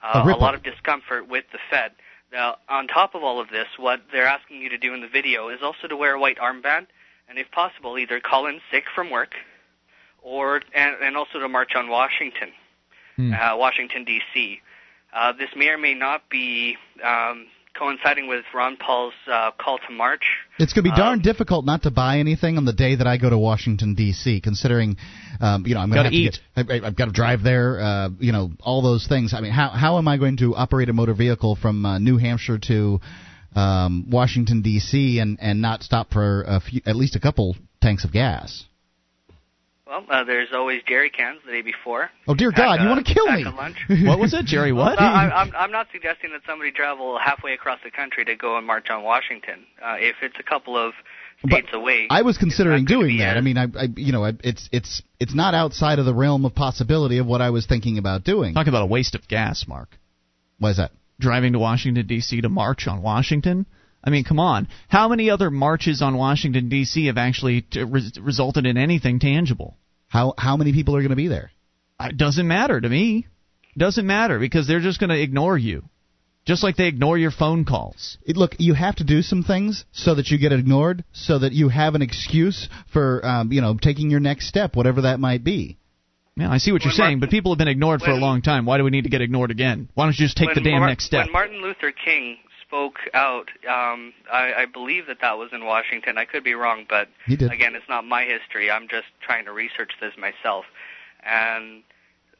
A 0.03 0.19
uh, 0.19 0.23
a 0.23 0.27
ripple. 0.27 0.41
lot 0.43 0.55
of 0.55 0.63
discomfort 0.63 1.29
with 1.29 1.45
the 1.53 1.59
Fed. 1.71 1.93
Now, 2.33 2.57
on 2.69 2.87
top 2.87 3.15
of 3.15 3.23
all 3.23 3.41
of 3.41 3.49
this, 3.51 3.67
what 3.77 4.01
they're 4.13 4.27
asking 4.27 4.61
you 4.63 4.69
to 4.69 4.79
do 4.79 4.93
in 4.95 5.01
the 5.01 5.09
video 5.09 5.49
is 5.49 5.61
also 5.63 5.89
to 5.89 5.97
wear 5.97 6.15
a 6.15 6.21
white 6.21 6.39
armband, 6.39 6.87
and 7.29 7.39
if 7.39 7.51
possible, 7.51 7.99
either 7.99 8.21
call 8.21 8.47
in 8.47 8.61
sick 8.71 8.85
from 8.95 9.11
work, 9.11 9.33
or 10.23 10.61
and, 10.75 10.95
and 11.03 11.17
also 11.17 11.39
to 11.39 11.49
march 11.49 11.75
on 11.75 11.89
Washington, 11.89 12.51
Hmm. 13.17 13.33
uh, 13.35 13.57
Washington 13.57 14.05
D.C. 14.05 14.61
Uh, 15.13 15.33
this 15.33 15.51
may 15.57 15.69
or 15.69 15.79
may 15.79 15.95
not 15.95 16.29
be 16.31 16.77
um, 17.05 17.47
coinciding 17.79 18.29
with 18.29 18.45
Ron 18.55 18.77
Paul's 18.77 19.15
uh, 19.31 19.51
call 19.59 19.79
to 19.79 19.93
march. 19.93 20.25
It's 20.59 20.73
going 20.73 20.85
to 20.85 20.91
be 20.91 20.93
Um, 20.93 20.97
darn 20.97 21.19
difficult 21.21 21.65
not 21.65 21.83
to 21.83 21.91
buy 21.91 22.19
anything 22.19 22.57
on 22.57 22.65
the 22.65 22.73
day 22.73 22.97
that 22.97 23.07
I 23.07 23.17
go 23.17 23.31
to 23.31 23.39
Washington 23.39 23.95
D.C. 23.95 24.41
Considering, 24.41 24.97
um, 25.41 25.67
you 25.67 25.75
know, 25.75 25.81
I'm 25.81 25.91
going 25.91 26.05
Gotta 26.05 26.11
to 26.11 26.17
eat. 26.17 26.39
Get, 26.57 26.71
I, 26.71 26.87
I've 26.87 26.97
got 26.97 27.07
to 27.07 27.13
drive 27.13 27.43
there. 27.43 27.81
Uh, 27.81 28.09
you 28.19 28.33
know, 28.33 28.51
all 28.61 28.83
those 28.83 29.07
things. 29.07 29.35
I 29.35 29.41
mean, 29.41 29.53
how 29.53 29.69
how 29.69 29.99
am 29.99 30.09
I 30.09 30.17
going 30.17 30.37
to 30.39 30.55
operate 30.55 30.89
a 30.89 30.93
motor 30.93 31.15
vehicle 31.15 31.57
from 31.57 31.85
uh, 31.85 31.99
New 31.99 32.19
Hampshire 32.19 32.59
to 32.69 33.01
um, 33.55 34.07
Washington 34.11 34.63
D.C. 34.63 35.19
and 35.19 35.39
and 35.41 35.61
not 35.61 35.83
stop 35.83 36.11
for 36.13 36.43
a 36.43 36.61
few, 36.61 36.81
at 36.87 36.97
least 36.97 37.17
a 37.17 37.21
couple 37.21 37.57
tanks 37.81 38.05
of 38.05 38.13
gas? 38.13 38.65
Well, 39.91 40.05
uh, 40.09 40.23
there's 40.23 40.51
always 40.55 40.83
jerry 40.87 41.11
cans 41.11 41.41
the 41.45 41.51
day 41.51 41.63
before. 41.63 42.11
Oh 42.29 42.35
dear 42.37 42.51
At, 42.51 42.57
God, 42.57 42.81
you 42.81 42.87
uh, 42.87 42.91
want 42.95 43.05
to 43.05 43.13
kill 43.13 43.27
me? 43.27 43.45
lunch. 43.45 43.77
What 44.07 44.21
was 44.21 44.33
it, 44.33 44.47
Jerry? 44.47 44.73
What? 44.73 45.01
Uh, 45.01 45.03
I, 45.03 45.43
I'm, 45.43 45.53
I'm 45.57 45.73
not 45.73 45.89
suggesting 45.93 46.31
that 46.31 46.43
somebody 46.47 46.71
travel 46.71 47.19
halfway 47.19 47.55
across 47.55 47.81
the 47.83 47.91
country 47.91 48.25
to 48.27 48.37
go 48.37 48.57
and 48.57 48.65
march 48.65 48.89
on 48.89 49.03
Washington. 49.03 49.67
Uh, 49.85 49.97
if 49.99 50.15
it's 50.23 50.37
a 50.39 50.45
couple 50.45 50.77
of 50.79 50.93
states 51.45 51.67
away, 51.73 52.07
I 52.09 52.23
was 52.23 52.39
considering 52.39 52.85
it's 52.85 52.91
not 52.91 52.99
gonna 52.99 53.07
doing 53.09 53.19
that. 53.19 53.37
as- 53.37 53.39
I 53.39 53.41
mean, 53.41 53.59
I, 53.59 53.65
I 53.65 53.89
you 53.97 54.13
know, 54.13 54.25
I, 54.25 54.33
it's 54.45 54.69
it's 54.71 55.03
it's 55.19 55.35
not 55.35 55.55
outside 55.55 55.99
of 55.99 56.05
the 56.05 56.15
realm 56.15 56.45
of 56.45 56.55
possibility 56.55 57.19
of 57.19 57.27
what 57.27 57.43
I 57.43 57.51
was 57.51 57.67
thinking 57.67 57.99
about 57.99 58.23
doing. 58.23 58.55
Talk 58.55 58.69
about 58.69 58.83
a 58.83 58.87
waste 58.87 59.17
of 59.17 59.27
gas, 59.27 59.65
Mark. 59.67 59.99
Why 60.61 60.71
is 60.71 60.77
that? 60.77 60.93
Driving 61.19 61.55
to 61.55 61.59
Washington 61.59 62.07
D.C. 62.07 62.41
to 62.43 62.49
march 62.49 62.87
on 62.87 63.03
Washington. 63.03 63.67
I 64.03 64.11
mean, 64.11 64.25
come 64.25 64.41
on. 64.41 64.69
How 64.89 65.09
many 65.09 65.31
other 65.31 65.51
marches 65.51 66.01
on 66.03 66.17
Washington 66.17 66.69
D.C. 66.69 67.07
have 67.07 67.19
actually 67.19 67.63
t- 67.63 67.83
res- 67.83 68.19
resulted 68.19 68.67
in 68.67 68.77
anything 68.77 69.19
tangible? 69.19 69.77
How 70.09 70.35
how 70.39 70.57
many 70.57 70.73
people 70.73 70.97
are 70.97 71.01
going 71.01 71.11
to 71.11 71.17
be 71.17 71.29
there? 71.29 71.51
It 72.01 72.17
doesn't 72.17 72.49
matter 72.49 72.81
to 72.81 72.89
me. 72.89 73.27
Doesn't 73.77 74.07
matter 74.07 74.39
because 74.39 74.67
they're 74.67 74.81
just 74.81 74.99
going 74.99 75.11
to 75.11 75.21
ignore 75.23 75.57
you, 75.57 75.85
just 76.45 76.63
like 76.65 76.77
they 76.77 76.89
ignore 76.89 77.17
your 77.17 77.31
phone 77.31 77.65
calls. 77.65 78.19
It, 78.25 78.37
look, 78.37 78.57
you 78.59 78.75
have 78.75 78.97
to 78.97 79.05
do 79.05 79.23
some 79.23 79.45
things 79.45 79.85
so 79.93 80.15
that 80.17 80.29
you 80.29 80.39
get 80.39 80.53
ignored, 80.53 81.05
so 81.13 81.39
that 81.39 81.53
you 81.53 81.69
have 81.69 81.95
an 81.95 82.03
excuse 82.03 82.69
for, 82.93 83.25
um, 83.25 83.53
you 83.53 83.61
know, 83.61 83.77
taking 83.81 84.11
your 84.11 84.19
next 84.21 84.49
step, 84.49 84.75
whatever 84.75 85.03
that 85.03 85.21
might 85.21 85.45
be. 85.45 85.79
Yeah, 86.37 86.51
I 86.51 86.59
see 86.59 86.73
what 86.73 86.83
you're 86.83 86.91
When 86.91 86.97
saying, 86.97 87.07
Martin- 87.19 87.21
but 87.21 87.31
people 87.31 87.53
have 87.53 87.59
been 87.59 87.69
ignored 87.69 88.01
for 88.01 88.11
a 88.11 88.17
long 88.17 88.41
time. 88.43 88.65
Why 88.65 88.79
do 88.79 88.85
we 88.85 88.91
need 88.91 89.05
to 89.05 89.11
get 89.11 89.21
ignored 89.21 89.51
again? 89.51 89.89
Why 89.95 90.07
don't 90.07 90.19
you 90.19 90.25
just 90.25 90.37
take 90.37 90.55
the 90.55 90.61
damn 90.61 90.81
Mar- 90.81 90.89
next 90.89 91.05
step? 91.05 91.27
When 91.27 91.33
Martin 91.33 91.61
Luther 91.63 91.93
King 91.93 92.39
spoke 92.71 92.99
out, 93.15 93.49
um, 93.69 94.13
I, 94.33 94.53
I 94.59 94.67
believe 94.73 95.09
that 95.09 95.19
that 95.23 95.37
was 95.39 95.51
in 95.53 95.65
Washington. 95.65 96.17
I 96.19 96.25
could 96.25 96.45
be 96.45 96.55
wrong, 96.55 96.87
but 96.89 97.09
He 97.27 97.35
did. 97.35 97.51
again, 97.51 97.75
it's 97.75 97.89
not 97.89 98.05
my 98.05 98.23
history. 98.25 98.71
I'm 98.71 98.87
just 98.89 99.07
trying 99.21 99.45
to 99.47 99.53
research 99.53 99.91
this 100.01 100.13
myself. 100.17 100.65
And 101.25 101.83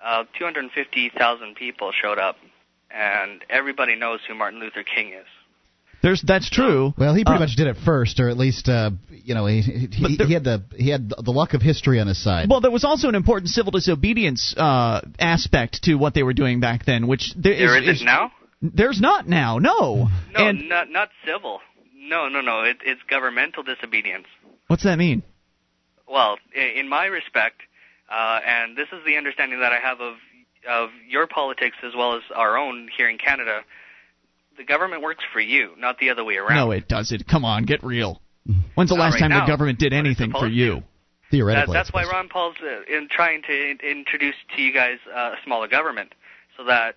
uh, 0.03 0.25
250,000 0.39 1.57
people 1.57 1.91
showed 2.01 2.19
up, 2.21 2.37
and 2.93 3.45
everybody 3.51 3.97
knows 3.97 4.21
who 4.29 4.35
Martin 4.37 4.61
Luther 4.61 4.85
King 4.85 5.09
is. 5.15 5.27
There's 6.03 6.23
that's 6.27 6.49
true. 6.49 6.95
Well, 6.97 7.13
he 7.15 7.25
pretty 7.25 7.37
Uh, 7.37 7.41
much 7.41 7.57
did 7.57 7.67
it 7.67 7.77
first, 7.85 8.21
or 8.21 8.31
at 8.31 8.39
least, 8.39 8.71
uh, 8.71 8.91
you 9.11 9.35
know, 9.35 9.45
he 9.45 9.61
he, 9.61 10.17
he 10.17 10.33
had 10.33 10.45
the 10.45 10.63
he 10.75 10.89
had 10.89 11.11
the 11.11 11.31
luck 11.31 11.53
of 11.53 11.61
history 11.61 12.01
on 12.01 12.07
his 12.07 12.23
side. 12.23 12.49
Well, 12.49 12.63
there 12.63 12.71
was 12.71 12.85
also 12.85 13.09
an 13.11 13.15
important 13.15 13.51
civil 13.51 13.71
disobedience 13.73 14.55
uh, 14.57 15.03
aspect 15.19 15.83
to 15.83 15.97
what 15.97 16.15
they 16.15 16.23
were 16.23 16.33
doing 16.33 16.59
back 16.61 16.87
then, 16.87 17.07
which 17.07 17.35
there 17.37 17.55
There 17.55 17.83
is, 17.83 17.97
isn't 17.97 18.07
now? 18.07 18.33
There's 18.63 19.01
not 19.01 19.29
now. 19.29 19.59
No. 19.59 20.09
No, 20.33 20.49
And 20.49 20.69
not 20.69 20.91
not 20.91 21.09
civil. 21.27 21.61
No, 21.95 22.29
no, 22.29 22.41
no. 22.41 22.63
It, 22.63 22.79
it's 22.85 23.01
governmental 23.09 23.63
disobedience. 23.63 24.27
what's 24.67 24.83
that 24.85 24.99
mean? 24.99 25.23
Well, 26.09 26.39
in 26.55 26.89
my 26.89 27.07
respect, 27.07 27.61
uh, 28.11 28.41
and 28.45 28.77
this 28.77 28.89
is 28.93 29.05
the 29.07 29.17
understanding 29.17 29.61
that 29.61 29.73
I 29.73 29.79
have 29.79 30.01
of 30.01 30.15
of 30.69 30.91
your 31.09 31.27
politics 31.27 31.77
as 31.85 31.93
well 31.97 32.17
as 32.17 32.23
our 32.35 32.59
own 32.59 32.89
here 32.97 33.09
in 33.09 33.17
Canada. 33.19 33.61
The 34.57 34.65
government 34.65 35.03
works 35.03 35.25
for 35.33 35.41
you, 35.41 35.71
not 35.79 35.99
the 35.99 36.11
other 36.11 36.25
way 36.25 36.37
around. 36.37 36.57
No, 36.57 36.71
it 36.73 36.87
doesn't. 36.89 37.27
Come 37.27 37.45
on, 37.47 37.65
get 37.65 37.83
real. 37.83 38.21
When's 38.75 38.91
the 38.91 38.97
Not 38.97 39.05
last 39.05 39.13
right 39.15 39.21
time 39.21 39.31
now, 39.31 39.47
the 39.47 39.51
government 39.51 39.79
did 39.79 39.93
anything 39.93 40.33
for 40.33 40.49
you? 40.49 40.75
That, 40.75 40.83
Theoretically, 41.31 41.73
that's 41.73 41.93
why 41.93 42.05
Ron 42.05 42.29
Paul's 42.29 42.57
uh, 42.61 42.83
in 42.93 43.09
trying 43.09 43.43
to 43.43 43.53
in, 43.53 43.79
introduce 43.81 44.35
to 44.57 44.63
you 44.63 44.75
guys 44.75 44.99
uh, 45.15 45.33
a 45.33 45.37
smaller 45.45 45.69
government, 45.69 46.13
so 46.57 46.65
that 46.65 46.97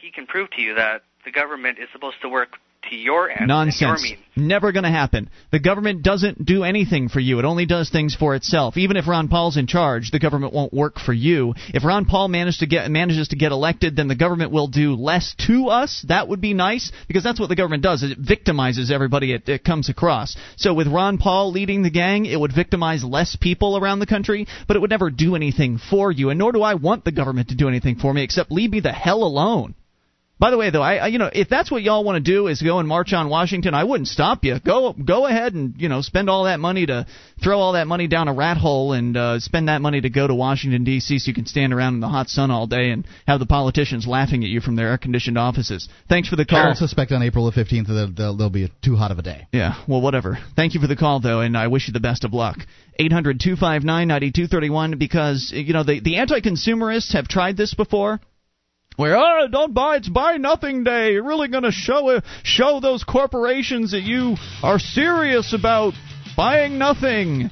he 0.00 0.10
can 0.10 0.26
prove 0.26 0.50
to 0.52 0.62
you 0.62 0.74
that 0.74 1.02
the 1.24 1.30
government 1.30 1.78
is 1.78 1.88
supposed 1.92 2.16
to 2.22 2.28
work 2.28 2.56
to 2.90 2.96
your 2.96 3.30
end, 3.30 3.48
Nonsense. 3.48 3.80
your 3.80 3.98
means. 3.98 4.24
Never 4.36 4.72
going 4.72 4.84
to 4.84 4.90
happen. 4.90 5.30
The 5.50 5.58
government 5.58 6.02
doesn't 6.02 6.44
do 6.44 6.64
anything 6.64 7.08
for 7.08 7.20
you. 7.20 7.38
It 7.38 7.44
only 7.44 7.66
does 7.66 7.90
things 7.90 8.14
for 8.14 8.34
itself. 8.34 8.76
Even 8.76 8.96
if 8.96 9.08
Ron 9.08 9.28
Paul's 9.28 9.56
in 9.56 9.66
charge, 9.66 10.10
the 10.10 10.18
government 10.18 10.52
won't 10.52 10.72
work 10.72 10.98
for 10.98 11.12
you. 11.12 11.54
If 11.74 11.84
Ron 11.84 12.04
Paul 12.04 12.28
managed 12.28 12.60
to 12.60 12.66
get 12.66 12.90
manages 12.90 13.28
to 13.28 13.36
get 13.36 13.52
elected, 13.52 13.96
then 13.96 14.08
the 14.08 14.14
government 14.14 14.52
will 14.52 14.68
do 14.68 14.94
less 14.94 15.34
to 15.46 15.68
us. 15.68 16.04
That 16.08 16.28
would 16.28 16.40
be 16.40 16.54
nice 16.54 16.92
because 17.08 17.24
that's 17.24 17.40
what 17.40 17.48
the 17.48 17.56
government 17.56 17.82
does. 17.82 18.02
It 18.02 18.22
victimizes 18.22 18.90
everybody 18.90 19.32
it, 19.32 19.48
it 19.48 19.64
comes 19.64 19.88
across. 19.88 20.36
So 20.56 20.72
with 20.72 20.86
Ron 20.86 21.18
Paul 21.18 21.50
leading 21.50 21.82
the 21.82 21.90
gang, 21.90 22.26
it 22.26 22.38
would 22.38 22.54
victimize 22.54 23.04
less 23.04 23.36
people 23.36 23.76
around 23.76 23.98
the 23.98 24.06
country, 24.06 24.46
but 24.66 24.76
it 24.76 24.80
would 24.80 24.90
never 24.90 25.10
do 25.10 25.34
anything 25.34 25.78
for 25.78 26.12
you. 26.12 26.30
And 26.30 26.38
nor 26.38 26.52
do 26.52 26.62
I 26.62 26.74
want 26.74 27.04
the 27.04 27.12
government 27.12 27.48
to 27.48 27.56
do 27.56 27.68
anything 27.68 27.96
for 27.96 28.14
me 28.14 28.22
except 28.22 28.52
leave 28.52 28.70
me 28.70 28.80
the 28.80 28.92
hell 28.92 29.24
alone. 29.24 29.74
By 30.38 30.50
the 30.50 30.58
way, 30.58 30.70
though, 30.70 30.82
I, 30.82 30.96
I 30.96 31.06
you 31.08 31.18
know 31.18 31.30
if 31.32 31.48
that's 31.48 31.70
what 31.70 31.82
y'all 31.82 32.04
want 32.04 32.24
to 32.24 32.32
do 32.32 32.46
is 32.46 32.62
go 32.62 32.78
and 32.78 32.88
march 32.88 33.12
on 33.12 33.28
Washington, 33.28 33.74
I 33.74 33.84
wouldn't 33.84 34.08
stop 34.08 34.44
you. 34.44 34.58
Go 34.60 34.92
go 34.92 35.26
ahead 35.26 35.54
and 35.54 35.74
you 35.76 35.88
know 35.88 36.00
spend 36.00 36.30
all 36.30 36.44
that 36.44 36.60
money 36.60 36.86
to 36.86 37.06
throw 37.42 37.58
all 37.58 37.72
that 37.72 37.86
money 37.86 38.06
down 38.06 38.28
a 38.28 38.32
rat 38.34 38.56
hole 38.56 38.92
and 38.92 39.16
uh, 39.16 39.40
spend 39.40 39.68
that 39.68 39.80
money 39.80 40.00
to 40.00 40.10
go 40.10 40.26
to 40.26 40.34
Washington 40.34 40.84
D.C. 40.84 41.18
so 41.18 41.28
you 41.28 41.34
can 41.34 41.46
stand 41.46 41.72
around 41.72 41.94
in 41.94 42.00
the 42.00 42.08
hot 42.08 42.28
sun 42.28 42.50
all 42.50 42.66
day 42.66 42.90
and 42.90 43.04
have 43.26 43.40
the 43.40 43.46
politicians 43.46 44.06
laughing 44.06 44.44
at 44.44 44.50
you 44.50 44.60
from 44.60 44.76
their 44.76 44.88
air 44.88 44.98
conditioned 44.98 45.38
offices. 45.38 45.88
Thanks 46.08 46.28
for 46.28 46.36
the 46.36 46.42
I 46.42 46.46
call. 46.46 46.64
don't 46.66 46.76
suspect 46.76 47.10
on 47.10 47.22
April 47.22 47.50
the 47.50 47.60
15th 47.60 47.88
that 47.88 48.14
they'll, 48.16 48.36
they'll 48.36 48.50
be 48.50 48.70
too 48.82 48.96
hot 48.96 49.10
of 49.10 49.18
a 49.18 49.22
day. 49.22 49.48
Yeah, 49.52 49.82
well, 49.88 50.00
whatever. 50.00 50.38
Thank 50.54 50.74
you 50.74 50.80
for 50.80 50.86
the 50.86 50.96
call, 50.96 51.20
though, 51.20 51.40
and 51.40 51.56
I 51.56 51.66
wish 51.66 51.88
you 51.88 51.92
the 51.92 52.00
best 52.00 52.24
of 52.24 52.32
luck. 52.32 52.58
800 52.98 53.40
259 53.40 54.08
9231 54.08 54.98
because, 54.98 55.52
you 55.54 55.72
know, 55.72 55.84
the, 55.84 56.00
the 56.00 56.16
anti 56.16 56.40
consumerists 56.40 57.12
have 57.12 57.28
tried 57.28 57.56
this 57.56 57.74
before. 57.74 58.20
Where 58.98 59.16
oh 59.16 59.46
don't 59.48 59.72
buy 59.72 59.98
it's 59.98 60.08
buy 60.08 60.38
nothing 60.38 60.82
day. 60.82 61.12
You're 61.12 61.22
really 61.22 61.46
going 61.46 61.62
to 61.62 61.70
show 61.70 62.20
show 62.42 62.80
those 62.80 63.04
corporations 63.04 63.92
that 63.92 64.02
you 64.02 64.34
are 64.60 64.80
serious 64.80 65.54
about 65.54 65.94
buying 66.36 66.78
nothing. 66.78 67.48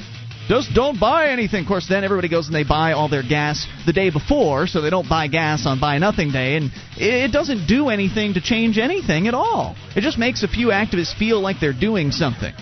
Just 0.48 0.74
don't 0.74 0.98
buy 0.98 1.28
anything. 1.28 1.62
Of 1.62 1.68
course, 1.68 1.86
then 1.88 2.02
everybody 2.02 2.28
goes 2.28 2.48
and 2.48 2.54
they 2.54 2.64
buy 2.64 2.94
all 2.94 3.08
their 3.08 3.22
gas 3.22 3.64
the 3.86 3.92
day 3.92 4.10
before, 4.10 4.66
so 4.66 4.80
they 4.80 4.90
don't 4.90 5.08
buy 5.08 5.28
gas 5.28 5.66
on 5.66 5.78
Buy 5.78 5.98
Nothing 5.98 6.32
Day, 6.32 6.56
and 6.56 6.72
it 6.96 7.30
doesn't 7.30 7.68
do 7.68 7.90
anything 7.90 8.34
to 8.34 8.40
change 8.40 8.76
anything 8.76 9.28
at 9.28 9.34
all. 9.34 9.76
It 9.94 10.00
just 10.00 10.18
makes 10.18 10.42
a 10.42 10.48
few 10.48 10.68
activists 10.68 11.16
feel 11.16 11.40
like 11.40 11.60
they're 11.60 11.72
doing 11.72 12.10
something. 12.10 12.54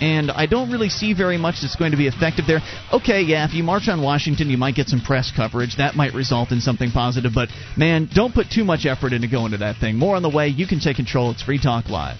And 0.00 0.30
I 0.30 0.46
don't 0.46 0.70
really 0.70 0.88
see 0.88 1.14
very 1.14 1.38
much 1.38 1.56
that's 1.62 1.76
going 1.76 1.92
to 1.92 1.96
be 1.96 2.06
effective 2.06 2.46
there. 2.46 2.60
Okay, 2.92 3.22
yeah, 3.22 3.46
if 3.46 3.54
you 3.54 3.62
march 3.62 3.88
on 3.88 4.02
Washington, 4.02 4.50
you 4.50 4.58
might 4.58 4.74
get 4.74 4.88
some 4.88 5.00
press 5.00 5.32
coverage. 5.34 5.76
That 5.76 5.94
might 5.94 6.14
result 6.14 6.52
in 6.52 6.60
something 6.60 6.90
positive, 6.90 7.32
but 7.34 7.48
man, 7.76 8.08
don't 8.12 8.34
put 8.34 8.50
too 8.50 8.64
much 8.64 8.86
effort 8.86 9.12
into 9.12 9.28
going 9.28 9.52
to 9.52 9.58
that 9.58 9.76
thing. 9.76 9.96
More 9.98 10.16
on 10.16 10.22
the 10.22 10.30
way. 10.30 10.48
You 10.48 10.66
can 10.66 10.80
take 10.80 10.96
control. 10.96 11.30
It's 11.30 11.42
Free 11.42 11.60
Talk 11.60 11.88
Live. 11.88 12.18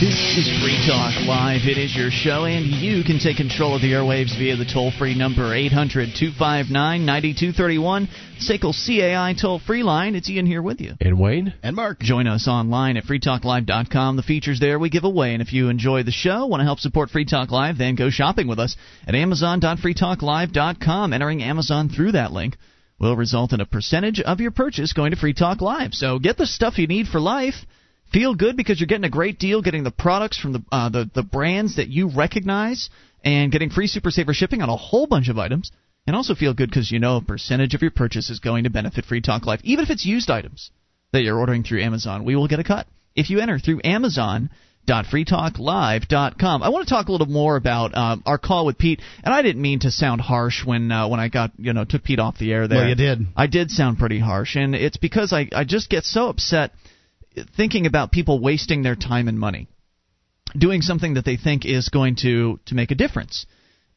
This 0.00 0.38
is 0.38 0.48
Free 0.62 0.80
Talk 0.88 1.12
Live. 1.28 1.68
It 1.68 1.76
is 1.76 1.94
your 1.94 2.10
show, 2.10 2.46
and 2.46 2.64
you 2.64 3.04
can 3.04 3.18
take 3.18 3.36
control 3.36 3.76
of 3.76 3.82
the 3.82 3.92
airwaves 3.92 4.34
via 4.34 4.56
the 4.56 4.64
toll 4.64 4.90
free 4.98 5.14
number 5.14 5.54
800 5.54 6.16
259 6.18 7.04
9231. 7.04 8.08
SACL 8.40 8.72
CAI 8.72 9.34
toll 9.38 9.58
free 9.58 9.82
line. 9.82 10.14
It's 10.14 10.30
Ian 10.30 10.46
here 10.46 10.62
with 10.62 10.80
you. 10.80 10.94
And 11.02 11.20
Wayne. 11.20 11.52
And 11.62 11.76
Mark. 11.76 12.00
Join 12.00 12.26
us 12.26 12.48
online 12.48 12.96
at 12.96 13.04
freetalklive.com. 13.04 14.16
The 14.16 14.22
features 14.22 14.58
there 14.58 14.78
we 14.78 14.88
give 14.88 15.04
away. 15.04 15.34
And 15.34 15.42
if 15.42 15.52
you 15.52 15.68
enjoy 15.68 16.02
the 16.02 16.12
show, 16.12 16.46
want 16.46 16.62
to 16.62 16.64
help 16.64 16.78
support 16.78 17.10
Free 17.10 17.26
Talk 17.26 17.50
Live, 17.50 17.76
then 17.76 17.94
go 17.94 18.08
shopping 18.08 18.48
with 18.48 18.58
us 18.58 18.78
at 19.06 19.14
amazon.freetalklive.com. 19.14 21.12
Entering 21.12 21.42
Amazon 21.42 21.90
through 21.90 22.12
that 22.12 22.32
link 22.32 22.56
will 22.98 23.16
result 23.16 23.52
in 23.52 23.60
a 23.60 23.66
percentage 23.66 24.18
of 24.20 24.40
your 24.40 24.50
purchase 24.50 24.94
going 24.94 25.10
to 25.10 25.18
Free 25.18 25.34
Talk 25.34 25.60
Live. 25.60 25.92
So 25.92 26.18
get 26.18 26.38
the 26.38 26.46
stuff 26.46 26.78
you 26.78 26.86
need 26.86 27.06
for 27.06 27.20
life. 27.20 27.66
Feel 28.12 28.34
good 28.34 28.56
because 28.56 28.80
you're 28.80 28.86
getting 28.86 29.04
a 29.04 29.10
great 29.10 29.38
deal, 29.38 29.62
getting 29.62 29.84
the 29.84 29.90
products 29.90 30.38
from 30.38 30.52
the 30.52 30.62
uh, 30.72 30.88
the, 30.88 31.10
the 31.14 31.22
brands 31.22 31.76
that 31.76 31.88
you 31.88 32.08
recognize, 32.08 32.90
and 33.24 33.52
getting 33.52 33.70
free 33.70 33.86
Super 33.86 34.10
Saver 34.10 34.34
shipping 34.34 34.62
on 34.62 34.68
a 34.68 34.76
whole 34.76 35.06
bunch 35.06 35.28
of 35.28 35.38
items. 35.38 35.70
And 36.06 36.16
also 36.16 36.34
feel 36.34 36.54
good 36.54 36.70
because 36.70 36.90
you 36.90 36.98
know 36.98 37.16
a 37.16 37.22
percentage 37.22 37.74
of 37.74 37.82
your 37.82 37.90
purchase 37.90 38.30
is 38.30 38.40
going 38.40 38.64
to 38.64 38.70
benefit 38.70 39.04
Free 39.04 39.20
Talk 39.20 39.46
Live, 39.46 39.60
even 39.62 39.84
if 39.84 39.90
it's 39.90 40.06
used 40.06 40.30
items 40.30 40.70
that 41.12 41.22
you're 41.22 41.38
ordering 41.38 41.62
through 41.62 41.82
Amazon. 41.82 42.24
We 42.24 42.36
will 42.36 42.48
get 42.48 42.58
a 42.58 42.64
cut 42.64 42.86
if 43.14 43.30
you 43.30 43.40
enter 43.40 43.58
through 43.58 43.82
Amazon 43.84 44.50
Amazon.freetalklive.com. 44.88 46.62
I 46.62 46.68
want 46.68 46.88
to 46.88 46.92
talk 46.92 47.08
a 47.08 47.12
little 47.12 47.26
more 47.26 47.56
about 47.56 47.96
um, 47.96 48.22
our 48.26 48.38
call 48.38 48.66
with 48.66 48.78
Pete, 48.78 49.00
and 49.22 49.32
I 49.32 49.42
didn't 49.42 49.62
mean 49.62 49.80
to 49.80 49.90
sound 49.90 50.20
harsh 50.20 50.64
when 50.64 50.90
uh, 50.90 51.08
when 51.08 51.20
I 51.20 51.28
got 51.28 51.52
you 51.58 51.72
know 51.72 51.84
took 51.84 52.02
Pete 52.02 52.18
off 52.18 52.38
the 52.38 52.52
air 52.52 52.68
there. 52.68 52.78
Well, 52.78 52.88
you 52.88 52.94
did. 52.94 53.26
I 53.36 53.46
did 53.46 53.70
sound 53.70 53.98
pretty 53.98 54.18
harsh, 54.18 54.56
and 54.56 54.74
it's 54.74 54.96
because 54.96 55.32
I 55.32 55.48
I 55.52 55.64
just 55.64 55.90
get 55.90 56.04
so 56.04 56.28
upset 56.28 56.72
thinking 57.56 57.86
about 57.86 58.12
people 58.12 58.40
wasting 58.40 58.82
their 58.82 58.96
time 58.96 59.28
and 59.28 59.38
money 59.38 59.68
doing 60.56 60.82
something 60.82 61.14
that 61.14 61.24
they 61.24 61.36
think 61.36 61.64
is 61.64 61.88
going 61.88 62.16
to 62.16 62.58
to 62.66 62.74
make 62.74 62.90
a 62.90 62.94
difference. 62.94 63.46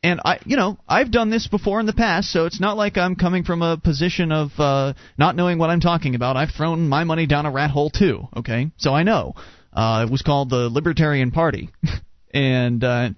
And 0.05 0.19
I, 0.25 0.39
you 0.45 0.57
know, 0.57 0.77
I've 0.87 1.11
done 1.11 1.29
this 1.29 1.47
before 1.47 1.79
in 1.79 1.85
the 1.85 1.93
past, 1.93 2.29
so 2.29 2.45
it's 2.45 2.59
not 2.59 2.75
like 2.75 2.97
I'm 2.97 3.15
coming 3.15 3.45
from 3.45 3.61
a 3.61 3.77
position 3.77 4.33
of 4.33 4.51
uh, 4.59 4.93
not 5.17 5.37
knowing 5.37 5.57
what 5.57 5.69
I'm 5.69 5.79
talking 5.79 6.15
about. 6.15 6.35
I've 6.35 6.51
thrown 6.51 6.89
my 6.89 7.05
money 7.05 7.25
down 7.25 7.45
a 7.45 7.51
rat 7.51 7.71
hole 7.71 7.89
too. 7.89 8.27
Okay, 8.35 8.71
so 8.77 8.93
I 8.93 9.03
know. 9.03 9.33
Uh, 9.71 10.05
it 10.05 10.11
was 10.11 10.21
called 10.21 10.49
the 10.49 10.69
Libertarian 10.69 11.31
Party, 11.31 11.69
and 12.33 12.83
uh, 12.83 13.09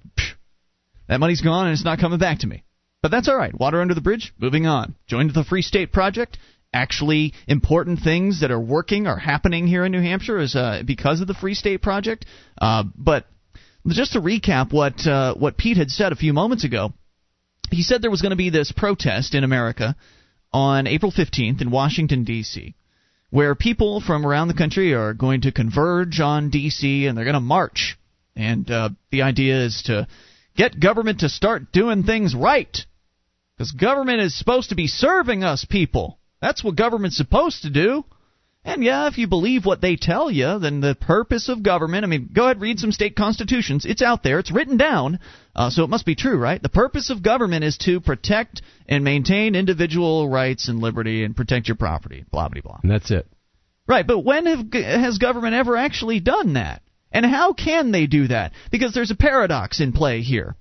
that 1.08 1.20
money's 1.20 1.42
gone 1.42 1.68
and 1.68 1.74
it's 1.74 1.84
not 1.84 2.00
coming 2.00 2.20
back 2.20 2.40
to 2.40 2.48
me. 2.48 2.64
But 3.02 3.12
that's 3.12 3.30
all 3.30 3.38
right. 3.38 3.58
Water 3.58 3.82
under 3.82 3.94
the 3.94 4.02
bridge. 4.02 4.34
Moving 4.40 4.66
on. 4.66 4.96
Joined 5.06 5.34
the 5.34 5.44
Free 5.44 5.62
State 5.62 5.92
Project 5.92 6.38
actually 6.76 7.34
important 7.48 8.02
things 8.02 8.42
that 8.42 8.52
are 8.52 8.60
working 8.60 9.08
are 9.08 9.18
happening 9.18 9.66
here 9.66 9.86
in 9.86 9.92
New 9.92 10.02
Hampshire 10.02 10.40
is 10.40 10.56
uh, 10.56 10.84
because 10.86 11.22
of 11.22 11.28
the 11.28 11.34
Free 11.34 11.54
State 11.56 11.82
Project. 11.82 12.26
Uh, 12.62 12.84
but 12.96 13.26
just 13.88 14.14
to 14.14 14.20
recap 14.20 14.74
what 14.74 15.08
uh, 15.08 15.34
what 15.36 15.58
Pete 15.58 15.78
had 15.78 15.90
said 15.90 16.12
a 16.12 16.16
few 16.16 16.34
moments 16.34 16.64
ago, 16.64 16.94
he 17.72 17.82
said 17.82 18.02
there 18.02 18.12
was 18.12 18.22
going 18.22 18.32
to 18.32 18.36
be 18.36 18.50
this 18.50 18.72
protest 18.72 19.34
in 19.34 19.44
America 19.44 19.96
on 20.52 20.86
April 20.88 21.12
15th 21.12 21.62
in 21.62 21.72
Washington 21.72 22.24
D.C. 22.24 22.76
Where 23.30 23.56
people 23.56 24.02
from 24.02 24.26
around 24.26 24.50
the 24.50 24.54
country 24.54 24.94
are 24.94 25.14
going 25.14 25.42
to 25.42 25.52
converge 25.52 26.20
on 26.20 26.50
D.C. 26.50 27.08
and 27.08 27.18
they're 27.18 27.26
going 27.26 27.36
to 27.36 27.40
march. 27.40 27.98
And 28.36 28.70
uh, 28.70 28.90
the 29.12 29.22
idea 29.22 29.66
is 29.66 29.84
to 29.86 30.08
get 30.56 30.80
government 30.80 31.22
to 31.22 31.30
start 31.30 31.72
doing 31.72 32.04
things 32.04 32.36
right. 32.36 32.78
Because 33.58 33.72
government 33.72 34.20
is 34.20 34.38
supposed 34.38 34.70
to 34.70 34.76
be 34.76 34.88
serving 34.88 35.44
us 35.44 35.66
people. 35.70 36.20
That's 36.46 36.64
what 36.64 36.76
government's 36.76 37.18
supposed 37.18 37.64
to 37.64 37.72
do. 37.72 38.06
And 38.64 38.84
yeah, 38.84 39.08
if 39.08 39.18
you 39.18 39.28
believe 39.28 39.66
what 39.66 39.82
they 39.82 39.96
tell 39.96 40.30
you, 40.30 40.60
then 40.60 40.80
the 40.80 40.94
purpose 40.94 41.50
of 41.50 41.64
government, 41.64 42.04
I 42.04 42.08
mean, 42.08 42.30
go 42.32 42.44
ahead 42.44 42.62
read 42.62 42.78
some 42.78 42.92
state 42.92 43.16
constitutions. 43.16 43.84
It's 43.84 44.04
out 44.04 44.22
there, 44.22 44.38
it's 44.38 44.52
written 44.52 44.78
down, 44.78 45.20
uh, 45.56 45.72
so 45.72 45.84
it 45.84 45.90
must 45.90 46.06
be 46.06 46.14
true, 46.14 46.38
right? 46.38 46.62
The 46.62 46.70
purpose 46.70 47.10
of 47.10 47.24
government 47.24 47.64
is 47.64 47.80
to 47.80 48.00
protect 48.00 48.62
and 48.88 49.04
maintain 49.04 49.56
individual 49.56 50.30
rights 50.30 50.68
and 50.68 50.82
liberty 50.82 51.24
and 51.24 51.36
protect 51.36 51.68
your 51.68 51.78
property, 51.78 52.26
blah, 52.32 52.48
blah, 52.50 52.62
blah. 52.62 52.80
And 52.84 52.92
that's 52.92 53.10
it. 53.10 53.28
Right, 53.88 54.06
but 54.06 54.20
when 54.20 54.46
have, 54.46 54.72
has 54.72 55.18
government 55.18 55.56
ever 55.56 55.76
actually 55.76 56.20
done 56.20 56.54
that? 56.54 56.84
And 57.12 57.26
how 57.26 57.54
can 57.54 57.92
they 57.92 58.06
do 58.06 58.28
that? 58.28 58.52
Because 58.72 58.94
there's 58.94 59.10
a 59.10 59.16
paradox 59.16 59.80
in 59.80 59.94
play 59.94 60.22
here. 60.22 60.56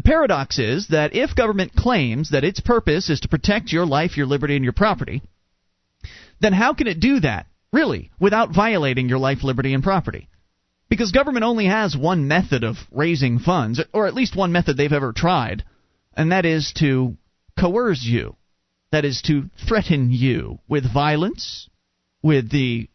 The 0.00 0.08
paradox 0.08 0.58
is 0.58 0.88
that 0.88 1.14
if 1.14 1.36
government 1.36 1.74
claims 1.76 2.30
that 2.30 2.42
its 2.42 2.58
purpose 2.58 3.10
is 3.10 3.20
to 3.20 3.28
protect 3.28 3.70
your 3.70 3.84
life, 3.84 4.16
your 4.16 4.24
liberty, 4.24 4.56
and 4.56 4.64
your 4.64 4.72
property, 4.72 5.20
then 6.40 6.54
how 6.54 6.72
can 6.72 6.86
it 6.86 7.00
do 7.00 7.20
that, 7.20 7.48
really, 7.70 8.10
without 8.18 8.48
violating 8.54 9.10
your 9.10 9.18
life, 9.18 9.44
liberty, 9.44 9.74
and 9.74 9.82
property? 9.82 10.30
Because 10.88 11.12
government 11.12 11.44
only 11.44 11.66
has 11.66 11.94
one 11.94 12.28
method 12.28 12.64
of 12.64 12.78
raising 12.90 13.40
funds, 13.40 13.78
or 13.92 14.06
at 14.06 14.14
least 14.14 14.34
one 14.34 14.52
method 14.52 14.78
they've 14.78 14.90
ever 14.90 15.12
tried, 15.12 15.64
and 16.14 16.32
that 16.32 16.46
is 16.46 16.72
to 16.78 17.18
coerce 17.58 18.02
you. 18.02 18.36
That 18.92 19.04
is 19.04 19.20
to 19.26 19.50
threaten 19.68 20.10
you 20.10 20.60
with 20.66 20.90
violence, 20.90 21.68
with 22.22 22.50
the 22.50 22.88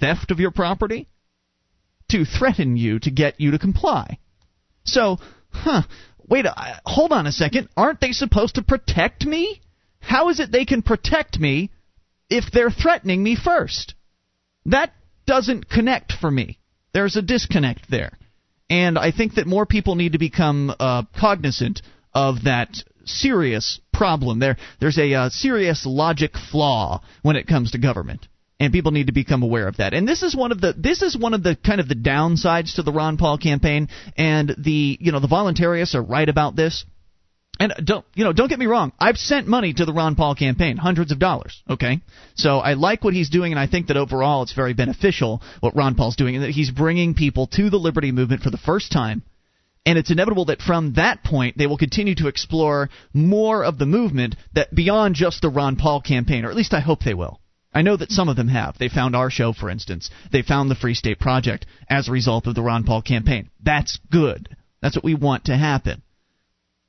theft 0.00 0.32
of 0.32 0.40
your 0.40 0.50
property, 0.50 1.06
to 2.08 2.24
threaten 2.24 2.76
you 2.76 2.98
to 2.98 3.10
get 3.12 3.40
you 3.40 3.52
to 3.52 3.58
comply. 3.60 4.18
So, 4.82 5.18
huh, 5.52 5.82
wait, 6.30 6.46
uh, 6.46 6.54
hold 6.86 7.12
on 7.12 7.26
a 7.26 7.32
second. 7.32 7.68
Aren't 7.76 8.00
they 8.00 8.12
supposed 8.12 8.54
to 8.54 8.62
protect 8.62 9.26
me? 9.26 9.60
How 10.00 10.30
is 10.30 10.40
it 10.40 10.50
they 10.50 10.64
can 10.64 10.82
protect 10.82 11.38
me 11.38 11.70
if 12.30 12.44
they're 12.50 12.70
threatening 12.70 13.22
me 13.22 13.36
first? 13.36 13.94
That 14.66 14.94
doesn't 15.26 15.68
connect 15.68 16.12
for 16.12 16.30
me. 16.30 16.58
There's 16.94 17.16
a 17.16 17.22
disconnect 17.22 17.90
there. 17.90 18.12
And 18.70 18.98
I 18.98 19.10
think 19.10 19.34
that 19.34 19.46
more 19.46 19.66
people 19.66 19.96
need 19.96 20.12
to 20.12 20.18
become 20.18 20.72
uh, 20.78 21.02
cognizant 21.18 21.82
of 22.14 22.44
that 22.44 22.76
serious 23.04 23.80
problem. 23.92 24.38
There, 24.38 24.56
there's 24.80 24.98
a 24.98 25.12
uh, 25.12 25.28
serious 25.30 25.84
logic 25.84 26.32
flaw 26.50 27.02
when 27.22 27.36
it 27.36 27.48
comes 27.48 27.72
to 27.72 27.78
government 27.78 28.28
and 28.60 28.74
people 28.74 28.92
need 28.92 29.06
to 29.06 29.12
become 29.12 29.42
aware 29.42 29.66
of 29.66 29.78
that. 29.78 29.94
And 29.94 30.06
this 30.06 30.22
is 30.22 30.36
one 30.36 30.52
of 30.52 30.60
the 30.60 30.74
this 30.76 31.00
is 31.00 31.16
one 31.16 31.32
of 31.32 31.42
the 31.42 31.56
kind 31.56 31.80
of 31.80 31.88
the 31.88 31.94
downsides 31.94 32.76
to 32.76 32.82
the 32.82 32.92
Ron 32.92 33.16
Paul 33.16 33.38
campaign. 33.38 33.88
And 34.16 34.54
the 34.58 34.98
you 35.00 35.10
know 35.10 35.18
the 35.18 35.28
voluntarists 35.28 35.94
are 35.94 36.02
right 36.02 36.28
about 36.28 36.54
this. 36.54 36.84
And 37.58 37.74
don't 37.84 38.04
you 38.14 38.24
know? 38.24 38.32
Don't 38.32 38.48
get 38.48 38.58
me 38.58 38.66
wrong. 38.66 38.92
I've 38.98 39.16
sent 39.16 39.46
money 39.46 39.72
to 39.74 39.84
the 39.84 39.92
Ron 39.92 40.14
Paul 40.14 40.34
campaign, 40.34 40.76
hundreds 40.76 41.10
of 41.10 41.18
dollars. 41.18 41.62
Okay, 41.68 42.00
so 42.34 42.58
I 42.58 42.74
like 42.74 43.02
what 43.02 43.14
he's 43.14 43.30
doing, 43.30 43.52
and 43.52 43.58
I 43.58 43.66
think 43.66 43.88
that 43.88 43.96
overall 43.96 44.42
it's 44.42 44.54
very 44.54 44.74
beneficial 44.74 45.42
what 45.60 45.76
Ron 45.76 45.94
Paul's 45.94 46.16
doing, 46.16 46.36
and 46.36 46.44
that 46.44 46.50
he's 46.50 46.70
bringing 46.70 47.14
people 47.14 47.48
to 47.48 47.70
the 47.70 47.78
liberty 47.78 48.12
movement 48.12 48.42
for 48.42 48.50
the 48.50 48.58
first 48.58 48.92
time. 48.92 49.22
And 49.86 49.98
it's 49.98 50.10
inevitable 50.10 50.46
that 50.46 50.60
from 50.60 50.94
that 50.94 51.24
point 51.24 51.56
they 51.56 51.66
will 51.66 51.78
continue 51.78 52.14
to 52.16 52.28
explore 52.28 52.90
more 53.14 53.64
of 53.64 53.78
the 53.78 53.86
movement 53.86 54.36
that 54.54 54.74
beyond 54.74 55.14
just 55.14 55.40
the 55.40 55.48
Ron 55.48 55.76
Paul 55.76 56.02
campaign, 56.02 56.44
or 56.44 56.50
at 56.50 56.56
least 56.56 56.74
I 56.74 56.80
hope 56.80 57.00
they 57.02 57.14
will. 57.14 57.39
I 57.72 57.82
know 57.82 57.96
that 57.96 58.10
some 58.10 58.28
of 58.28 58.36
them 58.36 58.48
have. 58.48 58.76
They 58.78 58.88
found 58.88 59.14
our 59.14 59.30
show, 59.30 59.52
for 59.52 59.70
instance. 59.70 60.10
They 60.32 60.42
found 60.42 60.70
the 60.70 60.74
Free 60.74 60.94
State 60.94 61.20
Project 61.20 61.66
as 61.88 62.08
a 62.08 62.12
result 62.12 62.46
of 62.46 62.54
the 62.54 62.62
Ron 62.62 62.84
Paul 62.84 63.02
campaign. 63.02 63.48
That's 63.62 63.98
good. 64.10 64.48
That's 64.82 64.96
what 64.96 65.04
we 65.04 65.14
want 65.14 65.44
to 65.44 65.56
happen. 65.56 66.02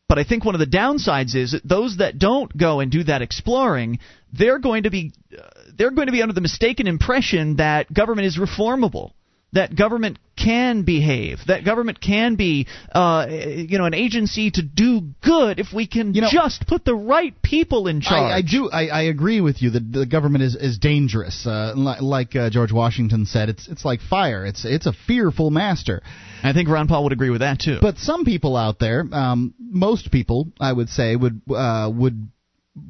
But 0.10 0.20
I 0.20 0.24
think 0.24 0.44
one 0.44 0.56
of 0.56 0.60
the 0.60 0.66
downsides 0.66 1.36
is 1.36 1.52
that 1.52 1.64
those 1.64 1.98
that 1.98 2.20
don't 2.20 2.56
go 2.56 2.80
and 2.82 2.92
do 2.92 3.04
that 3.04 3.22
exploring, 3.22 4.00
they're 4.34 4.60
going 4.60 4.84
to 4.84 4.90
be 4.90 5.14
uh, 5.38 5.48
they're 5.78 5.92
going 5.92 6.08
to 6.08 6.12
be 6.12 6.22
under 6.22 6.34
the 6.34 6.42
mistaken 6.42 6.88
impression 6.88 7.58
that 7.58 7.94
government 7.94 8.28
is 8.28 8.38
reformable 8.38 9.14
that 9.54 9.76
government 9.76 10.18
can 10.38 10.84
behave, 10.84 11.40
that 11.48 11.66
government 11.66 12.00
can 12.02 12.36
be, 12.36 12.68
uh, 12.94 13.28
you 13.30 13.78
know, 13.78 13.86
an 13.86 13.94
agency 13.94 14.50
to 14.50 14.62
do 14.62 15.02
good 15.22 15.60
if 15.60 15.68
we 15.74 15.86
can 15.88 16.14
You 16.14 16.22
know- 16.22 16.30
just 16.32 16.66
put 16.68 16.86
the 16.86 16.96
right 16.96 17.40
people 17.42 17.88
in 17.88 18.02
charge. 18.02 18.32
I, 18.32 18.38
I 18.38 18.42
do. 18.42 18.70
I, 18.72 18.88
I 18.88 19.02
agree 19.04 19.42
with 19.42 19.62
you 19.62 19.72
that 19.72 19.92
the 19.92 20.06
government 20.06 20.44
is 20.44 20.56
is 20.56 20.78
dangerous. 20.78 21.46
Uh, 21.46 21.74
like 21.76 22.36
uh, 22.36 22.50
George 22.50 22.72
Washington 22.72 23.26
said, 23.26 23.50
it's 23.50 23.68
it's 23.68 23.86
like 23.86 24.02
fire. 24.02 24.46
It's 24.46 24.66
it's 24.66 24.86
a 24.86 24.94
fearful 24.94 25.52
master. 25.52 26.02
I 26.44 26.54
think 26.54 26.70
Ron 26.70 26.88
Paul 26.88 27.04
would 27.04 27.14
agree 27.14 27.30
with 27.30 27.42
that 27.42 27.60
too. 27.60 27.78
But 27.82 27.98
some 27.98 28.26
people 28.26 28.56
out 28.58 28.80
there, 28.80 29.06
um, 29.12 29.54
most 29.60 30.12
people, 30.12 30.48
I 30.60 30.72
would 30.74 30.90
say, 30.90 31.16
would 31.16 31.42
uh, 31.54 31.92
would 31.94 32.30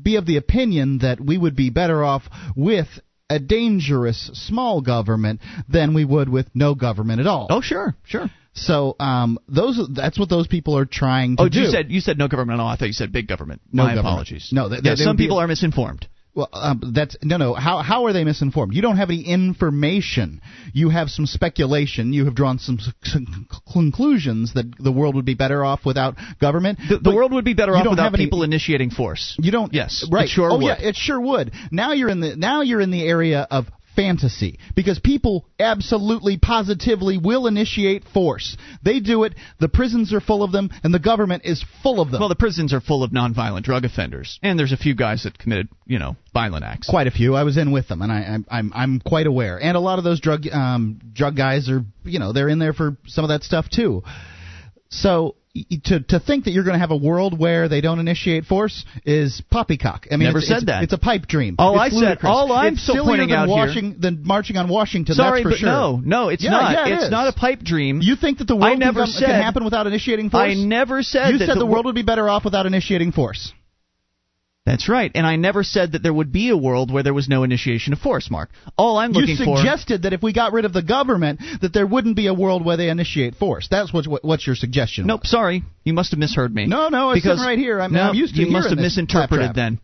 be 0.02 0.16
of 0.16 0.26
the 0.26 0.38
opinion 0.38 1.00
that 1.00 1.20
we 1.20 1.38
would 1.38 1.56
be 1.56 1.70
better 1.70 2.04
off 2.04 2.24
with 2.56 2.88
a 3.32 3.40
dangerous 3.40 4.30
small 4.34 4.82
government 4.82 5.40
than 5.70 5.94
we 5.94 6.04
would 6.06 6.30
with 6.30 6.48
no 6.54 6.76
government 6.76 7.20
at 7.20 7.28
all. 7.28 7.48
Oh, 7.50 7.62
sure, 7.62 7.96
sure. 8.06 8.30
So 8.54 8.96
um, 9.00 9.40
those 9.48 9.80
that's 9.96 10.20
what 10.20 10.30
those 10.30 10.48
people 10.48 10.78
are 10.78 10.86
trying 10.86 11.38
to 11.38 11.44
oh, 11.44 11.50
do. 11.50 11.62
you 11.62 11.68
said 11.68 11.90
you 11.90 12.02
said 12.02 12.18
no 12.18 12.28
government 12.28 12.60
at 12.60 12.64
all. 12.64 12.68
I 12.70 12.76
thought 12.76 12.88
you 12.88 12.94
said 12.94 13.12
big 13.14 13.28
government. 13.28 13.62
No 13.72 13.84
My 13.84 13.90
government. 13.96 14.08
apologies. 14.08 14.50
No, 14.52 14.68
they- 14.68 14.78
Yeah, 14.84 14.96
they 14.96 15.04
some 15.04 15.16
be- 15.16 15.24
people 15.24 15.38
are 15.38 15.48
misinformed. 15.48 16.06
Well, 16.34 16.48
um, 16.54 16.94
that's 16.96 17.18
no, 17.22 17.36
no. 17.38 17.54
How 17.54 17.80
how 17.80 18.06
are 18.06 18.14
they 18.14 18.24
misinformed? 18.24 18.74
You 18.74 18.82
don't 18.82 18.96
have 18.98 19.10
any 19.10 19.22
information. 19.22 20.42
You 20.74 20.90
have 20.90 21.10
some 21.10 21.26
speculation. 21.26 22.14
You 22.14 22.26
have 22.26 22.36
drawn 22.36 22.58
some, 22.58 22.80
some 23.04 23.48
conclusions 23.74 24.54
that 24.54 24.74
the 24.80 24.94
world 24.94 25.16
would 25.16 25.26
be 25.26 25.34
better 25.34 25.66
off 25.66 25.86
without 25.86 26.16
government. 26.40 26.80
The, 26.88 27.00
the 27.00 27.14
world 27.14 27.34
would 27.34 27.44
be 27.44 27.54
better 27.54 27.76
off 27.76 27.86
without 27.90 28.04
have 28.04 28.14
any- 28.14 28.26
people 28.26 28.44
initiating 28.44 28.92
force. 28.92 29.36
You 29.40 29.52
don't. 29.52 29.74
Yes, 29.74 30.08
right. 30.10 30.26
It 30.26 30.30
sure 30.30 30.52
oh 30.52 30.58
would. 30.58 30.66
yeah, 30.66 30.78
it 30.80 30.96
sure 30.96 31.20
would. 31.20 31.52
Now 31.70 31.92
you're 31.92 32.10
in 32.10 32.22
the 32.22 32.36
now 32.38 32.62
you're 32.62 32.82
in 32.82 32.92
the 32.92 33.06
area 33.06 33.46
of 33.52 33.66
fantasy 33.96 34.60
because 34.76 35.00
people 35.00 35.46
absolutely 35.60 36.38
positively 36.38 37.18
will 37.18 37.48
initiate 37.48 38.04
force. 38.06 38.58
They 38.84 39.00
do 39.00 39.24
it, 39.24 39.36
the 39.60 39.70
prisons 39.70 40.14
are 40.14 40.22
full 40.22 40.44
of 40.44 40.52
them 40.52 40.70
and 40.84 40.94
the 40.94 41.00
government 41.00 41.44
is 41.46 41.64
full 41.84 42.02
of 42.02 42.12
them. 42.12 42.20
Well, 42.20 42.30
the 42.30 42.36
prisons 42.36 42.74
are 42.74 42.82
full 42.82 43.04
of 43.04 43.12
nonviolent 43.12 43.64
drug 43.64 43.86
offenders, 43.86 44.40
and 44.42 44.58
there's 44.58 44.72
a 44.72 44.78
few 44.78 44.96
guys 44.96 45.24
that 45.24 45.38
committed, 45.38 45.70
you 45.86 46.00
know, 46.00 46.16
violent 46.34 46.64
acts. 46.64 46.90
Quite 46.90 47.08
a 47.08 47.12
few. 47.12 47.36
I 47.36 47.44
was 47.44 47.58
in 47.58 47.72
with 47.72 47.88
them, 47.88 48.02
and 48.02 48.12
I, 48.12 48.22
I'm 48.22 48.46
I'm 48.50 48.72
I'm 48.74 49.00
quite 49.00 49.28
aware. 49.28 49.62
And 49.62 49.76
a 49.76 49.80
lot 49.80 49.98
of 49.98 50.04
those 50.04 50.20
drug 50.20 50.48
um, 50.52 51.00
drug 51.14 51.36
guys 51.36 51.70
are, 51.70 51.84
you 52.04 52.20
know, 52.20 52.34
they're 52.34 52.50
in 52.50 52.60
there 52.60 52.74
for 52.74 52.98
some 53.08 53.24
of 53.24 53.30
that 53.30 53.44
stuff 53.44 53.70
too. 53.70 54.04
So 54.90 55.36
to 55.84 56.00
to 56.00 56.20
think 56.20 56.46
that 56.46 56.52
you're 56.52 56.64
going 56.64 56.76
to 56.76 56.80
have 56.80 56.92
a 56.92 56.98
world 56.98 57.38
where 57.38 57.68
they 57.68 57.82
don't 57.82 58.00
initiate 58.00 58.46
force 58.46 58.86
is 59.06 59.42
poppycock. 59.52 60.08
I 60.10 60.16
mean, 60.16 60.28
Never 60.28 60.38
it's, 60.38 60.48
said 60.48 60.58
it's, 60.58 60.66
that. 60.68 60.84
It's 60.84 60.94
a 60.94 60.98
pipe 60.98 61.28
dream. 61.28 61.56
All 61.60 61.74
It's 61.82 61.94
I 61.96 62.00
said, 62.00 62.18
all 62.24 62.54
I'm 62.54 62.74
it's 62.74 62.84
still 62.84 62.96
sillier 62.96 63.10
pointing 63.10 63.30
than 63.30 63.50
out 63.50 63.70
here- 63.70 63.94
than 64.00 64.24
marching 64.26 64.56
on 64.58 64.70
Washington. 64.70 65.14
Sorry, 65.14 65.40
that's 65.40 65.44
for 65.44 65.50
but 65.50 65.58
sure. 65.60 65.70
no, 65.70 66.02
no, 66.04 66.30
it's 66.30 66.44
Yeah, 66.44 66.52
not. 66.52 66.72
yeah, 66.72 66.88
it 66.88 66.94
it's 66.94 67.04
is. 67.06 67.12
not 67.12 67.28
a 67.28 67.34
pipe 67.34 67.60
dream. 67.64 68.00
You 68.02 68.16
think 68.16 68.38
that 68.38 68.48
the 68.48 68.56
world 68.56 68.72
I 68.72 68.76
never 68.76 69.02
can, 69.04 69.08
said 69.12 69.26
can 69.28 69.42
happen 69.42 69.64
without 69.66 69.88
initiating 69.88 70.30
force? 70.30 70.42
I 70.42 70.54
never 70.54 71.04
said 71.04 71.24
that. 71.24 71.32
You 71.34 71.38
that 71.40 71.46
said 71.48 71.56
the 71.56 71.60
the 71.60 71.66
wor- 71.66 71.74
world 71.76 71.86
would 71.88 71.96
be 71.96 72.04
better 72.04 72.30
off 72.30 72.46
without 72.46 72.66
initiating 72.66 73.12
force. 73.12 73.52
That's 74.64 74.88
right, 74.88 75.12
and 75.16 75.26
I 75.26 75.38
never 75.38 75.64
said 75.64 75.94
that 75.94 76.04
there 76.04 76.14
would 76.14 76.32
be 76.32 76.50
a 76.50 76.58
world 76.58 76.94
where 76.94 77.02
there 77.02 77.16
was 77.16 77.28
no 77.28 77.42
initiation 77.42 77.94
of 77.94 78.00
force, 78.00 78.30
Mark. 78.30 78.52
All 78.78 78.98
I'm 78.98 79.12
looking 79.12 79.36
for. 79.38 79.44
You 79.44 79.58
suggested 79.58 80.04
that 80.04 80.14
if 80.14 80.22
we 80.22 80.34
got 80.34 80.54
rid 80.54 80.66
of 80.66 80.74
the 80.74 80.84
government, 80.84 81.42
that 81.62 81.74
there 81.74 81.88
wouldn't 81.88 82.16
be 82.16 82.28
a 82.28 82.34
world 82.34 82.64
where 82.64 82.78
they 82.78 82.90
initiate 82.90 83.36
force. 83.36 83.68
That's 83.72 83.92
what, 83.92 84.06
what 84.06 84.24
what's 84.24 84.46
your 84.46 84.56
suggestion? 84.56 85.08
Nope, 85.08 85.26
sorry, 85.26 85.64
you 85.84 85.94
must 85.94 86.12
have 86.12 86.20
misheard 86.20 86.54
me. 86.54 86.68
No, 86.68 86.90
no, 86.90 87.10
it's 87.10 87.24
because 87.24 87.44
right 87.44 87.58
here. 87.58 87.82
I'm, 87.82 87.92
no, 87.92 88.02
I'm 88.02 88.16
used 88.16 88.36
to 88.36 88.42
you 88.42 88.52
must 88.52 88.70
have 88.70 88.78
misinterpreted 88.78 89.56
then. 89.56 89.80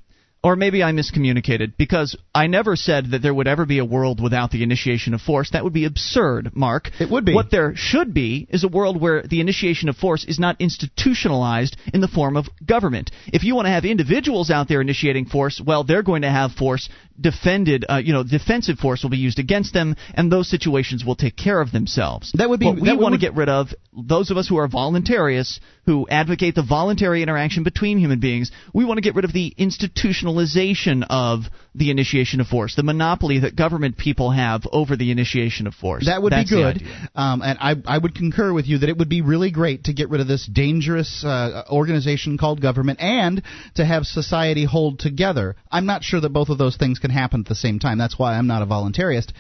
Or 0.48 0.56
maybe 0.56 0.82
I 0.82 0.94
miscommunicated 0.94 1.74
because 1.78 2.15
I 2.34 2.48
never 2.48 2.78
said 2.78 3.11
that 3.11 3.22
there 3.22 3.34
would 3.34 3.49
ever 3.49 3.65
be 3.65 3.80
a 3.80 3.84
world 3.84 4.24
without 4.24 4.49
the 4.49 4.64
initiation 4.64 5.14
of 5.14 5.19
force. 5.19 5.49
That 5.52 5.65
would 5.65 5.74
be 5.74 5.84
absurd, 5.84 6.56
Mark. 6.56 6.90
It 7.02 7.10
would 7.10 7.26
be. 7.26 7.34
What 7.34 7.52
there 7.52 7.76
should 7.76 8.14
be 8.14 8.48
is 8.49 8.64
a 8.64 8.69
world 8.69 8.95
where 9.02 9.24
the 9.24 9.41
initiation 9.41 9.90
of 9.90 9.98
force 9.98 10.24
is 10.24 10.40
not 10.40 10.56
institutionalized 10.61 11.76
in 11.94 11.99
the 11.99 12.07
form 12.07 12.38
of 12.38 12.48
government. 12.65 13.11
If 13.28 13.44
you 13.44 13.56
want 13.56 13.65
to 13.65 13.72
have 13.72 13.84
individuals 13.84 14.49
out 14.49 14.69
there 14.69 14.80
initiating 14.80 15.26
force, 15.26 15.60
well, 15.60 15.84
they're 15.84 16.02
going 16.02 16.22
to 16.22 16.32
have 16.32 16.53
force 16.53 16.88
defended, 17.19 17.85
uh, 17.89 17.98
you 17.98 18.14
know, 18.14 18.23
defensive 18.23 18.77
force 18.80 19.03
will 19.03 19.10
be 19.10 19.18
used 19.18 19.39
against 19.39 19.73
them, 19.73 19.95
and 20.14 20.31
those 20.31 20.49
situations 20.49 21.03
will 21.06 21.15
take 21.15 21.35
care 21.35 21.60
of 21.60 21.72
themselves. 21.72 22.31
That 22.35 22.49
would 22.49 22.60
be- 22.60 22.68
What 22.68 22.81
we 22.81 22.95
want 22.95 23.14
to 23.14 23.19
get 23.19 23.35
rid 23.35 23.49
of, 23.49 23.73
those 23.95 24.31
of 24.31 24.38
us 24.38 24.48
who 24.48 24.57
are 24.57 24.68
voluntarists, 24.68 25.60
who 25.85 26.07
advocate 26.10 26.56
the 26.56 26.64
voluntary 26.64 27.23
interaction 27.23 27.64
between 27.64 27.98
human 27.98 28.19
beings, 28.19 28.52
we 28.73 28.85
want 28.85 28.98
to 28.98 29.02
get 29.02 29.15
rid 29.15 29.26
of 29.26 29.34
the 29.34 29.53
institutionalization 29.57 31.06
of 31.10 31.45
the 31.73 31.91
initiation 31.91 32.41
of 32.41 32.48
force, 32.48 32.76
the 32.76 32.84
monopoly 32.84 33.39
that 33.39 33.56
government 33.56 33.98
people 33.98 34.31
have 34.31 34.64
over 34.72 34.95
the 34.95 35.11
initiation 35.11 35.68
of 35.68 35.73
force. 35.76 36.06
That 36.06 36.22
would 36.22 36.34
That's 36.34 36.49
be 36.49 36.56
good, 36.56 36.84
um, 37.15 37.41
and 37.41 37.57
I, 37.60 37.76
I 37.85 37.98
would 37.98 38.15
concur 38.15 38.52
with 38.52 38.68
you 38.68 38.80
that 38.80 38.89
it 38.89 38.98
would 38.98 39.10
be 39.10 39.22
really 39.22 39.52
great 39.52 39.85
to 39.85 39.94
get 39.94 40.10
rid 40.10 40.22
of 40.22 40.27
this 40.27 40.45
dangerous 40.45 41.23
uh, 41.23 41.64
organization 41.69 42.38
called 42.38 42.61
government 42.61 42.99
and 42.99 43.41
to 43.76 43.85
have 43.85 44.06
society 44.06 44.65
hold 44.65 44.99
together. 44.99 45.56
I'm 45.72 45.85
not 45.85 46.03
sure 46.03 46.19
that 46.19 46.30
both 46.30 46.49
of 46.49 46.57
those 46.57 46.77
things 46.77 46.99
can 47.07 47.15
happen 47.15 47.41
at 47.41 47.47
the 47.47 47.55
same 47.55 47.79
time. 47.79 47.97
That's 47.97 48.19
why 48.19 48.35
I'm 48.35 48.47
not 48.47 48.61
a 48.61 48.65
voluntarist. 48.65 49.31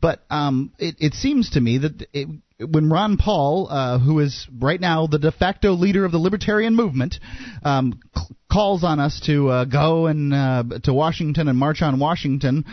But 0.00 0.24
um, 0.30 0.72
it, 0.78 0.96
it 0.98 1.14
seems 1.14 1.50
to 1.50 1.60
me 1.60 1.78
that 1.78 2.08
it, 2.12 2.28
when 2.58 2.88
Ron 2.88 3.16
Paul, 3.16 3.68
uh, 3.70 3.98
who 3.98 4.20
is 4.20 4.46
right 4.58 4.80
now 4.80 5.06
the 5.06 5.18
de 5.18 5.32
facto 5.32 5.72
leader 5.72 6.04
of 6.04 6.12
the 6.12 6.18
libertarian 6.18 6.74
movement, 6.74 7.16
um, 7.62 8.00
c- 8.16 8.34
calls 8.50 8.84
on 8.84 9.00
us 9.00 9.20
to 9.26 9.48
uh, 9.48 9.64
go 9.64 10.06
and 10.06 10.32
uh, 10.32 10.64
to 10.84 10.94
Washington 10.94 11.48
and 11.48 11.58
march 11.58 11.82
on 11.82 11.98
Washington 11.98 12.64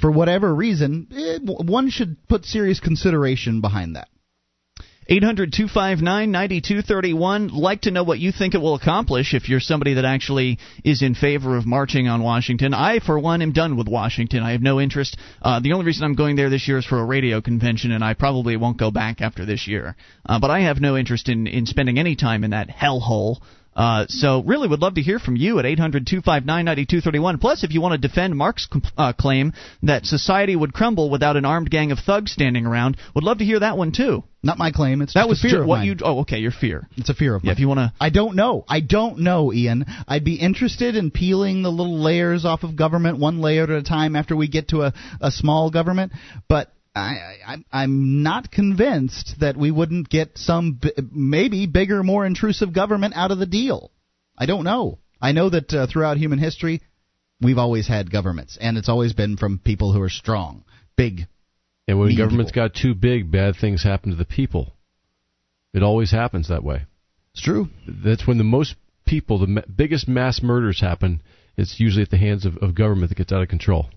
for 0.00 0.10
whatever 0.10 0.54
reason, 0.54 1.08
eh, 1.10 1.38
w- 1.38 1.70
one 1.70 1.88
should 1.88 2.16
put 2.28 2.44
serious 2.44 2.80
consideration 2.80 3.60
behind 3.60 3.96
that. 3.96 4.08
800 5.08 5.52
259 5.52 6.32
9231. 6.32 7.48
Like 7.48 7.82
to 7.82 7.92
know 7.92 8.02
what 8.02 8.18
you 8.18 8.32
think 8.32 8.54
it 8.54 8.58
will 8.58 8.74
accomplish 8.74 9.34
if 9.34 9.48
you're 9.48 9.60
somebody 9.60 9.94
that 9.94 10.04
actually 10.04 10.58
is 10.84 11.00
in 11.00 11.14
favor 11.14 11.56
of 11.56 11.64
marching 11.64 12.08
on 12.08 12.24
Washington. 12.24 12.74
I, 12.74 12.98
for 12.98 13.16
one, 13.16 13.40
am 13.40 13.52
done 13.52 13.76
with 13.76 13.86
Washington. 13.86 14.42
I 14.42 14.52
have 14.52 14.62
no 14.62 14.80
interest. 14.80 15.16
Uh, 15.40 15.60
the 15.60 15.74
only 15.74 15.86
reason 15.86 16.04
I'm 16.04 16.16
going 16.16 16.34
there 16.34 16.50
this 16.50 16.66
year 16.66 16.78
is 16.78 16.84
for 16.84 16.98
a 16.98 17.04
radio 17.04 17.40
convention, 17.40 17.92
and 17.92 18.02
I 18.02 18.14
probably 18.14 18.56
won't 18.56 18.78
go 18.78 18.90
back 18.90 19.20
after 19.20 19.46
this 19.46 19.68
year. 19.68 19.94
Uh, 20.28 20.40
but 20.40 20.50
I 20.50 20.62
have 20.62 20.80
no 20.80 20.96
interest 20.96 21.28
in, 21.28 21.46
in 21.46 21.66
spending 21.66 22.00
any 22.00 22.16
time 22.16 22.42
in 22.42 22.50
that 22.50 22.68
hellhole. 22.68 23.36
Uh, 23.76 24.06
so 24.08 24.42
really 24.44 24.66
would 24.66 24.80
love 24.80 24.94
to 24.94 25.02
hear 25.02 25.18
from 25.18 25.36
you 25.36 25.58
at 25.58 25.66
800-259-9231. 25.66 27.40
Plus, 27.40 27.62
if 27.62 27.72
you 27.72 27.82
want 27.82 28.00
to 28.00 28.08
defend 28.08 28.34
Mark's 28.34 28.66
uh, 28.96 29.12
claim 29.12 29.52
that 29.82 30.06
society 30.06 30.56
would 30.56 30.72
crumble 30.72 31.10
without 31.10 31.36
an 31.36 31.44
armed 31.44 31.70
gang 31.70 31.92
of 31.92 31.98
thugs 31.98 32.32
standing 32.32 32.64
around, 32.64 32.96
would 33.14 33.22
love 33.24 33.38
to 33.38 33.44
hear 33.44 33.60
that 33.60 33.76
one 33.76 33.92
too. 33.92 34.24
Not 34.42 34.58
my 34.58 34.70
claim. 34.70 35.02
It's 35.02 35.14
that 35.14 35.28
just 35.28 35.28
was 35.28 35.42
fear 35.42 35.66
what 35.66 35.78
mine. 35.78 35.86
you. 35.86 35.96
Oh, 36.02 36.20
okay, 36.20 36.38
your 36.38 36.52
fear. 36.52 36.88
It's 36.96 37.10
a 37.10 37.14
fear 37.14 37.34
of 37.34 37.44
Yeah, 37.44 37.52
if 37.52 37.58
you 37.58 37.68
want 37.68 37.78
to. 37.78 37.92
I 38.00 38.10
don't 38.10 38.36
know. 38.36 38.64
I 38.68 38.80
don't 38.80 39.18
know, 39.18 39.52
Ian. 39.52 39.84
I'd 40.06 40.24
be 40.24 40.36
interested 40.36 40.94
in 40.94 41.10
peeling 41.10 41.62
the 41.62 41.70
little 41.70 42.00
layers 42.00 42.44
off 42.44 42.62
of 42.62 42.76
government 42.76 43.18
one 43.18 43.40
layer 43.40 43.64
at 43.64 43.70
a 43.70 43.82
time 43.82 44.14
after 44.14 44.36
we 44.36 44.48
get 44.48 44.68
to 44.68 44.82
a, 44.82 44.94
a 45.20 45.30
small 45.32 45.70
government, 45.70 46.12
but 46.48 46.70
I, 46.96 47.36
I, 47.46 47.56
I'm 47.72 48.22
not 48.22 48.50
convinced 48.50 49.36
that 49.40 49.56
we 49.56 49.70
wouldn't 49.70 50.08
get 50.08 50.38
some 50.38 50.78
b- 50.80 50.92
maybe 51.12 51.66
bigger, 51.66 52.02
more 52.02 52.24
intrusive 52.24 52.72
government 52.72 53.14
out 53.16 53.30
of 53.30 53.38
the 53.38 53.46
deal. 53.46 53.90
I 54.36 54.46
don't 54.46 54.64
know. 54.64 54.98
I 55.20 55.32
know 55.32 55.50
that 55.50 55.72
uh, 55.72 55.86
throughout 55.86 56.16
human 56.16 56.38
history, 56.38 56.80
we've 57.40 57.58
always 57.58 57.86
had 57.86 58.10
governments, 58.10 58.56
and 58.60 58.78
it's 58.78 58.88
always 58.88 59.12
been 59.12 59.36
from 59.36 59.58
people 59.58 59.92
who 59.92 60.00
are 60.02 60.08
strong, 60.08 60.64
big. 60.96 61.26
And 61.86 61.98
when 61.98 62.16
governments 62.16 62.52
got 62.52 62.74
too 62.74 62.94
big, 62.94 63.30
bad 63.30 63.56
things 63.56 63.82
happen 63.82 64.10
to 64.10 64.16
the 64.16 64.24
people. 64.24 64.72
It 65.72 65.82
always 65.82 66.10
happens 66.10 66.48
that 66.48 66.64
way. 66.64 66.86
It's 67.32 67.42
true. 67.42 67.68
That's 67.86 68.26
when 68.26 68.38
the 68.38 68.44
most 68.44 68.74
people, 69.06 69.38
the 69.38 69.64
biggest 69.74 70.08
mass 70.08 70.42
murders 70.42 70.80
happen. 70.80 71.22
It's 71.56 71.78
usually 71.78 72.02
at 72.02 72.10
the 72.10 72.16
hands 72.16 72.46
of, 72.46 72.56
of 72.58 72.74
government 72.74 73.10
that 73.10 73.18
gets 73.18 73.32
out 73.32 73.42
of 73.42 73.48
control. 73.48 73.90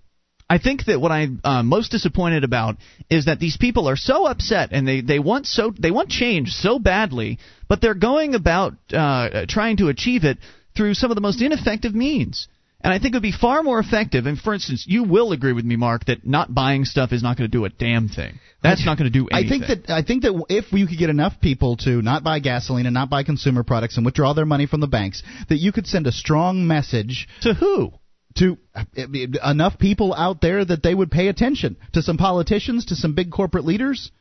I 0.50 0.58
think 0.58 0.86
that 0.86 1.00
what 1.00 1.12
I'm 1.12 1.40
uh, 1.44 1.62
most 1.62 1.92
disappointed 1.92 2.44
about 2.44 2.78
is 3.10 3.26
that 3.26 3.40
these 3.40 3.56
people 3.58 3.88
are 3.88 3.96
so 3.96 4.26
upset 4.26 4.70
and 4.72 4.88
they, 4.88 5.02
they 5.02 5.20
want 5.20 5.46
so 5.46 5.72
they 5.78 5.92
want 5.92 6.10
change 6.10 6.50
so 6.50 6.80
badly, 6.80 7.38
but 7.68 7.82
they're 7.82 7.94
going 7.94 8.34
about 8.34 8.74
uh, 8.92 9.46
trying 9.48 9.78
to 9.78 9.90
achieve 9.90 10.24
it 10.24 10.40
through 10.76 10.96
some 10.96 11.12
of 11.12 11.16
the 11.16 11.22
most 11.22 11.42
ineffective 11.42 11.94
means. 11.94 12.48
And 12.82 12.94
I 12.94 12.98
think 12.98 13.14
it 13.14 13.18
would 13.18 13.24
be 13.24 13.34
far 13.34 13.62
more 13.62 13.78
effective. 13.80 14.26
And 14.26 14.40
for 14.40 14.54
instance, 14.54 14.86
you 14.88 15.04
will 15.04 15.34
agree 15.34 15.52
with 15.52 15.66
me, 15.66 15.76
Mark, 15.76 16.06
that 16.06 16.26
not 16.26 16.54
buying 16.56 16.86
stuff 16.86 17.12
is 17.12 17.22
not 17.22 17.38
going 17.38 17.50
to 17.50 17.58
do 17.58 17.66
a 17.66 17.70
damn 17.70 18.08
thing. 18.08 18.40
That's 18.64 18.86
not 18.86 18.98
going 18.98 19.12
to 19.12 19.18
do 19.18 19.28
anything. 19.28 19.64
I 19.64 19.68
think 19.68 19.86
that 19.86 19.94
I 19.94 20.02
think 20.02 20.24
that 20.24 20.46
if 20.50 20.72
you 20.72 20.88
could 20.88 20.98
get 20.98 21.10
enough 21.10 21.42
people 21.42 21.76
to 21.78 22.02
not 22.02 22.24
buy 22.24 22.40
gasoline 22.40 22.86
and 22.86 22.94
not 22.94 23.10
buy 23.10 23.24
consumer 23.24 23.64
products 23.64 23.98
and 23.98 24.06
withdraw 24.06 24.34
their 24.34 24.46
money 24.46 24.66
from 24.66 24.80
the 24.80 24.88
banks, 24.88 25.22
that 25.50 25.58
you 25.58 25.72
could 25.74 25.88
send 25.88 26.08
a 26.08 26.12
strong 26.12 26.68
message 26.68 27.28
to 27.42 27.54
who? 27.54 27.92
To 28.40 28.58
enough 29.44 29.78
people 29.78 30.14
out 30.14 30.42
there 30.42 30.64
that 30.64 30.82
they 30.82 30.96
would 30.96 31.12
pay 31.12 31.28
attention 31.28 31.78
to 31.94 32.02
some 32.02 32.18
politicians, 32.18 32.86
to 32.86 32.96
some 32.96 33.14
big 33.14 33.32
corporate 33.32 33.66
leaders. 33.66 34.12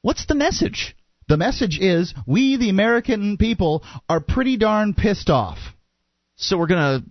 What's 0.00 0.26
the 0.26 0.34
message? 0.34 0.96
The 1.28 1.36
message 1.36 1.78
is 1.78 2.14
we, 2.26 2.56
the 2.56 2.70
American 2.70 3.36
people, 3.36 3.84
are 4.08 4.20
pretty 4.20 4.56
darn 4.56 4.94
pissed 4.94 5.30
off. 5.30 5.58
So 6.36 6.56
we're 6.56 6.66
gonna 6.66 7.04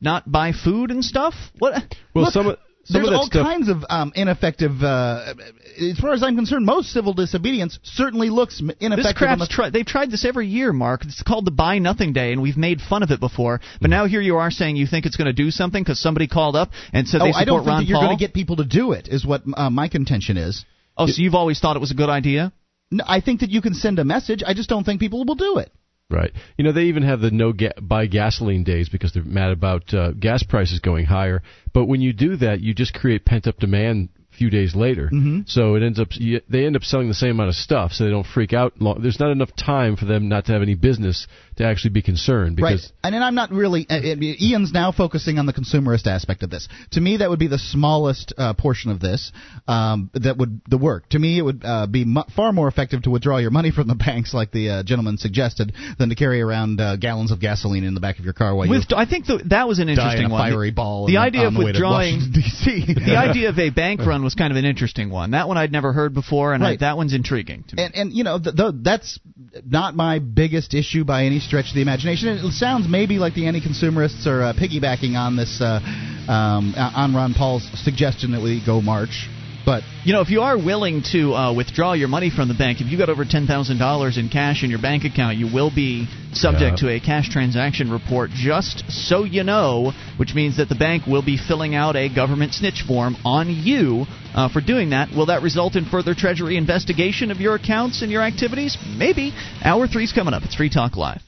not 0.00 0.30
buy 0.30 0.52
food 0.52 0.90
and 0.90 1.04
stuff. 1.04 1.34
What? 1.58 1.74
Well, 2.14 2.24
Look, 2.24 2.32
some 2.32 2.46
of 2.46 2.58
some 2.88 3.02
there's 3.02 3.14
all 3.14 3.26
stuff. 3.26 3.46
kinds 3.46 3.68
of 3.68 3.84
um, 3.90 4.12
ineffective. 4.14 4.82
Uh, 4.82 5.34
as 5.80 5.98
far 5.98 6.12
as 6.14 6.22
I'm 6.22 6.36
concerned, 6.36 6.64
most 6.66 6.90
civil 6.90 7.12
disobedience 7.12 7.78
certainly 7.82 8.30
looks 8.30 8.60
This 8.60 8.76
ineffective. 8.80 9.16
crap's 9.16 9.42
the- 9.42 9.46
tri- 9.54 9.70
they've 9.70 9.86
tried 9.86 10.10
this 10.10 10.24
every 10.24 10.46
year, 10.46 10.72
Mark. 10.72 11.04
It's 11.04 11.22
called 11.22 11.44
the 11.44 11.50
Buy 11.50 11.78
Nothing 11.78 12.12
Day, 12.12 12.32
and 12.32 12.40
we've 12.40 12.56
made 12.56 12.80
fun 12.80 13.02
of 13.02 13.10
it 13.10 13.20
before. 13.20 13.60
But 13.80 13.90
now 13.90 14.06
here 14.06 14.20
you 14.20 14.36
are 14.38 14.50
saying 14.50 14.76
you 14.76 14.86
think 14.86 15.06
it's 15.06 15.16
going 15.16 15.26
to 15.26 15.32
do 15.32 15.50
something 15.50 15.82
because 15.82 16.00
somebody 16.00 16.26
called 16.28 16.56
up 16.56 16.70
and 16.92 17.06
said 17.06 17.20
oh, 17.20 17.24
they 17.26 17.32
support 17.32 17.42
I 17.42 17.44
don't 17.44 17.58
think 17.60 17.68
Ron 17.68 17.86
you're 17.86 18.00
going 18.00 18.16
to 18.16 18.24
get 18.24 18.32
people 18.34 18.56
to 18.56 18.64
do 18.64 18.92
it. 18.92 19.08
Is 19.08 19.24
what 19.26 19.42
uh, 19.54 19.70
my 19.70 19.88
contention 19.88 20.36
is. 20.36 20.64
oh, 20.96 21.06
so 21.06 21.20
you've 21.22 21.34
always 21.34 21.60
thought 21.60 21.76
it 21.76 21.80
was 21.80 21.90
a 21.90 21.94
good 21.94 22.10
idea? 22.10 22.52
No, 22.90 23.04
I 23.06 23.20
think 23.20 23.40
that 23.40 23.50
you 23.50 23.60
can 23.60 23.74
send 23.74 23.98
a 23.98 24.04
message. 24.04 24.42
I 24.46 24.54
just 24.54 24.68
don't 24.70 24.84
think 24.84 24.98
people 25.00 25.24
will 25.24 25.34
do 25.34 25.58
it. 25.58 25.70
Right. 26.10 26.32
You 26.56 26.64
know, 26.64 26.72
they 26.72 26.84
even 26.84 27.02
have 27.02 27.20
the 27.20 27.30
no 27.30 27.52
ga- 27.52 27.72
buy 27.80 28.06
gasoline 28.06 28.64
days 28.64 28.88
because 28.88 29.12
they're 29.12 29.22
mad 29.22 29.50
about 29.50 29.92
uh, 29.92 30.12
gas 30.12 30.42
prices 30.42 30.80
going 30.80 31.04
higher. 31.04 31.42
But 31.74 31.84
when 31.84 32.00
you 32.00 32.14
do 32.14 32.36
that, 32.36 32.60
you 32.60 32.72
just 32.72 32.94
create 32.94 33.26
pent 33.26 33.46
up 33.46 33.58
demand 33.58 34.08
a 34.32 34.36
few 34.38 34.48
days 34.48 34.74
later. 34.74 35.10
Mhm. 35.12 35.46
So 35.46 35.74
it 35.74 35.82
ends 35.82 36.00
up 36.00 36.08
you- 36.12 36.40
they 36.48 36.64
end 36.64 36.76
up 36.76 36.84
selling 36.84 37.08
the 37.08 37.14
same 37.14 37.32
amount 37.32 37.50
of 37.50 37.56
stuff, 37.56 37.92
so 37.92 38.04
they 38.04 38.10
don't 38.10 38.24
freak 38.26 38.54
out. 38.54 38.80
Long. 38.80 39.02
There's 39.02 39.20
not 39.20 39.32
enough 39.32 39.54
time 39.54 39.96
for 39.96 40.06
them 40.06 40.28
not 40.28 40.46
to 40.46 40.52
have 40.52 40.62
any 40.62 40.74
business 40.76 41.26
to 41.58 41.64
actually 41.64 41.90
be 41.90 42.02
concerned 42.02 42.56
because 42.56 42.84
right. 42.84 42.92
And 43.02 43.14
then 43.14 43.22
I'm 43.22 43.34
not 43.34 43.50
really. 43.50 43.86
Uh, 43.88 43.98
Ian's 44.00 44.72
now 44.72 44.92
focusing 44.92 45.38
on 45.38 45.46
the 45.46 45.52
consumerist 45.52 46.06
aspect 46.06 46.42
of 46.44 46.50
this. 46.50 46.68
To 46.92 47.00
me, 47.00 47.18
that 47.18 47.28
would 47.28 47.40
be 47.40 47.48
the 47.48 47.58
smallest 47.58 48.32
uh, 48.38 48.54
portion 48.54 48.90
of 48.92 49.00
this 49.00 49.32
um, 49.66 50.10
that 50.14 50.36
would 50.38 50.60
the 50.68 50.78
work. 50.78 51.08
To 51.10 51.18
me, 51.18 51.36
it 51.38 51.42
would 51.42 51.62
uh, 51.64 51.86
be 51.88 52.04
mu- 52.04 52.22
far 52.34 52.52
more 52.52 52.68
effective 52.68 53.02
to 53.02 53.10
withdraw 53.10 53.38
your 53.38 53.50
money 53.50 53.72
from 53.72 53.88
the 53.88 53.94
banks, 54.06 54.32
like 54.32 54.52
the 54.52 54.70
uh, 54.70 54.82
gentleman 54.84 55.18
suggested, 55.18 55.72
than 55.98 56.08
to 56.10 56.14
carry 56.14 56.40
around 56.40 56.80
uh, 56.80 56.96
gallons 56.96 57.32
of 57.32 57.40
gasoline 57.40 57.82
in 57.82 57.94
the 57.94 58.00
back 58.00 58.20
of 58.20 58.24
your 58.24 58.34
car 58.34 58.54
while 58.54 58.68
With, 58.68 58.84
you 58.88 58.96
I 58.96 59.04
think 59.04 59.26
the, 59.26 59.42
that 59.46 59.66
was 59.66 59.80
an 59.80 59.88
die 59.88 59.92
in 59.92 59.98
interesting 59.98 60.26
a 60.26 60.30
one. 60.30 60.50
fiery 60.50 60.70
ball. 60.70 61.06
The 61.06 61.16
on 61.16 61.26
idea 61.26 61.40
on 61.42 61.46
of 61.48 61.54
the 61.54 61.64
withdrawing 61.64 62.20
D.C. 62.32 62.94
the 62.94 63.16
idea 63.28 63.48
of 63.48 63.58
a 63.58 63.70
bank 63.70 64.00
run 64.00 64.22
was 64.22 64.36
kind 64.36 64.52
of 64.52 64.56
an 64.56 64.64
interesting 64.64 65.10
one. 65.10 65.32
That 65.32 65.48
one 65.48 65.58
I'd 65.58 65.72
never 65.72 65.92
heard 65.92 66.14
before, 66.14 66.54
and 66.54 66.64
I, 66.64 66.76
that 66.76 66.96
one's 66.96 67.14
intriguing 67.14 67.64
to 67.68 67.76
me. 67.76 67.82
and 67.82 67.94
and 67.96 68.12
you 68.12 68.22
know 68.22 68.38
th- 68.38 68.54
th- 68.54 68.74
that's 68.82 69.18
not 69.66 69.96
my 69.96 70.20
biggest 70.20 70.72
issue 70.74 71.04
by 71.04 71.24
any 71.24 71.40
stretch 71.48 71.68
of 71.70 71.74
the 71.74 71.82
imagination. 71.82 72.28
It 72.28 72.52
sounds 72.52 72.86
maybe 72.88 73.18
like 73.18 73.34
the 73.34 73.46
anti-consumerists 73.48 74.26
are 74.26 74.42
uh, 74.42 74.52
piggybacking 74.52 75.16
on 75.16 75.36
this 75.36 75.60
uh, 75.60 75.80
um, 76.28 76.74
on 76.76 77.14
Ron 77.14 77.32
Paul's 77.34 77.66
suggestion 77.82 78.32
that 78.32 78.42
we 78.42 78.62
go 78.64 78.80
march. 78.80 79.28
But 79.66 79.82
You 80.04 80.14
know, 80.14 80.22
if 80.22 80.30
you 80.30 80.40
are 80.42 80.56
willing 80.56 81.02
to 81.12 81.34
uh, 81.34 81.52
withdraw 81.52 81.92
your 81.92 82.08
money 82.08 82.30
from 82.30 82.48
the 82.48 82.54
bank, 82.54 82.80
if 82.80 82.86
you 82.90 82.96
got 82.96 83.10
over 83.10 83.24
ten 83.26 83.46
thousand 83.46 83.78
dollars 83.78 84.16
in 84.16 84.30
cash 84.30 84.62
in 84.62 84.70
your 84.70 84.80
bank 84.80 85.04
account, 85.04 85.36
you 85.36 85.46
will 85.52 85.70
be 85.74 86.06
subject 86.32 86.80
Yeah. 86.80 86.88
to 86.88 86.94
a 86.96 87.00
cash 87.00 87.28
transaction 87.28 87.90
report. 87.90 88.30
Just 88.30 88.84
so 88.90 89.24
you 89.24 89.44
know, 89.44 89.92
which 90.16 90.34
means 90.34 90.56
that 90.56 90.70
the 90.70 90.74
bank 90.74 91.06
will 91.06 91.20
be 91.32 91.36
filling 91.36 91.74
out 91.74 91.96
a 91.96 92.08
government 92.08 92.54
snitch 92.54 92.82
form 92.86 93.16
on 93.26 93.50
you 93.50 94.06
uh, 94.34 94.48
for 94.48 94.62
doing 94.62 94.90
that. 94.90 95.10
Will 95.14 95.26
that 95.26 95.42
result 95.42 95.76
in 95.76 95.84
further 95.84 96.14
Treasury 96.14 96.56
investigation 96.56 97.30
of 97.30 97.38
your 97.38 97.54
accounts 97.56 98.00
and 98.00 98.10
your 98.10 98.22
activities? 98.22 98.78
Maybe. 98.96 99.34
Hour 99.62 99.86
three's 99.86 100.12
coming 100.12 100.32
up. 100.32 100.44
It's 100.44 100.54
Free 100.54 100.70
Talk 100.70 100.96
Live. 100.96 101.27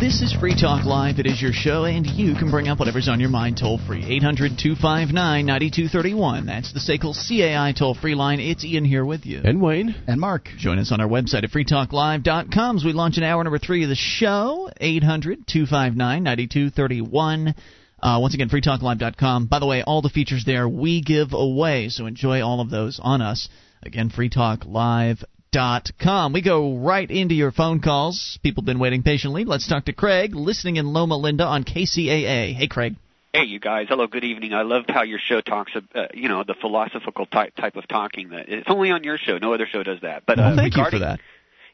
This 0.00 0.22
is 0.22 0.32
Free 0.32 0.54
Talk 0.54 0.84
Live. 0.84 1.18
It 1.18 1.26
is 1.26 1.42
your 1.42 1.52
show, 1.52 1.84
and 1.84 2.06
you 2.06 2.34
can 2.34 2.52
bring 2.52 2.68
up 2.68 2.78
whatever's 2.78 3.08
on 3.08 3.18
your 3.18 3.30
mind 3.30 3.58
toll 3.58 3.78
free. 3.84 4.04
800 4.04 4.56
259 4.56 5.12
9231. 5.44 6.46
That's 6.46 6.72
the 6.72 6.78
SACL 6.78 7.14
CAI 7.14 7.72
toll 7.76 7.94
free 7.94 8.14
line. 8.14 8.38
It's 8.38 8.64
Ian 8.64 8.84
here 8.84 9.04
with 9.04 9.26
you. 9.26 9.40
and 9.44 9.60
Wayne. 9.60 9.96
and 10.06 10.20
Mark, 10.20 10.50
Join 10.56 10.78
us 10.78 10.92
on 10.92 11.00
our 11.00 11.08
website 11.08 11.42
at 11.42 11.50
freetalklive.com 11.50 12.76
as 12.76 12.84
we 12.84 12.92
launch 12.92 13.16
an 13.16 13.24
hour 13.24 13.42
number 13.42 13.58
three 13.58 13.82
of 13.82 13.88
the 13.88 13.96
show. 13.96 14.70
800 14.80 15.48
259 15.48 16.22
9231. 16.22 17.54
Uh, 18.00 18.18
once 18.20 18.34
again, 18.34 18.48
freetalklive.com. 18.48 19.46
By 19.46 19.58
the 19.58 19.66
way, 19.66 19.82
all 19.82 20.00
the 20.00 20.08
features 20.10 20.44
there 20.46 20.68
we 20.68 21.02
give 21.02 21.32
away, 21.32 21.88
so 21.88 22.06
enjoy 22.06 22.40
all 22.40 22.60
of 22.60 22.70
those 22.70 23.00
on 23.02 23.20
us. 23.20 23.48
Again, 23.82 24.10
freetalklive.com. 24.10 25.26
.Com 25.52 26.32
we 26.32 26.42
go 26.42 26.76
right 26.76 27.10
into 27.10 27.34
your 27.34 27.50
phone 27.50 27.80
calls. 27.80 28.38
People 28.42 28.62
have 28.62 28.66
been 28.66 28.78
waiting 28.78 29.02
patiently. 29.02 29.44
Let's 29.44 29.66
talk 29.66 29.86
to 29.86 29.92
Craig, 29.92 30.34
listening 30.34 30.76
in 30.76 30.92
Loma 30.92 31.16
Linda 31.16 31.44
on 31.44 31.64
KCAA. 31.64 32.54
Hey, 32.54 32.68
Craig. 32.68 32.96
Hey, 33.32 33.44
you 33.44 33.60
guys. 33.60 33.86
Hello. 33.88 34.06
Good 34.06 34.24
evening. 34.24 34.54
I 34.54 34.62
loved 34.62 34.90
how 34.90 35.02
your 35.02 35.18
show 35.18 35.40
talks, 35.40 35.72
uh, 35.76 36.06
you 36.14 36.28
know, 36.28 36.44
the 36.44 36.54
philosophical 36.54 37.26
type 37.26 37.54
type 37.54 37.76
of 37.76 37.86
talking. 37.86 38.30
That 38.30 38.48
it's 38.48 38.68
only 38.68 38.90
on 38.90 39.04
your 39.04 39.18
show. 39.18 39.38
No 39.38 39.52
other 39.52 39.66
show 39.66 39.82
does 39.82 40.00
that. 40.00 40.24
But 40.26 40.38
Well, 40.38 40.52
uh, 40.52 40.56
thank 40.56 40.76
you 40.76 40.84
for 40.90 40.98
that. 40.98 41.20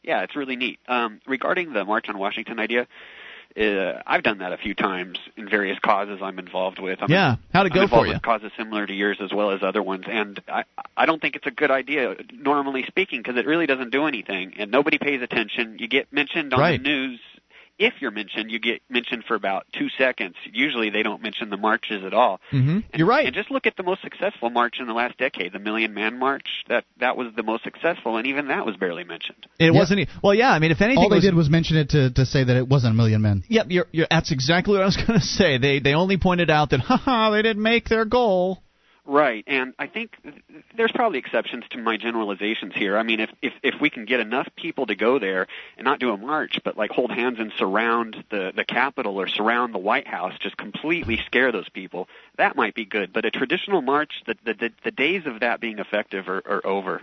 Yeah, 0.03 0.23
it's 0.23 0.37
really 0.37 0.57
neat. 0.57 0.79
Um, 0.87 1.21
regarding 1.27 1.73
the 1.73 1.85
March 1.85 2.09
on 2.09 2.19
Washington 2.19 2.59
idea, 2.59 2.87
uh, 3.59 4.03
I've 4.07 4.23
done 4.23 4.39
that 4.39 4.53
a 4.53 4.57
few 4.57 4.75
times 4.75 5.19
in 5.37 5.49
various 5.49 5.79
causes 5.79 6.21
I'm 6.23 6.39
involved 6.39 6.81
with. 6.81 6.99
I'm 7.03 7.11
Yeah. 7.11 7.37
How'd 7.53 7.67
it 7.67 7.73
I'm 7.73 7.77
go 7.77 7.83
involved 7.83 8.03
for 8.05 8.07
you? 8.09 8.13
With 8.15 8.23
causes 8.23 8.51
similar 8.57 8.87
to 8.87 8.93
yours 8.93 9.19
as 9.21 9.33
well 9.33 9.51
as 9.53 9.63
other 9.63 9.83
ones, 9.83 10.05
and 10.09 10.41
I 10.49 10.65
I 10.97 11.07
don't 11.07 11.21
think 11.21 11.37
it's 11.37 11.47
a 11.47 11.51
good 11.53 11.71
idea, 11.71 12.17
normally 12.33 12.85
speaking, 12.87 13.21
because 13.21 13.37
it 13.37 13.47
really 13.47 13.67
doesn't 13.67 13.91
do 13.91 14.07
anything, 14.07 14.55
and 14.59 14.71
nobody 14.71 14.99
pays 14.99 15.23
attention. 15.23 15.77
You 15.79 15.89
get 15.89 16.13
mentioned 16.13 16.53
on 16.55 16.61
Right. 16.61 16.83
the 16.83 16.89
news. 16.89 17.21
If 17.79 17.95
you're 18.01 18.11
mentioned, 18.11 18.51
you 18.51 18.59
get 18.59 18.83
mentioned 18.89 19.25
for 19.27 19.35
about 19.35 19.67
two 19.77 19.89
seconds. 19.99 20.35
Usually, 20.53 20.91
they 20.91 21.03
don't 21.03 21.23
mention 21.23 21.51
the 21.51 21.57
marches 21.57 22.05
at 22.05 22.15
all. 22.15 22.41
Mm-hmm. 22.53 22.81
You're 22.95 23.07
right. 23.07 23.27
And 23.27 23.35
just 23.35 23.51
look 23.51 23.67
at 23.67 23.77
the 23.77 23.83
most 23.83 24.03
successful 24.03 24.51
march 24.51 24.77
in 24.81 24.87
the 24.87 24.93
last 24.93 25.19
decade, 25.19 25.53
the 25.53 25.59
Million 25.59 25.93
Man 25.95 26.19
March. 26.19 26.47
That 26.69 26.85
that 27.01 27.17
was 27.17 27.29
the 27.37 27.43
most 27.43 27.65
successful, 27.65 28.17
and 28.17 28.27
even 28.27 28.49
that 28.49 28.65
was 28.67 28.77
barely 28.77 29.05
mentioned. 29.05 29.47
It 29.59 29.67
Yeah. 29.67 29.71
wasn't. 29.79 30.01
e- 30.01 30.07
Well, 30.23 30.35
yeah. 30.35 30.51
I 30.53 30.59
mean, 30.59 30.71
if 30.71 30.81
anything, 30.81 30.99
all 31.03 31.09
they 31.09 31.17
was, 31.17 31.25
did 31.25 31.35
was 31.35 31.51
mention 31.51 31.77
it 31.77 31.91
to, 31.91 32.11
to 32.11 32.25
say 32.27 32.45
that 32.45 32.57
it 32.57 32.69
wasn't 32.69 32.95
a 32.95 32.97
million 32.97 33.23
men. 33.23 33.45
Yep, 33.49 33.67
you're, 33.71 33.87
you're, 33.93 34.07
that's 34.11 34.33
exactly 34.33 34.73
what 34.75 34.83
I 34.83 34.87
was 34.87 34.97
going 35.07 35.19
to 35.19 35.25
say. 35.25 35.59
They 35.59 35.79
they 35.81 35.95
only 35.95 36.17
pointed 36.17 36.51
out 36.51 36.71
that, 36.71 36.81
haha, 36.81 37.31
they 37.31 37.43
didn't 37.43 37.63
make 37.63 37.89
their 37.89 38.05
goal. 38.05 38.64
Right, 39.07 39.45
and 39.47 39.75
I 39.79 39.87
think 39.87 40.17
th- 40.23 40.35
there's 40.77 40.93
probably 40.93 41.19
exceptions 41.19 41.65
to 41.71 41.79
my 41.79 41.99
generalizations 41.99 42.73
here. 42.75 42.97
I 42.97 43.03
mean, 43.03 43.21
if 43.21 43.31
if 43.43 43.53
if 43.63 43.75
we 43.79 43.91
can 43.91 44.07
get 44.07 44.21
enough 44.21 44.49
people 44.57 44.87
to 44.87 44.95
go 44.95 45.19
there 45.19 45.47
and 45.77 45.85
not 45.85 45.99
do 45.99 46.11
a 46.11 46.17
march, 46.17 46.59
but 46.65 46.79
like 46.79 46.91
hold 46.91 47.11
hands 47.11 47.39
and 47.39 47.53
surround 47.59 48.25
the 48.31 48.53
the 48.57 48.65
Capitol 48.65 49.21
or 49.21 49.27
surround 49.29 49.75
the 49.75 49.79
White 49.79 50.07
House, 50.07 50.33
just 50.41 50.57
completely 50.57 51.19
scare 51.27 51.53
those 51.53 51.69
people, 51.69 52.09
that 52.37 52.57
might 52.57 52.75
be 52.75 52.87
good. 52.87 53.13
But 53.13 53.27
a 53.27 53.31
traditional 53.31 53.83
march, 53.83 54.23
the 54.25 54.37
the 54.43 54.55
the, 54.55 54.73
the 54.85 54.91
days 54.91 55.27
of 55.27 55.41
that 55.41 55.61
being 55.61 55.81
effective 55.81 56.27
are, 56.31 56.43
are 56.47 56.67
over. 56.67 57.03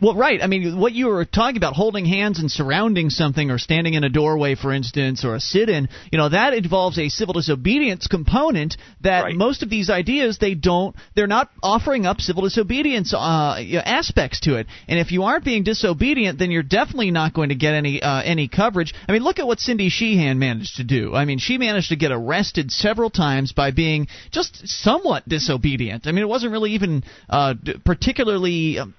Well, 0.00 0.14
right. 0.14 0.42
I 0.42 0.46
mean, 0.46 0.78
what 0.78 0.92
you 0.92 1.06
were 1.06 1.24
talking 1.24 1.56
about, 1.56 1.74
holding 1.74 2.04
hands 2.04 2.38
and 2.38 2.50
surrounding 2.50 3.10
something, 3.10 3.50
or 3.50 3.58
standing 3.58 3.94
in 3.94 4.04
a 4.04 4.08
doorway, 4.08 4.54
for 4.54 4.72
instance, 4.72 5.24
or 5.24 5.34
a 5.34 5.40
sit-in, 5.40 5.88
you 6.10 6.18
know, 6.18 6.28
that 6.28 6.52
involves 6.52 6.98
a 6.98 7.08
civil 7.08 7.34
disobedience 7.34 8.06
component. 8.06 8.76
That 9.02 9.24
Right. 9.24 9.36
most 9.36 9.62
of 9.62 9.70
these 9.70 9.90
ideas, 9.90 10.38
they 10.38 10.54
don't, 10.54 10.94
they're 11.14 11.26
not 11.26 11.50
offering 11.62 12.06
up 12.06 12.20
civil 12.20 12.42
disobedience 12.42 13.14
uh, 13.14 13.56
aspects 13.84 14.40
to 14.40 14.56
it. 14.56 14.66
And 14.88 14.98
if 14.98 15.12
you 15.12 15.22
aren't 15.22 15.44
being 15.44 15.62
disobedient, 15.62 16.38
then 16.38 16.50
you're 16.50 16.62
definitely 16.62 17.10
not 17.10 17.32
going 17.32 17.50
to 17.50 17.54
get 17.54 17.74
any 17.74 18.02
uh, 18.02 18.20
any 18.22 18.48
coverage. 18.48 18.92
I 19.08 19.12
mean, 19.12 19.22
look 19.22 19.38
at 19.38 19.46
what 19.46 19.60
Cindy 19.60 19.88
Sheehan 19.88 20.38
managed 20.38 20.76
to 20.76 20.84
do. 20.84 21.14
I 21.14 21.24
mean, 21.24 21.38
she 21.38 21.58
managed 21.58 21.90
to 21.90 21.96
get 21.96 22.12
arrested 22.12 22.70
several 22.70 23.10
times 23.10 23.52
by 23.52 23.70
being 23.70 24.08
just 24.32 24.66
somewhat 24.68 25.28
disobedient. 25.28 26.06
I 26.06 26.12
mean, 26.12 26.22
it 26.22 26.28
wasn't 26.28 26.52
really 26.52 26.72
even 26.72 27.04
uh, 27.28 27.54
particularly 27.84 28.78
um, 28.78 28.94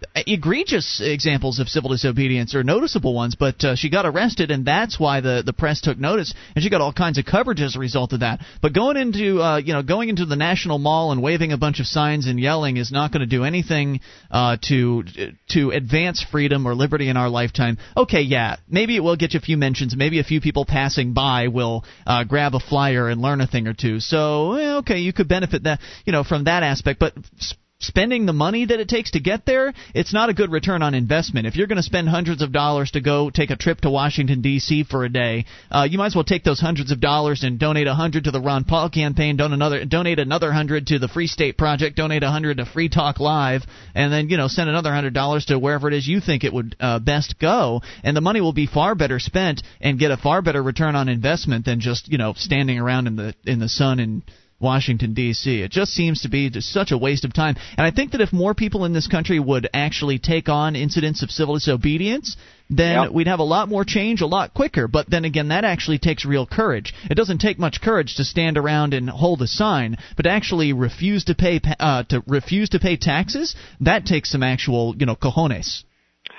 examples 1.01 1.59
of 1.59 1.67
civil 1.69 1.89
disobedience 1.91 2.55
or 2.55 2.63
noticeable 2.63 3.13
ones, 3.13 3.35
but 3.35 3.63
uh, 3.63 3.75
she 3.75 3.89
got 3.89 4.05
arrested, 4.05 4.51
and 4.51 4.65
that's 4.65 4.99
why 4.99 5.21
the 5.21 5.43
the 5.45 5.53
press 5.53 5.81
took 5.81 5.97
notice, 5.97 6.33
and 6.55 6.63
she 6.63 6.69
got 6.69 6.81
all 6.81 6.93
kinds 6.93 7.17
of 7.17 7.25
coverage 7.25 7.61
as 7.61 7.75
a 7.75 7.79
result 7.79 8.13
of 8.13 8.19
that. 8.21 8.39
But 8.61 8.73
going 8.73 8.97
into 8.97 9.41
uh, 9.41 9.57
you 9.57 9.73
know 9.73 9.83
going 9.83 10.09
into 10.09 10.25
the 10.25 10.35
National 10.35 10.77
Mall 10.77 11.11
and 11.11 11.21
waving 11.21 11.51
a 11.51 11.57
bunch 11.57 11.79
of 11.79 11.85
signs 11.87 12.27
and 12.27 12.39
yelling 12.39 12.77
is 12.77 12.91
not 12.91 13.11
going 13.11 13.21
to 13.21 13.25
do 13.37 13.43
anything 13.43 13.99
uh, 14.31 14.57
to 14.69 15.03
to 15.49 15.71
advance 15.71 16.23
freedom 16.23 16.65
or 16.67 16.75
liberty 16.75 17.09
in 17.09 17.17
our 17.17 17.29
lifetime. 17.29 17.77
Okay, 17.95 18.21
yeah, 18.21 18.57
maybe 18.69 18.95
it 18.95 19.01
will 19.01 19.15
get 19.15 19.33
you 19.33 19.39
a 19.39 19.41
few 19.41 19.57
mentions, 19.57 19.95
maybe 19.95 20.19
a 20.19 20.23
few 20.23 20.41
people 20.41 20.65
passing 20.65 21.13
by 21.13 21.47
will 21.47 21.83
uh, 22.05 22.23
grab 22.23 22.55
a 22.55 22.59
flyer 22.59 23.09
and 23.09 23.21
learn 23.21 23.41
a 23.41 23.47
thing 23.47 23.67
or 23.67 23.73
two. 23.73 23.99
So 23.99 24.53
eh, 24.53 24.75
okay, 24.77 24.99
you 24.99 25.13
could 25.13 25.27
benefit 25.27 25.63
that 25.63 25.79
you 26.05 26.11
know 26.13 26.23
from 26.23 26.45
that 26.45 26.63
aspect, 26.63 26.99
but. 26.99 27.13
s- 27.39 27.55
spending 27.79 28.25
the 28.25 28.33
money 28.33 28.65
that 28.65 28.79
it 28.79 28.87
takes 28.87 29.11
to 29.11 29.19
get 29.19 29.45
there, 29.45 29.73
it's 29.93 30.13
not 30.13 30.29
a 30.29 30.33
good 30.33 30.51
return 30.51 30.81
on 30.81 30.93
investment. 30.93 31.45
If 31.45 31.55
you're 31.55 31.67
going 31.67 31.77
to 31.77 31.83
spend 31.83 32.07
hundreds 32.07 32.41
of 32.41 32.51
dollars 32.51 32.91
to 32.91 33.01
go 33.01 33.29
take 33.29 33.49
a 33.49 33.55
trip 33.55 33.81
to 33.81 33.89
Washington 33.89 34.41
D.C. 34.41 34.85
for 34.85 35.03
a 35.03 35.09
day, 35.09 35.45
uh, 35.69 35.87
you 35.89 35.97
might 35.97 36.07
as 36.07 36.15
well 36.15 36.23
take 36.23 36.43
those 36.43 36.59
hundreds 36.59 36.91
of 36.91 37.01
dollars 37.01 37.43
and 37.43 37.59
donate 37.59 37.87
a 37.87 37.93
hundred 37.93 38.25
to 38.25 38.31
the 38.31 38.39
Ron 38.39 38.63
Paul 38.63 38.89
campaign, 38.89 39.37
don 39.37 39.53
another, 39.53 39.83
donate 39.85 40.19
another 40.19 40.51
hundred 40.51 40.87
to 40.87 40.99
the 40.99 41.07
Free 41.07 41.27
State 41.27 41.57
Project, 41.57 41.97
donate 41.97 42.23
a 42.23 42.31
hundred 42.31 42.57
to 42.57 42.65
Free 42.65 42.89
Talk 42.89 43.19
Live, 43.19 43.63
and 43.93 44.11
then 44.11 44.29
you 44.29 44.37
know 44.37 44.47
send 44.47 44.69
another 44.69 44.93
hundred 44.93 45.13
dollars 45.13 45.45
to 45.45 45.59
wherever 45.59 45.87
it 45.87 45.93
is 45.93 46.07
you 46.07 46.21
think 46.21 46.43
it 46.43 46.53
would 46.53 46.75
uh, 46.79 46.99
best 46.99 47.39
go, 47.39 47.81
and 48.03 48.15
the 48.15 48.21
money 48.21 48.41
will 48.41 48.53
be 48.53 48.67
far 48.67 48.95
better 48.95 49.19
spent 49.19 49.61
and 49.81 49.99
get 49.99 50.11
a 50.11 50.17
far 50.17 50.41
better 50.41 50.63
return 50.63 50.95
on 50.95 51.09
investment 51.09 51.65
than 51.65 51.79
just 51.81 52.09
you 52.09 52.17
know 52.17 52.33
standing 52.35 52.79
around 52.79 53.07
in 53.07 53.15
the 53.15 53.35
in 53.45 53.59
the 53.59 53.69
sun 53.69 53.99
and 53.99 54.23
Washington 54.59 55.13
D.C. 55.13 55.61
It 55.61 55.71
just 55.71 55.93
seems 55.93 56.21
to 56.21 56.29
be 56.29 56.49
just 56.49 56.71
such 56.71 56.91
a 56.91 56.97
waste 56.97 57.25
of 57.25 57.33
time. 57.33 57.55
And 57.77 57.85
I 57.85 57.91
think 57.91 58.11
that 58.11 58.21
if 58.21 58.31
more 58.31 58.53
people 58.53 58.85
in 58.85 58.93
this 58.93 59.07
country 59.07 59.39
would 59.39 59.67
actually 59.73 60.17
take 60.19 60.47
on 60.49 60.75
incidents 60.75 61.23
of 61.23 61.29
civil 61.31 61.55
disobedience, 61.55 62.37
then 62.69 63.03
Yep. 63.03 63.11
we'd 63.11 63.27
have 63.27 63.39
a 63.39 63.43
lot 63.43 63.69
more 63.69 63.83
change 63.83 64.21
a 64.21 64.25
lot 64.25 64.53
quicker. 64.53 64.87
But 64.87 65.09
then 65.09 65.25
again, 65.25 65.49
that 65.49 65.65
actually 65.65 65.99
takes 65.99 66.25
real 66.25 66.45
courage. 66.45 66.93
It 67.09 67.15
doesn't 67.15 67.39
take 67.39 67.59
much 67.59 67.81
courage 67.81 68.15
to 68.15 68.23
stand 68.23 68.57
around 68.57 68.93
and 68.93 69.09
hold 69.09 69.41
a 69.41 69.47
sign, 69.47 69.97
but 70.15 70.23
to 70.23 70.29
actually 70.29 70.73
refuse 70.73 71.25
to 71.25 71.35
pay 71.35 71.59
pa- 71.59 71.75
uh, 71.79 72.03
to 72.03 72.23
refuse 72.25 72.69
to 72.69 72.79
pay 72.79 72.95
taxes, 72.97 73.55
that 73.81 74.05
takes 74.05 74.31
some 74.31 74.41
actual 74.43 74.95
you 74.97 75.05
know 75.05 75.15
cojones. 75.15 75.83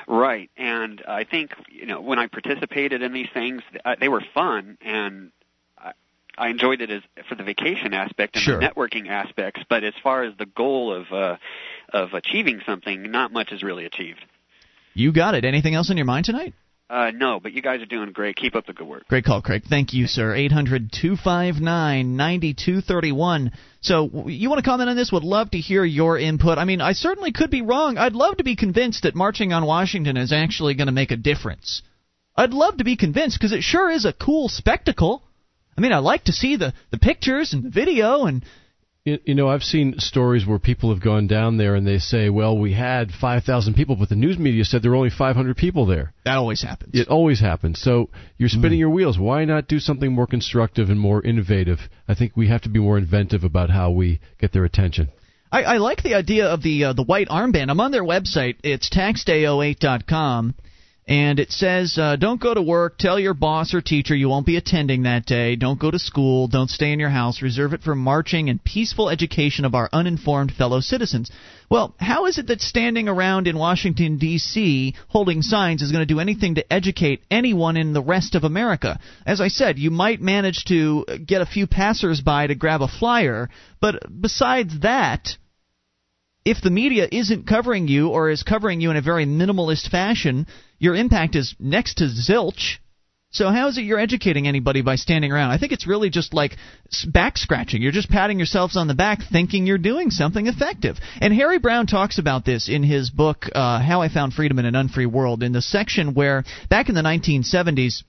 Right, 0.09 0.51
and 0.57 1.03
I 1.07 1.25
think 1.25 1.51
you 1.69 1.87
know 1.87 2.01
when 2.01 2.19
I 2.19 2.27
participated 2.29 3.03
in 3.03 3.13
these 3.13 3.29
things, 3.33 3.63
uh, 3.85 3.97
they 4.01 4.09
were 4.09 4.23
fun, 4.35 4.79
and 4.81 5.31
I 6.39 6.49
enjoyed 6.49 6.81
it 6.81 6.91
as 6.91 7.03
for 7.29 7.35
the 7.35 7.45
vacation 7.45 7.95
aspect 7.95 8.37
and 8.37 8.43
Sure. 8.43 8.59
the 8.61 8.67
networking 8.67 9.09
aspects, 9.09 9.63
but 9.69 9.85
as 9.85 9.95
far 10.03 10.23
as 10.25 10.37
the 10.39 10.47
goal 10.47 10.93
of 10.95 11.13
uh, 11.13 11.37
of 11.93 12.15
achieving 12.15 12.61
something, 12.67 13.11
not 13.11 13.33
much 13.33 13.53
is 13.53 13.63
really 13.63 13.85
achieved. 13.85 14.25
You 14.95 15.13
got 15.13 15.35
it. 15.35 15.45
Anything 15.45 15.75
else 15.75 15.91
on 15.91 15.97
your 15.97 16.07
mind 16.07 16.25
tonight? 16.25 16.55
Uh, 16.89 17.11
no, 17.13 17.41
but 17.41 17.53
you 17.53 17.61
guys 17.61 17.83
are 17.83 17.87
doing 17.87 18.13
great. 18.13 18.37
Keep 18.37 18.55
up 18.55 18.65
the 18.67 18.73
good 18.73 18.87
work. 18.87 19.09
Great 19.09 19.25
call, 19.25 19.43
Craig. 19.43 19.65
Thank 19.69 19.93
you, 19.93 20.07
sir. 20.07 20.33
800 20.35 20.93
259 20.93 22.17
9231. 22.17 23.51
So, 23.81 24.29
you 24.29 24.49
want 24.49 24.63
to 24.63 24.69
comment 24.69 24.89
on 24.89 24.97
this? 24.97 25.11
Would 25.11 25.25
love 25.25 25.51
to 25.51 25.59
hear 25.59 25.85
your 25.85 26.17
input. 26.17 26.59
I 26.59 26.65
mean, 26.65 26.81
I 26.81 26.93
certainly 26.93 27.33
could 27.33 27.51
be 27.51 27.63
wrong. 27.63 27.99
I'd 27.99 28.13
love 28.13 28.37
to 28.37 28.45
be 28.45 28.55
convinced 28.55 29.03
that 29.03 29.17
marching 29.17 29.53
on 29.53 29.67
Washington 29.67 30.17
is 30.17 30.33
actually 30.33 30.75
going 30.75 30.87
to 30.87 30.93
make 30.93 31.11
a 31.11 31.17
difference. 31.17 31.83
I'd 32.37 32.53
love 32.53 32.77
to 32.77 32.85
be 32.85 32.97
convinced 32.97 33.39
because 33.39 33.53
it 33.53 33.63
sure 33.63 33.91
is 33.91 34.05
a 34.05 34.13
cool 34.13 34.49
spectacle. 34.49 35.25
I 35.77 35.81
mean, 35.81 35.93
I 35.93 35.99
like 35.99 36.25
to 36.25 36.33
see 36.33 36.57
the, 36.57 36.73
the 36.91 36.99
pictures 36.99 37.53
and 37.53 37.63
the 37.63 37.71
video 37.71 38.25
and 38.25 38.45
You, 39.05 39.37
know, 39.37 39.49
I've 39.49 39.63
seen 39.63 40.01
stories 40.01 40.45
where 40.45 40.59
people 40.59 40.91
have 40.93 41.01
gone 41.01 41.29
down 41.29 41.59
there 41.59 41.77
and 41.77 41.87
they 41.87 41.99
say, 41.99 42.29
"Well, 42.29 42.59
we 42.59 42.73
had 42.73 43.13
5,000 43.13 43.75
people, 43.75 43.95
but 43.95 44.09
the 44.09 44.17
news 44.17 44.37
media 44.37 44.65
said 44.65 44.83
there 44.83 44.91
were 44.91 44.97
only 44.97 45.11
500 45.11 45.57
people 45.57 45.87
there." 45.87 46.13
that 46.25 46.37
always 46.37 46.63
happens. 46.63 46.93
It 46.93 47.07
always 47.07 47.39
happens. 47.39 47.81
So 47.81 48.11
you're 48.37 48.49
spinning 48.49 48.81
your 48.81 48.91
wheels. 48.91 49.17
Why 49.17 49.45
not 49.45 49.69
do 49.69 49.79
something 49.79 50.13
more 50.13 50.27
constructive 50.27 50.91
and 50.91 50.99
more 50.99 51.23
innovative? 51.23 51.79
I 52.09 52.15
think 52.15 52.37
we 52.37 52.49
have 52.49 52.63
to 52.63 52.69
be 52.69 52.81
more 52.81 52.99
inventive 52.99 53.45
about 53.45 53.71
how 53.71 53.93
we 53.93 54.19
get 54.41 54.53
their 54.53 54.65
attention. 54.65 55.09
I, 55.53 55.63
I 55.63 55.77
like 55.77 56.03
the 56.03 56.15
idea 56.15 56.47
of 56.47 56.63
the 56.63 56.87
uh, 56.87 56.93
the 56.93 57.05
white 57.05 57.29
armband. 57.29 57.71
I'm 57.71 57.81
on 57.81 57.93
their 57.93 58.03
website. 58.03 58.57
It's 58.65 58.91
taxday08.com, 58.91 60.55
and 61.09 61.39
it 61.39 61.53
says, 61.53 61.97
uh, 61.99 62.17
"Don't 62.17 62.41
go 62.41 62.53
to 62.53 62.61
work. 62.61 62.99
Tell 62.99 63.19
your 63.19 63.35
boss 63.35 63.73
or 63.75 63.81
teacher 63.81 64.15
you 64.15 64.29
won't 64.29 64.47
be 64.47 64.57
attending 64.57 65.05
that 65.05 65.25
day. 65.25 65.55
Don't 65.55 65.79
go 65.79 65.91
to 65.91 65.99
school. 66.01 66.49
Don't 66.49 66.71
stay 66.71 66.93
in 66.93 66.99
your 66.99 67.11
house. 67.11 67.43
Reserve 67.43 67.73
it 67.75 67.83
for 67.83 67.95
marching 67.95 68.49
and 68.49 68.63
peaceful 68.63 69.09
education 69.09 69.65
of 69.65 69.75
our 69.75 69.89
uninformed 69.93 70.53
fellow 70.53 70.81
citizens." 70.81 71.31
Well, 71.69 71.95
how 71.99 72.27
is 72.27 72.39
it 72.39 72.47
that 72.49 72.61
standing 72.61 73.09
around 73.09 73.49
in 73.49 73.57
Washington 73.57 74.19
D.C. 74.19 74.95
holding 75.09 75.43
signs 75.43 75.83
is 75.83 75.91
going 75.91 76.07
to 76.07 76.15
do 76.15 76.21
anything 76.21 76.57
to 76.57 76.73
educate 76.73 77.23
anyone 77.31 77.77
in 77.77 77.93
the 77.93 78.03
rest 78.03 78.35
of 78.35 78.45
America? 78.45 78.99
As 79.25 79.41
I 79.41 79.49
said, 79.49 79.79
you 79.79 79.91
might 79.91 80.21
manage 80.21 80.65
to 80.67 81.05
get 81.25 81.43
a 81.43 81.47
few 81.47 81.67
passersby 81.67 82.49
to 82.49 82.55
grab 82.55 82.83
a 82.83 82.89
flyer, 82.89 83.49
but 83.81 84.03
besides 84.21 84.81
that 84.81 85.37
if 86.47 86.61
the 86.63 86.71
media 86.71 87.09
isn't 87.11 87.49
covering 87.49 87.89
you 87.89 88.09
or 88.09 88.31
is 88.31 88.45
covering 88.45 88.81
you 88.81 88.93
in 88.93 88.97
a 88.97 89.03
very 89.03 89.27
minimalist 89.27 89.91
fashion, 89.91 90.47
your 90.79 90.95
impact 90.95 91.37
is 91.37 91.55
next 91.59 91.95
to 91.97 92.05
zilch. 92.05 92.77
So 93.31 93.51
how 93.51 93.69
is 93.69 93.77
it 93.77 93.83
you're 93.83 93.99
educating 93.99 94.49
anybody 94.49 94.81
by 94.81 94.97
standing 94.97 95.31
around? 95.31 95.51
I 95.51 95.59
think 95.59 95.73
it's 95.73 95.87
really 95.87 96.09
just 96.09 96.33
like 96.33 96.57
back 97.07 97.37
scratching. 97.37 97.83
You're 97.83 97.93
just 97.93 98.09
patting 98.09 98.39
yourselves 98.39 98.77
on 98.77 98.89
the 98.89 98.95
back, 98.95 99.19
thinking 99.31 99.67
you're 99.67 99.79
doing 99.79 100.11
something 100.11 100.47
effective. 100.47 100.97
And 101.21 101.35
Harry 101.35 101.59
Browne 101.59 101.87
talks 101.87 102.19
about 102.19 102.45
this 102.47 102.69
in 102.69 102.83
his 102.83 103.11
book 103.11 103.47
uh, 103.55 103.81
"How 103.81 104.01
I 104.01 104.09
Found 104.09 104.33
Freedom 104.33 104.59
in 104.59 104.65
an 104.65 104.75
Unfree 104.75 105.07
World" 105.07 105.43
in 105.43 105.53
the 105.53 105.61
section 105.61 106.15
where 106.15 106.45
back 106.71 106.89
in 106.89 106.95
the 106.95 107.03
1970s 107.03 108.05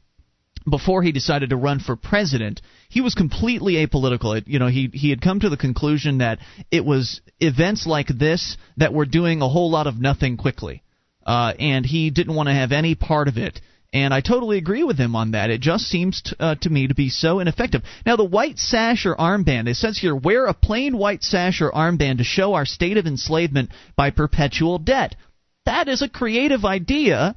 before 0.69 1.02
he 1.02 1.11
decided 1.11 1.49
to 1.49 1.56
run 1.56 1.80
for 1.80 1.95
president, 1.95 2.61
he 2.89 3.02
was 3.02 3.15
completely 3.15 3.85
apolitical. 3.85 4.38
It, 4.38 4.48
you 4.48 4.60
know, 4.60 4.68
he 4.68 4.89
he 4.94 5.10
had 5.10 5.22
come 5.22 5.39
to 5.39 5.49
the 5.49 5.57
conclusion 5.57 6.19
that 6.19 6.39
it 6.72 6.85
was 6.85 7.22
events 7.39 7.85
like 7.85 8.07
this 8.07 8.57
that 8.77 8.94
were 8.94 9.06
doing 9.06 9.41
a 9.41 9.49
whole 9.49 9.72
lot 9.72 9.88
of 9.88 9.99
nothing 9.99 10.38
quickly, 10.38 10.84
uh, 11.28 11.54
and 11.60 11.86
he 11.86 12.10
didn't 12.10 12.34
want 12.34 12.48
to 12.48 12.56
have 12.56 12.72
any 12.72 12.95
part 12.95 13.28
of 13.28 13.38
it. 13.38 13.60
And 13.94 14.14
I 14.14 14.22
totally 14.22 14.58
agree 14.58 14.84
with 14.84 14.98
him 14.98 15.16
on 15.16 15.32
that. 15.32 15.49
It 15.49 15.62
just 15.62 15.86
seems 15.86 16.22
t- 16.22 16.36
uh, 16.40 16.56
to 16.56 16.70
me 16.70 16.88
to 16.88 16.95
be 16.95 17.10
so 17.10 17.40
ineffective. 17.40 17.84
Now, 18.06 18.16
the 18.16 18.26
white 18.26 18.60
sash 18.60 19.06
or 19.06 19.16
armband, 19.16 19.68
it 19.68 19.76
says 19.76 19.98
here, 19.98 20.16
wear 20.16 20.45
a 20.45 20.54
plain 20.54 20.98
white 20.98 21.24
sash 21.24 21.62
or 21.62 21.72
armband 21.72 22.18
to 22.18 22.24
show 22.24 22.54
our 22.54 22.66
state 22.66 22.98
of 22.98 23.06
enslavement 23.06 23.70
by 23.95 24.10
perpetual 24.10 24.80
debt. 24.80 25.16
That 25.66 25.88
is 25.88 26.02
a 26.02 26.10
creative 26.10 26.66
idea, 26.66 27.36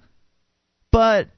but 0.92 1.28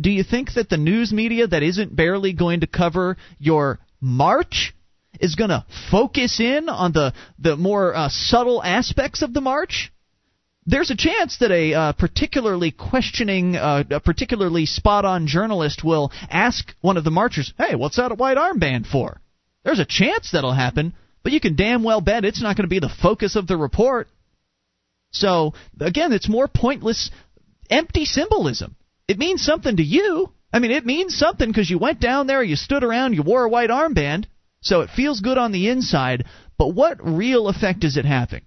do 0.00 0.10
you 0.10 0.22
think 0.22 0.54
that 0.54 0.68
the 0.68 0.76
news 0.76 1.12
media 1.12 1.46
that 1.46 1.62
isn't 1.62 1.94
barely 1.94 2.32
going 2.32 2.60
to 2.60 2.66
cover 2.68 3.16
your 3.38 3.80
march 4.00 4.74
is 5.20 5.34
going 5.34 5.50
to 5.50 5.64
focus 5.90 6.38
in 6.38 6.68
on 6.68 6.92
the 6.92 7.12
the 7.38 7.56
more 7.56 7.94
uh, 7.94 8.08
subtle 8.08 8.62
aspects 8.62 9.22
of 9.22 9.34
the 9.34 9.40
march? 9.40 9.92
There's 10.70 10.90
a 10.90 10.96
chance 10.96 11.38
that 11.38 11.50
a 11.50 11.72
uh, 11.72 11.92
particularly 11.92 12.72
questioning, 12.72 13.56
uh, 13.56 13.84
a 13.90 14.00
particularly 14.00 14.66
spot-on 14.66 15.26
journalist 15.26 15.82
will 15.82 16.12
ask 16.28 16.74
one 16.82 16.98
of 16.98 17.04
the 17.04 17.10
marchers, 17.10 17.54
"Hey, 17.56 17.74
what's 17.74 17.96
that 17.96 18.18
white 18.18 18.36
armband 18.36 18.86
for?" 18.86 19.18
There's 19.64 19.78
a 19.78 19.86
chance 19.86 20.30
that'll 20.30 20.52
happen, 20.52 20.92
but 21.22 21.32
you 21.32 21.40
can 21.40 21.56
damn 21.56 21.84
well 21.84 22.02
bet 22.02 22.26
it's 22.26 22.42
not 22.42 22.54
going 22.54 22.66
to 22.66 22.68
be 22.68 22.80
the 22.80 22.90
focus 22.90 23.34
of 23.34 23.46
the 23.46 23.56
report. 23.56 24.08
So 25.10 25.54
again, 25.80 26.12
it's 26.12 26.28
more 26.28 26.48
pointless, 26.48 27.10
empty 27.70 28.04
symbolism. 28.04 28.76
It 29.08 29.18
means 29.18 29.42
something 29.42 29.78
to 29.78 29.82
you. 29.82 30.34
I 30.52 30.58
mean, 30.58 30.70
it 30.70 30.84
means 30.84 31.16
something 31.16 31.48
because 31.48 31.70
you 31.70 31.78
went 31.78 31.98
down 31.98 32.26
there, 32.26 32.42
you 32.42 32.56
stood 32.56 32.84
around, 32.84 33.14
you 33.14 33.22
wore 33.22 33.44
a 33.44 33.48
white 33.48 33.70
armband, 33.70 34.26
so 34.60 34.82
it 34.82 34.90
feels 34.90 35.20
good 35.20 35.38
on 35.38 35.52
the 35.52 35.70
inside. 35.70 36.26
But 36.58 36.74
what 36.74 36.98
real 37.02 37.48
effect 37.48 37.84
is 37.84 37.96
it 37.96 38.04
having? 38.04 38.42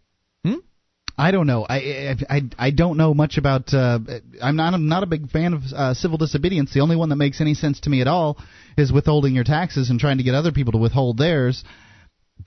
I 1.22 1.30
don't 1.30 1.46
know. 1.46 1.68
I 1.70 1.76
I 1.78 2.16
I, 2.38 2.42
I 2.58 2.72
don't 2.72 2.98
know 2.98 3.14
much 3.14 3.38
about. 3.38 3.72
Uh, 3.72 4.00
I'm 4.42 4.56
not 4.56 4.74
I'm 4.74 4.88
not 4.88 5.04
a 5.04 5.06
big 5.06 5.30
fan 5.30 5.54
of 5.54 5.62
uh, 5.72 5.94
civil 5.94 6.18
disobedience. 6.18 6.74
The 6.74 6.80
only 6.80 6.96
one 6.96 7.10
that 7.10 7.16
makes 7.16 7.40
any 7.42 7.54
sense 7.54 7.80
to 7.82 7.92
me 7.92 8.02
at 8.02 8.08
all 8.08 8.40
is 8.76 8.92
withholding 8.92 9.36
your 9.36 9.44
taxes 9.44 9.92
and 9.92 10.00
trying 10.00 10.18
to 10.18 10.24
get 10.24 10.34
other 10.34 10.52
people 10.52 10.72
to 10.72 10.80
withhold 10.80 11.20
theirs. 11.20 11.64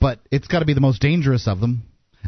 But 0.01 0.19
it's 0.33 0.49
got 0.49 0.59
to 0.59 0.65
be 0.65 0.75
the 0.75 0.81
most 0.81 1.01
dangerous 1.01 1.47
of 1.47 1.61
them. 1.61 1.85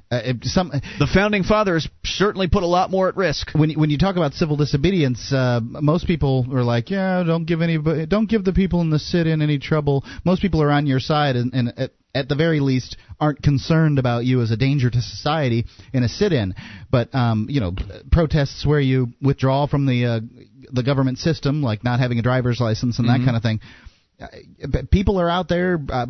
Uh, 0.08 0.20
if 0.24 0.44
some 0.44 0.70
The 1.00 1.08
founding 1.12 1.42
fathers 1.42 1.88
certainly 2.04 2.46
put 2.46 2.62
a 2.62 2.66
lot 2.66 2.92
more 2.92 3.08
at 3.08 3.16
risk. 3.16 3.50
when 3.52 3.72
when 3.72 3.90
you 3.90 3.98
talk 3.98 4.14
about 4.14 4.34
civil 4.34 4.56
disobedience, 4.56 5.32
uh, 5.32 5.58
most 5.60 6.06
people 6.06 6.46
are 6.52 6.62
like, 6.62 6.90
yeah, 6.90 7.24
don't 7.24 7.46
give 7.46 7.60
any, 7.60 7.76
don't 8.06 8.28
give 8.28 8.44
the 8.44 8.52
people 8.52 8.82
in 8.82 8.90
the 8.90 9.00
sit-in 9.00 9.42
any 9.42 9.58
trouble. 9.58 10.04
Most 10.24 10.42
people 10.42 10.62
are 10.62 10.70
on 10.70 10.86
your 10.86 11.00
side, 11.00 11.34
and, 11.34 11.52
and 11.54 11.90
at, 12.16 12.28
the 12.28 12.34
very 12.34 12.60
least, 12.60 12.96
aren't 13.20 13.42
concerned 13.42 13.98
about 13.98 14.24
you 14.24 14.40
as 14.42 14.50
a 14.50 14.56
danger 14.56 14.90
to 14.90 15.00
society 15.00 15.66
in 15.92 16.02
a 16.02 16.08
sit-in. 16.08 16.54
But 16.90 17.14
um, 17.14 17.46
you 17.48 17.60
know, 17.60 17.74
protests 18.10 18.64
where 18.66 18.80
you 18.80 19.08
withdraw 19.20 19.66
from 19.66 19.86
the 19.86 20.06
uh, 20.06 20.20
the 20.72 20.82
government 20.82 21.18
system, 21.18 21.62
like 21.62 21.84
not 21.84 22.00
having 22.00 22.18
a 22.18 22.22
driver's 22.22 22.60
license 22.60 22.98
and 22.98 23.08
Mhm. 23.08 23.18
that 23.18 23.24
kind 23.24 23.36
of 23.36 23.42
thing. 23.42 23.60
Uh, 24.20 24.82
people 24.90 25.20
are 25.20 25.28
out 25.30 25.48
there. 25.48 25.78
Uh, 25.88 26.06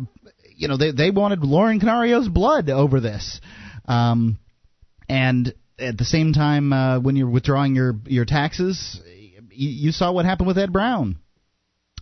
you 0.55 0.67
know, 0.67 0.77
they 0.77 0.91
they 0.91 1.11
wanted 1.11 1.43
Lauren 1.43 1.79
Canario's 1.79 2.27
blood 2.29 2.69
over 2.69 2.99
this. 2.99 3.39
Um, 3.87 4.37
and 5.07 5.53
at 5.79 5.97
the 5.97 6.05
same 6.05 6.33
time, 6.33 6.73
uh, 6.73 6.99
when 6.99 7.15
you're 7.15 7.29
withdrawing 7.29 7.75
your 7.75 7.95
your 8.05 8.25
taxes, 8.25 8.99
you, 9.51 9.69
you 9.69 9.91
saw 9.91 10.11
what 10.11 10.25
happened 10.25 10.47
with 10.47 10.57
Ed 10.57 10.73
Brown. 10.73 11.17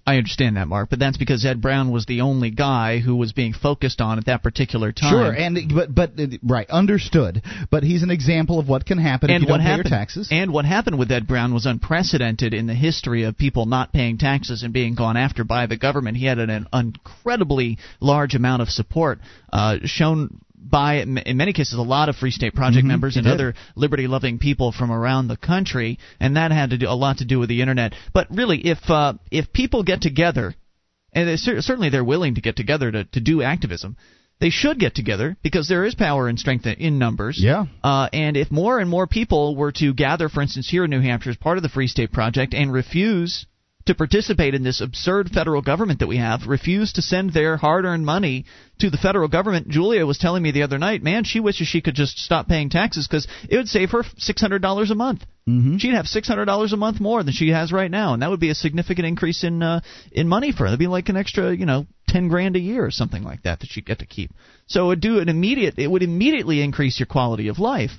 I 0.08 0.18
understand 0.18 0.58
that, 0.58 0.68
Mark, 0.68 0.92
but 0.92 1.00
that's 1.00 1.18
because 1.18 1.44
Ed 1.46 1.62
Brown 1.62 1.92
was 1.92 2.06
the 2.06 2.22
only 2.22 2.52
guy 2.52 3.00
who 3.00 3.16
was 3.16 3.34
being 3.34 3.54
focused 3.54 4.02
on 4.02 4.20
at 4.20 4.28
that 4.28 4.44
particular 4.44 4.92
time. 4.92 5.12
Sure, 5.12 5.32
and 5.32 5.58
but 5.74 5.96
but 5.96 6.12
right, 6.44 6.70
understood. 6.70 7.42
But 7.72 7.82
he's 7.82 8.04
an 8.04 8.12
example 8.12 8.60
of 8.60 8.68
what 8.68 8.86
can 8.86 9.00
happen 9.00 9.32
and 9.32 9.44
if 9.44 9.48
you 9.48 9.52
what 9.52 9.58
don't 9.58 9.66
pay 9.66 9.72
happened, 9.72 9.90
your 9.90 9.98
taxes. 9.98 10.30
And 10.32 10.54
what 10.54 10.66
happened 10.66 11.00
with 11.00 11.12
Ed 11.12 11.28
Brown 11.28 11.56
was 11.56 11.66
unprecedented 11.66 12.54
in 12.54 12.68
the 12.68 12.76
history 12.76 13.24
of 13.24 13.36
people 13.36 13.66
not 13.66 13.94
paying 13.94 14.20
taxes 14.20 14.62
and 14.62 14.72
being 14.72 14.94
gone 14.94 15.18
after 15.18 15.44
by 15.44 15.66
the 15.66 15.78
government. 15.78 16.18
He 16.18 16.28
had 16.28 16.38
an, 16.38 16.68
incredibly 16.72 17.80
large 18.00 18.36
amount 18.36 18.62
of 18.62 18.70
support 18.70 19.20
uh, 19.52 19.78
shown 19.86 20.40
by, 20.70 20.96
in 20.96 21.38
many 21.38 21.54
cases, 21.54 21.78
a 21.78 21.82
lot 21.82 22.10
of 22.10 22.16
Free 22.16 22.32
State 22.32 22.56
Project 22.56 22.86
Mhm, 22.86 22.90
members 22.90 23.16
and 23.18 23.26
did. 23.26 23.34
other 23.34 23.54
liberty-loving 23.76 24.40
people 24.40 24.72
from 24.72 24.92
around 24.92 25.28
the 25.28 25.38
country, 25.38 26.00
and 26.20 26.36
that 26.38 26.52
had 26.52 26.72
to 26.72 26.78
do 26.78 26.88
a 26.90 26.96
lot 26.96 27.20
to 27.20 27.26
do 27.26 27.40
with 27.40 27.50
the 27.50 27.62
internet. 27.62 27.94
But 28.14 28.28
really, 28.32 28.66
if 28.66 28.80
uh, 28.90 29.14
if 29.32 29.54
people 29.54 29.84
get 29.84 30.02
together, 30.02 30.56
and 31.14 31.30
they, 31.30 31.38
cer- 31.38 31.62
certainly 31.62 31.90
they're 31.90 32.04
willing 32.04 32.36
to 32.36 32.42
get 32.42 32.56
together 32.56 32.92
to, 32.92 33.04
to 33.06 33.20
do 33.20 33.42
activism. 33.42 33.96
They 34.42 34.50
should 34.50 34.80
get 34.80 34.94
together 34.96 35.38
because 35.44 35.70
there 35.70 35.86
is 35.86 35.96
power 35.96 36.28
and 36.28 36.38
strength 36.38 36.66
in 36.68 37.00
numbers. 37.00 37.40
Yeah. 37.42 37.68
Uh, 37.82 38.10
and 38.12 38.36
if 38.36 38.52
more 38.52 38.80
and 38.80 38.90
more 38.90 39.08
people 39.08 39.56
were 39.56 39.72
to 39.74 39.94
gather, 39.94 40.28
for 40.28 40.42
instance, 40.42 40.68
here 40.70 40.84
in 40.84 40.90
New 40.90 41.00
Hampshire 41.00 41.30
as 41.30 41.38
part 41.38 41.56
of 41.58 41.64
the 41.64 41.70
Free 41.70 41.88
State 41.88 42.12
Project 42.12 42.54
and 42.54 42.74
refuse 42.74 43.46
to 43.86 43.96
participate 43.96 44.56
in 44.56 44.64
this 44.64 44.82
absurd 44.82 45.30
federal 45.30 45.62
government 45.62 46.00
that 46.00 46.08
we 46.08 46.18
have, 46.18 46.48
refuse 46.48 46.94
to 46.94 47.02
send 47.02 47.34
their 47.34 47.56
hard 47.56 47.86
earned 47.86 48.06
money 48.06 48.46
to 48.80 48.90
the 48.90 48.98
federal 48.98 49.28
government. 49.28 49.70
Julia 49.70 50.06
was 50.06 50.18
telling 50.18 50.42
me 50.42 50.52
the 50.52 50.64
other 50.64 50.80
night, 50.80 51.04
man, 51.04 51.24
she 51.24 51.40
wishes 51.40 51.68
she 51.68 51.82
could 51.82 51.94
just 51.94 52.18
stop 52.18 52.48
paying 52.48 52.70
taxes 52.70 53.08
because 53.08 53.28
it 53.48 53.58
would 53.58 53.68
save 53.68 53.92
her 53.92 54.04
$600 54.04 54.92
a 54.92 54.96
month. 54.96 55.26
Mm-hmm. 55.48 55.78
She'd 55.78 55.94
have 55.94 56.06
$600 56.06 56.74
a 56.74 56.78
month 56.78 57.00
more 57.00 57.22
than 57.22 57.34
she 57.34 57.50
has 57.50 57.72
right 57.72 57.92
now, 57.92 58.14
and 58.14 58.24
that 58.24 58.32
would 58.32 58.40
be 58.40 58.50
a 58.50 58.56
significant 58.56 59.08
increase 59.08 59.44
in 59.44 59.62
uh, 59.62 59.82
in 60.12 60.28
money 60.28 60.52
for 60.52 60.64
her. 60.64 60.66
That'd 60.66 60.80
be 60.80 60.88
like 60.88 61.10
an 61.10 61.18
extra, 61.18 61.56
you 61.56 61.68
know, 61.68 61.86
10 62.08 62.30
grand 62.30 62.56
a 62.56 62.60
year 62.60 62.84
or 62.84 62.92
something 62.92 63.24
like 63.24 63.44
that 63.44 63.60
that 63.60 63.70
she'd 63.70 63.86
get 63.86 64.00
to 64.00 64.08
keep. 64.08 64.32
So 64.66 64.86
it 64.86 64.88
would 64.88 65.02
do 65.02 65.20
an 65.20 65.30
immediate 65.30 65.78
it 65.78 65.88
would 65.88 66.02
immediately 66.02 66.62
increase 66.62 67.00
your 67.00 67.06
quality 67.06 67.50
of 67.50 67.60
life. 67.60 67.92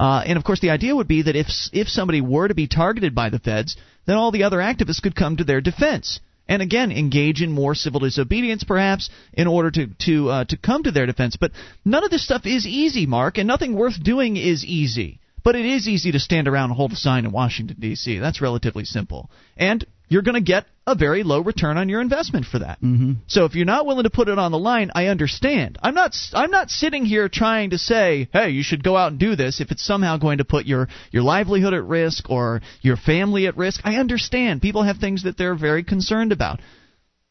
Uh, 0.00 0.22
and 0.24 0.38
of 0.38 0.44
course, 0.44 0.60
the 0.60 0.70
idea 0.70 0.96
would 0.96 1.08
be 1.08 1.20
that 1.20 1.36
if 1.36 1.48
if 1.74 1.86
somebody 1.86 2.22
were 2.22 2.48
to 2.48 2.54
be 2.54 2.66
targeted 2.66 3.14
by 3.14 3.28
the 3.28 3.38
feds, 3.38 3.76
then 4.06 4.16
all 4.16 4.30
the 4.30 4.44
other 4.44 4.56
activists 4.56 5.02
could 5.02 5.14
come 5.14 5.36
to 5.36 5.44
their 5.44 5.60
defense. 5.60 6.20
and 6.48 6.62
again 6.62 6.90
engage 6.90 7.42
in 7.42 7.52
more 7.52 7.74
civil 7.74 8.00
disobedience, 8.00 8.64
perhaps 8.64 9.10
in 9.34 9.46
order 9.46 9.70
to 9.70 9.84
to 10.06 10.14
uh, 10.30 10.44
to 10.44 10.56
come 10.56 10.82
to 10.82 10.90
their 10.90 11.04
defense. 11.04 11.36
But 11.36 11.52
none 11.84 12.02
of 12.02 12.10
this 12.10 12.24
stuff 12.24 12.46
is 12.46 12.66
easy, 12.66 13.04
Mark, 13.06 13.36
and 13.36 13.46
nothing 13.46 13.74
worth 13.74 14.02
doing 14.02 14.38
is 14.38 14.64
easy. 14.64 15.20
But 15.44 15.54
it 15.60 15.66
is 15.66 15.86
easy 15.86 16.12
to 16.12 16.26
stand 16.28 16.48
around 16.48 16.70
and 16.70 16.78
hold 16.78 16.92
a 16.92 16.96
sign 16.96 17.26
in 17.26 17.30
Washington 17.32 17.76
D.C. 17.78 18.18
That's 18.18 18.40
relatively 18.48 18.86
simple, 18.86 19.30
and 19.56 19.84
you're 20.10 20.22
going 20.22 20.34
to 20.34 20.40
get 20.40 20.66
a 20.86 20.94
very 20.96 21.22
low 21.22 21.40
return 21.40 21.78
on 21.78 21.88
your 21.88 22.00
investment 22.00 22.44
for 22.44 22.58
that. 22.58 22.80
Mm-hmm. 22.82 23.12
So 23.28 23.44
if 23.44 23.54
you're 23.54 23.64
not 23.64 23.86
willing 23.86 24.02
to 24.02 24.10
put 24.10 24.28
it 24.28 24.38
on 24.38 24.50
the 24.50 24.58
line, 24.58 24.90
I 24.94 25.06
understand. 25.06 25.78
I'm 25.82 25.94
not 25.94 26.14
I'm 26.32 26.50
not 26.50 26.68
sitting 26.68 27.06
here 27.06 27.28
trying 27.28 27.70
to 27.70 27.78
say, 27.78 28.28
"Hey, 28.32 28.50
you 28.50 28.62
should 28.64 28.82
go 28.82 28.96
out 28.96 29.12
and 29.12 29.20
do 29.20 29.36
this" 29.36 29.60
if 29.60 29.70
it's 29.70 29.86
somehow 29.86 30.18
going 30.18 30.38
to 30.38 30.44
put 30.44 30.66
your 30.66 30.88
your 31.12 31.22
livelihood 31.22 31.74
at 31.74 31.84
risk 31.84 32.28
or 32.28 32.60
your 32.82 32.96
family 32.96 33.46
at 33.46 33.56
risk. 33.56 33.80
I 33.84 33.94
understand. 33.96 34.60
People 34.60 34.82
have 34.82 34.98
things 34.98 35.22
that 35.22 35.38
they're 35.38 35.54
very 35.54 35.84
concerned 35.84 36.32
about. 36.32 36.60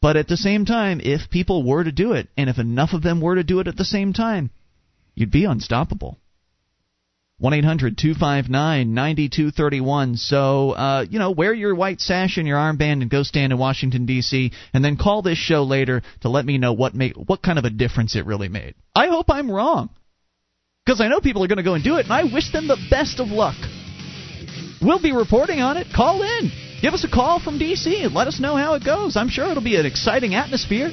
But 0.01 0.15
at 0.15 0.29
the 0.29 0.37
same 0.37 0.63
time, 0.63 1.01
if 1.03 1.29
people 1.29 1.67
were 1.67 1.83
to 1.83 1.91
do 1.91 2.13
it 2.13 2.29
and 2.37 2.49
if 2.49 2.57
enough 2.57 2.93
of 2.93 3.03
them 3.03 3.19
were 3.19 3.35
to 3.35 3.43
do 3.43 3.59
it 3.59 3.67
at 3.67 3.75
the 3.75 3.83
same 3.83 4.13
time, 4.13 4.49
you'd 5.13 5.31
be 5.31 5.43
unstoppable. 5.43 6.17
1 7.39 7.53
800 7.53 7.97
259 7.97 8.93
9231. 8.93 10.17
So, 10.17 10.71
uh, 10.71 11.05
you 11.09 11.19
know, 11.19 11.31
wear 11.31 11.53
your 11.53 11.73
white 11.73 12.01
sash 12.01 12.37
and 12.37 12.47
your 12.47 12.57
armband 12.57 13.01
and 13.01 13.09
go 13.09 13.23
stand 13.23 13.53
in 13.53 13.59
Washington, 13.59 14.05
D.C., 14.05 14.51
and 14.73 14.83
then 14.83 14.97
call 14.97 15.21
this 15.21 15.37
show 15.37 15.63
later 15.63 16.01
to 16.21 16.29
let 16.29 16.45
me 16.45 16.57
know 16.57 16.73
what, 16.73 16.93
make, 16.93 17.15
what 17.15 17.41
kind 17.41 17.57
of 17.57 17.65
a 17.65 17.69
difference 17.69 18.15
it 18.15 18.25
really 18.25 18.49
made. 18.49 18.75
I 18.93 19.07
hope 19.07 19.29
I'm 19.29 19.49
wrong. 19.49 19.89
Because 20.85 20.99
I 21.01 21.07
know 21.07 21.21
people 21.21 21.43
are 21.43 21.47
going 21.47 21.57
to 21.57 21.63
go 21.63 21.75
and 21.75 21.83
do 21.83 21.95
it, 21.97 22.05
and 22.05 22.13
I 22.13 22.23
wish 22.23 22.51
them 22.51 22.67
the 22.67 22.77
best 22.89 23.19
of 23.19 23.29
luck. 23.29 23.55
We'll 24.81 25.01
be 25.01 25.11
reporting 25.11 25.61
on 25.61 25.77
it. 25.77 25.87
Call 25.95 26.21
in. 26.21 26.51
Give 26.81 26.93
us 26.93 27.03
a 27.03 27.09
call 27.09 27.39
from 27.39 27.57
D.C. 27.57 28.03
and 28.03 28.13
let 28.13 28.27
us 28.27 28.39
know 28.39 28.55
how 28.55 28.73
it 28.73 28.83
goes. 28.83 29.15
I'm 29.15 29.29
sure 29.29 29.49
it'll 29.49 29.63
be 29.63 29.75
an 29.75 29.85
exciting 29.85 30.35
atmosphere. 30.35 30.91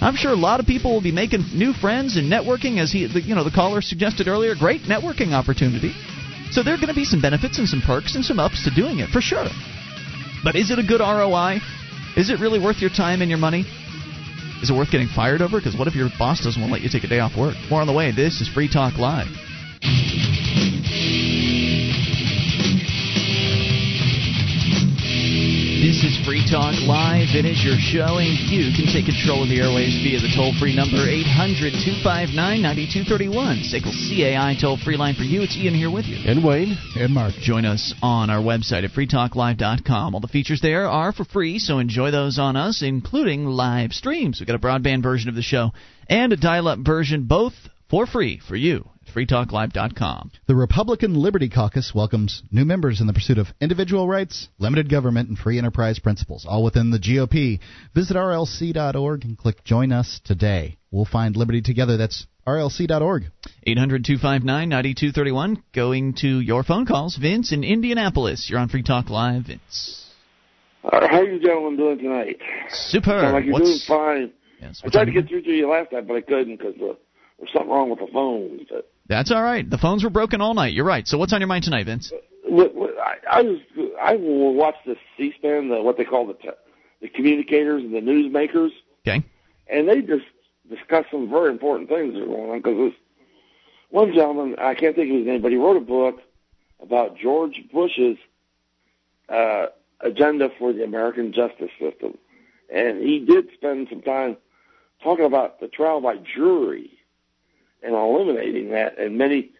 I'm 0.00 0.14
sure 0.14 0.30
a 0.30 0.36
lot 0.36 0.60
of 0.60 0.66
people 0.66 0.92
will 0.92 1.02
be 1.02 1.12
making 1.12 1.44
new 1.54 1.72
friends 1.72 2.16
and 2.16 2.30
networking, 2.30 2.78
as 2.78 2.92
he, 2.92 3.06
you 3.06 3.34
know, 3.34 3.44
the 3.44 3.50
caller 3.50 3.82
suggested 3.82 4.28
earlier. 4.28 4.54
Great 4.54 4.82
networking 4.82 5.32
opportunity. 5.32 5.92
So 6.50 6.62
there 6.62 6.74
are 6.74 6.78
going 6.78 6.88
to 6.88 6.94
be 6.94 7.04
some 7.04 7.20
benefits 7.20 7.58
and 7.58 7.68
some 7.68 7.82
perks 7.82 8.14
and 8.14 8.24
some 8.24 8.38
ups 8.38 8.64
to 8.64 8.70
doing 8.70 9.00
it 9.00 9.10
for 9.10 9.20
sure. 9.20 9.46
But 10.44 10.54
is 10.54 10.70
it 10.70 10.78
a 10.78 10.82
good 10.82 11.00
ROI? 11.00 11.58
Is 12.16 12.30
it 12.30 12.40
really 12.40 12.58
worth 12.58 12.80
your 12.80 12.90
time 12.90 13.22
and 13.22 13.28
your 13.28 13.38
money? 13.38 13.66
Is 14.62 14.70
it 14.70 14.76
worth 14.76 14.90
getting 14.90 15.08
fired 15.08 15.42
over? 15.42 15.58
Because 15.58 15.76
what 15.76 15.88
if 15.88 15.94
your 15.94 16.08
boss 16.18 16.42
doesn't 16.42 16.60
want 16.60 16.70
to 16.70 16.74
let 16.74 16.82
you 16.82 16.88
take 16.88 17.04
a 17.04 17.08
day 17.08 17.20
off 17.20 17.36
work? 17.36 17.54
More 17.70 17.80
on 17.80 17.86
the 17.86 17.92
way. 17.92 18.12
This 18.12 18.40
is 18.40 18.48
Free 18.48 18.68
Talk 18.68 18.98
Live. 18.98 19.28
This 25.98 26.14
is 26.14 26.24
Free 26.24 26.46
Talk 26.48 26.78
Live. 26.86 27.34
It 27.34 27.44
is 27.44 27.58
your 27.58 27.74
show, 27.74 28.22
and 28.22 28.30
you 28.46 28.70
can 28.70 28.86
take 28.86 29.10
control 29.10 29.42
of 29.42 29.48
the 29.50 29.58
airwaves 29.58 29.98
via 29.98 30.22
the 30.22 30.30
toll 30.30 30.54
free 30.54 30.70
number 30.70 31.02
800 31.02 31.74
259 31.74 32.38
9231. 32.38 33.66
SACL 33.66 33.90
CAI 33.90 34.54
toll 34.54 34.78
free 34.78 34.96
line 34.96 35.16
for 35.18 35.26
you. 35.26 35.42
It's 35.42 35.56
Ian 35.56 35.74
here 35.74 35.90
with 35.90 36.06
you. 36.06 36.22
And 36.22 36.46
Wayne. 36.46 36.78
And 36.94 37.12
Mark. 37.12 37.34
Join 37.42 37.64
us 37.64 37.92
on 38.00 38.30
our 38.30 38.38
website 38.38 38.86
at 38.86 38.94
freetalklive.com. 38.94 40.14
All 40.14 40.20
the 40.20 40.28
features 40.30 40.60
there 40.62 40.86
are 40.86 41.10
for 41.10 41.24
free, 41.24 41.58
so 41.58 41.80
enjoy 41.80 42.12
those 42.12 42.38
on 42.38 42.54
us, 42.54 42.80
including 42.80 43.46
live 43.46 43.90
streams. 43.90 44.38
We've 44.38 44.46
got 44.46 44.54
a 44.54 44.62
broadband 44.62 45.02
version 45.02 45.28
of 45.28 45.34
the 45.34 45.42
show 45.42 45.72
and 46.08 46.32
a 46.32 46.36
dial 46.36 46.68
up 46.68 46.78
version, 46.78 47.24
both 47.24 47.54
for 47.90 48.06
free 48.06 48.38
for 48.38 48.54
you 48.54 48.88
freetalklive.com. 49.14 50.30
The 50.46 50.54
Republican 50.54 51.14
Liberty 51.14 51.48
Caucus 51.48 51.92
welcomes 51.94 52.42
new 52.50 52.64
members 52.64 53.00
in 53.00 53.06
the 53.06 53.12
pursuit 53.12 53.38
of 53.38 53.48
individual 53.60 54.06
rights, 54.08 54.48
limited 54.58 54.88
government, 54.90 55.28
and 55.28 55.38
free 55.38 55.58
enterprise 55.58 55.98
principles, 55.98 56.46
all 56.48 56.62
within 56.64 56.90
the 56.90 56.98
GOP. 56.98 57.60
Visit 57.94 58.16
rlc.org 58.16 59.24
and 59.24 59.36
click 59.38 59.64
Join 59.64 59.92
Us 59.92 60.20
today. 60.24 60.76
We'll 60.90 61.04
find 61.04 61.36
liberty 61.36 61.60
together. 61.62 61.96
That's 61.96 62.26
rlc.org. 62.46 63.24
800 63.66 64.04
259 64.04 64.68
9231. 64.68 65.62
Going 65.74 66.14
to 66.20 66.40
your 66.40 66.62
phone 66.62 66.86
calls. 66.86 67.16
Vince 67.16 67.52
in 67.52 67.64
Indianapolis. 67.64 68.48
You're 68.48 68.58
on 68.60 68.68
Free 68.68 68.82
Talk 68.82 69.10
Live. 69.10 69.46
Vince. 69.46 70.04
Uh, 70.84 71.06
how 71.08 71.20
are 71.20 71.24
you 71.28 71.40
gentlemen 71.40 71.76
doing 71.76 71.98
tonight? 71.98 72.36
Super. 72.70 73.10
Sound 73.20 73.34
like 73.34 73.44
you're 73.44 73.52
What's- 73.52 73.86
doing 73.86 73.98
fine. 73.98 74.32
Yes, 74.60 74.80
I 74.84 74.88
tried 74.88 75.04
to 75.04 75.12
get 75.12 75.28
through 75.28 75.42
to 75.42 75.50
you 75.50 75.70
last 75.70 75.92
night, 75.92 76.08
but 76.08 76.16
I 76.16 76.20
couldn't 76.20 76.56
because 76.56 76.74
uh, 76.82 76.94
there's 77.38 77.50
something 77.52 77.70
wrong 77.70 77.90
with 77.90 78.00
the 78.00 78.08
phone. 78.12 78.66
But 78.68 78.90
That's 79.08 79.32
all 79.32 79.42
right. 79.42 79.68
The 79.68 79.78
phones 79.78 80.04
were 80.04 80.10
broken 80.10 80.40
all 80.40 80.54
night. 80.54 80.74
You're 80.74 80.84
right. 80.84 81.06
So 81.06 81.16
what's 81.18 81.32
on 81.32 81.40
your 81.40 81.48
mind 81.48 81.64
tonight, 81.64 81.86
Vince? 81.86 82.12
I, 82.50 83.16
I 83.30 83.42
was 83.42 83.58
I 84.00 84.16
watched 84.16 84.84
the 84.86 84.96
C-SPAN, 85.16 85.68
the, 85.68 85.82
what 85.82 85.96
they 85.96 86.04
call 86.04 86.26
the 86.26 86.36
the 87.00 87.08
communicators 87.08 87.82
and 87.82 87.94
the 87.94 88.00
newsmakers, 88.00 88.70
Okay. 89.06 89.24
and 89.68 89.88
they 89.88 90.00
just 90.00 90.24
discuss 90.68 91.04
some 91.10 91.30
very 91.30 91.50
important 91.50 91.88
things 91.88 92.14
that 92.14 92.22
are 92.22 92.26
going 92.26 92.50
on. 92.50 92.58
Because 92.58 92.76
this 92.76 92.92
one 93.90 94.12
gentleman, 94.12 94.56
I 94.58 94.74
can't 94.74 94.96
think 94.96 95.10
of 95.10 95.16
his 95.18 95.26
name, 95.26 95.40
but 95.40 95.52
he 95.52 95.56
wrote 95.56 95.76
a 95.76 95.80
book 95.80 96.16
about 96.82 97.16
George 97.16 97.62
Bush's 97.72 98.18
uh, 99.28 99.66
agenda 100.00 100.48
for 100.58 100.72
the 100.72 100.84
American 100.84 101.32
justice 101.32 101.70
system, 101.80 102.18
and 102.72 103.00
he 103.00 103.20
did 103.20 103.48
spend 103.54 103.86
some 103.90 104.02
time 104.02 104.36
talking 105.02 105.24
about 105.24 105.60
the 105.60 105.68
trial 105.68 106.00
by 106.00 106.16
jury 106.16 106.97
and 107.82 107.94
eliminating 107.94 108.70
that 108.70 108.98
in 108.98 109.16
many 109.16 109.50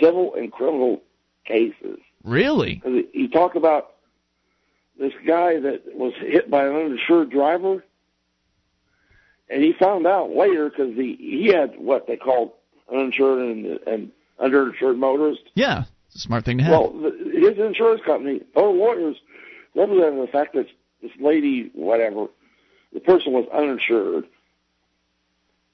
civil 0.00 0.34
and 0.34 0.52
criminal 0.52 1.02
cases. 1.44 1.98
Really? 2.24 2.82
He 3.12 3.28
talked 3.28 3.56
about 3.56 3.94
this 4.98 5.12
guy 5.26 5.60
that 5.60 5.82
was 5.94 6.12
hit 6.18 6.50
by 6.50 6.66
an 6.66 6.74
uninsured 6.74 7.30
driver, 7.30 7.84
and 9.48 9.62
he 9.62 9.72
found 9.72 10.06
out 10.06 10.30
later 10.30 10.70
because 10.70 10.94
he 10.94 11.16
he 11.18 11.48
had 11.48 11.78
what 11.78 12.06
they 12.06 12.16
called 12.16 12.52
uninsured 12.92 13.40
and, 13.40 13.66
and 13.86 14.10
underinsured 14.40 14.96
motorist. 14.96 15.42
Yeah. 15.54 15.84
It's 16.06 16.16
a 16.16 16.20
smart 16.20 16.44
thing 16.44 16.58
to 16.58 16.64
have. 16.64 16.72
Well, 16.72 16.92
the, 16.92 17.30
his 17.32 17.58
insurance 17.58 18.02
company, 18.04 18.40
or 18.54 18.72
lawyers, 18.72 19.16
represented 19.74 20.22
the 20.22 20.32
fact 20.32 20.54
that 20.54 20.66
this 21.02 21.12
lady, 21.20 21.70
whatever, 21.74 22.26
the 22.92 23.00
person 23.00 23.32
was 23.32 23.46
uninsured. 23.52 24.24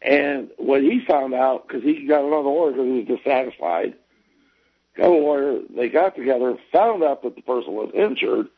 And 0.05 0.51
when 0.59 0.83
he 0.83 1.01
found 1.07 1.35
out, 1.35 1.66
because 1.66 1.83
he 1.83 2.07
got 2.07 2.24
another 2.24 2.49
lawyer 2.49 2.73
he 2.73 3.05
was 3.05 3.07
dissatisfied, 3.07 3.95
got 4.97 5.07
a 5.07 5.11
lawyer, 5.11 5.61
they 5.77 5.89
got 5.89 6.16
together, 6.16 6.57
found 6.73 7.05
out 7.05 7.23
that 7.23 7.37
the 7.37 7.43
person 7.43 7.73
was 7.73 7.93
injured. 7.95 8.49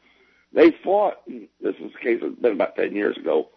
They 0.53 0.71
fought, 0.83 1.19
this 1.27 1.75
is 1.81 1.93
the 1.93 1.99
case 2.01 2.21
that's 2.23 2.35
been 2.37 2.53
about 2.53 2.77
10 2.77 2.95
years 2.95 3.17
ago. 3.17 3.49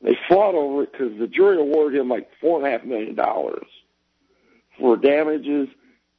They 0.00 0.16
fought 0.28 0.54
over 0.54 0.84
it 0.84 0.92
because 0.92 1.18
the 1.18 1.26
jury 1.26 1.58
awarded 1.58 2.00
him 2.00 2.08
like 2.08 2.28
four 2.40 2.58
and 2.58 2.66
a 2.66 2.70
half 2.70 2.84
million 2.86 3.16
dollars 3.16 3.66
for 4.78 4.96
damages 4.96 5.68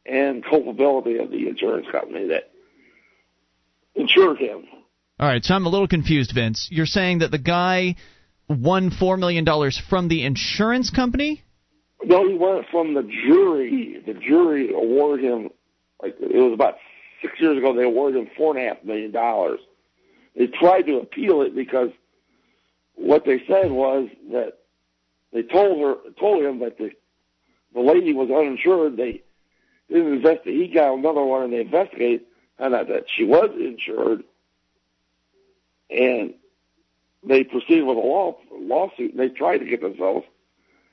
and 0.05 0.43
culpability 0.43 1.17
of 1.17 1.31
the 1.31 1.47
insurance 1.47 1.87
company 1.91 2.27
that 2.27 2.51
insured 3.95 4.37
him. 4.37 4.65
All 5.19 5.27
right, 5.27 5.43
so 5.43 5.55
I'm 5.55 5.65
a 5.65 5.69
little 5.69 5.87
confused, 5.87 6.33
Vince. 6.33 6.67
You're 6.71 6.85
saying 6.85 7.19
that 7.19 7.31
the 7.31 7.37
guy 7.37 7.95
won 8.49 8.89
$4 8.89 9.19
million 9.19 9.45
from 9.87 10.07
the 10.07 10.23
insurance 10.23 10.89
company? 10.89 11.43
No, 12.03 12.27
he 12.27 12.35
went 12.35 12.65
from 12.71 12.93
the 12.93 13.03
jury. 13.03 14.01
The 14.05 14.13
jury 14.13 14.73
awarded 14.73 15.25
him, 15.25 15.49
like 16.01 16.15
it 16.19 16.35
was 16.35 16.53
about 16.53 16.75
six 17.21 17.39
years 17.39 17.57
ago. 17.57 17.75
They 17.75 17.83
awarded 17.83 18.21
him 18.21 18.29
four 18.37 18.55
and 18.55 18.65
a 18.65 18.69
half 18.69 18.83
million 18.83 19.11
dollars. 19.11 19.59
They 20.35 20.47
tried 20.47 20.83
to 20.83 20.97
appeal 20.97 21.41
it 21.41 21.55
because 21.55 21.89
what 22.95 23.25
they 23.25 23.43
said 23.47 23.71
was 23.71 24.09
that 24.31 24.59
they 25.33 25.43
told 25.43 25.79
her, 25.81 26.11
told 26.19 26.43
him 26.43 26.59
that 26.59 26.77
the 26.77 26.91
the 27.73 27.81
lady 27.81 28.13
was 28.13 28.29
uninsured. 28.31 28.97
They 28.97 29.21
didn't 29.89 30.13
investigate. 30.13 30.55
He 30.55 30.73
got 30.73 30.93
another 30.93 31.23
one, 31.23 31.43
and 31.43 31.53
they 31.53 31.61
investigated, 31.61 32.21
found 32.57 32.73
out 32.73 32.87
that 32.87 33.05
she 33.15 33.25
was 33.25 33.49
insured, 33.59 34.23
and 35.89 36.33
they 37.27 37.43
proceeded 37.43 37.83
with 37.85 37.97
a 37.97 38.01
law 38.01 38.37
lawsuit. 38.51 39.11
And 39.11 39.19
they 39.19 39.29
tried 39.29 39.59
to 39.59 39.65
get 39.65 39.81
themselves 39.81 40.25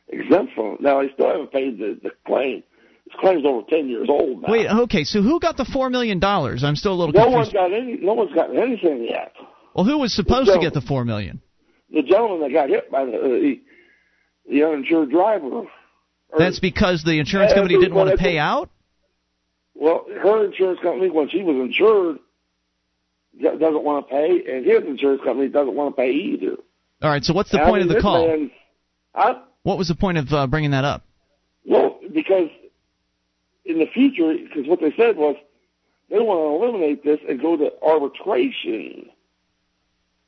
exempt 0.08 0.52
from 0.54 0.74
it. 0.74 0.80
Now 0.80 1.02
they 1.02 1.10
still 1.14 1.28
haven't 1.28 1.52
paid 1.52 1.78
the, 1.78 1.98
the 2.02 2.10
claim. 2.26 2.62
This 3.06 3.14
claim's 3.20 3.44
over 3.46 3.62
ten 3.68 3.88
years 3.88 4.08
old 4.10 4.42
now. 4.42 4.48
Wait, 4.50 4.66
okay, 4.66 5.04
so 5.04 5.22
who 5.22 5.38
got 5.38 5.56
the 5.56 5.64
$4 5.64 5.92
million? 5.92 6.22
I'm 6.24 6.74
still 6.74 6.92
a 6.92 6.98
little 6.98 7.12
no 7.12 7.24
confused. 7.24 7.36
one's 7.36 7.52
got 7.52 7.72
any. 7.72 7.98
No 8.00 8.14
one's 8.14 8.34
gotten 8.34 8.58
anything 8.58 9.04
yet. 9.04 9.32
Well, 9.74 9.84
who 9.84 9.98
was 9.98 10.12
supposed 10.12 10.50
to 10.50 10.58
get 10.58 10.74
the 10.74 10.80
4 10.80 11.04
million? 11.04 11.40
The 11.92 12.02
gentleman 12.02 12.40
that 12.40 12.52
got 12.52 12.68
hit 12.68 12.90
by 12.90 13.04
the 13.04 13.12
uh, 13.12 13.28
the, 13.28 13.60
the 14.50 14.64
uninsured 14.64 15.10
driver. 15.10 15.62
That's 16.36 16.58
because 16.58 17.04
the 17.04 17.20
insurance 17.20 17.52
company 17.52 17.78
didn't 17.78 17.94
want 17.94 18.10
to 18.10 18.16
pay 18.16 18.38
out? 18.38 18.70
Well, 19.74 20.06
her 20.22 20.46
insurance 20.46 20.80
company, 20.82 21.10
when 21.10 21.28
she 21.28 21.42
was 21.42 21.54
insured, 21.56 22.18
doesn't 23.42 23.84
want 23.84 24.06
to 24.06 24.10
pay, 24.10 24.42
and 24.56 24.64
his 24.64 24.82
insurance 24.86 25.22
company 25.24 25.48
doesn't 25.48 25.74
want 25.74 25.94
to 25.96 26.00
pay 26.02 26.10
either. 26.10 26.56
All 27.02 27.10
right, 27.10 27.22
so 27.24 27.34
what's 27.34 27.50
the 27.50 27.60
I 27.60 27.64
point 27.64 27.82
mean, 27.82 27.90
of 27.90 27.96
the 27.96 28.02
call? 28.02 28.26
man- 28.26 28.50
I, 29.14 29.42
What 29.62 29.78
was 29.78 29.88
the 29.88 29.94
point 29.94 30.18
of 30.18 30.32
uh, 30.32 30.46
bringing 30.46 30.70
that 30.72 30.84
up? 30.84 31.04
well, 31.66 31.98
because 32.12 32.48
in 33.64 33.78
the 33.78 33.86
future, 33.86 34.34
because 34.34 34.68
what 34.68 34.80
they 34.80 34.92
said 34.96 35.16
was 35.16 35.36
they 36.10 36.18
want 36.18 36.38
to 36.40 36.64
eliminate 36.64 37.04
this 37.04 37.18
and 37.28 37.40
go 37.40 37.56
to 37.56 37.72
arbitration. 37.82 39.10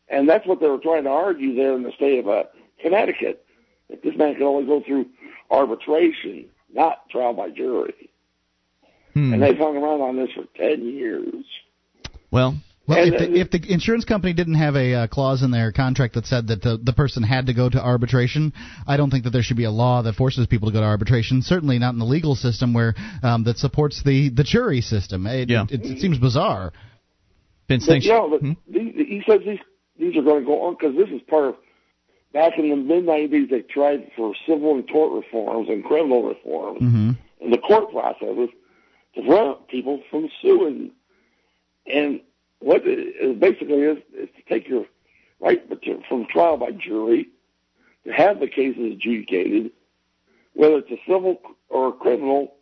And 0.08 0.28
that's 0.28 0.46
what 0.46 0.60
they 0.60 0.66
were 0.68 0.78
trying 0.78 1.04
to 1.04 1.10
argue 1.10 1.54
there 1.54 1.74
in 1.74 1.82
the 1.82 1.92
state 1.92 2.18
of 2.18 2.28
uh, 2.28 2.44
Connecticut, 2.80 3.44
that 3.90 4.02
this 4.02 4.16
man 4.16 4.34
can 4.34 4.42
only 4.44 4.66
go 4.66 4.82
through 4.84 5.06
arbitration, 5.50 6.46
not 6.72 7.08
trial 7.10 7.34
by 7.34 7.50
jury. 7.50 8.10
Hmm. 9.14 9.34
And 9.34 9.42
they've 9.42 9.56
hung 9.56 9.76
around 9.76 10.00
on 10.00 10.16
this 10.16 10.30
for 10.34 10.44
10 10.56 10.84
years. 10.86 11.44
Well, 12.30 12.56
Well, 12.88 12.98
And, 12.98 13.14
if 13.14 13.18
the, 13.20 13.38
if 13.38 13.50
the 13.50 13.72
insurance 13.72 14.06
company 14.06 14.32
didn't 14.32 14.54
have 14.54 14.74
a 14.74 14.94
uh, 14.94 15.06
clause 15.08 15.42
in 15.42 15.50
their 15.50 15.72
contract 15.72 16.14
that 16.14 16.24
said 16.26 16.46
that 16.48 16.62
the, 16.62 16.78
the 16.82 16.94
person 16.94 17.22
had 17.22 17.46
to 17.46 17.52
go 17.54 17.68
to 17.68 17.78
arbitration, 17.78 18.54
I 18.86 18.96
don't 18.96 19.10
think 19.10 19.24
that 19.24 19.30
there 19.30 19.42
should 19.42 19.58
be 19.58 19.64
a 19.64 19.70
law 19.70 20.00
that 20.02 20.14
forces 20.14 20.46
people 20.46 20.68
to 20.68 20.72
go 20.72 20.80
to 20.80 20.86
arbitration. 20.86 21.42
Certainly 21.42 21.78
not 21.80 21.92
in 21.92 21.98
the 21.98 22.06
legal 22.06 22.34
system 22.34 22.72
where 22.72 22.94
um, 23.22 23.44
that 23.44 23.58
supports 23.58 24.02
the, 24.02 24.30
the 24.30 24.42
jury 24.42 24.80
system. 24.80 25.26
It, 25.26 25.50
Yeah. 25.50 25.66
it, 25.70 25.84
it 25.84 25.98
seems 26.00 26.18
bizarre. 26.18 26.72
Vince, 27.68 27.84
But, 27.84 27.92
thanks. 27.92 28.06
you 28.06 28.12
know, 28.12 28.30
but 28.30 28.40
Hmm? 28.40 28.52
these, 28.66 28.94
he 28.94 29.22
says 29.28 29.40
these 29.44 29.58
these 29.98 30.16
are 30.16 30.22
going 30.22 30.40
to 30.40 30.46
go 30.46 30.62
on 30.62 30.76
because 30.80 30.96
this 30.96 31.08
is 31.10 31.20
part 31.28 31.44
of 31.46 31.56
back 32.32 32.52
in 32.58 32.70
the 32.70 32.76
mid 32.76 33.04
'90s. 33.04 33.50
They 33.50 33.60
tried 33.62 34.10
for 34.16 34.32
civil 34.46 34.76
and 34.76 34.88
tort 34.88 35.12
reforms 35.12 35.68
and 35.68 35.84
criminal 35.84 36.22
reforms 36.22 36.80
Mm-hmm. 36.80 37.10
in 37.44 37.50
the 37.50 37.58
court 37.58 37.90
processes 37.90 38.48
to 39.16 39.20
prevent 39.22 39.68
people 39.68 40.00
from 40.10 40.30
suing. 40.40 40.92
And 41.86 42.20
what 42.60 42.82
it 42.84 43.40
basically 43.40 43.82
is 43.82 43.98
is 44.16 44.28
to 44.36 44.42
take 44.48 44.68
your 44.68 44.84
right 45.40 45.62
from 46.08 46.26
trial 46.26 46.56
by 46.56 46.70
jury 46.72 47.28
to 48.04 48.12
have 48.12 48.40
the 48.40 48.48
cases 48.48 48.92
adjudicated, 48.92 49.70
whether 50.54 50.78
it's 50.78 50.90
a 50.90 51.00
civil 51.06 51.40
or 51.68 51.88
a 51.88 51.92
criminal. 51.92 52.54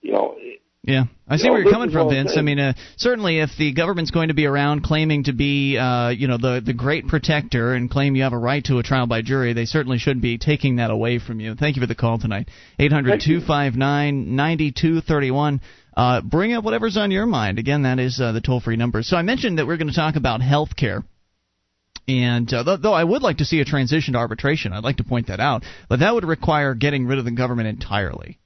You 0.00 0.12
know, 0.12 0.36
Yeah, 0.84 1.04
I 1.26 1.36
see 1.36 1.44
You 1.44 1.48
know, 1.48 1.52
where 1.54 1.62
you're 1.62 1.72
coming 1.72 1.90
from, 1.90 2.08
Vince. 2.08 2.36
I 2.36 2.42
mean, 2.42 2.58
uh, 2.60 2.74
certainly 2.96 3.40
if 3.40 3.50
the 3.58 3.72
government's 3.72 4.10
going 4.10 4.28
to 4.28 4.34
be 4.34 4.46
around 4.46 4.84
claiming 4.84 5.24
to 5.24 5.32
be, 5.32 5.76
uh, 5.76 6.10
you 6.10 6.28
know, 6.28 6.38
the 6.38 6.62
the 6.64 6.72
great 6.72 7.08
protector 7.08 7.74
and 7.74 7.90
claim 7.90 8.14
you 8.14 8.22
have 8.22 8.32
a 8.32 8.38
right 8.38 8.64
to 8.66 8.78
a 8.78 8.82
trial 8.82 9.06
by 9.06 9.22
jury, 9.22 9.54
they 9.54 9.64
certainly 9.64 9.98
should 9.98 10.20
be 10.20 10.38
taking 10.38 10.76
that 10.76 10.90
away 10.90 11.18
from 11.18 11.40
you. 11.40 11.54
Thank 11.54 11.76
you 11.76 11.82
for 11.82 11.86
the 11.86 11.96
call 11.96 12.18
tonight. 12.18 12.48
Eight 12.78 12.92
hundred 12.92 13.22
two 13.24 13.40
five 13.40 13.74
nine 13.74 14.36
ninety 14.36 14.72
two 14.72 15.00
thirty 15.00 15.30
one. 15.30 15.60
Uh, 15.98 16.20
bring 16.20 16.52
up 16.52 16.62
whatever's 16.62 16.96
on 16.96 17.10
your 17.10 17.26
mind. 17.26 17.58
Again, 17.58 17.82
that 17.82 17.98
is 17.98 18.20
uh, 18.20 18.30
the 18.30 18.40
toll 18.40 18.60
free 18.60 18.76
number. 18.76 19.02
So 19.02 19.16
I 19.16 19.22
mentioned 19.22 19.58
that 19.58 19.66
we're 19.66 19.78
going 19.78 19.88
to 19.88 19.94
talk 19.94 20.14
about 20.14 20.40
health 20.40 20.76
care. 20.76 21.02
And 22.06 22.54
uh, 22.54 22.62
though, 22.62 22.76
though 22.76 22.92
I 22.92 23.02
would 23.02 23.20
like 23.20 23.38
to 23.38 23.44
see 23.44 23.60
a 23.60 23.64
transition 23.64 24.12
to 24.12 24.20
arbitration, 24.20 24.72
I'd 24.72 24.84
like 24.84 24.98
to 24.98 25.04
point 25.04 25.26
that 25.26 25.40
out, 25.40 25.64
but 25.88 25.98
that 25.98 26.14
would 26.14 26.24
require 26.24 26.76
getting 26.76 27.08
rid 27.08 27.18
of 27.18 27.24
the 27.24 27.32
government 27.32 27.66
entirely. 27.66 28.38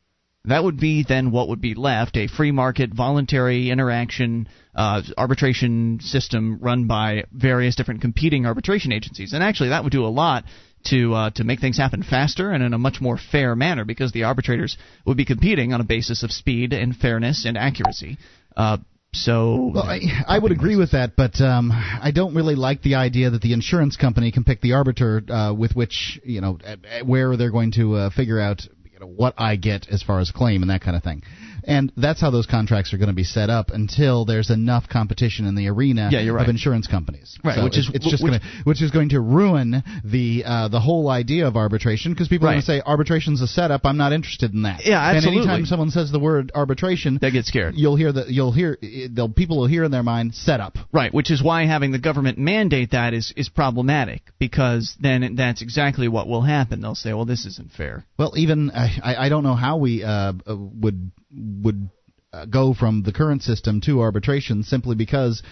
That 0.46 0.64
would 0.64 0.80
be 0.80 1.04
then 1.06 1.30
what 1.30 1.48
would 1.48 1.60
be 1.60 1.74
left 1.74 2.16
a 2.16 2.26
free 2.26 2.52
market, 2.52 2.92
voluntary 2.94 3.68
interaction 3.68 4.48
uh, 4.74 5.02
arbitration 5.18 6.00
system 6.00 6.58
run 6.58 6.86
by 6.86 7.24
various 7.32 7.76
different 7.76 8.00
competing 8.00 8.46
arbitration 8.46 8.92
agencies. 8.92 9.34
And 9.34 9.42
actually, 9.42 9.68
that 9.68 9.84
would 9.84 9.92
do 9.92 10.06
a 10.06 10.08
lot 10.08 10.44
to 10.86 11.14
uh, 11.14 11.30
to 11.30 11.44
make 11.44 11.60
things 11.60 11.78
happen 11.78 12.02
faster 12.02 12.50
and 12.50 12.62
in 12.62 12.72
a 12.74 12.78
much 12.78 13.00
more 13.00 13.18
fair 13.18 13.54
manner 13.54 13.84
because 13.84 14.12
the 14.12 14.24
arbitrators 14.24 14.76
would 15.06 15.16
be 15.16 15.24
competing 15.24 15.72
on 15.72 15.80
a 15.80 15.84
basis 15.84 16.22
of 16.22 16.30
speed 16.30 16.72
and 16.72 16.96
fairness 16.96 17.44
and 17.46 17.56
accuracy. 17.56 18.18
Uh, 18.56 18.78
so 19.14 19.72
Well, 19.74 19.84
I, 19.84 20.00
I 20.26 20.38
would 20.38 20.52
agree 20.52 20.76
with 20.76 20.92
that, 20.92 21.16
but 21.16 21.38
um, 21.40 21.70
I 21.70 22.12
don't 22.14 22.34
really 22.34 22.54
like 22.54 22.80
the 22.80 22.94
idea 22.94 23.28
that 23.28 23.42
the 23.42 23.52
insurance 23.52 23.96
company 23.96 24.32
can 24.32 24.42
pick 24.42 24.62
the 24.62 24.72
arbiter 24.72 25.22
uh, 25.28 25.52
with 25.52 25.74
which 25.74 26.18
you 26.24 26.40
know 26.40 26.58
where 27.04 27.36
they're 27.36 27.50
going 27.50 27.72
to 27.72 27.94
uh, 27.94 28.10
figure 28.10 28.40
out 28.40 28.62
you 28.90 29.00
know 29.00 29.06
what 29.06 29.34
I 29.36 29.56
get 29.56 29.86
as 29.90 30.02
far 30.02 30.20
as 30.20 30.30
claim 30.30 30.62
and 30.62 30.70
that 30.70 30.80
kind 30.80 30.96
of 30.96 31.02
thing. 31.02 31.22
And 31.64 31.92
that's 31.96 32.20
how 32.20 32.30
those 32.30 32.46
contracts 32.46 32.92
are 32.92 32.98
going 32.98 33.08
to 33.08 33.14
be 33.14 33.24
set 33.24 33.50
up 33.50 33.70
until 33.70 34.24
there's 34.24 34.50
enough 34.50 34.88
competition 34.88 35.46
in 35.46 35.54
the 35.54 35.68
arena 35.68 36.08
Yeah, 36.10 36.28
right. 36.30 36.42
of 36.42 36.48
insurance 36.48 36.86
companies. 36.86 37.38
Right, 37.44 37.56
So 37.56 37.64
which 37.64 37.78
is- 37.78 37.88
it's, 37.88 37.96
it's 38.04 38.10
just 38.10 38.22
which- 38.22 38.30
going 38.32 38.40
to 38.40 38.46
which 38.64 38.82
is 38.82 38.90
going 38.90 39.08
to 39.10 39.20
ruin 39.20 39.82
the 40.04 40.44
uh, 40.46 40.68
the 40.68 40.80
whole 40.80 41.08
idea 41.08 41.46
of 41.46 41.56
arbitration 41.56 42.12
because 42.12 42.28
people 42.28 42.48
are 42.48 42.52
going 42.52 42.60
to 42.60 42.66
say 42.66 42.80
arbitration's 42.84 43.40
a 43.42 43.46
setup. 43.46 43.82
I'm 43.84 43.96
not 43.96 44.12
interested 44.12 44.52
in 44.52 44.62
that. 44.62 44.84
Yeah, 44.86 45.00
absolutely. 45.00 45.42
And 45.42 45.50
anytime 45.50 45.66
someone 45.66 45.90
says 45.90 46.10
the 46.10 46.18
word 46.20 46.50
arbitration, 46.54 47.18
they 47.20 47.30
get 47.30 47.44
scared. 47.46 47.74
you'll 47.76 47.96
hear 47.96 48.12
that 48.12 48.28
you'll 48.28 48.52
hear 48.52 48.78
they'll 49.10 49.28
people 49.28 49.58
will 49.58 49.66
hear 49.66 49.84
in 49.84 49.90
their 49.90 50.02
mind 50.02 50.34
setup. 50.34 50.76
Right, 50.92 51.12
which 51.12 51.30
is 51.30 51.42
why 51.42 51.66
having 51.66 51.92
the 51.92 51.98
government 51.98 52.38
mandate 52.38 52.90
that 52.92 53.14
is 53.14 53.32
is 53.36 53.48
problematic 53.48 54.22
because 54.38 54.96
then 55.00 55.34
that's 55.36 55.62
exactly 55.62 56.08
what 56.08 56.26
will 56.28 56.42
happen. 56.42 56.80
They'll 56.80 56.94
say, 56.94 57.12
"Well, 57.12 57.24
this 57.24 57.46
isn't 57.46 57.72
fair." 57.72 58.04
Well, 58.18 58.32
even 58.36 58.70
I, 58.70 58.98
I 59.02 59.26
I 59.26 59.28
don't 59.28 59.42
know 59.44 59.54
how 59.54 59.76
we 59.78 60.02
uh, 60.02 60.32
would 60.46 61.10
would 61.34 61.88
uh, 62.32 62.46
go 62.46 62.74
from 62.74 63.02
the 63.02 63.12
current 63.12 63.42
system 63.42 63.80
to 63.82 64.00
arbitration 64.00 64.62
simply 64.62 64.96
because 64.96 65.42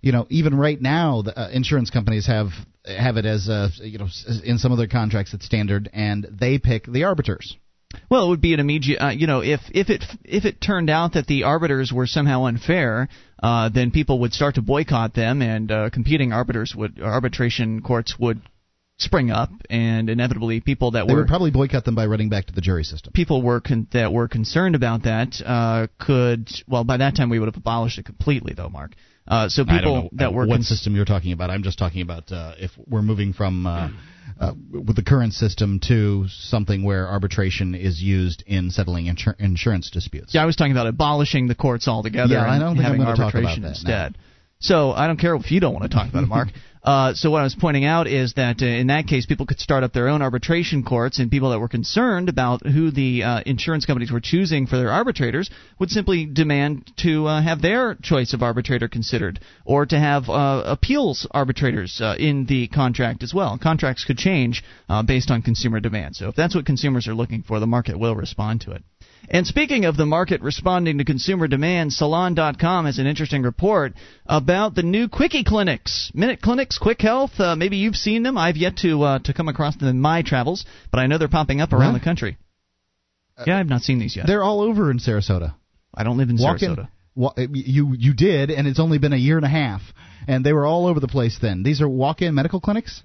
you 0.00 0.12
know 0.12 0.26
even 0.30 0.54
right 0.54 0.80
now 0.80 1.22
the 1.22 1.38
uh, 1.38 1.48
insurance 1.50 1.90
companies 1.90 2.26
have 2.26 2.48
have 2.84 3.16
it 3.16 3.26
as 3.26 3.48
uh, 3.48 3.68
you 3.80 3.98
know 3.98 4.08
in 4.44 4.58
some 4.58 4.72
of 4.72 4.78
their 4.78 4.88
contracts 4.88 5.34
it's 5.34 5.46
standard 5.46 5.90
and 5.92 6.26
they 6.30 6.58
pick 6.58 6.84
the 6.86 7.04
arbiters. 7.04 7.56
Well, 8.08 8.26
it 8.26 8.28
would 8.30 8.40
be 8.40 8.54
an 8.54 8.60
immediate. 8.60 9.02
Uh, 9.02 9.10
you 9.10 9.26
know, 9.26 9.40
if 9.40 9.60
if 9.70 9.90
it 9.90 10.04
if 10.24 10.44
it 10.44 10.60
turned 10.60 10.88
out 10.88 11.12
that 11.12 11.26
the 11.26 11.44
arbiters 11.44 11.92
were 11.92 12.06
somehow 12.06 12.44
unfair, 12.44 13.08
uh, 13.42 13.68
then 13.68 13.90
people 13.90 14.20
would 14.20 14.32
start 14.32 14.54
to 14.54 14.62
boycott 14.62 15.14
them, 15.14 15.42
and 15.42 15.70
uh, 15.70 15.90
competing 15.90 16.32
arbiters 16.32 16.74
would 16.74 17.00
arbitration 17.00 17.82
courts 17.82 18.18
would 18.18 18.40
spring 19.02 19.30
up, 19.30 19.50
and 19.68 20.08
inevitably 20.08 20.60
people 20.60 20.92
that 20.92 21.06
They 21.06 21.14
were 21.14 21.20
would 21.20 21.28
probably 21.28 21.50
boycott 21.50 21.84
them 21.84 21.94
by 21.94 22.06
running 22.06 22.28
back 22.28 22.46
to 22.46 22.52
the 22.52 22.60
jury 22.60 22.84
system. 22.84 23.12
people 23.12 23.42
were 23.42 23.60
con- 23.60 23.88
that 23.92 24.12
were 24.12 24.28
concerned 24.28 24.74
about 24.74 25.02
that 25.04 25.40
uh, 25.44 25.86
could 25.98 26.48
well 26.66 26.84
by 26.84 26.96
that 26.98 27.16
time 27.16 27.28
we 27.30 27.38
would 27.38 27.46
have 27.46 27.56
abolished 27.56 27.98
it 27.98 28.04
completely 28.06 28.54
though 28.54 28.68
Mark. 28.68 28.92
Uh, 29.26 29.48
so 29.48 29.62
I 29.62 29.76
people 29.78 29.94
don't 29.94 30.12
know 30.12 30.18
that 30.18 30.34
were 30.34 30.46
what 30.46 30.56
cons- 30.56 30.68
system 30.68 30.96
you're 30.96 31.04
talking 31.04 31.32
about. 31.32 31.50
I'm 31.50 31.62
just 31.62 31.78
talking 31.78 32.02
about 32.02 32.32
uh, 32.32 32.54
if 32.58 32.72
we're 32.88 33.02
moving 33.02 33.32
from 33.32 33.66
uh, 33.66 33.88
uh, 34.40 34.52
with 34.72 34.96
the 34.96 35.04
current 35.04 35.32
system 35.32 35.78
to 35.88 36.26
something 36.28 36.82
where 36.82 37.06
arbitration 37.06 37.74
is 37.74 38.02
used 38.02 38.42
in 38.46 38.70
settling 38.70 39.06
insur- 39.06 39.38
insurance 39.38 39.90
disputes. 39.90 40.34
Yeah, 40.34 40.42
I 40.42 40.46
was 40.46 40.56
talking 40.56 40.72
about 40.72 40.88
abolishing 40.88 41.46
the 41.46 41.54
courts 41.54 41.86
altogether 41.86 42.34
Yeah, 42.34 42.50
I 42.50 42.58
don't 42.58 42.74
think 42.74 42.86
I'm 42.86 42.92
having 42.92 43.02
gonna 43.02 43.16
talk 43.16 43.34
about 43.34 43.34
arbitration 43.36 43.62
that 43.62 43.68
instead. 43.68 44.18
So 44.58 44.92
I 44.92 45.06
don't 45.08 45.18
care 45.18 45.34
if 45.34 45.50
you 45.50 45.60
don't 45.60 45.74
want 45.74 45.90
to 45.90 45.96
talk 45.96 46.08
about 46.08 46.22
it, 46.24 46.28
Mark. 46.28 46.48
Uh, 46.84 47.14
so 47.14 47.30
what 47.30 47.40
I 47.40 47.44
was 47.44 47.54
pointing 47.54 47.84
out 47.84 48.08
is 48.08 48.34
that 48.34 48.60
uh, 48.60 48.66
in 48.66 48.88
that 48.88 49.06
case, 49.06 49.24
people 49.24 49.46
could 49.46 49.60
start 49.60 49.84
up 49.84 49.92
their 49.92 50.08
own 50.08 50.20
arbitration 50.20 50.82
courts, 50.82 51.20
and 51.20 51.30
people 51.30 51.50
that 51.50 51.60
were 51.60 51.68
concerned 51.68 52.28
about 52.28 52.66
who 52.66 52.90
the 52.90 53.22
uh, 53.22 53.40
insurance 53.46 53.86
companies 53.86 54.10
were 54.10 54.20
choosing 54.20 54.66
for 54.66 54.76
their 54.76 54.90
arbitrators 54.90 55.48
would 55.78 55.90
simply 55.90 56.26
demand 56.26 56.90
to 56.96 57.26
uh, 57.26 57.40
have 57.40 57.62
their 57.62 57.94
choice 57.94 58.32
of 58.32 58.42
arbitrator 58.42 58.88
considered, 58.88 59.38
or 59.64 59.86
to 59.86 59.96
have 59.96 60.28
uh, 60.28 60.64
appeals 60.66 61.24
arbitrators 61.30 62.00
uh, 62.00 62.16
in 62.18 62.46
the 62.46 62.66
contract 62.66 63.22
as 63.22 63.32
well. 63.32 63.56
Contracts 63.62 64.04
could 64.04 64.18
change 64.18 64.64
based 65.06 65.30
on 65.30 65.40
consumer 65.40 65.80
demand. 65.80 66.16
So 66.16 66.28
if 66.28 66.34
that's 66.34 66.54
what 66.54 66.66
consumers 66.66 67.06
are 67.06 67.14
looking 67.14 67.42
for, 67.42 67.60
the 67.60 67.66
market 67.66 67.98
will 67.98 68.16
respond 68.16 68.62
to 68.62 68.72
it. 68.72 68.82
And 69.30 69.46
speaking 69.46 69.84
of 69.84 69.96
the 69.96 70.04
market 70.06 70.40
responding 70.42 70.98
to 70.98 71.04
consumer 71.04 71.46
demand, 71.48 71.92
Salon.com 71.92 72.86
has 72.86 72.98
an 72.98 73.06
interesting 73.06 73.42
report 73.42 73.94
about 74.26 74.74
the 74.74 74.82
new 74.82 75.08
quickie 75.08 75.44
clinics, 75.44 76.10
minute 76.14 76.40
clinics, 76.42 76.76
Quick 76.78 77.00
Health. 77.00 77.30
Uh, 77.38 77.56
maybe 77.56 77.76
you've 77.76 77.96
seen 77.96 78.22
them. 78.22 78.36
I've 78.36 78.56
yet 78.56 78.76
to 78.78 79.02
uh, 79.02 79.18
to 79.20 79.32
come 79.32 79.48
across 79.48 79.76
them 79.76 79.88
in 79.88 80.00
my 80.00 80.22
travels, 80.22 80.64
but 80.90 80.98
I 80.98 81.06
know 81.06 81.18
they're 81.18 81.28
popping 81.28 81.60
up 81.60 81.72
around 81.72 81.94
the 81.94 82.00
country. 82.00 82.36
yeah, 83.46 83.58
I've 83.58 83.68
not 83.68 83.82
seen 83.82 83.98
these 83.98 84.16
yet. 84.16 84.26
They're 84.26 84.42
all 84.44 84.60
over 84.60 84.90
in 84.90 84.98
Sarasota. 84.98 85.54
I 85.94 86.04
don't 86.04 86.18
live 86.18 86.28
in 86.30 86.36
Walk 86.38 86.58
Sarasota. 86.58 86.78
In, 86.80 86.88
wa- 87.14 87.34
you 87.36 87.94
you 87.98 88.14
did, 88.14 88.50
and 88.50 88.66
it's 88.66 88.80
only 88.80 88.98
been 88.98 89.12
a 89.12 89.16
year 89.16 89.36
and 89.36 89.46
a 89.46 89.48
half, 89.50 89.82
and 90.28 90.44
they 90.44 90.52
were 90.52 90.66
all 90.66 90.86
over 90.86 91.00
the 91.00 91.08
place. 91.08 91.38
Then 91.40 91.62
these 91.62 91.80
are 91.80 91.88
walk-in 91.88 92.34
medical 92.34 92.60
clinics. 92.60 93.02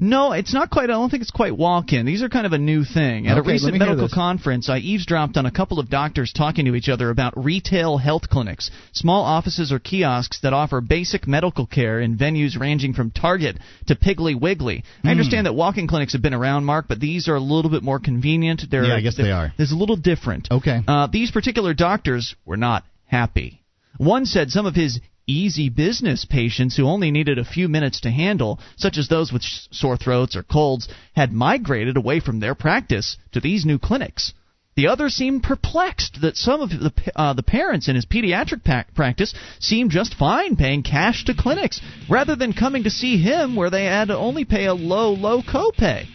No, 0.00 0.30
it's 0.30 0.54
not 0.54 0.70
quite. 0.70 0.84
I 0.84 0.92
don't 0.92 1.10
think 1.10 1.22
it's 1.22 1.32
quite 1.32 1.56
walk-in. 1.56 2.06
These 2.06 2.22
are 2.22 2.28
kind 2.28 2.46
of 2.46 2.52
a 2.52 2.58
new 2.58 2.84
thing. 2.84 3.26
At 3.26 3.36
Okay, 3.38 3.50
a 3.50 3.52
recent 3.54 3.72
me 3.72 3.80
medical 3.80 4.08
conference, 4.08 4.68
I 4.68 4.78
eavesdropped 4.78 5.36
on 5.36 5.44
a 5.44 5.50
couple 5.50 5.80
of 5.80 5.90
doctors 5.90 6.32
talking 6.32 6.66
to 6.66 6.76
each 6.76 6.88
other 6.88 7.10
about 7.10 7.32
retail 7.36 7.98
health 7.98 8.28
clinics, 8.30 8.70
small 8.92 9.24
offices 9.24 9.72
or 9.72 9.80
kiosks 9.80 10.38
that 10.42 10.52
offer 10.52 10.80
basic 10.80 11.26
medical 11.26 11.66
care 11.66 12.00
in 12.00 12.16
venues 12.16 12.56
ranging 12.56 12.94
from 12.94 13.10
Target 13.10 13.58
to 13.88 13.96
Piggly 13.96 14.40
Wiggly. 14.40 14.84
Hmm. 15.02 15.08
I 15.08 15.10
understand 15.10 15.46
that 15.46 15.54
walk-in 15.54 15.88
clinics 15.88 16.12
have 16.12 16.22
been 16.22 16.34
around, 16.34 16.64
Mark, 16.64 16.86
but 16.88 17.00
these 17.00 17.26
are 17.26 17.34
a 17.34 17.40
little 17.40 17.70
bit 17.70 17.82
more 17.82 17.98
convenient. 17.98 18.62
They're, 18.70 18.84
Yeah, 18.84 18.94
I 18.94 19.00
guess 19.00 19.16
they 19.16 19.32
are. 19.32 19.52
There's 19.56 19.72
a 19.72 19.76
little 19.76 19.96
different. 19.96 20.46
Okay. 20.48 20.80
Uh, 20.86 21.08
these 21.10 21.32
particular 21.32 21.74
doctors 21.74 22.36
were 22.44 22.56
not 22.56 22.84
happy. 23.06 23.64
One 23.96 24.26
said 24.26 24.50
some 24.50 24.64
of 24.64 24.76
his 24.76 25.00
easy 25.28 25.68
business 25.68 26.24
patients 26.24 26.76
who 26.76 26.86
only 26.86 27.10
needed 27.10 27.38
a 27.38 27.44
few 27.44 27.68
minutes 27.68 28.00
to 28.00 28.10
handle, 28.10 28.58
such 28.76 28.96
as 28.98 29.08
those 29.08 29.32
with 29.32 29.42
sore 29.70 29.96
throats 29.96 30.34
or 30.34 30.42
colds, 30.42 30.88
had 31.14 31.32
migrated 31.32 31.96
away 31.96 32.18
from 32.18 32.40
their 32.40 32.54
practice 32.54 33.16
to 33.32 33.40
these 33.40 33.64
new 33.64 33.78
clinics. 33.78 34.32
The 34.74 34.86
other 34.86 35.08
seemed 35.08 35.42
perplexed 35.42 36.20
that 36.20 36.36
some 36.36 36.60
of 36.60 36.70
the 36.70 36.92
uh, 37.16 37.32
the 37.32 37.42
parents 37.42 37.88
in 37.88 37.96
his 37.96 38.06
pediatric 38.06 38.62
practice 38.94 39.34
seemed 39.58 39.90
just 39.90 40.14
fine 40.14 40.54
paying 40.54 40.84
cash 40.84 41.24
to 41.24 41.34
clinics 41.34 41.80
rather 42.08 42.36
than 42.36 42.52
coming 42.52 42.84
to 42.84 42.90
see 42.90 43.20
him 43.20 43.56
where 43.56 43.70
they 43.70 43.86
had 43.86 44.06
to 44.06 44.16
only 44.16 44.44
pay 44.44 44.66
a 44.66 44.74
low, 44.74 45.12
low 45.12 45.42
copay. 45.42 46.06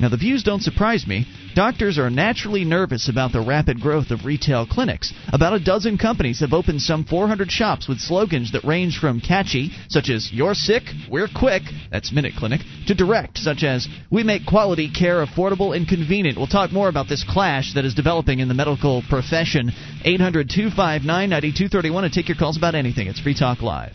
Now, 0.00 0.08
the 0.08 0.16
views 0.16 0.42
don't 0.42 0.62
surprise 0.62 1.06
me. 1.06 1.24
Doctors 1.54 1.98
are 1.98 2.10
naturally 2.10 2.64
nervous 2.64 3.08
about 3.08 3.30
the 3.30 3.40
rapid 3.40 3.80
growth 3.80 4.10
of 4.10 4.24
retail 4.24 4.66
clinics. 4.66 5.12
About 5.32 5.52
a 5.52 5.60
dozen 5.60 5.96
companies 5.96 6.40
have 6.40 6.52
opened 6.52 6.82
some 6.82 7.04
400 7.04 7.48
shops 7.48 7.86
with 7.86 8.00
slogans 8.00 8.50
that 8.52 8.64
range 8.64 8.98
from 8.98 9.20
catchy, 9.20 9.70
such 9.88 10.10
as 10.10 10.32
You're 10.32 10.54
sick, 10.54 10.82
we're 11.08 11.28
quick, 11.28 11.62
that's 11.92 12.10
Minute 12.10 12.34
Clinic, 12.36 12.62
to 12.88 12.94
direct, 12.94 13.38
such 13.38 13.62
as 13.62 13.86
We 14.10 14.24
make 14.24 14.46
quality 14.46 14.90
care 14.90 15.24
affordable 15.24 15.76
and 15.76 15.86
convenient. 15.86 16.36
We'll 16.36 16.48
talk 16.48 16.72
more 16.72 16.88
about 16.88 17.08
this 17.08 17.22
clash 17.22 17.74
that 17.74 17.84
is 17.84 17.94
developing 17.94 18.40
in 18.40 18.48
the 18.48 18.54
medical 18.54 19.04
profession. 19.08 19.70
800 20.04 20.50
259 20.50 21.06
9231 21.06 22.04
and 22.04 22.12
take 22.12 22.28
your 22.28 22.36
calls 22.36 22.56
about 22.56 22.74
anything. 22.74 23.06
It's 23.06 23.20
Free 23.20 23.34
Talk 23.34 23.62
Live. 23.62 23.94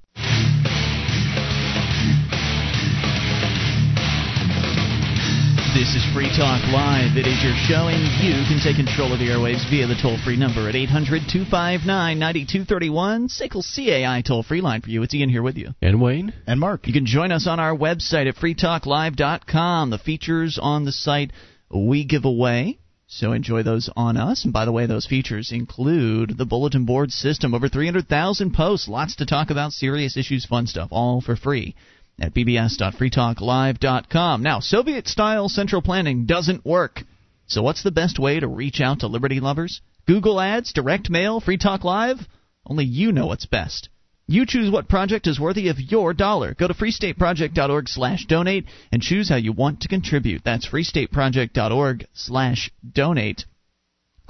This 5.73 5.95
is 5.95 6.03
Free 6.13 6.27
Talk 6.27 6.59
Live. 6.67 7.15
It 7.15 7.25
is 7.25 7.41
your 7.41 7.55
show, 7.55 7.87
and 7.87 8.03
you 8.19 8.43
can 8.43 8.59
take 8.61 8.75
control 8.75 9.13
of 9.13 9.19
the 9.19 9.27
airwaves 9.27 9.63
via 9.69 9.87
the 9.87 9.95
toll 9.95 10.17
free 10.21 10.35
number 10.35 10.67
at 10.67 10.75
800 10.75 11.21
259 11.31 12.19
9231. 12.19 13.29
SACL 13.29 13.63
CAI 13.63 14.21
toll 14.21 14.43
free 14.43 14.59
line 14.59 14.81
for 14.81 14.89
you. 14.89 15.01
It's 15.01 15.13
Ian 15.15 15.29
here 15.29 15.41
with 15.41 15.55
you. 15.55 15.69
And 15.81 16.01
Wayne. 16.01 16.33
And 16.45 16.59
Mark. 16.59 16.87
You 16.87 16.93
can 16.93 17.05
join 17.05 17.31
us 17.31 17.47
on 17.47 17.61
our 17.61 17.73
website 17.73 18.27
at 18.27 18.35
freetalklive.com. 18.35 19.91
The 19.91 19.97
features 19.97 20.59
on 20.61 20.83
the 20.83 20.91
site 20.91 21.31
we 21.73 22.03
give 22.03 22.25
away. 22.25 22.79
So 23.07 23.31
enjoy 23.31 23.63
those 23.63 23.89
on 23.95 24.17
us. 24.17 24.43
And 24.43 24.51
by 24.51 24.65
the 24.65 24.73
way, 24.73 24.87
those 24.87 25.05
features 25.05 25.53
include 25.53 26.37
the 26.37 26.45
bulletin 26.45 26.83
board 26.83 27.11
system. 27.11 27.53
Over 27.53 27.69
300,000 27.69 28.53
posts. 28.53 28.89
Lots 28.89 29.15
to 29.15 29.25
talk 29.25 29.49
about. 29.49 29.71
Serious 29.71 30.17
issues, 30.17 30.45
fun 30.45 30.67
stuff. 30.67 30.89
All 30.91 31.21
for 31.21 31.37
free 31.37 31.75
at 32.21 32.33
bbs.freetalklive.com. 32.33 34.43
Now, 34.43 34.59
Soviet 34.59 35.07
style 35.07 35.49
central 35.49 35.81
planning 35.81 36.25
doesn't 36.25 36.65
work. 36.65 37.01
So, 37.47 37.61
what's 37.61 37.83
the 37.83 37.91
best 37.91 38.19
way 38.19 38.39
to 38.39 38.47
reach 38.47 38.79
out 38.79 39.01
to 39.01 39.07
liberty 39.07 39.41
lovers? 39.41 39.81
Google 40.07 40.39
Ads, 40.39 40.71
direct 40.71 41.09
mail, 41.09 41.41
Free 41.41 41.57
Talk 41.57 41.83
Live? 41.83 42.19
Only 42.65 42.85
you 42.85 43.11
know 43.11 43.25
what's 43.25 43.45
best. 43.45 43.89
You 44.27 44.45
choose 44.45 44.71
what 44.71 44.87
project 44.87 45.27
is 45.27 45.39
worthy 45.39 45.67
of 45.67 45.79
your 45.79 46.13
dollar. 46.13 46.53
Go 46.53 46.67
to 46.67 46.73
freestateproject.org 46.73 47.89
slash 47.89 48.25
donate 48.27 48.65
and 48.91 49.01
choose 49.01 49.27
how 49.27 49.35
you 49.35 49.51
want 49.51 49.81
to 49.81 49.89
contribute. 49.89 50.43
That's 50.45 50.67
freestateproject.org 50.67 52.05
slash 52.13 52.71
donate. 52.89 53.45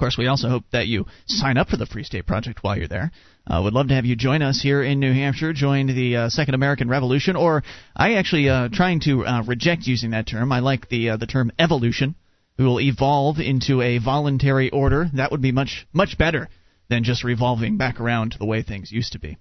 Course, 0.02 0.18
we 0.18 0.26
also 0.26 0.48
hope 0.48 0.64
that 0.72 0.88
you 0.88 1.06
sign 1.26 1.56
up 1.56 1.68
for 1.68 1.76
the 1.76 1.86
Free 1.86 2.02
State 2.02 2.26
Project 2.26 2.64
while 2.64 2.76
you're 2.76 2.88
there. 2.88 3.12
Uh, 3.46 3.60
would 3.62 3.72
love 3.72 3.86
to 3.86 3.94
have 3.94 4.04
you 4.04 4.16
join 4.16 4.42
us 4.42 4.60
here 4.60 4.82
in 4.82 4.98
New 4.98 5.12
Hampshire, 5.12 5.52
join 5.52 5.86
the 5.86 6.16
uh, 6.16 6.28
Second 6.28 6.56
American 6.56 6.88
Revolution, 6.88 7.36
or 7.36 7.62
I 7.94 8.14
actually 8.14 8.48
uh, 8.48 8.68
trying 8.72 8.98
to 9.02 9.24
uh, 9.24 9.44
reject 9.44 9.86
using 9.86 10.10
that 10.10 10.26
term. 10.26 10.50
I 10.50 10.58
like 10.58 10.88
the 10.88 11.10
uh, 11.10 11.18
the 11.18 11.26
term 11.28 11.52
evolution. 11.56 12.16
We 12.58 12.64
will 12.64 12.80
evolve 12.80 13.38
into 13.38 13.80
a 13.80 13.98
voluntary 13.98 14.70
order. 14.70 15.08
That 15.14 15.30
would 15.30 15.40
be 15.40 15.52
much 15.52 15.86
much 15.92 16.18
better 16.18 16.48
than 16.88 17.04
just 17.04 17.22
revolving 17.22 17.76
back 17.76 18.00
around 18.00 18.32
to 18.32 18.38
the 18.38 18.44
way 18.44 18.62
things 18.62 18.90
used 18.90 19.12
to 19.12 19.20
be. 19.20 19.38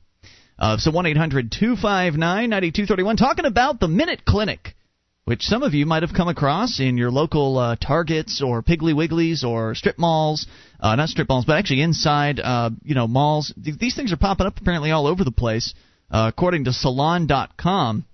Uh, 0.59 0.77
so 0.77 0.91
one 0.91 1.07
eight 1.07 1.17
hundred 1.17 1.51
two 1.51 1.75
five 1.75 2.13
nine 2.13 2.51
ninety 2.51 2.71
two 2.71 2.85
thirty 2.85 3.01
one. 3.01 3.17
Talking 3.17 3.45
about 3.45 3.79
the 3.79 3.87
Minute 3.87 4.25
Clinic 4.25 4.75
which 5.25 5.43
some 5.43 5.63
of 5.63 5.73
you 5.73 5.85
might 5.85 6.03
have 6.03 6.13
come 6.13 6.27
across 6.27 6.79
in 6.79 6.97
your 6.97 7.11
local 7.11 7.57
uh, 7.57 7.75
Targets 7.75 8.41
or 8.41 8.63
Piggly 8.63 8.93
Wigglies 8.93 9.43
or 9.43 9.75
strip 9.75 9.99
malls. 9.99 10.47
Uh, 10.79 10.95
not 10.95 11.09
strip 11.09 11.29
malls, 11.29 11.45
but 11.45 11.57
actually 11.57 11.81
inside, 11.81 12.39
uh, 12.39 12.71
you 12.83 12.95
know, 12.95 13.07
malls. 13.07 13.53
These 13.55 13.95
things 13.95 14.11
are 14.11 14.17
popping 14.17 14.47
up 14.47 14.59
apparently 14.59 14.91
all 14.91 15.07
over 15.07 15.23
the 15.23 15.31
place. 15.31 15.73
Uh, 16.09 16.29
according 16.33 16.65
to 16.65 16.73
Salon.com, 16.73 18.05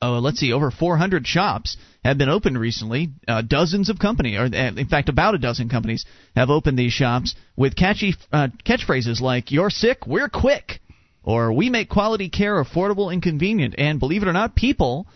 uh, 0.00 0.20
let's 0.20 0.38
see, 0.38 0.52
over 0.52 0.70
400 0.70 1.26
shops 1.26 1.76
have 2.04 2.18
been 2.18 2.28
opened 2.28 2.58
recently. 2.58 3.10
Uh, 3.26 3.42
dozens 3.42 3.88
of 3.88 3.98
companies, 3.98 4.38
or 4.38 4.44
uh, 4.44 4.72
in 4.76 4.86
fact, 4.86 5.08
about 5.08 5.34
a 5.34 5.38
dozen 5.38 5.68
companies 5.68 6.04
have 6.36 6.50
opened 6.50 6.78
these 6.78 6.92
shops 6.92 7.34
with 7.56 7.74
catchy 7.74 8.14
uh, 8.32 8.48
catchphrases 8.66 9.20
like 9.20 9.50
"You're 9.50 9.70
sick, 9.70 10.06
we're 10.06 10.28
quick," 10.28 10.80
or 11.22 11.52
"We 11.52 11.70
make 11.70 11.88
quality 11.88 12.28
care 12.28 12.62
affordable 12.62 13.12
and 13.12 13.22
convenient." 13.22 13.74
And 13.78 13.98
believe 13.98 14.22
it 14.22 14.28
or 14.28 14.32
not, 14.32 14.54
people 14.54 15.06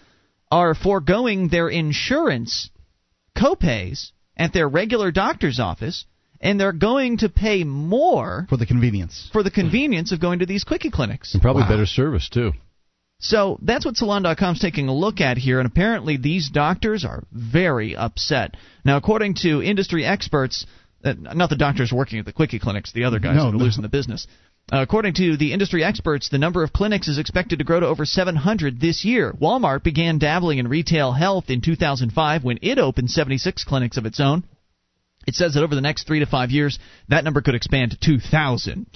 are 0.51 0.75
foregoing 0.75 1.49
their 1.49 1.69
insurance 1.69 2.71
copays 3.37 4.11
at 4.37 4.53
their 4.53 4.69
regular 4.69 5.11
doctor's 5.11 5.61
office 5.61 6.05
and 6.41 6.59
they're 6.59 6.73
going 6.73 7.19
to 7.19 7.29
pay 7.29 7.65
more 7.65 8.47
for 8.49 8.57
the 8.57 8.67
convenience 8.67 9.29
for 9.33 9.43
the 9.43 9.51
convenience 9.51 10.13
of 10.13 10.21
going 10.21 10.39
to 10.39 10.47
these 10.47 10.65
quickie 10.65 10.91
clinics 10.91 11.35
and 11.35 11.43
probably 11.43 11.63
wow. 11.63 11.69
better 11.69 11.87
service 11.87 12.29
too 12.29 12.53
so 13.21 13.59
that's 13.63 13.85
what 13.85 13.97
salon.com 13.97 14.55
is 14.55 14.61
taking 14.61 14.89
a 14.89 14.95
look 14.95 15.21
at 15.21 15.37
here 15.37 15.59
and 15.59 15.67
apparently 15.67 16.17
these 16.17 16.51
doctors 16.51 17.05
are 17.05 17.25
very 17.33 17.97
upset 17.97 18.57
now 18.85 18.97
according 18.97 19.35
to 19.35 19.63
industry 19.63 20.05
experts 20.05 20.67
uh, 21.05 21.13
not 21.13 21.51
the 21.51 21.57
doctors 21.57 21.93
working 21.93 22.19
at 22.19 22.25
the 22.25 22.33
quickie 22.33 22.59
clinics 22.59 22.93
the 22.93 23.05
other 23.05 23.19
guys 23.19 23.37
no, 23.37 23.45
that 23.45 23.49
are 23.55 23.59
no. 23.59 23.65
losing 23.65 23.83
the 23.83 23.89
business 23.89 24.27
according 24.71 25.15
to 25.15 25.37
the 25.37 25.53
industry 25.53 25.83
experts, 25.85 26.29
the 26.29 26.39
number 26.39 26.63
of 26.63 26.73
clinics 26.73 27.09
is 27.09 27.19
expected 27.19 27.59
to 27.59 27.65
grow 27.65 27.81
to 27.81 27.87
over 27.87 28.05
700 28.05 28.81
this 28.81 29.05
year. 29.05 29.33
Walmart 29.33 29.83
began 29.83 30.19
dabbling 30.19 30.59
in 30.59 30.69
retail 30.69 31.13
health 31.13 31.45
in 31.49 31.61
2005 31.61 32.45
when 32.45 32.59
it 32.63 32.79
opened 32.79 33.11
76 33.11 33.65
clinics 33.65 33.97
of 33.97 34.07
its 34.07 34.21
own. 34.21 34.45
It 35.27 35.35
says 35.35 35.55
that 35.55 35.63
over 35.63 35.75
the 35.75 35.81
next 35.81 36.07
three 36.07 36.21
to 36.21 36.27
five 36.27 36.51
years, 36.51 36.79
that 37.09 37.25
number 37.25 37.43
could 37.43 37.55
expand 37.55 37.91
to 37.93 37.99
2,000 37.99 38.87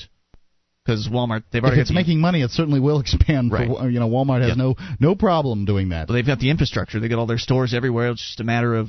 because 0.84 1.08
Walmart 1.08 1.44
they've 1.52 1.62
already 1.62 1.78
if 1.80 1.82
it's 1.82 1.90
the, 1.90 1.94
making 1.94 2.20
money, 2.20 2.42
it 2.42 2.50
certainly 2.50 2.80
will 2.80 3.00
expand. 3.00 3.52
Right. 3.52 3.68
For, 3.68 3.88
you 3.88 4.00
know, 4.00 4.08
Walmart 4.08 4.40
has 4.40 4.50
Yep. 4.50 4.56
no 4.56 4.74
no 4.98 5.14
problem 5.14 5.64
doing 5.64 5.90
that. 5.90 6.06
But 6.08 6.14
they've 6.14 6.26
got 6.26 6.38
the 6.40 6.50
infrastructure. 6.50 7.00
They 7.00 7.08
got 7.08 7.18
all 7.18 7.26
their 7.26 7.38
stores 7.38 7.74
everywhere. 7.74 8.10
It's 8.10 8.26
just 8.26 8.40
a 8.40 8.44
matter 8.44 8.74
of 8.74 8.88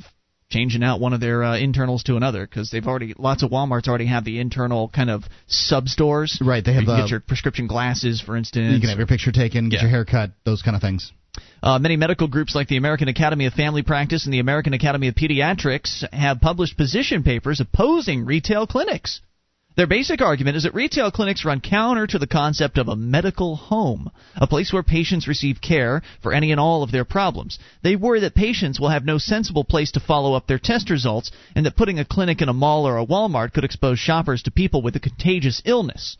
changing 0.50 0.82
out 0.84 1.00
one 1.00 1.12
of 1.12 1.20
their 1.20 1.42
uh, 1.42 1.58
internals 1.58 2.02
to 2.04 2.16
another 2.16 2.46
because 2.46 2.70
they've 2.70 2.86
already 2.86 3.14
lots 3.18 3.42
of 3.42 3.50
WalMarts 3.50 3.88
already 3.88 4.06
have 4.06 4.24
the 4.24 4.38
internal 4.40 4.88
kind 4.88 5.10
of 5.10 5.24
sub 5.46 5.88
stores. 5.88 6.38
Right, 6.40 6.64
they 6.64 6.72
have 6.72 6.82
you 6.84 6.88
get 6.88 7.10
your 7.10 7.20
prescription 7.20 7.66
glasses, 7.66 8.20
for 8.20 8.36
instance. 8.36 8.74
You 8.74 8.80
can 8.80 8.88
have 8.90 8.98
your 8.98 9.06
picture 9.06 9.32
taken, 9.32 9.68
get 9.68 9.76
Yeah. 9.76 9.82
your 9.82 9.90
hair 9.90 10.04
cut, 10.04 10.30
those 10.44 10.62
kind 10.62 10.76
of 10.76 10.82
things. 10.82 11.12
Uh, 11.62 11.78
many 11.78 11.96
medical 11.96 12.28
groups 12.28 12.54
like 12.54 12.68
the 12.68 12.76
American 12.76 13.08
Academy 13.08 13.46
of 13.46 13.54
Family 13.54 13.82
Practice 13.82 14.24
and 14.24 14.32
the 14.32 14.38
American 14.38 14.72
Academy 14.72 15.08
of 15.08 15.14
Pediatrics 15.14 16.04
have 16.12 16.40
published 16.40 16.76
position 16.76 17.22
papers 17.22 17.60
opposing 17.60 18.24
retail 18.24 18.66
clinics. 18.66 19.20
Their 19.76 19.88
basic 19.88 20.22
argument 20.22 20.56
is 20.56 20.62
that 20.62 20.74
retail 20.74 21.10
clinics 21.10 21.44
run 21.44 21.60
counter 21.60 22.06
to 22.06 22.18
the 22.20 22.28
concept 22.28 22.78
of 22.78 22.86
a 22.86 22.94
medical 22.94 23.56
home, 23.56 24.08
a 24.36 24.46
place 24.46 24.72
where 24.72 24.84
patients 24.84 25.26
receive 25.26 25.60
care 25.60 26.00
for 26.22 26.32
any 26.32 26.52
and 26.52 26.60
all 26.60 26.84
of 26.84 26.92
their 26.92 27.04
problems. 27.04 27.58
They 27.82 27.96
worry 27.96 28.20
that 28.20 28.36
patients 28.36 28.78
will 28.78 28.90
have 28.90 29.04
no 29.04 29.18
sensible 29.18 29.64
place 29.64 29.90
to 29.92 30.00
follow 30.00 30.34
up 30.34 30.46
their 30.46 30.60
test 30.60 30.90
results, 30.90 31.32
and 31.56 31.66
that 31.66 31.76
putting 31.76 31.98
a 31.98 32.04
clinic 32.04 32.40
in 32.40 32.48
a 32.48 32.52
mall 32.52 32.86
or 32.86 32.98
a 32.98 33.04
Walmart 33.04 33.52
could 33.52 33.64
expose 33.64 33.98
shoppers 33.98 34.44
to 34.44 34.52
people 34.52 34.80
with 34.80 34.94
a 34.94 35.00
contagious 35.00 35.60
illness. 35.64 36.18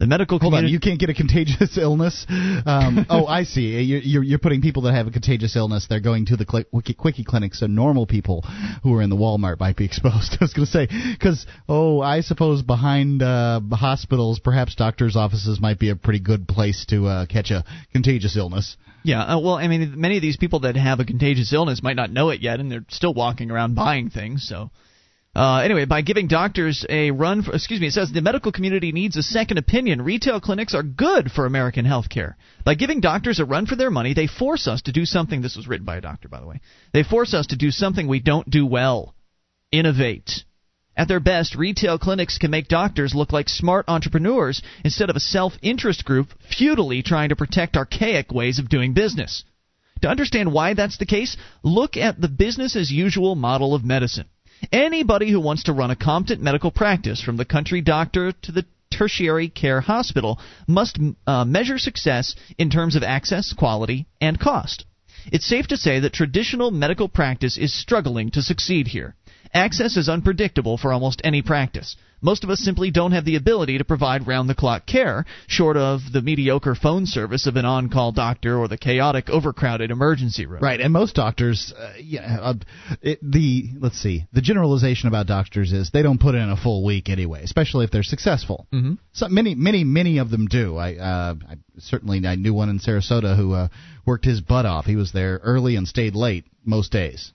The 0.00 0.06
medical 0.06 0.38
Hold 0.38 0.54
on, 0.54 0.66
you 0.66 0.80
can't 0.80 0.98
get 0.98 1.10
a 1.10 1.14
contagious 1.14 1.76
illness. 1.76 2.24
Um, 2.30 3.04
oh, 3.10 3.26
I 3.26 3.44
see. 3.44 3.78
You're, 3.82 4.22
you're, 4.22 4.38
putting 4.38 4.62
people 4.62 4.82
that 4.82 4.94
have 4.94 5.06
a 5.06 5.10
contagious 5.10 5.54
illness. 5.56 5.86
They're 5.90 6.00
going 6.00 6.24
to 6.26 6.38
the 6.38 6.46
cli- 6.46 6.64
quickie, 6.96 7.22
clinics, 7.22 7.60
so 7.60 7.66
normal 7.66 8.06
people 8.06 8.40
who 8.82 8.94
are 8.94 9.02
in 9.02 9.10
the 9.10 9.16
Walmart 9.16 9.60
might 9.60 9.76
be 9.76 9.84
exposed. 9.90 10.38
I 10.40 10.44
was 10.44 10.54
going 10.54 10.64
to 10.64 10.72
say 10.72 10.88
because 11.12 11.46
oh, 11.68 12.00
I 12.00 12.22
suppose 12.22 12.62
behind 12.62 13.22
uh, 13.22 13.60
hospitals, 13.72 14.40
perhaps 14.40 14.74
doctors' 14.74 15.16
offices 15.16 15.60
might 15.60 15.78
be 15.78 15.90
a 15.90 15.96
pretty 15.96 16.20
good 16.20 16.48
place 16.48 16.86
to 16.88 17.06
uh, 17.06 17.26
catch 17.26 17.50
a 17.50 17.62
contagious 17.92 18.38
illness. 18.38 18.78
Yeah, 19.02 19.22
uh, 19.22 19.38
well, 19.38 19.56
I 19.56 19.68
mean, 19.68 20.00
many 20.00 20.16
of 20.16 20.22
these 20.22 20.38
people 20.38 20.60
that 20.60 20.76
have 20.76 21.00
a 21.00 21.04
contagious 21.04 21.52
illness 21.52 21.82
might 21.82 21.96
not 21.96 22.10
know 22.10 22.30
it 22.30 22.40
yet, 22.40 22.58
and 22.58 22.72
they're 22.72 22.86
still 22.88 23.12
walking 23.12 23.50
around 23.50 23.74
buying 23.74 24.08
things. 24.08 24.46
So, 24.48 24.70
uh, 25.34 25.58
anyway, 25.58 25.84
by 25.84 26.02
giving 26.02 26.26
doctors 26.26 26.84
a 26.88 27.12
run, 27.12 27.42
for, 27.42 27.54
excuse 27.54 27.80
me, 27.80 27.86
it 27.86 27.92
says 27.92 28.10
the 28.10 28.20
medical 28.20 28.50
community 28.50 28.90
needs 28.90 29.16
a 29.16 29.22
second 29.22 29.58
opinion. 29.58 30.02
Retail 30.02 30.40
clinics 30.40 30.74
are 30.74 30.82
good 30.82 31.30
for 31.30 31.46
American 31.46 31.84
healthcare. 31.84 32.34
By 32.64 32.74
giving 32.74 33.00
doctors 33.00 33.38
a 33.38 33.44
run 33.44 33.66
for 33.66 33.76
their 33.76 33.90
money, 33.90 34.12
they 34.12 34.26
force 34.26 34.66
us 34.66 34.82
to 34.82 34.92
do 34.92 35.04
something. 35.04 35.40
This 35.40 35.56
was 35.56 35.68
written 35.68 35.86
by 35.86 35.98
a 35.98 36.00
doctor, 36.00 36.28
by 36.28 36.40
the 36.40 36.46
way. 36.46 36.60
They 36.92 37.04
force 37.04 37.32
us 37.32 37.46
to 37.48 37.56
do 37.56 37.70
something 37.70 38.08
we 38.08 38.18
don't 38.18 38.50
do 38.50 38.66
well: 38.66 39.14
innovate. 39.70 40.44
At 40.96 41.06
their 41.06 41.20
best, 41.20 41.54
retail 41.54 41.96
clinics 41.96 42.36
can 42.36 42.50
make 42.50 42.66
doctors 42.66 43.14
look 43.14 43.32
like 43.32 43.48
smart 43.48 43.84
entrepreneurs 43.86 44.60
instead 44.84 45.10
of 45.10 45.16
a 45.16 45.20
self 45.20 45.52
interest 45.62 46.04
group 46.04 46.30
futilely 46.50 47.02
trying 47.04 47.28
to 47.28 47.36
protect 47.36 47.76
archaic 47.76 48.32
ways 48.32 48.58
of 48.58 48.68
doing 48.68 48.94
business. 48.94 49.44
To 50.02 50.08
understand 50.08 50.52
why 50.52 50.74
that's 50.74 50.98
the 50.98 51.06
case, 51.06 51.36
look 51.62 51.96
at 51.96 52.20
the 52.20 52.28
business 52.28 52.74
as 52.74 52.90
usual 52.90 53.36
model 53.36 53.76
of 53.76 53.84
medicine. 53.84 54.26
Anybody 54.72 55.30
who 55.30 55.40
wants 55.40 55.64
to 55.64 55.72
run 55.72 55.90
a 55.90 55.96
competent 55.96 56.42
medical 56.42 56.70
practice, 56.70 57.20
from 57.20 57.36
the 57.36 57.44
country 57.44 57.80
doctor 57.80 58.32
to 58.32 58.52
the 58.52 58.66
tertiary 58.90 59.48
care 59.48 59.80
hospital, 59.80 60.38
must 60.66 60.98
uh, 61.26 61.44
measure 61.44 61.78
success 61.78 62.34
in 62.58 62.70
terms 62.70 62.96
of 62.96 63.02
access, 63.02 63.52
quality, 63.52 64.06
and 64.20 64.38
cost. 64.38 64.84
It's 65.32 65.46
safe 65.46 65.66
to 65.68 65.76
say 65.76 66.00
that 66.00 66.12
traditional 66.12 66.70
medical 66.70 67.08
practice 67.08 67.58
is 67.58 67.72
struggling 67.78 68.30
to 68.30 68.42
succeed 68.42 68.88
here. 68.88 69.14
Access 69.52 69.96
is 69.96 70.08
unpredictable 70.08 70.76
for 70.76 70.92
almost 70.92 71.20
any 71.24 71.42
practice. 71.42 71.96
Most 72.22 72.44
of 72.44 72.50
us 72.50 72.60
simply 72.60 72.90
don't 72.90 73.12
have 73.12 73.24
the 73.24 73.36
ability 73.36 73.78
to 73.78 73.84
provide 73.84 74.26
round 74.26 74.48
the 74.48 74.54
clock 74.54 74.86
care, 74.86 75.24
short 75.46 75.76
of 75.76 76.00
the 76.12 76.20
mediocre 76.20 76.74
phone 76.74 77.06
service 77.06 77.46
of 77.46 77.56
an 77.56 77.64
on 77.64 77.88
call 77.88 78.12
doctor 78.12 78.58
or 78.58 78.68
the 78.68 78.76
chaotic, 78.76 79.30
overcrowded 79.30 79.90
emergency 79.90 80.44
room. 80.44 80.62
Right, 80.62 80.80
and 80.80 80.92
most 80.92 81.14
doctors, 81.14 81.72
uh, 81.76 81.94
yeah, 81.98 82.38
uh, 82.40 82.54
it, 83.00 83.20
the 83.22 83.70
let's 83.80 83.98
see, 83.98 84.26
the 84.32 84.42
generalization 84.42 85.08
about 85.08 85.26
doctors 85.26 85.72
is 85.72 85.90
they 85.90 86.02
don't 86.02 86.20
put 86.20 86.34
in 86.34 86.50
a 86.50 86.56
full 86.56 86.84
week 86.84 87.08
anyway, 87.08 87.42
especially 87.42 87.86
if 87.86 87.90
they're 87.90 88.02
successful. 88.02 88.66
Mm-hmm. 88.72 88.94
So 89.12 89.28
many, 89.28 89.54
many, 89.54 89.84
many 89.84 90.18
of 90.18 90.30
them 90.30 90.46
do. 90.46 90.76
I, 90.76 90.96
uh, 90.96 91.34
I 91.48 91.54
certainly 91.78 92.26
I 92.26 92.34
knew 92.34 92.52
one 92.52 92.68
in 92.68 92.80
Sarasota 92.80 93.34
who 93.34 93.54
uh, 93.54 93.68
worked 94.04 94.26
his 94.26 94.42
butt 94.42 94.66
off. 94.66 94.84
He 94.84 94.96
was 94.96 95.12
there 95.12 95.40
early 95.42 95.76
and 95.76 95.88
stayed 95.88 96.14
late 96.14 96.44
most 96.64 96.92
days. 96.92 97.32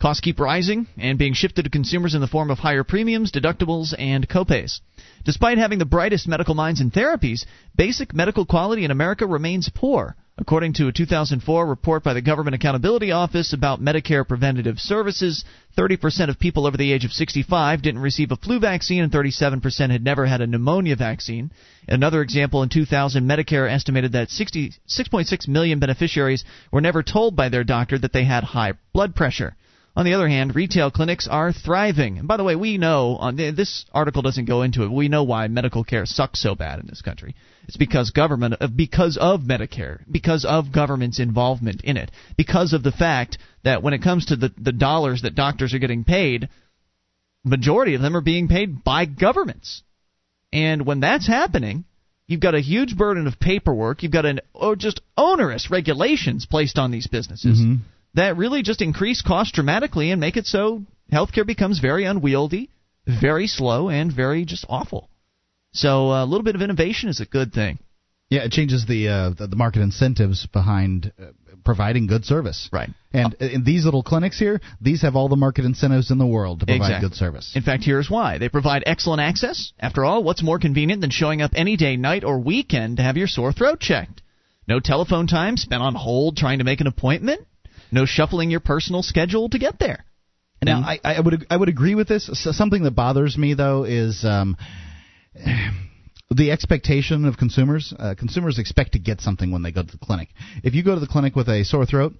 Costs 0.00 0.20
keep 0.20 0.38
rising 0.38 0.86
and 0.96 1.18
being 1.18 1.34
shifted 1.34 1.64
to 1.64 1.70
consumers 1.70 2.14
in 2.14 2.20
the 2.20 2.28
form 2.28 2.52
of 2.52 2.60
higher 2.60 2.84
premiums, 2.84 3.32
deductibles, 3.32 3.92
and 3.98 4.28
copays. 4.28 4.78
Despite 5.24 5.58
having 5.58 5.80
the 5.80 5.84
brightest 5.84 6.28
medical 6.28 6.54
minds 6.54 6.80
and 6.80 6.92
therapies, 6.92 7.44
basic 7.74 8.14
medical 8.14 8.46
quality 8.46 8.84
in 8.84 8.92
America 8.92 9.26
remains 9.26 9.68
poor. 9.68 10.14
According 10.40 10.74
to 10.74 10.86
a 10.86 10.92
2004 10.92 11.66
report 11.66 12.04
by 12.04 12.14
the 12.14 12.20
Government 12.20 12.54
Accountability 12.54 13.10
Office 13.10 13.52
about 13.52 13.80
Medicare 13.80 14.26
preventative 14.26 14.78
services, 14.78 15.44
30% 15.76 16.28
of 16.28 16.38
people 16.38 16.64
over 16.64 16.76
the 16.76 16.92
age 16.92 17.04
of 17.04 17.12
65 17.12 17.82
didn't 17.82 18.00
receive 18.00 18.30
a 18.30 18.36
flu 18.36 18.60
vaccine 18.60 19.02
and 19.02 19.10
37% 19.10 19.90
had 19.90 20.04
never 20.04 20.26
had 20.26 20.40
a 20.40 20.46
pneumonia 20.46 20.94
vaccine. 20.94 21.50
Another 21.88 22.22
example 22.22 22.62
in 22.62 22.68
2000, 22.68 23.28
Medicare 23.28 23.68
estimated 23.68 24.12
that 24.12 24.28
6.6 24.28 25.48
million 25.48 25.80
beneficiaries 25.80 26.44
were 26.70 26.80
never 26.80 27.02
told 27.02 27.34
by 27.34 27.48
their 27.48 27.64
doctor 27.64 27.98
that 27.98 28.12
they 28.12 28.22
had 28.22 28.44
high 28.44 28.74
blood 28.92 29.16
pressure. 29.16 29.56
On 29.96 30.04
the 30.04 30.14
other 30.14 30.28
hand, 30.28 30.54
retail 30.54 30.92
clinics 30.92 31.26
are 31.26 31.52
thriving. 31.52 32.18
And 32.18 32.28
by 32.28 32.36
the 32.36 32.44
way, 32.44 32.54
we 32.54 32.78
know 32.78 33.16
uh, 33.16 33.32
this 33.32 33.84
article 33.92 34.22
doesn't 34.22 34.44
go 34.44 34.62
into 34.62 34.84
it. 34.84 34.92
We 34.92 35.08
know 35.08 35.24
why 35.24 35.48
medical 35.48 35.82
care 35.82 36.06
sucks 36.06 36.40
so 36.40 36.54
bad 36.54 36.78
in 36.78 36.86
this 36.86 37.02
country. 37.02 37.34
It's 37.66 37.76
because 37.76 38.10
government, 38.10 38.54
uh, 38.60 38.68
because 38.68 39.16
of 39.20 39.40
Medicare, 39.40 40.00
because 40.10 40.44
of 40.44 40.72
government's 40.72 41.18
involvement 41.18 41.82
in 41.82 41.96
it, 41.96 42.12
because 42.36 42.74
of 42.74 42.82
the 42.82 42.92
fact 42.92 43.38
that 43.64 43.82
when 43.82 43.92
it 43.92 44.02
comes 44.02 44.26
to 44.26 44.36
the 44.36 44.52
the 44.56 44.72
dollars 44.72 45.22
that 45.22 45.34
doctors 45.34 45.74
are 45.74 45.80
getting 45.80 46.04
paid, 46.04 46.48
majority 47.44 47.94
of 47.94 48.00
them 48.00 48.16
are 48.16 48.22
being 48.22 48.46
paid 48.46 48.84
by 48.84 49.04
governments. 49.04 49.82
And 50.52 50.86
when 50.86 51.00
that's 51.00 51.26
happening, 51.26 51.84
you've 52.26 52.40
got 52.40 52.54
a 52.54 52.60
huge 52.60 52.96
burden 52.96 53.26
of 53.26 53.40
paperwork. 53.40 54.02
You've 54.02 54.12
got 54.12 54.26
an 54.26 54.40
or 54.54 54.76
just 54.76 55.00
onerous 55.16 55.70
regulations 55.70 56.46
placed 56.46 56.78
on 56.78 56.90
these 56.92 57.08
businesses. 57.08 57.58
Mm-hmm 57.58 57.82
that 58.14 58.36
really 58.36 58.62
just 58.62 58.82
increase 58.82 59.22
costs 59.22 59.52
dramatically 59.52 60.10
and 60.10 60.20
make 60.20 60.36
it 60.36 60.46
so 60.46 60.82
healthcare 61.12 61.46
becomes 61.46 61.78
very 61.78 62.04
unwieldy, 62.04 62.70
very 63.06 63.46
slow, 63.46 63.88
and 63.88 64.12
very 64.12 64.44
just 64.44 64.64
awful. 64.68 65.08
So 65.72 66.10
uh, 66.10 66.24
a 66.24 66.26
little 66.26 66.44
bit 66.44 66.54
of 66.54 66.62
innovation 66.62 67.08
is 67.08 67.20
a 67.20 67.26
good 67.26 67.52
thing. 67.52 67.78
Yeah, 68.30 68.44
it 68.44 68.52
changes 68.52 68.84
the 68.86 69.08
uh, 69.08 69.30
the, 69.30 69.46
the 69.46 69.56
market 69.56 69.80
incentives 69.80 70.46
behind 70.46 71.12
uh, 71.18 71.26
providing 71.64 72.06
good 72.06 72.24
service. 72.24 72.68
Right. 72.72 72.90
And 73.12 73.34
in 73.34 73.64
these 73.64 73.84
little 73.84 74.02
clinics 74.02 74.38
here, 74.38 74.60
these 74.80 75.02
have 75.02 75.16
all 75.16 75.28
the 75.28 75.36
market 75.36 75.64
incentives 75.64 76.10
in 76.10 76.18
the 76.18 76.26
world 76.26 76.60
to 76.60 76.66
provide 76.66 76.86
exactly. 76.86 77.08
good 77.08 77.16
service. 77.16 77.52
In 77.54 77.62
fact, 77.62 77.84
here's 77.84 78.10
why. 78.10 78.38
They 78.38 78.48
provide 78.48 78.82
excellent 78.86 79.20
access. 79.20 79.72
After 79.78 80.04
all, 80.04 80.22
what's 80.22 80.42
more 80.42 80.58
convenient 80.58 81.00
than 81.00 81.10
showing 81.10 81.40
up 81.42 81.52
any 81.54 81.76
day, 81.76 81.96
night, 81.96 82.24
or 82.24 82.38
weekend 82.38 82.98
to 82.98 83.02
have 83.02 83.16
your 83.16 83.28
sore 83.28 83.52
throat 83.52 83.80
checked? 83.80 84.22
No 84.66 84.80
telephone 84.80 85.26
time 85.26 85.56
spent 85.56 85.82
on 85.82 85.94
hold 85.94 86.36
trying 86.36 86.58
to 86.58 86.64
make 86.64 86.80
an 86.82 86.86
appointment 86.86 87.46
no 87.90 88.06
shuffling 88.06 88.50
your 88.50 88.60
personal 88.60 89.02
schedule 89.02 89.48
to 89.50 89.58
get 89.58 89.78
there. 89.78 90.04
Now, 90.62 90.80
I, 90.80 90.98
I 91.04 91.20
would 91.20 91.46
I 91.50 91.56
would 91.56 91.68
agree 91.68 91.94
with 91.94 92.08
this. 92.08 92.28
Something 92.32 92.82
that 92.82 92.92
bothers 92.92 93.38
me 93.38 93.54
though 93.54 93.84
is 93.84 94.24
um, 94.24 94.56
the 96.30 96.50
expectation 96.50 97.24
of 97.24 97.36
consumers. 97.36 97.94
Uh, 97.96 98.14
consumers 98.18 98.58
expect 98.58 98.92
to 98.92 98.98
get 98.98 99.20
something 99.20 99.52
when 99.52 99.62
they 99.62 99.70
go 99.70 99.82
to 99.82 99.90
the 99.90 99.98
clinic. 99.98 100.30
If 100.64 100.74
you 100.74 100.82
go 100.82 100.94
to 100.94 101.00
the 101.00 101.06
clinic 101.06 101.36
with 101.36 101.48
a 101.48 101.64
sore 101.64 101.86
throat, 101.86 102.14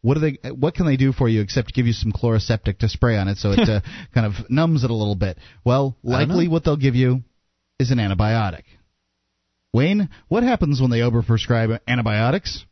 what 0.00 0.14
do 0.14 0.20
they? 0.20 0.50
What 0.50 0.74
can 0.74 0.86
they 0.86 0.96
do 0.96 1.12
for 1.12 1.28
you 1.28 1.42
except 1.42 1.74
give 1.74 1.86
you 1.86 1.92
some 1.92 2.12
Chloraseptic 2.12 2.78
to 2.78 2.88
spray 2.88 3.18
on 3.18 3.28
it 3.28 3.36
so 3.36 3.52
it 3.52 3.60
uh, 3.68 3.80
kind 4.14 4.26
of 4.26 4.50
numbs 4.50 4.84
it 4.84 4.90
a 4.90 4.94
little 4.94 5.14
bit? 5.14 5.38
Well, 5.64 5.96
likely 6.02 6.48
what 6.48 6.64
they'll 6.64 6.76
give 6.76 6.94
you 6.94 7.22
is 7.78 7.90
an 7.90 7.98
antibiotic. 7.98 8.64
Wayne, 9.72 10.10
what 10.28 10.42
happens 10.42 10.80
when 10.80 10.90
they 10.90 11.00
overprescribe 11.00 11.78
antibiotics? 11.86 12.64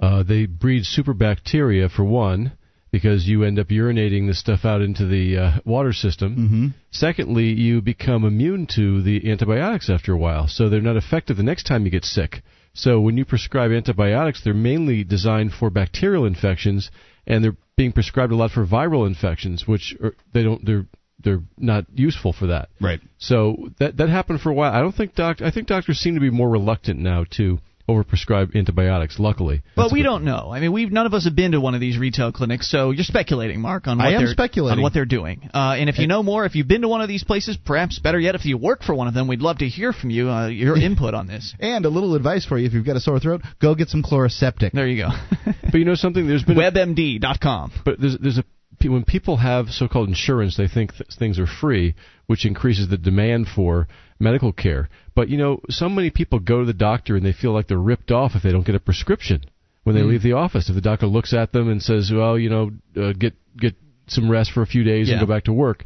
Uh, 0.00 0.22
they 0.22 0.46
breed 0.46 0.84
super 0.84 1.14
bacteria 1.14 1.88
for 1.88 2.04
one, 2.04 2.52
because 2.90 3.28
you 3.28 3.44
end 3.44 3.58
up 3.58 3.68
urinating 3.68 4.26
the 4.26 4.34
stuff 4.34 4.64
out 4.64 4.80
into 4.80 5.06
the 5.06 5.36
uh, 5.36 5.60
water 5.64 5.92
system. 5.92 6.36
Mm-hmm. 6.36 6.66
Secondly, 6.90 7.52
you 7.52 7.80
become 7.80 8.24
immune 8.24 8.66
to 8.74 9.02
the 9.02 9.30
antibiotics 9.30 9.88
after 9.88 10.12
a 10.12 10.18
while, 10.18 10.48
so 10.48 10.68
they're 10.68 10.80
not 10.80 10.96
effective 10.96 11.36
the 11.36 11.42
next 11.42 11.64
time 11.64 11.84
you 11.84 11.90
get 11.90 12.04
sick. 12.04 12.42
So 12.72 13.00
when 13.00 13.16
you 13.16 13.24
prescribe 13.24 13.72
antibiotics, 13.72 14.42
they're 14.42 14.54
mainly 14.54 15.04
designed 15.04 15.52
for 15.52 15.70
bacterial 15.70 16.24
infections, 16.24 16.90
and 17.26 17.44
they're 17.44 17.56
being 17.76 17.92
prescribed 17.92 18.32
a 18.32 18.36
lot 18.36 18.50
for 18.50 18.66
viral 18.66 19.06
infections, 19.06 19.66
which 19.66 19.96
are, 20.02 20.14
they 20.32 20.42
don't 20.42 20.64
they're 20.64 20.86
they're 21.22 21.42
not 21.58 21.84
useful 21.94 22.32
for 22.32 22.46
that. 22.46 22.70
Right. 22.80 23.00
So 23.18 23.70
that 23.78 23.96
that 23.98 24.08
happened 24.08 24.40
for 24.40 24.50
a 24.50 24.54
while. 24.54 24.72
I 24.72 24.80
don't 24.80 24.94
think 24.94 25.14
doc 25.14 25.42
I 25.42 25.50
think 25.50 25.66
doctors 25.68 25.98
seem 25.98 26.14
to 26.14 26.20
be 26.20 26.30
more 26.30 26.48
reluctant 26.48 27.00
now 27.00 27.24
to 27.32 27.58
overprescribe 27.94 28.54
antibiotics. 28.54 29.18
Luckily, 29.18 29.62
but 29.76 29.92
we 29.92 30.02
don't 30.02 30.24
know. 30.24 30.50
I 30.52 30.60
mean, 30.60 30.72
we 30.72 30.86
none 30.86 31.06
of 31.06 31.14
us 31.14 31.24
have 31.24 31.36
been 31.36 31.52
to 31.52 31.60
one 31.60 31.74
of 31.74 31.80
these 31.80 31.98
retail 31.98 32.32
clinics, 32.32 32.70
so 32.70 32.90
you're 32.90 33.04
speculating, 33.04 33.60
Mark, 33.60 33.86
on 33.86 33.98
what 33.98 34.06
I 34.06 34.12
am 34.12 34.24
they're 34.24 34.32
speculating. 34.32 34.78
on 34.78 34.82
what 34.82 34.94
they're 34.94 35.04
doing. 35.04 35.50
Uh, 35.52 35.76
and 35.78 35.88
if 35.88 35.98
you 35.98 36.06
know 36.06 36.22
more, 36.22 36.44
if 36.44 36.54
you've 36.54 36.68
been 36.68 36.82
to 36.82 36.88
one 36.88 37.00
of 37.00 37.08
these 37.08 37.24
places, 37.24 37.56
perhaps 37.56 37.98
better 37.98 38.18
yet, 38.18 38.34
if 38.34 38.44
you 38.44 38.56
work 38.56 38.82
for 38.82 38.94
one 38.94 39.08
of 39.08 39.14
them, 39.14 39.28
we'd 39.28 39.40
love 39.40 39.58
to 39.58 39.68
hear 39.68 39.92
from 39.92 40.10
you, 40.10 40.28
uh, 40.28 40.48
your 40.48 40.76
input 40.82 41.14
on 41.14 41.26
this. 41.26 41.54
And 41.60 41.84
a 41.84 41.88
little 41.90 42.14
advice 42.14 42.44
for 42.44 42.58
you: 42.58 42.66
if 42.66 42.72
you've 42.72 42.86
got 42.86 42.96
a 42.96 43.00
sore 43.00 43.20
throat, 43.20 43.42
go 43.60 43.74
get 43.74 43.88
some 43.88 44.02
Chloraseptic. 44.02 44.72
There 44.72 44.86
you 44.86 45.04
go. 45.04 45.10
but 45.62 45.74
you 45.74 45.84
know 45.84 45.94
something? 45.94 46.26
There's 46.26 46.44
been 46.44 46.56
WebMD.com. 46.56 47.72
But 47.84 48.00
there's 48.00 48.16
there's 48.18 48.38
a 48.38 48.44
when 48.88 49.04
people 49.04 49.36
have 49.36 49.68
so-called 49.68 50.08
insurance, 50.08 50.56
they 50.56 50.68
think 50.68 50.96
th- 50.96 51.10
things 51.18 51.38
are 51.38 51.46
free, 51.46 51.94
which 52.26 52.46
increases 52.46 52.88
the 52.88 52.96
demand 52.96 53.46
for 53.46 53.88
medical 54.20 54.52
care. 54.52 54.88
But 55.14 55.28
you 55.28 55.38
know, 55.38 55.60
so 55.68 55.88
many 55.88 56.10
people 56.10 56.38
go 56.38 56.60
to 56.60 56.66
the 56.66 56.72
doctor 56.72 57.16
and 57.16 57.24
they 57.24 57.32
feel 57.32 57.52
like 57.52 57.66
they're 57.66 57.78
ripped 57.78 58.10
off 58.12 58.32
if 58.34 58.42
they 58.42 58.52
don't 58.52 58.66
get 58.66 58.74
a 58.74 58.80
prescription 58.80 59.42
when 59.82 59.96
they 59.96 60.02
Mm. 60.02 60.08
leave 60.10 60.22
the 60.22 60.34
office. 60.34 60.68
If 60.68 60.74
the 60.74 60.80
doctor 60.80 61.06
looks 61.06 61.32
at 61.32 61.52
them 61.52 61.68
and 61.68 61.82
says, 61.82 62.12
"Well, 62.12 62.38
you 62.38 62.50
know, 62.50 62.70
uh, 62.96 63.12
get 63.12 63.34
get 63.58 63.74
some 64.06 64.30
rest 64.30 64.52
for 64.52 64.62
a 64.62 64.66
few 64.66 64.84
days 64.84 65.08
Yeah. 65.08 65.14
and 65.18 65.26
go 65.26 65.32
back 65.34 65.44
to 65.44 65.52
work," 65.52 65.84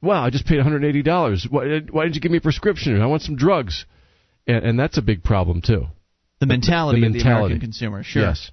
wow, 0.00 0.24
I 0.24 0.30
just 0.30 0.46
paid 0.46 0.58
$180. 0.60 1.48
Why, 1.50 1.80
why 1.90 2.04
didn't 2.04 2.14
you 2.14 2.20
give 2.20 2.30
me 2.32 2.38
a 2.38 2.40
prescription? 2.40 3.00
I 3.00 3.06
want 3.06 3.22
some 3.22 3.36
drugs, 3.36 3.84
and, 4.46 4.64
and 4.64 4.78
that's 4.78 4.96
a 4.98 5.02
big 5.02 5.22
problem 5.22 5.60
too. 5.60 5.86
The 6.40 6.46
mentality, 6.46 7.00
the 7.00 7.06
of 7.08 7.12
the. 7.14 7.20
American 7.20 7.60
consumer, 7.60 8.02
sure. 8.02 8.22
Yes. 8.22 8.50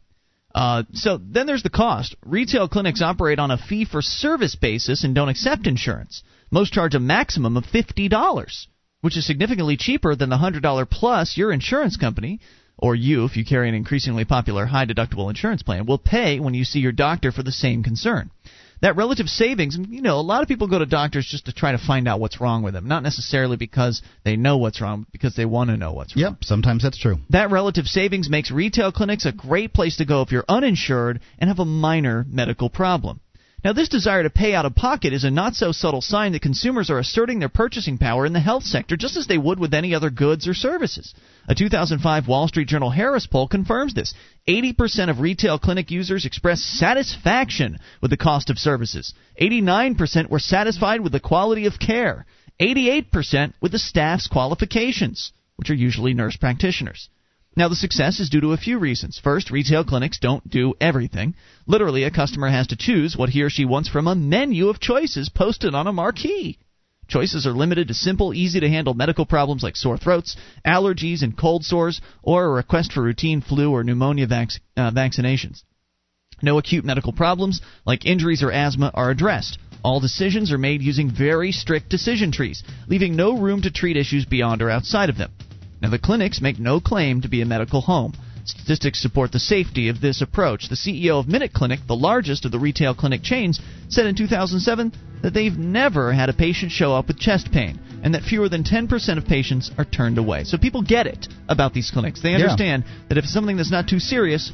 Uh, 0.54 0.84
so 0.94 1.18
then 1.18 1.48
there's 1.48 1.64
the 1.64 1.70
cost. 1.70 2.16
Retail 2.26 2.68
clinics 2.68 3.02
operate 3.02 3.40
on 3.40 3.52
a 3.52 3.58
fee 3.58 3.86
for 3.86 4.02
service 4.02 4.56
basis 4.56 5.04
and 5.04 5.16
don't 5.16 5.30
accept 5.30 5.66
insurance. 5.66 6.24
Most 6.52 6.74
charge 6.74 6.94
a 6.94 7.00
maximum 7.00 7.56
of 7.56 7.64
$50, 7.66 8.68
which 9.02 9.18
is 9.18 9.26
significantly 9.26 9.78
cheaper 9.78 10.16
than 10.16 10.30
the 10.30 10.38
$100 10.38 10.90
plus 10.90 11.38
your 11.38 11.52
insurance 11.52 11.98
company, 11.98 12.40
or 12.78 12.96
you, 12.96 13.26
if 13.26 13.38
you 13.38 13.46
carry 13.46 13.70
an 13.70 13.76
increasingly 13.76 14.26
popular 14.26 14.66
high 14.66 14.86
deductible 14.86 15.30
insurance 15.30 15.62
plan, 15.62 15.86
will 15.86 15.98
pay 15.98 16.40
when 16.40 16.54
you 16.54 16.64
see 16.64 16.80
your 16.80 16.92
doctor 16.92 17.32
for 17.32 17.44
the 17.44 17.52
same 17.52 17.84
concern. 17.84 18.32
That 18.82 18.96
relative 18.96 19.28
savings, 19.28 19.78
you 19.78 20.02
know, 20.02 20.20
a 20.20 20.22
lot 20.22 20.42
of 20.42 20.48
people 20.48 20.68
go 20.68 20.80
to 20.80 20.88
doctors 20.88 21.28
just 21.28 21.46
to 21.46 21.54
try 21.54 21.72
to 21.72 21.78
find 21.78 22.08
out 22.08 22.20
what's 22.20 22.42
wrong 22.42 22.64
with 22.64 22.74
them, 22.74 22.88
not 22.88 23.04
necessarily 23.04 23.56
because 23.56 24.02
they 24.24 24.36
know 24.36 24.58
what's 24.58 24.82
wrong, 24.82 25.06
because 25.12 25.36
they 25.36 25.46
want 25.46 25.70
to 25.70 25.78
know 25.78 25.94
what's 25.94 26.16
wrong. 26.16 26.34
Yep, 26.34 26.44
sometimes 26.44 26.82
that's 26.82 26.98
true. 26.98 27.18
That 27.30 27.52
relative 27.52 27.86
savings 27.86 28.28
makes 28.28 28.50
retail 28.50 28.92
clinics 28.92 29.28
a 29.28 29.32
great 29.32 29.72
place 29.72 29.98
to 29.98 30.06
go 30.06 30.24
if 30.24 30.32
you're 30.32 30.46
uninsured 30.50 31.20
and 31.38 31.48
have 31.48 31.60
a 31.60 31.66
minor 31.66 32.26
medical 32.28 32.72
problem. 32.72 33.20
Now, 33.64 33.74
this 33.74 33.90
desire 33.90 34.24
to 34.24 34.32
pay 34.32 34.56
out 34.56 34.66
of 34.66 34.74
pocket 34.74 35.14
is 35.14 35.24
a 35.24 35.30
not 35.30 35.54
so 35.54 35.72
subtle 35.72 36.02
sign 36.02 36.32
that 36.32 36.42
consumers 36.42 36.90
are 36.90 36.98
asserting 36.98 37.38
their 37.38 37.48
purchasing 37.48 38.00
power 38.00 38.26
in 38.26 38.34
the 38.34 38.40
health 38.40 38.64
sector 38.64 38.98
just 38.98 39.16
as 39.16 39.28
they 39.28 39.38
would 39.38 39.60
with 39.60 39.76
any 39.76 39.94
other 39.94 40.10
goods 40.10 40.48
or 40.48 40.56
services. 40.56 41.14
A 41.48 41.54
2005 41.54 42.28
Wall 42.28 42.48
Street 42.48 42.68
Journal 42.68 42.90
Harris 42.90 43.28
poll 43.28 43.48
confirms 43.48 43.94
this. 43.94 44.16
80% 44.48 45.12
of 45.12 45.20
retail 45.20 45.60
clinic 45.60 45.92
users 45.92 46.26
expressed 46.26 46.64
satisfaction 46.64 47.78
with 48.02 48.10
the 48.10 48.18
cost 48.18 48.50
of 48.50 48.58
services. 48.58 49.14
89% 49.40 50.30
were 50.30 50.40
satisfied 50.40 51.02
with 51.02 51.12
the 51.12 51.20
quality 51.20 51.68
of 51.68 51.78
care. 51.78 52.26
88% 52.60 53.54
with 53.62 53.72
the 53.72 53.80
staff's 53.80 54.28
qualifications, 54.28 55.34
which 55.58 55.70
are 55.70 55.76
usually 55.76 56.16
nurse 56.16 56.36
practitioners. 56.36 57.10
Now, 57.56 57.68
the 57.68 57.76
success 57.76 58.22
is 58.22 58.30
due 58.30 58.40
to 58.42 58.54
a 58.54 58.58
few 58.58 58.80
reasons. 58.80 59.20
First, 59.20 59.52
retail 59.52 59.84
clinics 59.84 60.20
don't 60.20 60.50
do 60.50 60.74
everything. 60.80 61.36
Literally, 61.68 62.04
a 62.04 62.12
customer 62.12 62.48
has 62.48 62.68
to 62.68 62.78
choose 62.78 63.18
what 63.18 63.30
he 63.30 63.42
or 63.42 63.50
she 63.50 63.66
wants 63.66 63.90
from 63.90 64.08
a 64.08 64.16
menu 64.16 64.70
of 64.70 64.80
choices 64.80 65.28
posted 65.28 65.76
on 65.76 65.86
a 65.86 65.92
marquee. 65.92 66.58
Choices 67.10 67.46
are 67.46 67.52
limited 67.52 67.90
to 67.90 67.94
simple, 67.94 68.34
easy 68.34 68.62
to 68.62 68.70
handle 68.70 68.94
medical 68.94 69.26
problems 69.26 69.64
like 69.64 69.76
sore 69.76 69.98
throats, 69.98 70.38
allergies, 70.66 71.24
and 71.24 71.36
cold 71.36 71.66
sores, 71.66 72.00
or 72.24 72.46
a 72.46 72.50
request 72.50 72.94
for 72.94 73.04
routine 73.04 73.42
flu 73.42 73.70
or 73.70 73.84
pneumonia 73.84 74.28
vac- 74.28 74.62
uh, 74.78 74.92
vaccinations. 74.92 75.64
No 76.42 76.58
acute 76.58 76.86
medical 76.86 77.12
problems 77.12 77.60
like 77.86 78.06
injuries 78.06 78.42
or 78.42 78.52
asthma 78.54 78.92
are 78.94 79.12
addressed. 79.12 79.58
All 79.84 80.00
decisions 80.00 80.54
are 80.54 80.58
made 80.58 80.82
using 80.82 81.12
very 81.12 81.52
strict 81.52 81.90
decision 81.90 82.32
trees, 82.32 82.64
leaving 82.88 83.18
no 83.18 83.38
room 83.38 83.62
to 83.64 83.72
treat 83.72 83.98
issues 83.98 84.24
beyond 84.24 84.62
or 84.62 84.70
outside 84.70 85.10
of 85.10 85.18
them. 85.18 85.34
Now, 85.82 85.90
the 85.90 86.00
clinics 86.00 86.42
make 86.42 86.60
no 86.60 86.80
claim 86.80 87.22
to 87.22 87.30
be 87.30 87.42
a 87.42 87.46
medical 87.46 87.82
home. 87.82 88.14
Statistics 88.44 89.02
support 89.02 89.32
the 89.32 89.40
safety 89.40 89.88
of 89.90 90.02
this 90.02 90.22
approach. 90.22 90.70
The 90.70 90.76
CEO 90.76 91.20
of 91.20 91.28
Minute 91.28 91.54
Clinic, 91.54 91.80
the 91.88 91.96
largest 91.96 92.46
of 92.46 92.52
the 92.52 92.60
retail 92.60 92.94
clinic 92.94 93.22
chains, 93.24 93.60
said 93.88 94.06
in 94.06 94.16
2007 94.16 94.92
that 95.22 95.34
they've 95.34 95.58
never 95.58 96.12
had 96.12 96.30
a 96.30 96.34
patient 96.34 96.72
show 96.72 96.94
up 96.94 97.08
with 97.08 97.20
chest 97.20 97.52
pain 97.52 97.80
and 98.04 98.16
that 98.16 98.24
fewer 98.24 98.50
than 98.50 98.64
10% 98.64 99.18
of 99.18 99.26
patients 99.26 99.70
are 99.78 99.86
turned 99.86 100.18
away. 100.18 100.44
So 100.44 100.58
people 100.58 100.82
get 100.82 101.08
it 101.08 101.28
about 101.48 101.74
these 101.74 101.92
clinics. 101.92 102.22
They 102.22 102.34
understand 102.34 102.84
yeah. 102.86 102.94
that 103.10 103.18
if 103.18 103.26
it's 103.26 103.34
something 103.34 103.58
that's 103.58 103.72
not 103.72 103.88
too 103.88 104.00
serious, 104.00 104.52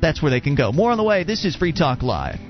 that's 0.00 0.20
where 0.20 0.30
they 0.30 0.40
can 0.40 0.54
go. 0.54 0.72
More 0.72 0.90
on 0.90 0.96
the 0.96 1.04
way. 1.04 1.24
This 1.24 1.44
is 1.44 1.54
Free 1.54 1.72
Talk 1.72 2.02
Live. 2.02 2.49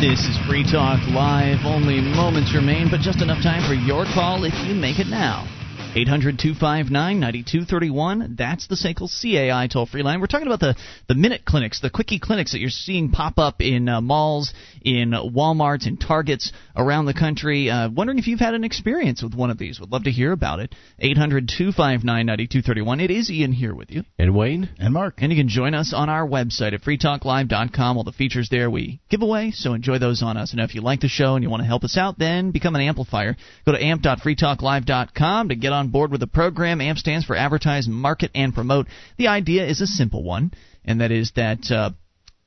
This 0.00 0.26
is 0.26 0.36
Free 0.46 0.64
Talk 0.64 1.00
Live. 1.08 1.64
Only 1.64 2.00
moments 2.00 2.52
remain, 2.52 2.88
but 2.90 3.00
just 3.00 3.22
enough 3.22 3.42
time 3.42 3.62
for 3.62 3.74
your 3.74 4.04
call 4.04 4.44
if 4.44 4.54
you 4.66 4.74
make 4.74 4.98
it 4.98 5.06
now. 5.06 5.53
800 5.96 6.40
259 6.40 7.20
9231. 7.20 8.34
That's 8.36 8.66
the 8.66 8.74
SACL 8.74 9.08
CAI 9.08 9.68
toll 9.68 9.86
free 9.86 10.02
line. 10.02 10.20
We're 10.20 10.26
talking 10.26 10.48
about 10.48 10.58
the, 10.58 10.74
the 11.06 11.14
minute 11.14 11.44
clinics, 11.44 11.80
the 11.80 11.90
quickie 11.90 12.18
clinics 12.18 12.50
that 12.50 12.58
you're 12.58 12.70
seeing 12.70 13.12
pop 13.12 13.38
up 13.38 13.60
in 13.60 13.88
uh, 13.88 14.00
malls, 14.00 14.52
in 14.82 15.12
Walmarts, 15.12 15.86
in 15.86 15.96
Targets 15.96 16.52
around 16.74 17.06
the 17.06 17.14
country. 17.14 17.70
Uh, 17.70 17.90
wondering 17.90 18.18
if 18.18 18.26
you've 18.26 18.40
had 18.40 18.54
an 18.54 18.64
experience 18.64 19.22
with 19.22 19.34
one 19.34 19.50
of 19.50 19.58
these. 19.58 19.78
Would 19.78 19.92
love 19.92 20.04
to 20.04 20.10
hear 20.10 20.32
about 20.32 20.58
it. 20.58 20.74
800 20.98 21.48
259 21.48 22.26
9231. 22.26 23.00
It 23.00 23.10
is 23.12 23.30
Ian 23.30 23.52
here 23.52 23.74
with 23.74 23.92
you. 23.92 24.02
And 24.18 24.34
Wayne. 24.34 24.70
And 24.80 24.92
Mark. 24.92 25.14
And 25.18 25.30
you 25.30 25.38
can 25.38 25.48
join 25.48 25.74
us 25.74 25.92
on 25.94 26.08
our 26.08 26.26
website 26.26 26.72
at 26.72 26.82
freetalklive.com. 26.82 27.96
All 27.96 28.02
the 28.02 28.10
features 28.10 28.48
there 28.50 28.68
we 28.68 29.00
give 29.10 29.22
away, 29.22 29.52
so 29.52 29.74
enjoy 29.74 30.00
those 30.00 30.24
on 30.24 30.36
us. 30.36 30.50
And 30.50 30.60
if 30.60 30.74
you 30.74 30.80
like 30.80 31.00
the 31.00 31.08
show 31.08 31.36
and 31.36 31.44
you 31.44 31.50
want 31.50 31.62
to 31.62 31.68
help 31.68 31.84
us 31.84 31.96
out, 31.96 32.18
then 32.18 32.50
become 32.50 32.74
an 32.74 32.80
amplifier. 32.80 33.36
Go 33.64 33.72
to 33.72 33.82
amp.freetalklive.com 33.82 35.48
to 35.50 35.54
get 35.54 35.72
on 35.72 35.83
on 35.84 35.90
board 35.90 36.10
with 36.10 36.20
the 36.20 36.26
program. 36.26 36.80
AMP 36.80 36.98
stands 36.98 37.26
for 37.26 37.36
Advertise, 37.36 37.86
Market, 37.86 38.30
and 38.34 38.54
Promote. 38.54 38.86
The 39.18 39.28
idea 39.28 39.66
is 39.66 39.80
a 39.80 39.86
simple 39.86 40.24
one, 40.24 40.52
and 40.84 41.00
that 41.00 41.12
is 41.12 41.30
that 41.36 41.70
uh, 41.70 41.90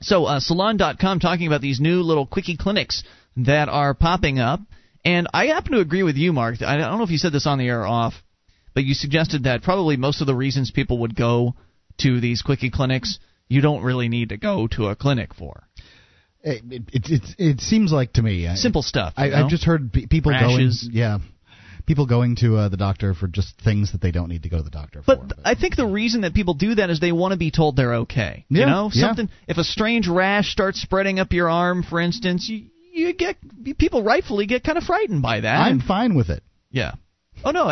So, 0.00 0.24
uh, 0.24 0.40
Salon.com 0.40 1.20
talking 1.20 1.46
about 1.46 1.60
these 1.60 1.80
new 1.80 2.02
little 2.02 2.26
quickie 2.26 2.56
clinics 2.56 3.02
that 3.36 3.68
are 3.68 3.94
popping 3.94 4.38
up. 4.38 4.60
And 5.04 5.28
I 5.34 5.46
happen 5.46 5.72
to 5.72 5.80
agree 5.80 6.02
with 6.02 6.16
you, 6.16 6.32
Mark. 6.32 6.62
I 6.62 6.76
don't 6.76 6.98
know 6.98 7.04
if 7.04 7.10
you 7.10 7.18
said 7.18 7.32
this 7.32 7.46
on 7.46 7.58
the 7.58 7.68
air 7.68 7.82
or 7.82 7.86
off, 7.86 8.14
but 8.74 8.84
you 8.84 8.94
suggested 8.94 9.44
that 9.44 9.62
probably 9.62 9.96
most 9.96 10.20
of 10.20 10.26
the 10.26 10.34
reasons 10.34 10.70
people 10.70 10.98
would 10.98 11.14
go 11.14 11.54
to 11.98 12.20
these 12.20 12.42
quickie 12.42 12.70
clinics, 12.70 13.18
you 13.48 13.60
don't 13.60 13.82
really 13.82 14.08
need 14.08 14.30
to 14.30 14.36
go 14.36 14.66
to 14.68 14.88
a 14.88 14.96
clinic 14.96 15.34
for. 15.34 15.68
It, 16.42 16.62
it, 16.70 17.10
it, 17.10 17.22
it 17.38 17.60
seems 17.60 17.92
like 17.92 18.14
to 18.14 18.22
me 18.22 18.54
simple 18.56 18.82
stuff. 18.82 19.14
I, 19.16 19.28
have 19.28 19.48
just 19.48 19.64
heard 19.64 19.92
people 19.92 20.32
Rashes. 20.32 20.82
going, 20.82 20.96
yeah, 20.96 21.18
people 21.86 22.06
going 22.06 22.36
to 22.36 22.56
uh, 22.56 22.68
the 22.68 22.76
doctor 22.76 23.14
for 23.14 23.26
just 23.26 23.60
things 23.60 23.92
that 23.92 24.00
they 24.00 24.10
don't 24.10 24.28
need 24.28 24.44
to 24.44 24.48
go 24.48 24.58
to 24.58 24.62
the 24.62 24.70
doctor 24.70 25.02
but 25.06 25.18
for. 25.20 25.26
But 25.26 25.38
I 25.44 25.54
think 25.54 25.76
the 25.76 25.86
reason 25.86 26.22
that 26.22 26.34
people 26.34 26.54
do 26.54 26.74
that 26.76 26.90
is 26.90 27.00
they 27.00 27.12
want 27.12 27.32
to 27.32 27.38
be 27.38 27.50
told 27.50 27.76
they're 27.76 27.94
okay. 27.96 28.44
Yeah, 28.48 28.60
you 28.60 28.66
know, 28.66 28.90
yeah. 28.92 29.06
something. 29.06 29.28
If 29.48 29.58
a 29.58 29.64
strange 29.64 30.08
rash 30.08 30.50
starts 30.50 30.80
spreading 30.80 31.18
up 31.18 31.32
your 31.32 31.48
arm, 31.48 31.82
for 31.82 32.00
instance, 32.00 32.48
you 32.48 32.66
you 32.92 33.12
get 33.12 33.36
people 33.78 34.02
rightfully 34.02 34.46
get 34.46 34.62
kind 34.62 34.78
of 34.78 34.84
frightened 34.84 35.22
by 35.22 35.40
that. 35.40 35.60
I'm 35.60 35.80
fine 35.80 36.14
with 36.14 36.30
it. 36.30 36.42
Yeah. 36.70 36.92
Oh 37.44 37.50
no. 37.50 37.66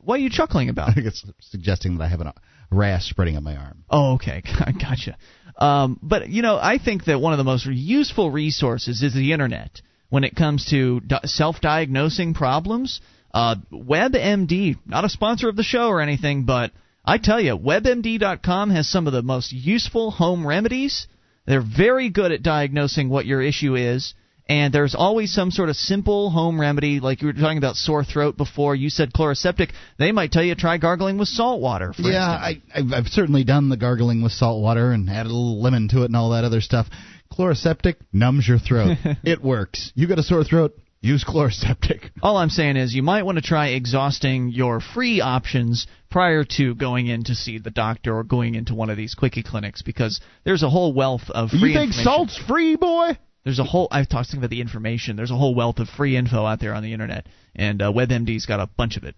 What 0.00 0.14
are 0.14 0.22
you 0.22 0.30
chuckling 0.30 0.68
about? 0.68 0.88
I 0.90 0.94
think 0.94 1.06
it's 1.06 1.24
suggesting 1.40 1.98
that 1.98 2.04
I 2.04 2.08
have 2.08 2.20
a 2.20 2.32
rash 2.70 3.08
spreading 3.08 3.36
up 3.36 3.42
my 3.42 3.56
arm. 3.56 3.84
Oh, 3.90 4.14
okay, 4.14 4.42
gotcha. 4.80 5.16
Um, 5.58 5.98
but 6.02 6.28
you 6.28 6.42
know, 6.42 6.58
I 6.60 6.78
think 6.78 7.04
that 7.04 7.20
one 7.20 7.32
of 7.32 7.38
the 7.38 7.44
most 7.44 7.66
useful 7.66 8.30
resources 8.30 9.02
is 9.02 9.14
the 9.14 9.32
internet 9.32 9.80
when 10.08 10.24
it 10.24 10.36
comes 10.36 10.66
to 10.66 11.00
self-diagnosing 11.24 12.34
problems. 12.34 13.00
Uh, 13.36 13.56
WebMD, 13.70 14.78
not 14.86 15.04
a 15.04 15.10
sponsor 15.10 15.50
of 15.50 15.56
the 15.56 15.62
show 15.62 15.88
or 15.88 16.00
anything, 16.00 16.44
but 16.44 16.72
I 17.04 17.18
tell 17.18 17.38
you, 17.38 17.58
WebMD.com 17.58 18.70
has 18.70 18.88
some 18.88 19.06
of 19.06 19.12
the 19.12 19.20
most 19.20 19.52
useful 19.52 20.10
home 20.10 20.46
remedies. 20.46 21.06
They're 21.44 21.60
very 21.60 22.08
good 22.08 22.32
at 22.32 22.42
diagnosing 22.42 23.10
what 23.10 23.26
your 23.26 23.42
issue 23.42 23.74
is. 23.74 24.14
And 24.48 24.72
there's 24.72 24.94
always 24.94 25.34
some 25.34 25.50
sort 25.50 25.68
of 25.68 25.76
simple 25.76 26.30
home 26.30 26.58
remedy, 26.58 26.98
like 26.98 27.20
you 27.20 27.26
were 27.26 27.34
talking 27.34 27.58
about 27.58 27.76
sore 27.76 28.04
throat 28.04 28.38
before. 28.38 28.74
You 28.74 28.88
said 28.88 29.12
Chloraseptic. 29.12 29.72
They 29.98 30.12
might 30.12 30.32
tell 30.32 30.42
you 30.42 30.54
try 30.54 30.78
gargling 30.78 31.18
with 31.18 31.28
salt 31.28 31.60
water. 31.60 31.92
yeah, 31.98 32.26
I, 32.26 32.62
I've, 32.74 32.92
I've 32.94 33.06
certainly 33.08 33.44
done 33.44 33.68
the 33.68 33.76
gargling 33.76 34.22
with 34.22 34.32
salt 34.32 34.62
water 34.62 34.92
and 34.92 35.10
added 35.10 35.30
a 35.30 35.34
little 35.34 35.60
lemon 35.60 35.88
to 35.88 36.02
it 36.02 36.06
and 36.06 36.16
all 36.16 36.30
that 36.30 36.44
other 36.44 36.62
stuff. 36.62 36.86
Chloraseptic 37.30 37.96
numbs 38.14 38.48
your 38.48 38.58
throat. 38.58 38.96
it 39.24 39.42
works. 39.42 39.92
You 39.94 40.08
got 40.08 40.18
a 40.18 40.22
sore 40.22 40.42
throat? 40.42 40.78
Use 41.00 41.24
Chloraseptic. 41.24 42.10
All 42.22 42.36
I'm 42.36 42.50
saying 42.50 42.76
is 42.76 42.94
you 42.94 43.02
might 43.02 43.24
want 43.24 43.36
to 43.36 43.42
try 43.42 43.68
exhausting 43.68 44.48
your 44.48 44.80
free 44.80 45.20
options 45.20 45.86
prior 46.10 46.44
to 46.56 46.74
going 46.74 47.06
in 47.06 47.24
to 47.24 47.34
see 47.34 47.58
the 47.58 47.70
doctor 47.70 48.16
or 48.16 48.24
going 48.24 48.54
into 48.54 48.74
one 48.74 48.90
of 48.90 48.96
these 48.96 49.14
quickie 49.14 49.42
clinics 49.42 49.82
because 49.82 50.20
there's 50.44 50.62
a 50.62 50.70
whole 50.70 50.92
wealth 50.92 51.30
of 51.30 51.50
free 51.50 51.72
You 51.72 51.74
think 51.74 51.92
salt's 51.92 52.36
free, 52.36 52.76
boy? 52.76 53.18
There's 53.44 53.60
a 53.60 53.64
whole. 53.64 53.86
I 53.92 54.00
was 54.00 54.08
talking 54.08 54.38
about 54.38 54.50
the 54.50 54.60
information. 54.60 55.14
There's 55.14 55.30
a 55.30 55.36
whole 55.36 55.54
wealth 55.54 55.78
of 55.78 55.88
free 55.88 56.16
info 56.16 56.44
out 56.44 56.58
there 56.58 56.74
on 56.74 56.82
the 56.82 56.92
internet, 56.92 57.26
and 57.54 57.80
uh, 57.80 57.92
WebMD's 57.92 58.44
got 58.44 58.58
a 58.58 58.66
bunch 58.66 58.96
of 58.96 59.04
it. 59.04 59.14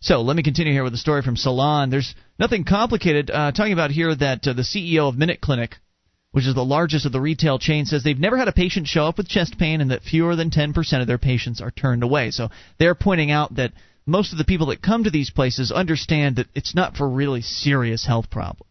So 0.00 0.20
let 0.20 0.36
me 0.36 0.42
continue 0.42 0.72
here 0.72 0.84
with 0.84 0.92
a 0.92 0.98
story 0.98 1.22
from 1.22 1.36
Salon. 1.36 1.88
There's 1.88 2.14
nothing 2.38 2.64
complicated. 2.64 3.30
Uh, 3.30 3.52
talking 3.52 3.72
about 3.72 3.90
here 3.90 4.14
that 4.14 4.46
uh, 4.46 4.52
the 4.52 4.62
CEO 4.62 5.08
of 5.08 5.16
Minute 5.16 5.40
Clinic 5.40 5.76
which 6.32 6.46
is 6.46 6.54
the 6.54 6.64
largest 6.64 7.06
of 7.06 7.12
the 7.12 7.20
retail 7.20 7.58
chains, 7.58 7.90
says 7.90 8.02
they've 8.02 8.18
never 8.18 8.36
had 8.36 8.48
a 8.48 8.52
patient 8.52 8.86
show 8.86 9.06
up 9.06 9.18
with 9.18 9.28
chest 9.28 9.58
pain 9.58 9.80
and 9.80 9.90
that 9.90 10.02
fewer 10.02 10.36
than 10.36 10.50
10% 10.50 11.00
of 11.00 11.06
their 11.06 11.18
patients 11.18 11.60
are 11.60 11.72
turned 11.72 12.02
away. 12.02 12.30
So 12.30 12.50
they're 12.78 12.94
pointing 12.94 13.30
out 13.30 13.56
that 13.56 13.72
most 14.06 14.32
of 14.32 14.38
the 14.38 14.44
people 14.44 14.66
that 14.66 14.82
come 14.82 15.04
to 15.04 15.10
these 15.10 15.30
places 15.30 15.72
understand 15.72 16.36
that 16.36 16.48
it's 16.54 16.74
not 16.74 16.96
for 16.96 17.08
really 17.08 17.42
serious 17.42 18.06
health 18.06 18.30
problems. 18.30 18.66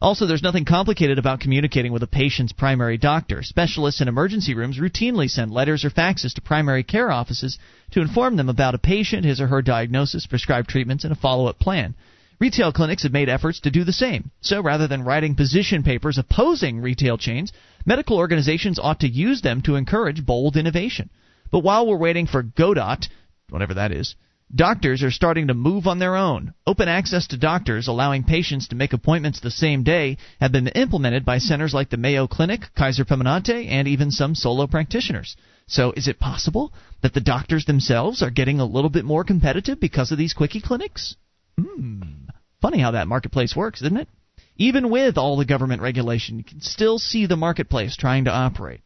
Also, 0.00 0.26
there's 0.26 0.42
nothing 0.42 0.66
complicated 0.66 1.18
about 1.18 1.40
communicating 1.40 1.90
with 1.90 2.02
a 2.02 2.06
patient's 2.06 2.52
primary 2.52 2.98
doctor. 2.98 3.42
Specialists 3.42 4.02
in 4.02 4.08
emergency 4.08 4.54
rooms 4.54 4.78
routinely 4.78 5.28
send 5.28 5.50
letters 5.50 5.86
or 5.86 5.90
faxes 5.90 6.34
to 6.34 6.42
primary 6.42 6.82
care 6.82 7.10
offices 7.10 7.58
to 7.92 8.02
inform 8.02 8.36
them 8.36 8.50
about 8.50 8.74
a 8.74 8.78
patient, 8.78 9.24
his 9.24 9.40
or 9.40 9.46
her 9.46 9.62
diagnosis, 9.62 10.26
prescribed 10.26 10.68
treatments, 10.68 11.04
and 11.04 11.12
a 11.12 11.16
follow 11.16 11.46
up 11.46 11.58
plan. 11.58 11.94
Retail 12.38 12.70
clinics 12.70 13.04
have 13.04 13.12
made 13.12 13.30
efforts 13.30 13.60
to 13.60 13.70
do 13.70 13.82
the 13.82 13.94
same. 13.94 14.30
So 14.42 14.60
rather 14.60 14.86
than 14.86 15.04
writing 15.04 15.36
position 15.36 15.82
papers 15.82 16.18
opposing 16.18 16.80
retail 16.80 17.16
chains, 17.16 17.50
medical 17.86 18.18
organizations 18.18 18.78
ought 18.78 19.00
to 19.00 19.08
use 19.08 19.40
them 19.40 19.62
to 19.62 19.76
encourage 19.76 20.26
bold 20.26 20.56
innovation. 20.58 21.08
But 21.50 21.60
while 21.60 21.86
we're 21.86 21.96
waiting 21.96 22.26
for 22.26 22.42
Godot, 22.42 23.06
whatever 23.48 23.74
that 23.74 23.90
is, 23.90 24.16
doctors 24.54 25.02
are 25.02 25.10
starting 25.10 25.46
to 25.46 25.54
move 25.54 25.86
on 25.86 25.98
their 25.98 26.14
own. 26.14 26.52
Open 26.66 26.88
access 26.88 27.26
to 27.28 27.38
doctors, 27.38 27.88
allowing 27.88 28.22
patients 28.22 28.68
to 28.68 28.76
make 28.76 28.92
appointments 28.92 29.40
the 29.40 29.50
same 29.50 29.82
day, 29.82 30.18
have 30.38 30.52
been 30.52 30.68
implemented 30.68 31.24
by 31.24 31.38
centers 31.38 31.72
like 31.72 31.88
the 31.88 31.96
Mayo 31.96 32.26
Clinic, 32.26 32.68
Kaiser 32.76 33.06
Permanente, 33.06 33.66
and 33.66 33.88
even 33.88 34.10
some 34.10 34.34
solo 34.34 34.66
practitioners. 34.66 35.36
So 35.66 35.92
is 35.96 36.06
it 36.06 36.20
possible 36.20 36.72
that 37.02 37.14
the 37.14 37.20
doctors 37.20 37.64
themselves 37.64 38.22
are 38.22 38.30
getting 38.30 38.60
a 38.60 38.66
little 38.66 38.90
bit 38.90 39.06
more 39.06 39.24
competitive 39.24 39.80
because 39.80 40.12
of 40.12 40.18
these 40.18 40.34
quickie 40.34 40.60
clinics? 40.60 41.16
Hmm. 41.58 42.25
Funny 42.60 42.80
how 42.80 42.92
that 42.92 43.08
marketplace 43.08 43.54
works, 43.54 43.82
isn't 43.82 43.96
it? 43.96 44.08
Even 44.56 44.90
with 44.90 45.18
all 45.18 45.36
the 45.36 45.44
government 45.44 45.82
regulation, 45.82 46.38
you 46.38 46.44
can 46.44 46.60
still 46.60 46.98
see 46.98 47.26
the 47.26 47.36
marketplace 47.36 47.96
trying 47.96 48.24
to 48.24 48.32
operate. 48.32 48.80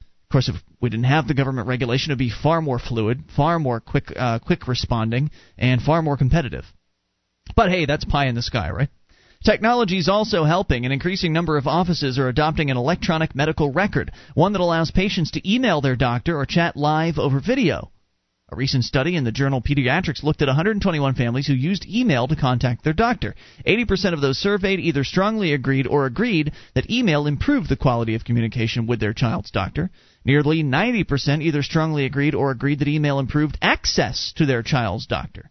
Of 0.00 0.32
course, 0.32 0.48
if 0.48 0.56
we 0.80 0.90
didn't 0.90 1.04
have 1.04 1.28
the 1.28 1.34
government 1.34 1.68
regulation, 1.68 2.10
it 2.10 2.14
would 2.14 2.18
be 2.18 2.30
far 2.30 2.60
more 2.60 2.78
fluid, 2.78 3.24
far 3.36 3.58
more 3.58 3.80
quick, 3.80 4.12
uh, 4.16 4.38
quick 4.38 4.66
responding, 4.66 5.30
and 5.56 5.82
far 5.82 6.02
more 6.02 6.16
competitive. 6.16 6.64
But 7.54 7.70
hey, 7.70 7.86
that's 7.86 8.04
pie 8.04 8.26
in 8.26 8.34
the 8.34 8.42
sky, 8.42 8.70
right? 8.70 8.88
Technology 9.44 9.98
is 9.98 10.08
also 10.08 10.44
helping. 10.44 10.84
An 10.84 10.92
increasing 10.92 11.32
number 11.32 11.56
of 11.56 11.68
offices 11.68 12.18
are 12.18 12.28
adopting 12.28 12.70
an 12.70 12.76
electronic 12.76 13.34
medical 13.34 13.70
record, 13.70 14.10
one 14.34 14.52
that 14.52 14.60
allows 14.60 14.90
patients 14.90 15.30
to 15.32 15.48
email 15.48 15.80
their 15.80 15.94
doctor 15.94 16.36
or 16.36 16.46
chat 16.46 16.76
live 16.76 17.18
over 17.18 17.38
video. 17.38 17.92
A 18.48 18.54
recent 18.54 18.84
study 18.84 19.16
in 19.16 19.24
the 19.24 19.32
journal 19.32 19.60
Pediatrics 19.60 20.22
looked 20.22 20.40
at 20.40 20.46
121 20.46 21.14
families 21.14 21.48
who 21.48 21.52
used 21.52 21.84
email 21.84 22.28
to 22.28 22.36
contact 22.36 22.84
their 22.84 22.92
doctor. 22.92 23.34
80% 23.66 24.12
of 24.12 24.20
those 24.20 24.38
surveyed 24.38 24.78
either 24.78 25.02
strongly 25.02 25.52
agreed 25.52 25.84
or 25.88 26.06
agreed 26.06 26.52
that 26.74 26.88
email 26.88 27.26
improved 27.26 27.68
the 27.68 27.74
quality 27.74 28.14
of 28.14 28.24
communication 28.24 28.86
with 28.86 29.00
their 29.00 29.12
child's 29.12 29.50
doctor. 29.50 29.90
Nearly 30.24 30.62
90% 30.62 31.42
either 31.42 31.60
strongly 31.64 32.04
agreed 32.04 32.36
or 32.36 32.52
agreed 32.52 32.78
that 32.78 32.86
email 32.86 33.18
improved 33.18 33.58
access 33.60 34.32
to 34.36 34.46
their 34.46 34.62
child's 34.62 35.06
doctor. 35.06 35.50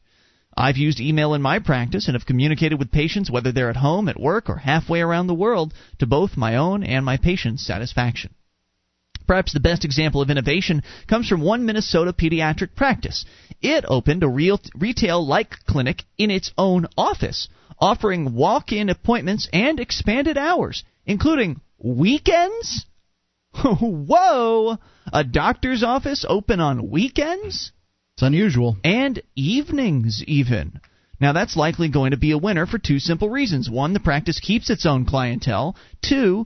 I've 0.56 0.78
used 0.78 1.02
email 1.02 1.34
in 1.34 1.42
my 1.42 1.60
practice 1.60 2.08
and 2.08 2.16
have 2.16 2.26
communicated 2.26 2.80
with 2.80 2.94
patients 2.94 3.30
whether 3.30 3.52
they're 3.52 3.70
at 3.70 3.76
home, 3.76 4.08
at 4.08 4.18
work, 4.18 4.50
or 4.50 4.56
halfway 4.56 5.02
around 5.02 5.28
the 5.28 5.34
world 5.34 5.74
to 6.00 6.08
both 6.08 6.38
my 6.38 6.56
own 6.56 6.82
and 6.82 7.04
my 7.04 7.18
patients' 7.18 7.68
satisfaction. 7.68 8.34
Perhaps 9.28 9.54
the 9.54 9.60
best 9.60 9.86
example 9.86 10.22
of 10.22 10.30
innovation 10.30 10.84
comes 11.08 11.28
from 11.28 11.42
one 11.42 11.66
Minnesota 11.66 12.14
pediatric 12.14 12.76
practice. 12.76 13.26
It 13.62 13.86
opened 13.88 14.24
a 14.24 14.28
real 14.28 14.60
retail 14.76 15.26
like 15.26 15.66
clinic 15.66 16.04
in 16.18 16.32
its 16.32 16.52
own 16.58 16.88
office, 16.98 17.48
offering 17.80 18.34
walk 18.34 18.72
in 18.72 18.90
appointments 18.90 19.48
and 19.52 19.80
expanded 19.80 20.38
hours, 20.38 20.84
including 21.06 21.62
weekends? 21.78 22.86
Whoa! 23.64 24.78
A 25.14 25.24
doctor's 25.24 25.84
office 25.84 26.26
open 26.28 26.60
on 26.60 26.90
weekends? 26.90 27.72
It's 28.16 28.24
unusual. 28.24 28.78
And 28.84 29.22
evenings, 29.36 30.24
even. 30.26 30.80
Now, 31.20 31.32
that's 31.34 31.56
likely 31.56 31.90
going 31.90 32.12
to 32.12 32.18
be 32.18 32.32
a 32.32 32.38
winner 32.38 32.66
for 32.66 32.78
two 32.78 33.00
simple 33.00 33.30
reasons. 33.30 33.70
One, 33.70 33.94
the 33.94 34.00
practice 34.00 34.40
keeps 34.40 34.70
its 34.70 34.86
own 34.86 35.06
clientele. 35.06 35.76
Two, 36.02 36.46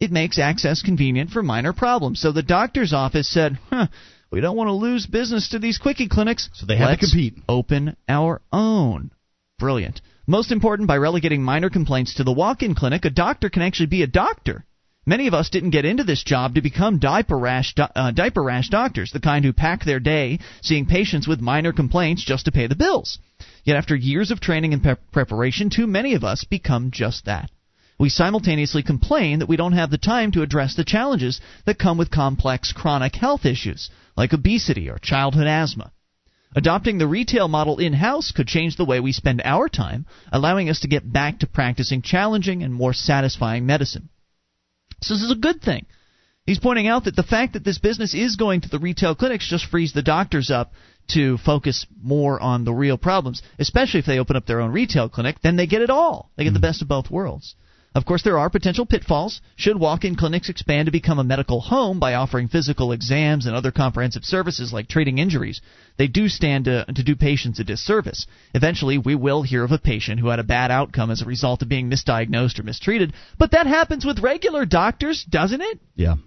it 0.00 0.12
makes 0.12 0.38
access 0.38 0.82
convenient 0.82 1.30
for 1.30 1.42
minor 1.42 1.72
problems. 1.72 2.20
So 2.20 2.32
the 2.32 2.42
doctor's 2.42 2.92
office 2.92 3.28
said, 3.28 3.58
huh, 3.70 3.88
we 4.30 4.40
don't 4.40 4.56
want 4.56 4.68
to 4.68 4.72
lose 4.72 5.06
business 5.06 5.50
to 5.50 5.58
these 5.58 5.78
quickie 5.78 6.08
clinics. 6.08 6.48
So 6.54 6.66
they 6.66 6.78
Let's 6.78 7.00
to 7.00 7.06
compete. 7.16 7.34
Open 7.48 7.96
our 8.08 8.40
own. 8.52 9.10
Brilliant. 9.58 10.00
Most 10.26 10.52
important, 10.52 10.86
by 10.86 10.98
relegating 10.98 11.42
minor 11.42 11.70
complaints 11.70 12.14
to 12.14 12.24
the 12.24 12.32
walk 12.32 12.62
in 12.62 12.74
clinic, 12.74 13.04
a 13.04 13.10
doctor 13.10 13.48
can 13.48 13.62
actually 13.62 13.86
be 13.86 14.02
a 14.02 14.06
doctor. 14.06 14.64
Many 15.06 15.26
of 15.26 15.32
us 15.32 15.48
didn't 15.48 15.70
get 15.70 15.86
into 15.86 16.04
this 16.04 16.22
job 16.22 16.56
to 16.56 16.60
become 16.60 16.98
diaper 16.98 17.38
rash, 17.38 17.74
uh, 17.78 18.10
diaper 18.10 18.42
rash 18.42 18.68
doctors, 18.68 19.10
the 19.10 19.20
kind 19.20 19.42
who 19.42 19.54
pack 19.54 19.84
their 19.84 20.00
day 20.00 20.38
seeing 20.60 20.84
patients 20.84 21.26
with 21.26 21.40
minor 21.40 21.72
complaints 21.72 22.22
just 22.22 22.44
to 22.44 22.52
pay 22.52 22.66
the 22.66 22.76
bills. 22.76 23.18
Yet 23.64 23.78
after 23.78 23.96
years 23.96 24.30
of 24.30 24.38
training 24.38 24.74
and 24.74 24.82
pe- 24.82 24.96
preparation, 25.10 25.70
too 25.70 25.86
many 25.86 26.12
of 26.12 26.24
us 26.24 26.44
become 26.44 26.90
just 26.90 27.24
that. 27.24 27.50
We 27.98 28.08
simultaneously 28.08 28.84
complain 28.84 29.40
that 29.40 29.48
we 29.48 29.56
don't 29.56 29.72
have 29.72 29.90
the 29.90 29.98
time 29.98 30.30
to 30.32 30.42
address 30.42 30.76
the 30.76 30.84
challenges 30.84 31.40
that 31.66 31.80
come 31.80 31.98
with 31.98 32.12
complex 32.12 32.72
chronic 32.72 33.16
health 33.16 33.44
issues, 33.44 33.90
like 34.16 34.32
obesity 34.32 34.88
or 34.88 34.98
childhood 34.98 35.48
asthma. 35.48 35.90
Adopting 36.54 36.98
the 36.98 37.08
retail 37.08 37.48
model 37.48 37.78
in 37.78 37.92
house 37.92 38.30
could 38.30 38.46
change 38.46 38.76
the 38.76 38.84
way 38.84 39.00
we 39.00 39.12
spend 39.12 39.42
our 39.44 39.68
time, 39.68 40.06
allowing 40.32 40.70
us 40.70 40.80
to 40.80 40.88
get 40.88 41.12
back 41.12 41.40
to 41.40 41.46
practicing 41.46 42.00
challenging 42.00 42.62
and 42.62 42.72
more 42.72 42.92
satisfying 42.92 43.66
medicine. 43.66 44.08
So 45.02 45.14
this 45.14 45.24
is 45.24 45.32
a 45.32 45.36
good 45.36 45.60
thing. 45.60 45.86
He's 46.46 46.58
pointing 46.58 46.86
out 46.86 47.04
that 47.04 47.16
the 47.16 47.22
fact 47.22 47.52
that 47.52 47.64
this 47.64 47.78
business 47.78 48.14
is 48.14 48.36
going 48.36 48.62
to 48.62 48.68
the 48.68 48.78
retail 48.78 49.14
clinics 49.14 49.48
just 49.48 49.66
frees 49.66 49.92
the 49.92 50.02
doctors 50.02 50.50
up 50.50 50.72
to 51.08 51.36
focus 51.38 51.84
more 52.00 52.40
on 52.40 52.64
the 52.64 52.72
real 52.72 52.96
problems, 52.96 53.42
especially 53.58 54.00
if 54.00 54.06
they 54.06 54.18
open 54.18 54.36
up 54.36 54.46
their 54.46 54.60
own 54.60 54.72
retail 54.72 55.08
clinic, 55.08 55.36
then 55.42 55.56
they 55.56 55.66
get 55.66 55.82
it 55.82 55.90
all. 55.90 56.30
They 56.36 56.44
get 56.44 56.52
the 56.52 56.58
mm-hmm. 56.58 56.62
best 56.62 56.82
of 56.82 56.88
both 56.88 57.10
worlds. 57.10 57.54
Of 57.98 58.04
course, 58.04 58.22
there 58.22 58.38
are 58.38 58.48
potential 58.48 58.86
pitfalls. 58.86 59.40
Should 59.56 59.80
walk 59.80 60.04
in 60.04 60.14
clinics 60.14 60.48
expand 60.48 60.86
to 60.86 60.92
become 60.92 61.18
a 61.18 61.24
medical 61.24 61.60
home 61.60 61.98
by 61.98 62.14
offering 62.14 62.46
physical 62.46 62.92
exams 62.92 63.44
and 63.44 63.56
other 63.56 63.72
comprehensive 63.72 64.24
services 64.24 64.72
like 64.72 64.86
treating 64.86 65.18
injuries, 65.18 65.60
they 65.96 66.06
do 66.06 66.28
stand 66.28 66.66
to, 66.66 66.84
to 66.84 67.02
do 67.02 67.16
patients 67.16 67.58
a 67.58 67.64
disservice. 67.64 68.28
Eventually, 68.54 68.98
we 68.98 69.16
will 69.16 69.42
hear 69.42 69.64
of 69.64 69.72
a 69.72 69.78
patient 69.78 70.20
who 70.20 70.28
had 70.28 70.38
a 70.38 70.44
bad 70.44 70.70
outcome 70.70 71.10
as 71.10 71.22
a 71.22 71.24
result 71.24 71.60
of 71.60 71.68
being 71.68 71.90
misdiagnosed 71.90 72.60
or 72.60 72.62
mistreated, 72.62 73.14
but 73.36 73.50
that 73.50 73.66
happens 73.66 74.06
with 74.06 74.20
regular 74.20 74.64
doctors, 74.64 75.24
doesn't 75.24 75.60
it? 75.60 75.80
Yeah. 75.96 76.18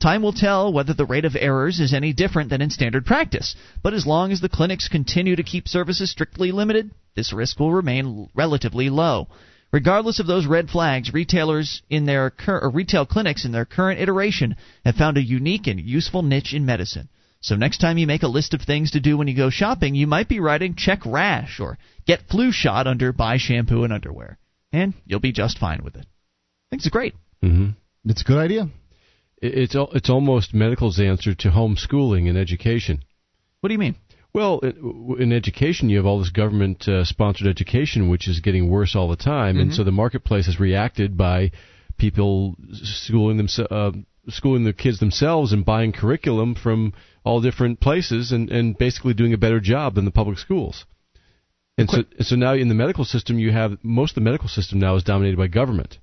Time 0.00 0.22
will 0.22 0.32
tell 0.32 0.72
whether 0.72 0.92
the 0.92 1.06
rate 1.06 1.24
of 1.24 1.36
errors 1.36 1.78
is 1.78 1.94
any 1.94 2.12
different 2.12 2.50
than 2.50 2.62
in 2.62 2.70
standard 2.70 3.06
practice, 3.06 3.54
but 3.80 3.94
as 3.94 4.08
long 4.08 4.32
as 4.32 4.40
the 4.40 4.48
clinics 4.48 4.88
continue 4.88 5.36
to 5.36 5.44
keep 5.44 5.68
services 5.68 6.10
strictly 6.10 6.50
limited, 6.50 6.90
this 7.14 7.32
risk 7.32 7.60
will 7.60 7.72
remain 7.72 8.28
relatively 8.34 8.90
low. 8.90 9.28
Regardless 9.72 10.18
of 10.18 10.26
those 10.26 10.46
red 10.46 10.68
flags, 10.68 11.14
retailers 11.14 11.82
in 11.88 12.04
their 12.04 12.30
cur- 12.30 12.58
or 12.58 12.70
retail 12.70 13.06
clinics 13.06 13.44
in 13.44 13.52
their 13.52 13.64
current 13.64 14.00
iteration 14.00 14.56
have 14.84 14.96
found 14.96 15.16
a 15.16 15.22
unique 15.22 15.68
and 15.68 15.80
useful 15.80 16.22
niche 16.22 16.52
in 16.52 16.66
medicine. 16.66 17.08
So 17.40 17.56
next 17.56 17.78
time 17.78 17.96
you 17.96 18.06
make 18.06 18.22
a 18.22 18.28
list 18.28 18.52
of 18.52 18.62
things 18.62 18.90
to 18.90 19.00
do 19.00 19.16
when 19.16 19.28
you 19.28 19.36
go 19.36 19.48
shopping, 19.48 19.94
you 19.94 20.06
might 20.06 20.28
be 20.28 20.40
writing 20.40 20.74
check 20.74 21.06
rash 21.06 21.60
or 21.60 21.78
get 22.06 22.28
flu 22.28 22.52
shot 22.52 22.86
under 22.86 23.12
buy 23.12 23.38
shampoo 23.38 23.84
and 23.84 23.92
underwear, 23.92 24.38
and 24.72 24.92
you'll 25.06 25.20
be 25.20 25.32
just 25.32 25.58
fine 25.58 25.82
with 25.82 25.94
it. 25.94 26.04
I 26.04 26.66
think 26.70 26.80
it's 26.80 26.88
great. 26.88 27.14
Mm-hmm. 27.42 27.70
It's 28.10 28.22
a 28.22 28.24
good 28.24 28.38
idea. 28.38 28.68
It's 29.40 29.74
it's 29.74 30.10
almost 30.10 30.52
medical's 30.52 31.00
answer 31.00 31.34
to 31.34 31.48
homeschooling 31.48 32.28
and 32.28 32.36
education. 32.36 33.02
What 33.60 33.68
do 33.68 33.72
you 33.74 33.78
mean? 33.78 33.94
Well, 34.32 34.60
in- 34.60 35.32
education, 35.32 35.88
you 35.88 35.96
have 35.96 36.06
all 36.06 36.20
this 36.20 36.30
government 36.30 36.86
uh, 36.86 37.04
sponsored 37.04 37.48
education, 37.48 38.08
which 38.08 38.28
is 38.28 38.40
getting 38.40 38.68
worse 38.70 38.94
all 38.94 39.08
the 39.08 39.16
time, 39.16 39.58
and 39.58 39.70
Mhm. 39.70 39.74
so 39.74 39.82
the 39.84 39.90
marketplace 39.90 40.46
has 40.46 40.60
reacted 40.60 41.16
by 41.16 41.50
people 41.98 42.56
schooling 42.72 43.36
themselves. 43.36 43.70
Uh, 43.72 43.92
schooling 44.28 44.64
the 44.64 44.72
kids 44.72 44.98
themselves 45.00 45.52
and 45.52 45.64
buying 45.64 45.92
curriculum 45.92 46.54
from 46.54 46.92
all 47.24 47.40
different 47.40 47.80
places 47.80 48.30
and, 48.32 48.50
and 48.50 48.76
basically 48.78 49.14
doing 49.14 49.32
a 49.32 49.38
better 49.38 49.58
job 49.60 49.94
than 49.94 50.04
the 50.04 50.10
public 50.10 50.38
schools. 50.38 50.84
And 51.78 51.88
so, 51.90 52.04
so 52.20 52.36
now 52.36 52.52
in 52.52 52.68
the 52.68 52.74
medical 52.74 53.04
system, 53.06 53.38
you 53.38 53.50
have 53.50 53.78
most 53.82 54.10
of 54.12 54.14
the 54.16 54.20
medical 54.20 54.48
system 54.48 54.78
now 54.78 54.94
is 54.94 55.02
dominated 55.02 55.38
by 55.38 55.46
government. 55.48 55.98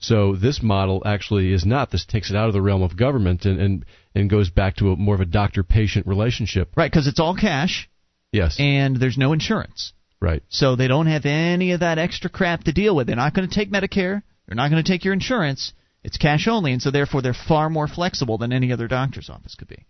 So 0.00 0.36
this 0.36 0.62
model 0.62 1.02
actually 1.04 1.52
is 1.52 1.66
not. 1.66 1.90
This 1.90 2.04
takes 2.04 2.30
it 2.30 2.36
out 2.36 2.46
of 2.46 2.52
the 2.52 2.62
realm 2.62 2.82
of 2.82 2.96
government 2.96 3.44
and 3.44 3.60
and, 3.60 3.84
and 4.14 4.30
goes 4.30 4.50
back 4.50 4.76
to 4.76 4.92
a 4.92 4.96
more 4.96 5.14
of 5.14 5.20
a 5.20 5.26
doctor-patient 5.26 6.06
relationship. 6.06 6.70
Right, 6.76 6.90
because 6.90 7.06
it's 7.06 7.20
all 7.20 7.34
cash 7.36 7.88
Yes. 8.32 8.56
and 8.60 8.96
there's 8.96 9.18
no 9.18 9.32
insurance. 9.32 9.92
Right. 10.20 10.42
So 10.48 10.76
they 10.76 10.88
don't 10.88 11.06
have 11.06 11.24
any 11.26 11.72
of 11.72 11.80
that 11.80 11.98
extra 11.98 12.28
crap 12.30 12.64
to 12.64 12.72
deal 12.72 12.94
with. 12.94 13.06
They're 13.06 13.16
not 13.16 13.34
going 13.34 13.48
to 13.48 13.54
take 13.54 13.70
Medicare. 13.70 14.22
They're 14.46 14.56
not 14.56 14.70
going 14.70 14.82
to 14.82 14.88
take 14.90 15.04
your 15.04 15.14
insurance. 15.14 15.72
It's 16.04 16.16
cash 16.16 16.46
only, 16.48 16.72
and 16.72 16.80
so 16.80 16.90
therefore 16.90 17.22
they're 17.22 17.34
far 17.34 17.68
more 17.68 17.88
flexible 17.88 18.38
than 18.38 18.52
any 18.52 18.72
other 18.72 18.88
doctor's 18.88 19.28
office 19.30 19.54
could 19.54 19.68
be. 19.68 19.84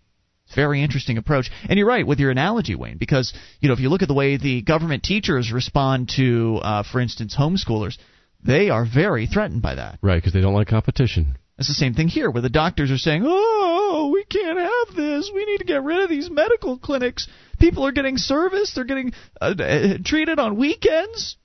It's 0.47 0.55
a 0.55 0.57
very 0.57 0.83
interesting 0.83 1.19
approach. 1.19 1.51
And 1.69 1.79
you're 1.79 1.87
right 1.87 2.07
with 2.07 2.19
your 2.19 2.31
analogy, 2.31 2.75
Wayne, 2.75 2.97
because 2.97 3.35
you 3.61 3.69
know 3.69 3.75
if 3.75 3.81
you 3.81 3.91
look 3.91 4.03
at 4.03 4.09
the 4.09 4.15
way 4.15 4.37
the 4.39 4.63
government 4.63 5.03
teachers 5.03 5.53
respond 5.53 6.11
to, 6.17 6.61
uh, 6.63 6.83
for 6.83 7.01
instance, 7.01 7.37
homeschoolers, 7.39 7.99
they 8.43 8.71
are 8.71 8.85
very 8.85 9.27
threatened 9.27 9.63
by 9.63 9.75
that. 9.75 9.99
Right, 10.03 10.17
because 10.17 10.33
they 10.33 10.41
don't 10.41 10.55
like 10.55 10.69
competition. 10.69 11.37
It's 11.59 11.69
the 11.69 11.75
same 11.75 11.95
thing 11.95 12.07
here, 12.07 12.31
where 12.31 12.43
the 12.43 12.49
doctors 12.49 12.91
are 12.91 12.99
saying, 12.99 13.25
"Oh, 13.27 14.11
we 14.13 14.25
can't 14.25 14.59
have 14.59 14.97
this. 14.97 15.31
We 15.35 15.45
need 15.45 15.59
to 15.59 15.65
get 15.65 15.83
rid 15.83 16.03
of 16.03 16.09
these 16.09 16.31
medical 16.31 16.79
clinics. 16.79 17.27
People 17.59 17.85
are 17.85 17.93
getting 17.93 18.17
serviced. 18.17 18.77
They're 18.77 18.85
getting 18.85 19.13
uh, 19.41 19.55
uh, 19.59 19.99
treated 20.05 20.39
on 20.39 20.57
weekends. 20.57 21.37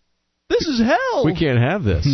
This 0.50 0.68
is 0.68 0.80
hell." 0.80 1.26
We 1.26 1.36
can't 1.36 1.60
have 1.60 1.84
this. 1.84 2.08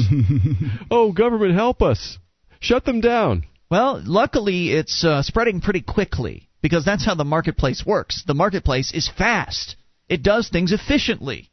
oh, 0.91 1.11
government, 1.11 1.55
help 1.55 1.81
us! 1.81 2.17
Shut 2.61 2.85
them 2.85 3.01
down. 3.01 3.43
Well, 3.69 4.01
luckily, 4.03 4.71
it's 4.71 5.03
uh, 5.03 5.21
spreading 5.21 5.59
pretty 5.59 5.81
quickly 5.81 6.49
because 6.61 6.85
that's 6.85 7.05
how 7.05 7.15
the 7.15 7.25
marketplace 7.25 7.85
works. 7.85 8.23
The 8.25 8.33
marketplace 8.33 8.93
is 8.93 9.09
fast. 9.09 9.75
It 10.07 10.23
does 10.23 10.49
things 10.49 10.71
efficiently. 10.71 11.48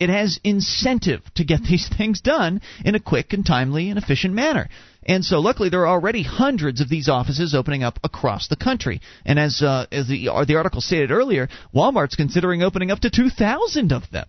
It 0.00 0.10
has 0.10 0.40
incentive 0.42 1.22
to 1.34 1.44
get 1.44 1.62
these 1.70 1.88
things 1.88 2.20
done 2.20 2.60
in 2.84 2.94
a 2.94 3.00
quick 3.00 3.32
and 3.32 3.44
timely 3.46 3.88
and 3.90 3.98
efficient 3.98 4.34
manner. 4.34 4.68
And 5.04 5.24
so, 5.24 5.40
luckily, 5.40 5.68
there 5.68 5.80
are 5.80 5.94
already 5.94 6.22
hundreds 6.22 6.80
of 6.80 6.88
these 6.88 7.08
offices 7.08 7.54
opening 7.54 7.82
up 7.82 7.98
across 8.04 8.48
the 8.48 8.56
country. 8.56 9.00
And 9.24 9.38
as 9.38 9.60
uh, 9.60 9.86
as 9.90 10.06
the 10.06 10.28
the 10.46 10.56
article 10.56 10.80
stated 10.80 11.10
earlier, 11.10 11.48
Walmart's 11.74 12.14
considering 12.14 12.62
opening 12.62 12.90
up 12.90 13.00
to 13.00 13.10
2,000 13.10 13.92
of 13.92 14.08
them. 14.10 14.26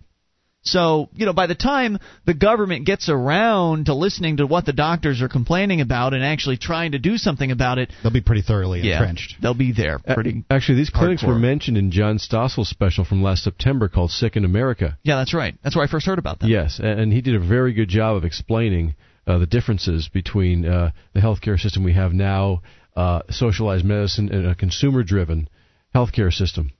So, 0.64 1.10
you 1.14 1.26
know, 1.26 1.34
by 1.34 1.46
the 1.46 1.54
time 1.54 1.98
the 2.24 2.32
government 2.34 2.86
gets 2.86 3.10
around 3.10 3.86
to 3.86 3.94
listening 3.94 4.38
to 4.38 4.46
what 4.46 4.64
the 4.64 4.72
doctors 4.72 5.20
are 5.20 5.28
complaining 5.28 5.82
about 5.82 6.14
and 6.14 6.24
actually 6.24 6.56
trying 6.56 6.92
to 6.92 6.98
do 6.98 7.18
something 7.18 7.50
about 7.50 7.78
it, 7.78 7.92
they'll 8.02 8.12
be 8.12 8.22
pretty 8.22 8.42
thoroughly 8.42 8.80
yeah, 8.80 8.98
entrenched. 8.98 9.36
They'll 9.42 9.54
be 9.54 9.72
there 9.72 10.00
A- 10.06 10.14
pretty. 10.14 10.44
Actually, 10.50 10.76
these 10.76 10.90
clinics 10.90 11.22
were 11.22 11.38
mentioned 11.38 11.76
in 11.76 11.90
John 11.90 12.18
Stossel's 12.18 12.70
special 12.70 13.04
from 13.04 13.22
last 13.22 13.44
September 13.44 13.88
called 13.88 14.10
"Sick 14.10 14.36
in 14.36 14.44
America." 14.44 14.98
Yeah, 15.02 15.16
that's 15.16 15.34
right. 15.34 15.54
That's 15.62 15.76
where 15.76 15.84
I 15.84 15.88
first 15.88 16.06
heard 16.06 16.18
about 16.18 16.40
them. 16.40 16.48
Yes, 16.48 16.80
and 16.82 17.12
he 17.12 17.20
did 17.20 17.34
a 17.34 17.40
very 17.40 17.74
good 17.74 17.88
job 17.88 18.16
of 18.16 18.24
explaining 18.24 18.94
uh, 19.26 19.38
the 19.38 19.46
differences 19.46 20.08
between 20.08 20.66
uh, 20.66 20.92
the 21.12 21.20
healthcare 21.20 21.58
system 21.58 21.84
we 21.84 21.92
have 21.92 22.12
now, 22.14 22.62
uh, 22.96 23.20
socialized 23.28 23.84
medicine, 23.84 24.30
and 24.32 24.46
a 24.46 24.54
consumer-driven 24.54 25.48
healthcare 25.94 26.32
system. 26.32 26.72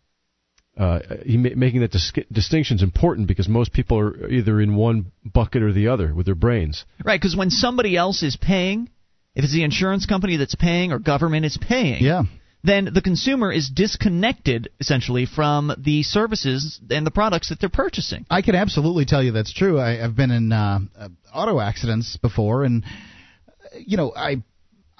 Uh, 0.77 0.99
he 1.25 1.37
ma- 1.37 1.51
making 1.55 1.81
that 1.83 1.93
dis- 1.93 2.13
distinction 2.33 2.77
is 2.77 2.83
important 2.83 3.29
because 3.29 3.49
most 3.49 3.73
people 3.73 3.99
are 3.99 4.29
either 4.29 4.61
in 4.61 4.75
one 4.75 5.13
bucket 5.25 5.63
or 5.63 5.73
the 5.73 5.87
other 5.89 6.13
with 6.13 6.27
their 6.27 6.35
brains. 6.35 6.85
Right, 7.05 7.21
because 7.21 7.37
when 7.37 7.51
somebody 7.51 7.97
else 7.97 8.25
is 8.25 8.37
paying, 8.37 8.91
if 9.37 9.45
it's 9.45 9.53
the 9.53 9.63
insurance 9.63 10.05
company 10.07 10.37
that's 10.37 10.57
paying 10.57 10.91
or 10.93 10.99
government 10.99 11.47
is 11.47 11.57
paying, 11.57 12.03
Yeah. 12.03 12.25
then 12.65 12.91
the 12.93 13.03
consumer 13.03 13.53
is 13.53 13.69
disconnected 13.69 14.69
essentially 14.81 15.27
from 15.27 15.73
the 15.79 16.03
services 16.03 16.81
and 16.91 17.07
the 17.07 17.11
products 17.13 17.51
that 17.51 17.61
they're 17.61 17.69
purchasing. 17.69 18.27
I 18.29 18.43
can 18.43 18.57
absolutely 18.57 19.05
tell 19.05 19.23
you 19.23 19.31
that's 19.31 19.53
true. 19.53 19.79
I, 19.79 20.03
I've 20.05 20.17
been 20.17 20.33
in 20.33 20.53
uh, 20.53 20.81
uh, 20.99 21.09
auto 21.33 21.61
accidents 21.61 22.17
before, 22.17 22.65
and 22.65 22.85
uh, 22.85 23.79
you 23.87 23.97
know, 23.97 24.13
I, 24.17 24.43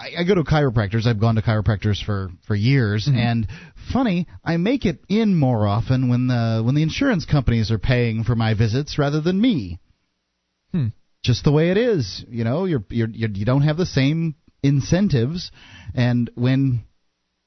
I 0.05 0.21
I 0.21 0.23
go 0.23 0.35
to 0.35 0.43
chiropractors. 0.43 1.05
I've 1.07 1.19
gone 1.19 1.35
to 1.35 1.41
chiropractors 1.41 2.03
for 2.03 2.29
for 2.47 2.55
years, 2.55 3.07
Mm-hmm. 3.07 3.17
and 3.17 3.47
funny, 3.93 4.27
I 4.43 4.57
make 4.57 4.85
it 4.85 4.99
in 5.09 5.35
more 5.35 5.67
often 5.67 6.09
when 6.09 6.27
the 6.27 6.61
when 6.65 6.75
the 6.75 6.83
insurance 6.83 7.25
companies 7.25 7.71
are 7.71 7.79
paying 7.79 8.23
for 8.23 8.35
my 8.35 8.53
visits 8.53 8.97
rather 8.97 9.21
than 9.21 9.39
me. 9.39 9.79
Hmm. 10.71 10.87
Just 11.23 11.43
the 11.43 11.51
way 11.51 11.71
it 11.71 11.77
is, 11.77 12.23
you 12.29 12.43
know. 12.43 12.65
You're, 12.65 12.83
you're, 12.89 13.09
you're 13.09 13.29
you 13.29 13.45
don't 13.45 13.63
have 13.63 13.77
the 13.77 13.85
same 13.85 14.35
incentives, 14.61 15.51
and 15.95 16.29
when 16.35 16.83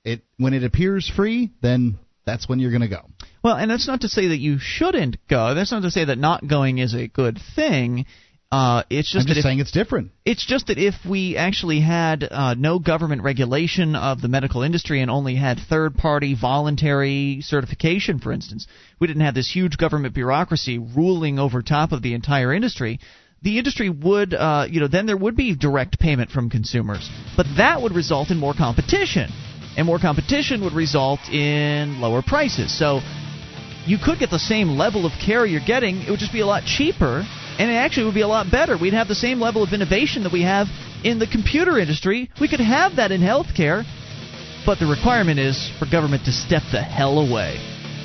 it 0.05 0.23
when 0.37 0.55
it 0.55 0.65
appears 0.65 1.09
free, 1.09 1.53
then 1.63 1.99
that's 2.25 2.49
when 2.49 2.59
you're 2.59 2.71
going 2.73 2.83
to 2.83 2.89
go. 2.89 3.03
Well, 3.43 3.57
and 3.57 3.71
that's 3.71 3.87
not 3.87 4.01
to 4.03 4.09
say 4.09 4.29
that 4.29 4.39
you 4.39 4.59
shouldn't 4.59 5.17
go. 5.29 5.55
That's 5.55 5.73
not 5.73 5.83
to 5.83 5.91
say 5.91 6.05
that 6.07 6.19
not 6.19 6.47
going 6.47 6.79
is 6.79 6.95
a 6.95 7.07
good 7.09 7.39
thing. 7.57 8.07
Uh, 8.51 8.83
it's 8.89 9.12
just 9.12 9.25
I'm 9.25 9.29
just 9.29 9.39
if, 9.39 9.43
saying 9.43 9.59
it's 9.59 9.73
different. 9.73 10.11
It's 10.25 10.45
just 10.47 10.69
that 10.69 10.79
if 10.79 10.95
we 11.07 11.37
actually 11.37 11.81
had 11.81 12.27
uh, 12.31 12.55
no 12.55 12.79
government 12.79 13.23
regulation 13.23 13.95
of 13.95 14.23
the 14.23 14.29
medical 14.29 14.62
industry 14.62 15.03
and 15.03 15.11
only 15.11 15.35
had 15.35 15.59
third 15.59 15.97
party 15.97 16.35
voluntary 16.35 17.41
certification, 17.43 18.20
for 18.20 18.33
instance, 18.33 18.66
we 18.99 19.07
didn't 19.07 19.23
have 19.23 19.35
this 19.35 19.51
huge 19.51 19.77
government 19.77 20.15
bureaucracy 20.15 20.79
ruling 20.79 21.39
over 21.39 21.61
top 21.61 21.93
of 21.93 22.01
the 22.01 22.15
entire 22.15 22.55
industry. 22.55 23.01
The 23.43 23.59
industry 23.59 23.91
would, 23.91 24.33
uh, 24.33 24.66
you 24.69 24.81
know, 24.81 24.89
then 24.89 25.05
there 25.05 25.16
would 25.16 25.37
be 25.37 25.55
direct 25.55 26.01
payment 26.01 26.31
from 26.31 26.49
consumers, 26.49 27.09
but 27.37 27.47
that 27.59 27.83
would 27.83 27.93
result 27.93 28.31
in 28.31 28.39
more 28.39 28.55
competition, 28.55 29.31
and 29.77 29.87
more 29.87 29.99
competition 29.99 30.65
would 30.65 30.73
result 30.73 31.20
in 31.29 32.01
lower 32.01 32.23
prices. 32.23 32.77
So 32.77 33.01
you 33.85 33.99
could 34.03 34.19
get 34.19 34.31
the 34.31 34.39
same 34.39 34.70
level 34.70 35.05
of 35.05 35.12
care 35.25 35.45
you're 35.45 35.61
getting. 35.65 36.01
It 36.03 36.11
would 36.11 36.19
just 36.19 36.33
be 36.33 36.41
a 36.41 36.47
lot 36.47 36.65
cheaper, 36.65 37.25
and 37.59 37.71
it 37.71 37.75
actually 37.75 38.07
would 38.07 38.15
be 38.15 38.23
a 38.23 38.29
lot 38.29 38.51
better. 38.51 38.79
We'd 38.79 38.95
have 38.95 39.09
the 39.09 39.15
same 39.15 39.41
level 39.41 39.63
of 39.63 39.73
innovation 39.73 40.23
that 40.23 40.33
we 40.33 40.43
have 40.43 40.69
in 41.05 41.19
the 41.19 41.27
computer 41.27 41.79
industry. 41.79 42.31
We 42.41 42.49
could 42.49 42.61
have 42.61 42.97
that 42.97 43.13
in 43.13 43.21
healthcare, 43.21 43.85
but 44.65 44.79
the 44.79 44.87
requirement 44.87 45.39
is 45.39 45.71
for 45.79 45.87
government 45.91 46.25
to 46.25 46.33
step 46.33 46.63
the 46.71 46.83
hell 46.83 47.19
away. 47.19 47.59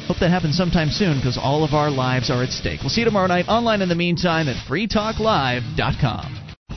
Hope 0.07 0.19
that 0.19 0.31
happens 0.31 0.57
sometime 0.57 0.89
soon 0.89 1.17
because 1.17 1.37
all 1.37 1.63
of 1.63 1.73
our 1.73 1.89
lives 1.89 2.29
are 2.29 2.43
at 2.43 2.49
stake. 2.49 2.81
We'll 2.81 2.89
see 2.89 3.01
you 3.01 3.05
tomorrow 3.05 3.27
night 3.27 3.47
online 3.47 3.81
in 3.81 3.89
the 3.89 3.95
meantime 3.95 4.49
at 4.49 4.57
freetalklive.com. 4.67 6.42